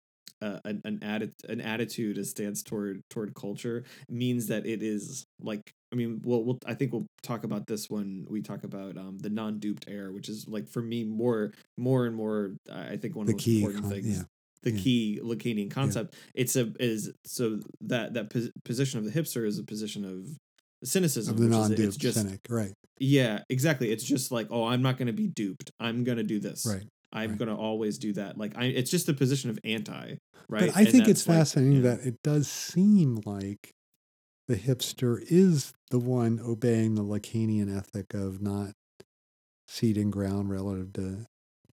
uh, 0.43 0.59
an 0.65 0.83
an 0.85 0.99
atti- 0.99 1.45
an 1.49 1.61
attitude 1.61 2.19
a 2.19 2.25
stance 2.25 2.63
toward 2.63 3.01
toward 3.09 3.35
culture 3.35 3.85
means 4.11 4.49
that 4.49 4.67
it 4.67 4.83
is 4.83 5.25
like 5.41 5.73
I 5.93 5.97
mean 5.97 6.21
we'll, 6.25 6.45
we'll 6.45 6.59
I 6.67 6.75
think 6.75 6.93
we'll 6.93 7.07
talk 7.23 7.45
about 7.45 7.67
this 7.67 7.89
when 7.89 8.27
we 8.29 8.43
talk 8.43 8.65
about 8.65 8.99
um 8.99 9.19
the 9.19 9.31
non 9.31 9.59
duped 9.59 9.87
air 9.89 10.13
which 10.13 10.29
is 10.29 10.47
like 10.49 10.69
for 10.69 10.83
me 10.83 11.05
more 11.05 11.53
more 11.79 12.05
and 12.07 12.15
more 12.15 12.57
I 12.71 12.97
think 12.97 13.17
one 13.17 13.27
The 13.27 13.33
of 13.33 13.39
the 13.39 13.43
most 13.43 13.45
key 13.45 13.59
important 13.61 13.85
con- 13.85 13.93
things 13.93 14.19
yeah, 14.19 14.23
the 14.65 14.73
yeah. 14.73 14.83
key 14.83 15.21
Lacanian 15.23 15.71
concept 15.71 16.15
it's 16.35 16.57
a 16.57 16.73
is 16.79 17.13
so 17.25 17.61
that 17.83 18.15
that 18.15 18.29
pos- 18.31 18.51
position 18.65 18.99
of 18.99 19.05
the 19.07 19.13
hipster 19.19 19.47
is 19.47 19.59
a 19.59 19.65
position 19.65 20.05
of 20.05 20.29
cynicism 20.85 21.35
of 21.35 21.41
the 21.41 21.69
which 21.71 21.79
is 21.81 21.97
just 21.97 22.19
cynic, 22.19 22.41
right? 22.49 22.73
yeah, 22.99 23.41
exactly. 23.51 23.91
It's 23.91 24.05
just 24.05 24.31
like, 24.31 24.49
oh, 24.51 24.65
I'm 24.65 24.83
not 24.83 24.99
going 24.99 25.07
to 25.09 25.13
be 25.13 25.27
duped. 25.27 25.71
I'm 25.81 26.05
going 26.05 26.19
to 26.19 26.25
do 26.25 26.39
this. 26.41 26.65
Right. 26.67 26.85
I'm 27.13 27.31
right. 27.31 27.39
going 27.39 27.49
to 27.49 27.55
always 27.57 27.99
do 27.99 28.13
that. 28.15 28.37
Like, 28.39 28.57
I, 28.57 28.65
it's 28.67 28.91
just 28.91 29.09
a 29.09 29.15
position 29.15 29.51
of 29.51 29.59
anti, 29.65 30.17
right? 30.49 30.61
But 30.67 30.77
I 30.77 30.81
And 30.81 30.89
think 30.91 31.09
it's 31.09 31.27
like, 31.29 31.39
fascinating 31.39 31.83
yeah. 31.85 31.95
that 31.97 32.01
it 32.07 32.17
does 32.23 32.49
seem 32.49 33.21
like 33.25 33.71
the 34.49 34.57
hipster 34.57 35.19
is 35.29 35.73
the 35.91 35.99
one 35.99 36.41
obeying 36.45 36.95
the 36.97 37.05
Lacanian 37.05 37.75
ethic 37.75 38.15
of 38.15 38.43
not 38.43 38.73
ceding 39.69 40.11
ground 40.11 40.51
relative 40.51 40.93
to 40.95 41.27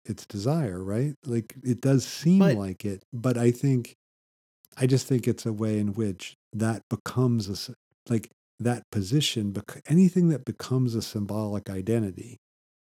its 0.06 0.26
desire, 0.26 0.84
right? 0.84 1.14
Like 1.26 1.54
it 1.64 1.82
does 1.82 2.06
seem 2.06 2.40
But- 2.40 2.56
like 2.56 2.86
it, 2.86 3.04
but 3.14 3.38
I 3.38 3.52
think, 3.52 3.96
I 4.78 4.88
just 4.88 5.06
think 5.08 5.28
it's 5.28 5.46
a 5.46 5.54
way 5.54 5.78
in 5.80 5.94
which 5.94 6.36
that 6.54 6.84
becomes 6.90 7.50
a 7.70 7.74
like 8.12 8.30
that 8.64 8.84
position, 8.92 9.52
bec- 9.52 9.82
anything 9.88 10.30
that 10.30 10.46
becomes 10.46 10.96
a 10.96 11.02
symbolic 11.02 11.70
identity 11.70 12.38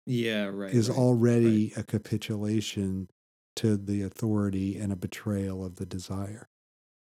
yeah, 0.07 0.45
right. 0.47 0.73
is 0.75 0.89
right. 0.89 0.99
already 0.99 1.73
a 1.77 1.83
capitulation 1.83 3.09
to 3.57 3.77
the 3.77 4.03
authority 4.03 4.77
and 4.79 4.93
a 4.93 4.97
betrayal 4.97 5.65
of 5.65 5.77
the 5.77 5.87
desire. 5.87 6.47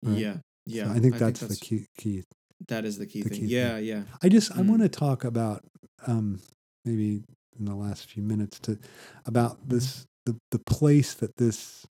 right. 0.04 0.18
Yeah, 0.18 0.34
So 0.36 0.42
yeah. 0.68 0.92
I 0.92 1.00
think 1.00 1.18
that's, 1.18 1.42
the 1.42 1.56
key. 1.56 1.86
Key. 1.98 2.24
That 2.68 2.86
is 2.86 2.98
the 2.98 3.08
key 3.08 3.22
the 3.24 3.30
thing. 3.30 3.40
key 3.42 3.46
yeah, 3.48 3.78
yeah. 3.78 4.04
I 4.22 4.30
just 4.30 4.52
I 4.52 4.62
Mm. 4.62 4.68
want 4.70 4.82
to 4.84 4.90
talk 4.90 5.24
about 5.24 5.64
um, 6.08 6.40
maybe 6.86 7.24
in 7.58 7.66
the 7.66 7.76
last 7.76 8.06
few 8.06 8.22
minutes 8.24 8.60
to 8.62 8.78
about 9.26 9.58
Mm-hmm. 9.62 9.70
this 9.76 10.06
the 10.26 10.38
the 10.52 10.60
place 10.60 11.14
that 11.16 11.38
this 11.38 11.86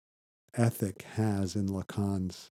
ethic 0.55 1.03
has 1.15 1.55
in 1.55 1.69
Lacan's 1.69 2.51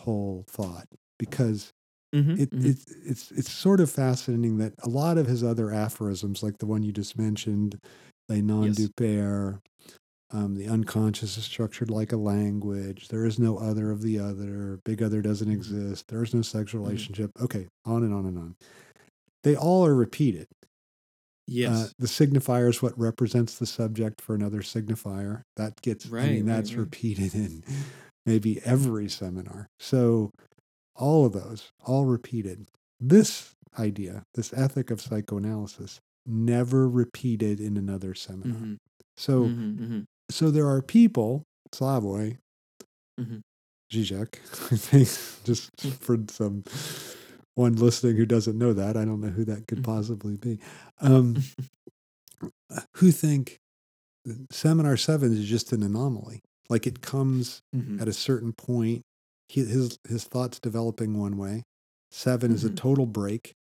whole 0.00 0.44
thought 0.48 0.86
because 1.18 1.70
Mm-hmm, 2.14 2.36
it, 2.36 2.50
it's 2.60 2.86
it's 3.04 3.30
it's 3.32 3.50
sort 3.52 3.80
of 3.80 3.90
fascinating 3.90 4.58
that 4.58 4.74
a 4.82 4.88
lot 4.88 5.18
of 5.18 5.26
his 5.26 5.42
other 5.44 5.72
aphorisms, 5.72 6.42
like 6.42 6.58
the 6.58 6.66
one 6.66 6.82
you 6.82 6.92
just 6.92 7.18
mentioned, 7.18 7.78
"Les 8.28 8.42
non 8.42 8.74
Yes. 8.74 8.74
du 8.74 8.88
père," 8.90 9.60
um, 10.30 10.56
the 10.56 10.68
unconscious 10.68 11.38
is 11.38 11.44
structured 11.44 11.90
like 11.90 12.12
a 12.12 12.16
language. 12.18 13.08
There 13.08 13.26
is 13.26 13.38
no 13.38 13.58
other 13.58 13.90
of 13.92 14.02
the 14.02 14.18
other. 14.20 14.80
Big 14.84 15.02
other 15.02 15.22
doesn't 15.22 15.50
exist. 15.50 16.06
There 16.08 16.22
is 16.22 16.34
no 16.34 16.42
sexual 16.42 16.82
Mhm. 16.84 16.84
relationship. 16.84 17.32
Okay, 17.40 17.68
on 17.86 18.04
and 18.04 18.14
on 18.14 18.26
and 18.26 18.38
on. 18.38 18.56
They 19.44 19.56
all 19.56 19.86
are 19.86 19.94
repeated. 19.96 20.48
Yes. 21.46 21.68
Uh, 21.68 21.88
the 21.98 22.06
signifier 22.06 22.68
is 22.68 22.82
what 22.82 22.96
represents 22.98 23.58
the 23.58 23.66
subject 23.66 24.20
for 24.20 24.34
another 24.34 24.60
signifier. 24.60 25.42
That 25.56 25.80
gets, 25.82 26.12
I 26.20 26.26
Right, 26.26 26.28
mean, 26.28 26.46
right, 26.46 26.46
that's 26.46 26.70
right. 26.70 26.78
repeated 26.78 27.34
in 27.34 27.64
maybe 28.26 28.60
every 28.64 29.08
seminar. 29.08 29.68
So 29.80 30.30
all 30.98 31.24
of 31.26 31.32
those, 31.32 31.72
all 31.84 32.06
repeated. 32.06 32.68
This 33.00 33.54
idea, 33.78 34.24
this 34.34 34.52
ethic 34.52 34.90
of 34.90 35.00
psychoanalysis, 35.00 36.00
never 36.26 36.88
repeated 36.88 37.60
in 37.60 37.76
another 37.78 38.14
seminar. 38.14 38.56
Mhm, 38.58 38.78
So, 39.16 39.44
mhm, 39.44 39.78
mhm. 39.78 40.06
so 40.30 40.50
there 40.50 40.68
are 40.68 40.82
people, 40.82 41.44
Slavoj, 41.72 42.38
Mhm. 43.18 43.40
Zizek, 43.92 44.36
I 44.72 44.76
think, 44.76 45.08
just 45.44 45.70
for 46.00 46.18
some 46.28 46.64
one 47.54 47.76
listening 47.76 48.16
who 48.16 48.26
doesn't 48.26 48.58
know 48.58 48.72
that, 48.72 48.96
I 48.96 49.04
don't 49.04 49.20
know 49.20 49.28
who 49.30 49.44
that 49.46 49.66
could 49.66 49.78
Mhm. 49.78 49.84
possibly 49.84 50.36
be, 50.36 50.60
um, 51.00 51.36
who 52.96 53.10
think 53.10 53.58
seminar 54.50 54.96
seven 54.96 55.32
is 55.32 55.46
just 55.48 55.72
an 55.72 55.82
anomaly. 55.82 56.42
Like 56.68 56.86
it 56.86 57.00
comes 57.00 57.62
Mhm. 57.74 58.00
at 58.00 58.08
a 58.08 58.12
certain 58.12 58.52
point, 58.52 59.02
he, 59.48 59.64
his 59.64 59.98
his 60.08 60.24
thoughts 60.24 60.58
developing 60.60 61.18
one 61.18 61.36
way. 61.36 61.64
7 62.10 62.52
is 62.52 62.64
a 62.64 62.70
Mhm. 62.70 62.76
total 62.76 63.06
break, 63.06 63.52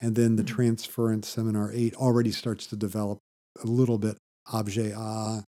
and 0.00 0.16
then 0.16 0.36
the 0.36 0.42
Mhm. 0.42 0.46
transference 0.48 1.28
seminar 1.28 1.72
eight 1.72 1.94
already 1.96 2.32
starts 2.32 2.66
to 2.68 2.76
develop 2.76 3.18
a 3.62 3.66
little 3.66 3.98
bit 3.98 4.18
objet 4.52 4.94
ah, 4.96 5.44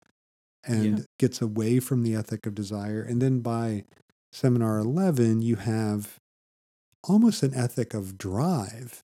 and 0.65 0.99
Yeah. 0.99 1.05
gets 1.19 1.41
away 1.41 1.79
from 1.79 2.03
the 2.03 2.15
ethic 2.15 2.45
of 2.47 2.55
desire. 2.55 3.01
And 3.03 3.21
then 3.21 3.41
by 3.41 3.86
seminar 4.33 4.79
eleven, 4.79 5.41
you 5.41 5.57
have 5.57 6.17
almost 7.03 7.43
an 7.43 7.53
ethic 7.53 7.93
of 7.93 8.17
drive. 8.17 9.03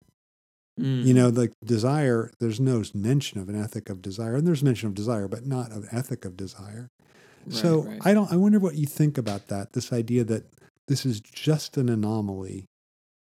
You 0.99 1.13
Mm. 1.13 1.13
know, 1.13 1.29
like 1.29 1.53
desire. 1.63 2.31
There's 2.39 2.59
no 2.59 2.83
mention 2.93 3.39
of 3.39 3.49
an 3.49 3.55
ethic 3.55 3.89
of 3.89 4.01
desire, 4.01 4.35
and 4.35 4.47
there's 4.47 4.63
mention 4.63 4.87
of 4.89 4.95
desire, 4.95 5.27
but 5.27 5.45
not 5.45 5.71
of 5.71 5.87
ethic 5.91 6.25
of 6.25 6.35
desire. 6.35 6.89
Right, 7.45 7.53
so 7.53 7.81
right. 7.83 8.01
I 8.01 8.13
don't. 8.13 8.31
I 8.31 8.37
wonder 8.37 8.59
what 8.59 8.75
you 8.75 8.85
think 8.87 9.17
about 9.17 9.47
that. 9.47 9.73
This 9.73 9.93
idea 9.93 10.23
that 10.25 10.45
this 10.87 11.05
is 11.05 11.19
just 11.21 11.77
an 11.77 11.89
anomaly, 11.89 12.65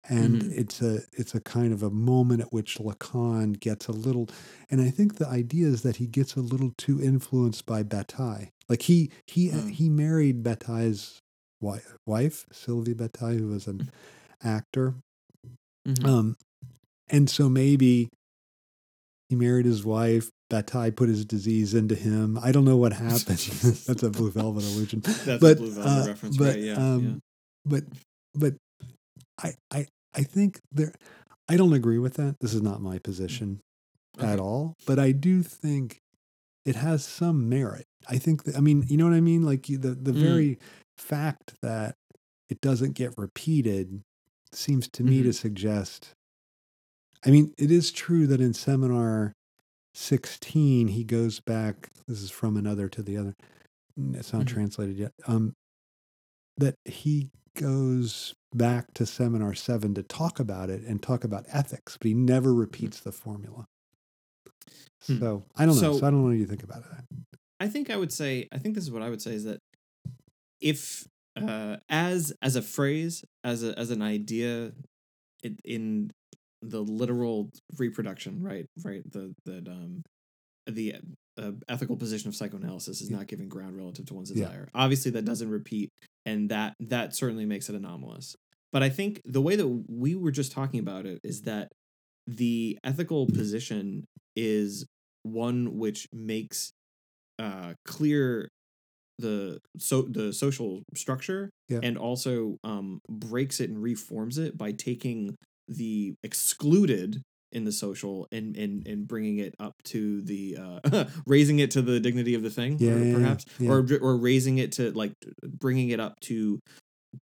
and 0.08 0.42
Mhm. 0.42 0.58
it's 0.58 0.82
a 0.82 1.02
it's 1.12 1.34
a 1.34 1.40
kind 1.40 1.72
of 1.72 1.82
a 1.82 1.90
moment 1.90 2.40
at 2.42 2.52
which 2.52 2.78
Lacan 2.78 3.58
gets 3.58 3.86
a 3.86 3.92
little. 3.92 4.28
And 4.70 4.80
I 4.80 4.90
think 4.90 5.16
the 5.16 5.28
idea 5.28 5.68
is 5.68 5.82
that 5.82 5.96
he 5.96 6.06
gets 6.06 6.34
a 6.36 6.40
little 6.40 6.72
too 6.76 7.00
influenced 7.00 7.64
by 7.66 7.82
Bataille. 7.82 8.48
Like 8.68 8.82
he 8.82 9.10
he 9.26 9.48
Mm. 9.50 9.70
he 9.70 9.88
married 9.88 10.42
Bataille's 10.42 11.20
wife, 11.60 11.96
wife 12.06 12.46
Sylvie 12.52 12.94
Bataille, 12.94 13.38
who 13.38 13.48
was 13.48 13.66
an 13.66 13.90
actor. 14.42 14.94
Mhm. 15.86 16.04
Um, 16.04 16.36
and 17.08 17.28
so 17.30 17.48
maybe 17.48 18.08
he 19.28 19.36
married 19.36 19.66
his 19.66 19.84
wife. 19.84 20.30
Bataille 20.50 20.90
put 20.92 21.08
his 21.08 21.24
disease 21.24 21.74
into 21.74 21.94
him. 21.94 22.38
I 22.38 22.52
don't 22.52 22.64
know 22.66 22.76
what 22.76 22.92
happened. 22.92 23.38
That's 23.86 24.02
a 24.02 24.10
Blue 24.10 24.30
Velvet 24.30 24.62
illusion. 24.64 25.00
That's 25.24 25.40
but, 25.40 25.52
a 25.52 25.56
Blue 25.56 25.70
Velvet 25.70 25.90
uh, 25.90 26.06
reference, 26.06 26.36
but, 26.36 26.54
right? 26.54 26.60
Yeah, 26.62 26.74
um, 26.74 27.04
yeah. 27.04 27.14
But 27.64 27.84
but 28.34 28.54
I 29.42 29.54
I 29.70 29.86
I 30.14 30.22
think 30.22 30.60
there. 30.72 30.92
I 31.48 31.56
don't 31.56 31.74
agree 31.74 31.98
with 31.98 32.14
that. 32.14 32.36
This 32.40 32.54
is 32.54 32.62
not 32.62 32.80
my 32.80 32.98
position 32.98 33.60
at 34.18 34.40
all. 34.40 34.74
But 34.86 34.98
I 34.98 35.12
do 35.12 35.42
think 35.42 35.98
it 36.64 36.76
has 36.76 37.04
some 37.04 37.48
merit. 37.48 37.84
I 38.08 38.18
think 38.18 38.44
that, 38.44 38.56
I 38.56 38.60
mean, 38.60 38.84
you 38.88 38.96
know 38.96 39.04
what 39.06 39.14
I 39.14 39.20
mean? 39.20 39.42
Like 39.44 39.64
the 39.66 39.76
the 39.78 40.12
Mm. 40.12 40.14
very 40.14 40.58
fact 40.98 41.54
that 41.62 41.96
it 42.48 42.60
doesn't 42.62 42.92
get 42.94 43.14
repeated 43.18 44.02
seems 44.52 44.88
to 44.90 45.04
me 45.04 45.22
to 45.22 45.30
Mhm. 45.30 45.34
suggest. 45.34 46.14
I 47.26 47.30
mean, 47.30 47.54
it 47.58 47.70
is 47.70 47.90
true 47.92 48.26
that 48.28 48.40
in 48.40 48.54
seminar 48.54 49.32
16 49.94 50.88
he 50.88 51.04
goes 51.04 51.40
back 51.40 51.90
this 52.06 52.22
is 52.22 52.30
from 52.30 52.56
another 52.56 52.88
to 52.88 53.02
the 53.02 53.16
other. 53.16 53.34
It's 54.14 54.32
not 54.32 54.44
Mhm. 54.44 54.48
translated 54.48 54.96
yet. 54.98 55.12
Um 55.26 55.54
that 56.58 56.76
he 56.84 57.30
goes 57.54 58.34
back 58.52 58.92
to 58.94 59.06
seminar 59.06 59.54
7 59.54 59.94
to 59.94 60.02
talk 60.02 60.38
about 60.38 60.70
it 60.70 60.82
and 60.82 61.02
talk 61.02 61.24
about 61.24 61.44
ethics, 61.48 61.96
but 61.96 62.06
he 62.08 62.14
never 62.14 62.52
repeats 62.54 63.00
the 63.00 63.12
formula. 63.12 63.64
Hmm. 65.06 65.18
So, 65.18 65.44
I 65.56 65.66
don't 65.66 65.74
know. 65.76 65.80
So- 65.80 65.98
So, 65.98 66.06
I 66.06 66.10
don't 66.10 66.20
know 66.22 66.28
what 66.28 66.36
you 66.38 66.46
think 66.46 66.62
about 66.62 66.82
that. 66.90 67.04
I 67.60 67.68
think 67.68 67.88
I 67.90 67.96
would 67.96 68.12
say 68.12 68.48
I 68.52 68.58
think 68.58 68.74
this 68.74 68.84
is 68.84 68.90
what 68.90 69.02
I 69.02 69.10
would 69.10 69.22
say 69.22 69.32
is 69.34 69.44
that 69.44 69.58
if 70.60 71.06
uh 71.36 71.78
as 71.88 72.32
as 72.42 72.56
a 72.56 72.62
phrase 72.62 73.24
as 73.42 73.62
a 73.64 73.76
as 73.78 73.90
an 73.90 74.02
idea 74.02 74.72
in, 75.42 75.56
in 75.64 76.10
the 76.62 76.80
literal 76.80 77.50
reproduction 77.78 78.42
right 78.42 78.66
right 78.84 79.02
the 79.10 79.34
that 79.46 79.66
um 79.68 80.02
the 80.66 80.94
uh, 81.38 81.52
ethical 81.68 81.96
position 81.96 82.28
of 82.28 82.36
psychoanalysis 82.36 83.00
is 83.00 83.10
Yeah. 83.10 83.16
not 83.18 83.26
giving 83.28 83.48
ground 83.48 83.76
relative 83.76 84.06
to 84.06 84.14
one's 84.14 84.30
Yeah. 84.30 84.46
desire 84.46 84.68
obviously 84.74 85.10
that 85.12 85.24
doesn't 85.24 85.48
repeat 85.50 85.90
and 86.26 86.50
that 86.50 86.74
that 86.80 87.14
certainly 87.14 87.44
makes 87.46 87.68
it 87.68 87.74
anomalous 87.74 88.34
but 88.72 88.82
i 88.82 88.88
think 88.88 89.20
the 89.24 89.40
way 89.40 89.56
that 89.56 89.68
we 89.88 90.14
were 90.14 90.30
just 90.30 90.52
talking 90.52 90.80
about 90.80 91.06
it 91.06 91.18
is 91.24 91.42
that 91.42 91.68
the 92.26 92.78
ethical 92.84 93.26
position 93.26 94.04
is 94.36 94.86
one 95.22 95.76
which 95.78 96.06
makes 96.12 96.70
uh 97.38 97.74
clear 97.86 98.48
the 99.18 99.58
so 99.78 100.02
the 100.02 100.32
social 100.32 100.82
structure 100.94 101.50
Yeah. 101.68 101.80
and 101.82 101.96
also 101.96 102.56
um 102.64 102.98
breaks 103.08 103.60
it 103.60 103.70
and 103.70 103.80
reforms 103.82 104.38
it 104.38 104.56
by 104.58 104.72
taking 104.72 105.36
the 105.68 106.14
excluded 106.22 107.22
in 107.54 107.64
the 107.64 107.72
social 107.72 108.26
and 108.32 108.56
and 108.56 108.86
and 108.86 109.06
bringing 109.08 109.38
it 109.38 109.54
up 109.60 109.74
to 109.84 110.20
the 110.22 110.58
uh 110.60 111.04
raising 111.26 111.58
it 111.60 111.70
to 111.72 111.82
the 111.82 112.00
dignity 112.00 112.34
of 112.34 112.42
the 112.42 112.50
thing 112.50 112.76
Yeah, 112.80 112.92
or 112.92 112.98
yeah, 112.98 113.04
yeah, 113.04 113.12
perhaps 113.14 113.44
yeah. 113.58 113.70
or 113.70 113.86
or 114.00 114.16
raising 114.16 114.58
it 114.58 114.72
to 114.72 114.90
like 114.92 115.12
bringing 115.42 115.90
it 115.90 116.00
up 116.00 116.18
to 116.22 116.58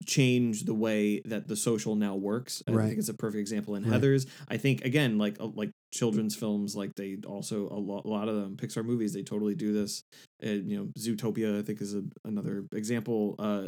change 0.07 0.63
the 0.63 0.73
way 0.73 1.21
that 1.25 1.47
the 1.47 1.55
social 1.55 1.95
now 1.95 2.15
works 2.15 2.63
i 2.67 2.71
Right. 2.71 2.87
think 2.87 2.97
it's 2.99 3.09
a 3.09 3.13
perfect 3.13 3.39
example 3.39 3.75
in 3.75 3.83
Right. 3.83 4.01
heathers 4.01 4.25
i 4.47 4.57
think 4.57 4.83
again 4.83 5.17
like 5.19 5.39
uh, 5.39 5.45
like 5.45 5.69
children's 5.93 6.35
films 6.35 6.75
like 6.75 6.91
they 6.95 7.17
also 7.25 7.69
a 7.69 7.77
lot, 7.79 8.03
a 8.05 8.07
lot 8.07 8.27
of 8.27 8.35
them 8.35 8.55
pixar 8.57 8.83
movies 8.83 9.13
they 9.13 9.21
totally 9.23 9.53
do 9.55 9.73
this 9.73 10.01
and 10.41 10.69
you 10.69 10.77
know 10.77 10.85
zootopia 10.97 11.59
i 11.59 11.61
think 11.61 11.81
is 11.81 11.93
a, 11.95 12.01
another 12.25 12.65
example 12.73 13.35
uh 13.39 13.67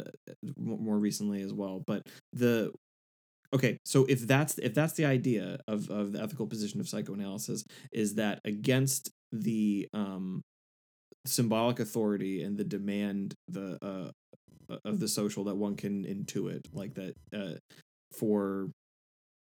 more 0.56 0.98
recently 0.98 1.40
as 1.42 1.52
well 1.52 1.82
but 1.86 2.02
the 2.32 2.72
okay 3.54 3.78
so 3.84 4.04
if 4.08 4.26
that's 4.26 4.58
if 4.58 4.74
that's 4.74 4.94
the 4.94 5.04
idea 5.04 5.58
of 5.66 5.90
of 5.90 6.12
the 6.12 6.22
ethical 6.22 6.46
position 6.46 6.80
of 6.80 6.88
psychoanalysis 6.88 7.64
is 7.92 8.14
that 8.14 8.40
against 8.44 9.10
the 9.32 9.88
um 9.92 10.42
symbolic 11.26 11.80
authority 11.80 12.42
and 12.42 12.56
the 12.56 12.64
demand 12.64 13.34
the 13.48 13.78
uh 13.82 14.10
of 14.84 15.00
the 15.00 15.08
social 15.08 15.44
that 15.44 15.56
one 15.56 15.76
can 15.76 16.04
intuit 16.04 16.60
like 16.72 16.94
that 16.94 17.14
uh 17.34 17.56
for 18.16 18.70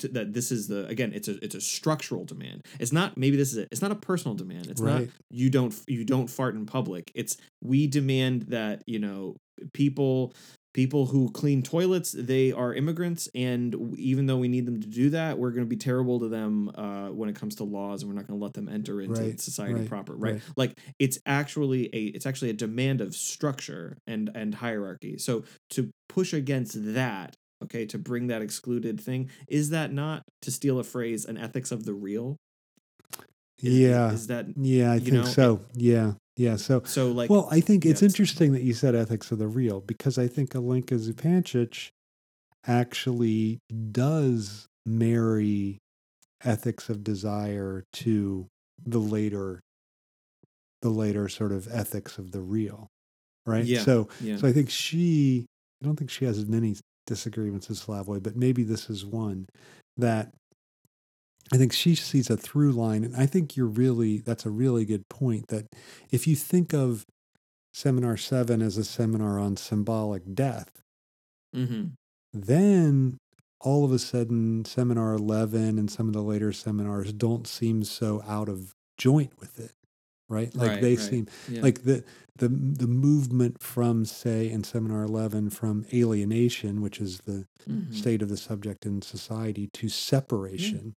to, 0.01 0.09
that 0.09 0.33
this 0.33 0.51
is 0.51 0.67
the 0.67 0.87
again 0.87 1.13
it's 1.15 1.29
a 1.29 1.43
it's 1.45 1.55
a 1.55 1.61
structural 1.61 2.25
demand. 2.25 2.67
It's 2.79 2.93
not 2.93 3.17
maybe 3.17 3.37
this 3.37 3.53
is 3.53 3.59
it. 3.59 3.69
It's 3.71 3.83
not 3.83 3.93
a 3.93 3.97
personal 3.97 4.35
demand. 4.35 4.67
It's 4.67 4.81
not 4.81 5.03
you 5.31 5.51
don't 5.51 5.75
you 5.87 6.05
don't 6.05 6.29
fart 6.29 6.55
in 6.55 6.67
public. 6.67 7.13
It's 7.15 7.37
we 7.63 7.87
demand 7.87 8.47
that 8.49 8.83
you 8.87 8.99
know 8.99 9.37
people 9.73 10.33
people 10.73 11.07
who 11.07 11.31
clean 11.33 11.63
toilets 11.63 12.13
they 12.13 12.53
are 12.53 12.73
immigrants 12.75 13.29
and 13.35 13.75
even 13.99 14.27
though 14.27 14.37
we 14.37 14.49
need 14.49 14.67
them 14.67 14.81
to 14.81 14.87
do 14.87 15.11
that 15.11 15.39
we're 15.39 15.51
going 15.51 15.65
to 15.65 15.69
be 15.69 15.77
terrible 15.77 16.21
to 16.21 16.29
them 16.29 16.71
uh, 16.77 17.09
when 17.09 17.29
it 17.29 17.35
comes 17.35 17.57
to 17.57 17.65
laws 17.65 18.03
and 18.03 18.11
we're 18.11 18.17
not 18.17 18.27
going 18.27 18.39
to 18.39 18.43
let 18.43 18.55
them 18.55 18.69
enter 18.69 19.01
into 19.01 19.21
Right, 19.21 19.41
society 19.41 19.75
right, 19.81 19.89
proper 19.89 20.15
right? 20.15 20.35
right. 20.35 20.43
like 20.57 20.79
it's 20.99 21.19
actually 21.27 21.87
a 21.93 22.05
it's 22.07 22.27
actually 22.27 22.51
a 22.51 22.55
demand 22.55 23.01
of 23.01 23.15
structure 23.15 23.99
and 24.07 24.31
and 24.35 24.55
hierarchy 24.55 25.19
so 25.19 25.45
to 25.71 25.91
push 26.09 26.33
against 26.33 26.95
that 26.95 27.35
okay 27.63 27.85
to 27.87 27.99
bring 27.99 28.29
that 28.29 28.43
excluded 28.43 29.01
thing 29.01 29.29
is 29.49 29.71
that 29.71 29.93
not 29.93 30.23
to 30.43 30.51
steal 30.51 30.79
a 30.79 30.85
phrase 30.85 31.25
an 31.25 31.37
ethics 31.37 31.73
of 31.73 31.85
the 31.85 31.95
real 31.95 32.37
is, 33.63 33.75
yeah. 33.79 34.11
is 34.11 34.27
that 34.29 34.47
yeah, 34.57 34.93
I 34.93 34.99
think 34.99 35.13
know, 35.13 35.25
so. 35.25 35.61
Yeah. 35.75 36.13
Yeah. 36.41 36.57
So, 36.57 36.83
so 36.87 37.13
like 37.13 37.29
well, 37.29 37.49
I 37.51 37.61
think 37.61 37.85
it's 37.85 38.01
yeah, 38.01 38.07
it's- 38.07 38.13
interesting 38.13 38.53
that 38.53 38.63
you 38.63 38.73
said 38.73 38.95
ethics 38.95 39.31
of 39.31 39.39
the 39.39 39.47
real 39.47 39.83
because 39.83 40.17
I 40.19 40.27
think 40.27 40.53
Alenka 40.53 40.99
Zupancic 40.99 41.91
actually 42.67 43.59
does 43.93 44.67
marry 44.87 45.79
ethics 46.43 46.89
of 46.89 47.05
desire 47.05 47.85
to 47.93 48.47
the 48.85 48.99
later 48.99 49.61
the 50.81 50.89
later 50.89 51.29
sort 51.29 51.53
of 51.53 51.69
ethics 51.71 52.17
of 52.17 52.33
the 52.33 52.41
real 52.41 52.89
right 53.47 53.65
Yeah, 53.67 53.81
so 53.81 54.09
yeah 54.23 54.37
so 54.37 54.49
i 54.49 54.53
think 54.53 54.71
she 54.71 55.45
i 55.83 55.87
don't 55.87 55.97
think 55.97 56.11
she 56.11 56.25
has 56.25 56.39
as 56.39 56.47
many 56.47 56.77
disagreements 57.07 57.71
as 57.71 57.85
slavoj 57.85 58.23
but 58.23 58.37
maybe 58.37 58.63
this 58.63 58.89
is 58.89 59.05
one 59.05 59.47
that 59.99 60.33
i 61.53 61.57
think 61.57 61.73
she 61.73 61.95
sees 61.95 62.31
a 62.31 62.37
through 62.37 62.73
line 62.73 63.05
and 63.05 63.17
i 63.17 63.27
think 63.27 63.57
you're 63.57 63.67
really 63.67 64.19
that's 64.19 64.47
a 64.47 64.51
really 64.51 64.85
good 64.85 65.09
point 65.09 65.47
that 65.49 65.67
if 66.11 66.27
you 66.27 66.37
think 66.37 66.73
of 66.73 67.07
seminar 67.73 68.17
seven 68.17 68.63
as 68.63 68.77
a 68.79 68.85
seminar 68.85 69.39
on 69.39 69.57
symbolic 69.57 70.35
death. 70.35 70.83
Mm-hmm. 71.55 71.89
Then 72.33 73.19
all 73.61 73.85
of 73.85 73.93
a 73.93 73.99
sudden, 73.99 74.65
seminar 74.65 75.13
11 75.15 75.79
and 75.79 75.91
some 75.91 76.09
of 76.09 76.13
the 76.15 76.23
later 76.23 76.53
seminars 76.53 77.13
don't 77.13 77.47
seem 77.47 77.85
so 77.85 78.23
out 78.27 78.49
of 78.49 78.73
joint 78.99 79.33
with 79.39 79.61
it, 79.61 79.73
right? 80.29 80.55
Like 80.55 80.69
Right, 80.69 80.81
they 80.81 80.97
right. 80.97 80.99
seem 80.99 81.27
Yeah. 81.49 81.63
like 81.63 81.83
the 81.85 82.05
the 82.37 82.49
the 82.49 82.87
movement 82.89 83.63
from 83.63 84.05
say 84.05 84.51
in 84.51 84.65
seminar 84.65 85.03
11 85.05 85.51
from 85.51 85.85
alienation 85.93 86.81
which 86.83 87.01
is 87.01 87.19
the 87.21 87.47
Mhm. 87.69 87.95
state 87.95 88.23
of 88.23 88.29
the 88.29 88.37
subject 88.39 88.87
in 88.87 89.03
society 89.03 89.69
to 89.75 89.89
separation 89.89 90.95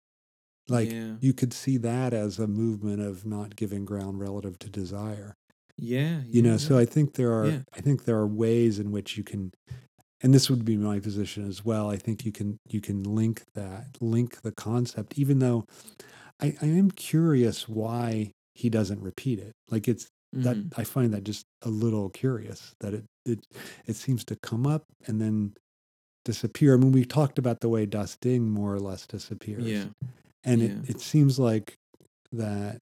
like 0.70 0.92
yeah. 0.92 1.16
you 1.20 1.34
could 1.34 1.54
see 1.54 1.78
that 1.78 2.14
as 2.14 2.40
a 2.40 2.48
movement 2.48 3.02
of 3.02 3.26
not 3.26 3.56
giving 3.56 3.86
ground 3.86 4.20
relative 4.20 4.58
to 4.60 4.70
desire 4.70 5.34
Yeah. 5.78 6.22
you 6.26 6.42
know 6.42 6.52
yeah, 6.52 6.58
so 6.58 6.78
i 6.78 6.86
think 6.86 7.14
there 7.16 7.32
are 7.34 7.64
i 7.74 7.82
think 7.82 8.06
there 8.06 8.18
are 8.18 8.28
ways 8.28 8.80
in 8.80 8.92
which 8.92 9.18
you 9.18 9.24
can 9.24 9.52
and 10.22 10.34
this 10.34 10.50
would 10.50 10.64
be 10.64 10.78
my 10.78 11.00
position 11.00 11.48
as 11.48 11.66
well 11.66 11.90
i 11.90 11.98
think 11.98 12.24
you 12.26 12.32
can 12.32 12.58
you 12.70 12.80
can 12.82 13.04
link 13.04 13.44
that 13.56 13.98
link 14.00 14.42
the 14.42 14.52
concept 14.54 15.18
even 15.18 15.40
though 15.40 15.66
i, 16.42 16.56
I 16.62 16.66
am 16.68 16.92
curious 16.92 17.68
why 17.68 18.32
he 18.56 18.70
doesn't 18.70 19.02
repeat 19.02 19.40
it 19.40 19.54
like 19.70 19.88
it's 19.88 20.08
that 20.32 20.56
Mhm. 20.58 20.74
i 20.78 20.84
find 20.84 21.14
that 21.14 21.24
just 21.26 21.46
a 21.62 21.70
little 21.70 22.10
curious 22.10 22.74
that 22.80 22.94
it 22.94 23.04
it 23.26 23.46
it 23.86 23.96
seems 23.96 24.24
to 24.26 24.36
come 24.38 24.66
up 24.66 24.84
and 25.08 25.20
then 25.22 25.54
disappear 26.26 26.74
i 26.74 26.78
mean 26.78 26.92
we 26.92 27.04
talked 27.06 27.38
about 27.38 27.60
the 27.60 27.70
way 27.70 27.86
das 27.86 28.16
Ding 28.22 28.50
more 28.50 28.74
or 28.74 28.80
less 28.80 29.06
disappears 29.06 29.64
yeah. 29.66 29.86
And 30.44 30.62
Yeah. 30.62 30.84
it, 30.86 30.90
it 30.90 31.00
seems 31.02 31.40
like 31.40 31.76
that 32.32 32.80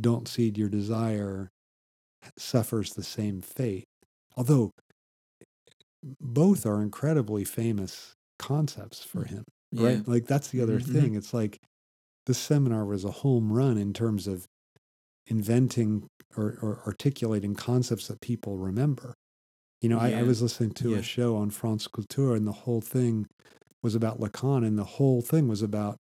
don't 0.00 0.28
cede 0.28 0.58
your 0.58 0.68
desire 0.68 1.50
suffers 2.38 2.94
the 2.94 3.04
same 3.04 3.40
fate. 3.42 3.86
Although 4.36 4.72
both 6.20 6.64
are 6.66 6.82
incredibly 6.82 7.44
famous 7.44 8.14
concepts 8.38 9.02
for 9.02 9.24
him, 9.24 9.44
Yeah. 9.70 10.02
right? 10.02 10.06
Like 10.06 10.26
that's 10.26 10.50
the 10.50 10.60
other 10.60 10.78
Mhm, 10.78 10.86
mhm. 10.86 11.08
thing. 11.08 11.14
It's 11.14 11.34
like 11.34 11.58
this 12.26 12.38
seminar 12.38 12.84
was 12.86 13.04
a 13.04 13.10
home 13.10 13.52
run 13.52 13.78
in 13.78 13.92
terms 13.92 14.26
of 14.26 14.46
inventing 15.26 16.08
or, 16.36 16.58
or 16.62 16.82
articulating 16.86 17.54
concepts 17.54 18.08
that 18.08 18.20
people 18.20 18.58
remember. 18.58 19.14
You 19.82 19.90
know, 19.90 19.98
I, 19.98 20.12
I 20.12 20.22
was 20.24 20.42
listening 20.42 20.72
to 20.74 20.94
Yeah. 20.94 20.98
a 20.98 21.02
show 21.02 21.36
on 21.36 21.50
France 21.50 21.88
Culture 21.88 22.34
and 22.34 22.46
the 22.46 22.52
whole 22.52 22.80
thing 22.82 23.28
was 23.82 23.94
about 23.94 24.20
Lacan 24.20 24.66
and 24.66 24.78
the 24.78 24.84
whole 24.84 25.22
thing 25.22 25.48
was 25.48 25.62
about 25.62 25.98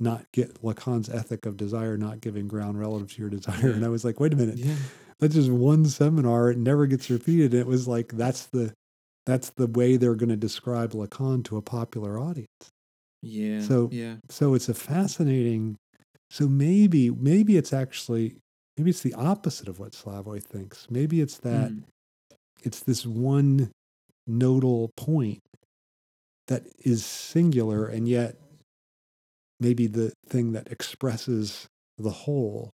not 0.00 0.24
get 0.32 0.62
Lacan's 0.62 1.08
ethic 1.08 1.46
of 1.46 1.56
desire, 1.56 1.96
not 1.96 2.20
giving 2.20 2.48
ground 2.48 2.78
relative 2.80 3.12
to 3.12 3.20
your 3.20 3.30
desire. 3.30 3.70
And 3.70 3.84
I 3.84 3.88
was 3.88 4.04
like, 4.04 4.18
wait 4.20 4.32
a 4.32 4.36
minute, 4.36 4.56
Yeah. 4.58 4.74
that's 5.18 5.34
just 5.34 5.50
one 5.50 5.84
seminar. 5.86 6.50
It 6.50 6.58
never 6.58 6.86
gets 6.86 7.10
repeated. 7.10 7.52
And 7.52 7.60
It 7.60 7.66
was 7.66 7.86
like 7.88 8.12
that's 8.16 8.46
the 8.46 8.72
that's 9.26 9.50
the 9.50 9.66
way 9.66 9.96
they're 9.96 10.14
going 10.14 10.30
to 10.30 10.36
describe 10.36 10.92
Lacan 10.92 11.44
to 11.44 11.56
a 11.58 11.62
popular 11.62 12.18
audience. 12.18 12.48
Yeah. 13.22 13.60
So- 13.60 13.90
yeah. 13.92 14.16
So 14.30 14.54
it's 14.54 14.68
a 14.68 14.74
fascinating. 14.74 15.76
So 16.30 16.48
maybe 16.48 17.10
maybe 17.10 17.56
it's 17.58 17.72
actually 17.72 18.36
maybe 18.78 18.90
it's 18.90 19.02
the 19.02 19.14
opposite 19.14 19.68
of 19.68 19.78
what 19.78 19.92
Slavoj 19.92 20.42
thinks. 20.42 20.86
Maybe 20.90 21.20
it's 21.20 21.36
that 21.38 21.70
Mhm. 21.70 21.82
it's 22.62 22.80
this 22.80 23.04
one 23.04 23.70
nodal 24.26 24.90
point 24.96 25.40
that 26.46 26.66
is 26.84 27.04
singular 27.04 27.86
and 27.86 28.08
yet 28.08 28.39
maybe 29.60 29.86
the 29.86 30.12
thing 30.26 30.52
that 30.52 30.70
expresses 30.72 31.68
the 31.98 32.10
whole 32.10 32.70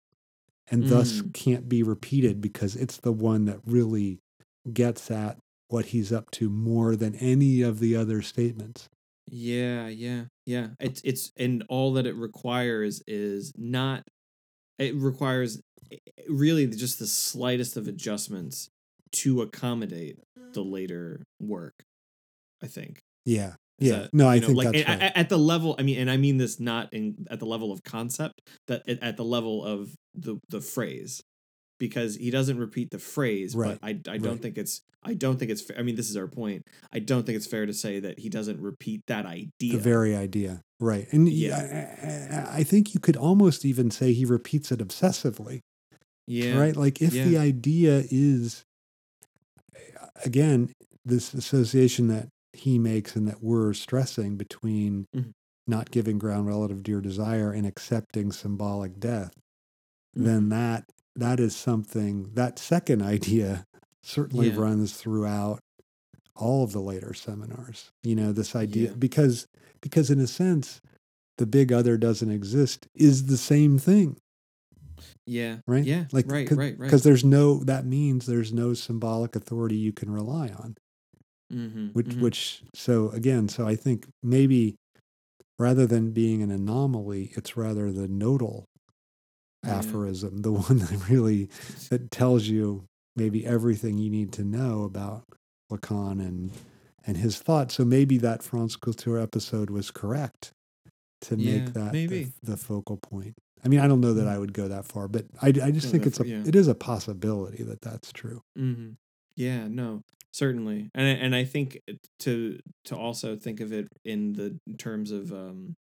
and 0.70 0.88
thus 0.88 1.20
Mm. 1.22 1.32
can't 1.34 1.68
be 1.68 1.82
repeated 1.82 2.40
because 2.40 2.76
it's 2.76 2.98
the 2.98 3.12
one 3.12 3.44
that 3.46 3.60
really 3.64 4.18
gets 4.72 5.10
at 5.10 5.38
what 5.68 5.86
he's 5.86 6.12
up 6.12 6.30
to 6.32 6.48
more 6.50 6.96
than 6.96 7.14
any 7.16 7.62
of 7.62 7.78
the 7.80 7.96
other 7.96 8.22
statements. 8.22 8.88
Yeah, 9.28 9.88
yeah, 9.88 10.26
yeah. 10.44 10.68
It's 10.80 11.00
it's 11.04 11.32
and 11.36 11.64
all 11.68 11.92
that 11.94 12.06
it 12.06 12.14
requires 12.14 13.02
is 13.06 13.52
not. 13.56 14.04
It 14.78 14.94
requires 14.94 15.60
eh, 15.92 15.96
really 16.28 16.66
just 16.68 16.98
the 17.00 17.06
slightest 17.06 17.76
of 17.76 17.88
adjustments 17.88 18.68
to 19.12 19.42
accommodate 19.42 20.18
the 20.52 20.62
later 20.62 21.24
work. 21.40 21.74
I 22.62 22.68
think. 22.68 23.00
Yeah. 23.24 23.56
Is 23.78 23.88
yeah. 23.90 23.98
that- 24.00 24.14
no, 24.14 24.28
I 24.28 24.38
know, 24.38 24.46
think 24.46 24.58
like 24.58 24.72
that's 24.72 24.88
right. 24.88 25.12
at 25.14 25.28
the 25.28 25.38
level. 25.38 25.74
I 25.78 25.82
mean, 25.82 25.98
and 25.98 26.10
I 26.10 26.16
mean 26.16 26.38
this 26.38 26.58
not 26.60 26.92
in 26.92 27.26
at 27.30 27.38
the 27.40 27.46
level 27.46 27.72
of 27.72 27.82
concept, 27.84 28.40
that 28.68 28.88
at- 28.88 29.16
the 29.16 29.24
level 29.24 29.64
of 29.64 29.94
the 30.14 30.38
the 30.48 30.60
phrase, 30.60 31.20
because 31.78 32.16
he 32.16 32.30
doesn't 32.30 32.58
repeat 32.58 32.90
the 32.90 32.98
phrase. 32.98 33.54
Right, 33.54 33.78
But 33.80 33.86
I 33.86 33.90
I 34.14 34.18
don't 34.18 34.32
right. 34.32 34.40
think 34.42 34.56
it's 34.58 34.80
I 35.02 35.14
don't 35.14 35.38
think 35.38 35.50
it's. 35.52 35.60
Fair. 35.62 35.78
I 35.78 35.82
mean, 35.82 35.94
this 35.94 36.10
is 36.10 36.16
our 36.16 36.26
point. 36.26 36.62
I 36.92 36.98
don't 36.98 37.24
think 37.24 37.36
it's 37.36 37.46
fair 37.46 37.64
to 37.66 37.72
say 37.72 38.00
that 38.00 38.18
he 38.18 38.28
doesn't 38.28 38.60
repeat 38.60 39.02
that 39.06 39.24
idea. 39.24 39.72
the 39.72 39.78
very 39.78 40.16
idea. 40.16 40.62
Right. 40.80 41.06
And 41.12 41.28
Yeah. 41.28 41.62
yeah. 41.62 42.50
I, 42.52 42.58
I 42.58 42.62
think 42.64 42.92
you 42.92 42.98
could 43.00 43.16
almost 43.16 43.64
even 43.64 43.90
say 43.92 44.12
he 44.12 44.24
repeats 44.24 44.72
it 44.72 44.80
obsessively. 44.80 45.60
yeah. 46.26 46.58
right? 46.58 46.74
Like 46.74 47.00
if 47.00 47.12
the 47.12 47.38
idea 47.38 48.02
is, 48.10 48.64
again, 50.24 50.72
this 51.04 51.34
association 51.34 52.08
that 52.08 52.28
he 52.58 52.78
makes 52.78 53.16
and 53.16 53.26
that 53.28 53.42
we're 53.42 53.72
stressing 53.74 54.36
between 54.36 55.06
Mhm. 55.14 55.32
not 55.66 55.90
giving 55.90 56.18
ground 56.18 56.46
relative 56.46 56.82
to 56.84 56.90
your 56.92 57.00
desire 57.00 57.50
and 57.52 57.66
accepting 57.66 58.32
symbolic 58.32 58.98
death, 59.00 59.32
Mm-hmm. 60.16 60.24
then 60.24 60.48
that 60.50 60.90
that 61.14 61.40
is 61.40 61.56
something 61.56 62.30
that 62.34 62.58
second 62.58 63.00
idea 63.42 63.64
certainly 64.02 64.50
Yeah. 64.50 64.56
runs 64.60 64.94
throughout 64.94 65.60
all 66.34 66.62
of 66.62 66.72
the 66.72 66.80
later 66.82 67.14
seminars. 67.14 67.90
You 68.02 68.14
know, 68.16 68.32
this 68.32 68.54
idea 68.54 68.90
Yeah. 68.90 68.96
because 68.96 69.46
because 69.80 70.10
in 70.10 70.20
a 70.20 70.26
sense, 70.26 70.80
the 71.38 71.46
big 71.46 71.72
other 71.72 71.96
doesn't 71.98 72.30
exist 72.30 72.86
is 72.94 73.26
the 73.26 73.36
same 73.36 73.78
thing 73.78 74.16
Yeah. 75.26 75.58
right? 75.66 75.84
Yeah. 75.84 76.06
Like, 76.12 76.30
right. 76.30 76.46
cause, 76.48 76.56
right. 76.58 76.78
Right. 76.78 76.86
Because 76.86 77.02
there's 77.02 77.24
no, 77.24 77.62
that 77.64 77.84
means 77.86 78.26
there's 78.26 78.52
no 78.52 78.74
symbolic 78.74 79.36
authority 79.36 79.76
you 79.76 79.92
can 79.92 80.10
rely 80.10 80.48
on. 80.48 80.76
Mhm, 81.52 81.92
Which, 81.94 82.14
mhm. 82.14 82.20
which, 82.22 82.62
so 82.74 83.10
again, 83.10 83.48
so 83.48 83.66
I 83.66 83.76
think 83.76 84.06
maybe 84.22 84.76
rather 85.58 85.86
than 85.86 86.12
being 86.12 86.42
an 86.42 86.50
anomaly, 86.50 87.32
it's 87.36 87.56
rather 87.56 87.92
the 87.92 88.08
nodal 88.08 88.66
Yeah. 89.62 89.72
aphorism, 89.72 90.38
the 90.38 90.52
one 90.68 90.78
that 90.78 91.08
really 91.08 91.48
that 91.90 92.10
tells 92.10 92.44
you 92.46 92.84
maybe 93.16 93.46
everything 93.46 93.98
you 93.98 94.10
need 94.10 94.32
to 94.34 94.44
know 94.44 94.82
about 94.84 95.24
Lacan 95.70 96.20
and 96.20 96.50
and 97.06 97.16
his 97.16 97.38
thought. 97.38 97.70
So 97.70 97.84
maybe 97.84 98.18
that 98.18 98.42
France 98.42 98.76
Culture 98.76 99.18
episode 99.18 99.70
was 99.70 99.90
correct 99.90 100.52
to 101.22 101.36
Yeah, 101.36 101.52
make 101.54 101.72
that. 101.74 101.92
The, 101.92 102.32
the 102.42 102.56
focal 102.56 102.96
point. 102.98 103.34
I 103.64 103.68
mean, 103.68 103.80
I 103.80 103.88
don't 103.88 104.00
know 104.00 104.14
that 104.14 104.28
I 104.28 104.38
would 104.38 104.52
go 104.52 104.68
that 104.68 104.84
far, 104.84 105.08
but 105.08 105.26
I, 105.42 105.48
I 105.48 105.52
just 105.52 105.86
Go 105.86 105.90
think 105.92 106.06
it's 106.06 106.18
far, 106.18 106.26
a 106.26 106.28
yeah. 106.28 106.42
it 106.44 106.54
is 106.56 106.68
a 106.68 106.74
possibility 106.74 107.62
that 107.64 107.80
that's 107.82 108.12
true. 108.12 108.42
hmm 108.56 108.92
Yeah, 109.36 109.68
no, 109.68 110.02
certainly, 110.36 110.90
and 110.94 111.06
I- 111.06 111.20
and 111.24 111.34
I 111.34 111.44
think 111.44 111.78
to 112.20 112.58
to 112.84 112.96
also 112.96 113.36
think 113.36 113.60
of 113.60 113.72
it 113.72 113.88
in 114.04 114.32
the 114.34 114.58
terms 114.78 115.10
of 115.10 115.32
um, 115.32 115.74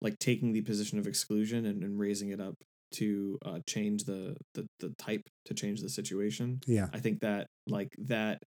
like 0.00 0.18
taking 0.18 0.52
the 0.52 0.62
position 0.62 0.98
of 0.98 1.06
exclusion 1.06 1.64
and, 1.66 1.82
and 1.82 1.98
raising 1.98 2.30
it 2.30 2.40
up 2.40 2.54
to 2.92 3.38
uh, 3.44 3.58
change 3.66 4.04
the, 4.04 4.36
the 4.54 4.66
the 4.80 4.90
type 4.98 5.22
to 5.46 5.54
change 5.54 5.80
the 5.80 5.88
situation. 5.88 6.60
Yeah, 6.66 6.88
I 6.92 7.00
think 7.00 7.20
that 7.20 7.46
like 7.66 7.88
that 7.98 8.38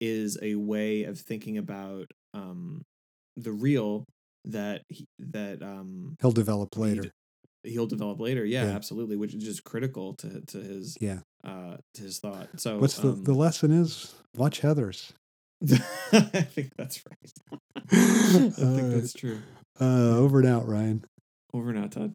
is 0.00 0.38
a 0.42 0.54
way 0.54 1.04
of 1.04 1.18
thinking 1.18 1.58
about 1.58 2.06
um, 2.34 2.82
the 3.36 3.52
real 3.52 4.04
that 4.44 4.82
he, 4.88 5.06
that 5.18 5.62
um, 5.62 6.16
he'll 6.20 6.30
develop 6.32 6.76
later. 6.76 7.10
He'll 7.64 7.86
develop 7.86 8.20
later. 8.20 8.44
Yeah, 8.44 8.64
Yeah. 8.66 8.70
absolutely, 8.76 9.16
which 9.16 9.34
is 9.34 9.42
just 9.44 9.64
critical 9.64 10.14
to 10.16 10.40
to 10.52 10.58
his 10.58 10.96
Yeah. 11.00 11.20
Uh 11.44 11.76
his 11.98 12.18
thought. 12.18 12.48
So 12.56 12.78
What's 12.78 12.96
the 12.96 13.10
um, 13.10 13.24
the 13.24 13.34
lesson 13.34 13.70
is? 13.72 14.14
Watch 14.36 14.60
Heathers. 14.60 15.12
I 16.12 16.42
think 16.42 16.72
that's 16.76 17.02
right. 17.06 17.32
I 17.92 18.50
think 18.50 18.58
Uh, 18.58 18.88
that's 18.96 19.12
true. 19.12 19.38
Uh, 19.80 20.16
over 20.16 20.38
and 20.40 20.48
out, 20.48 20.66
Ryan. 20.68 21.04
Over 21.52 21.70
and 21.70 21.78
out, 21.78 21.92
Todd. 21.92 22.12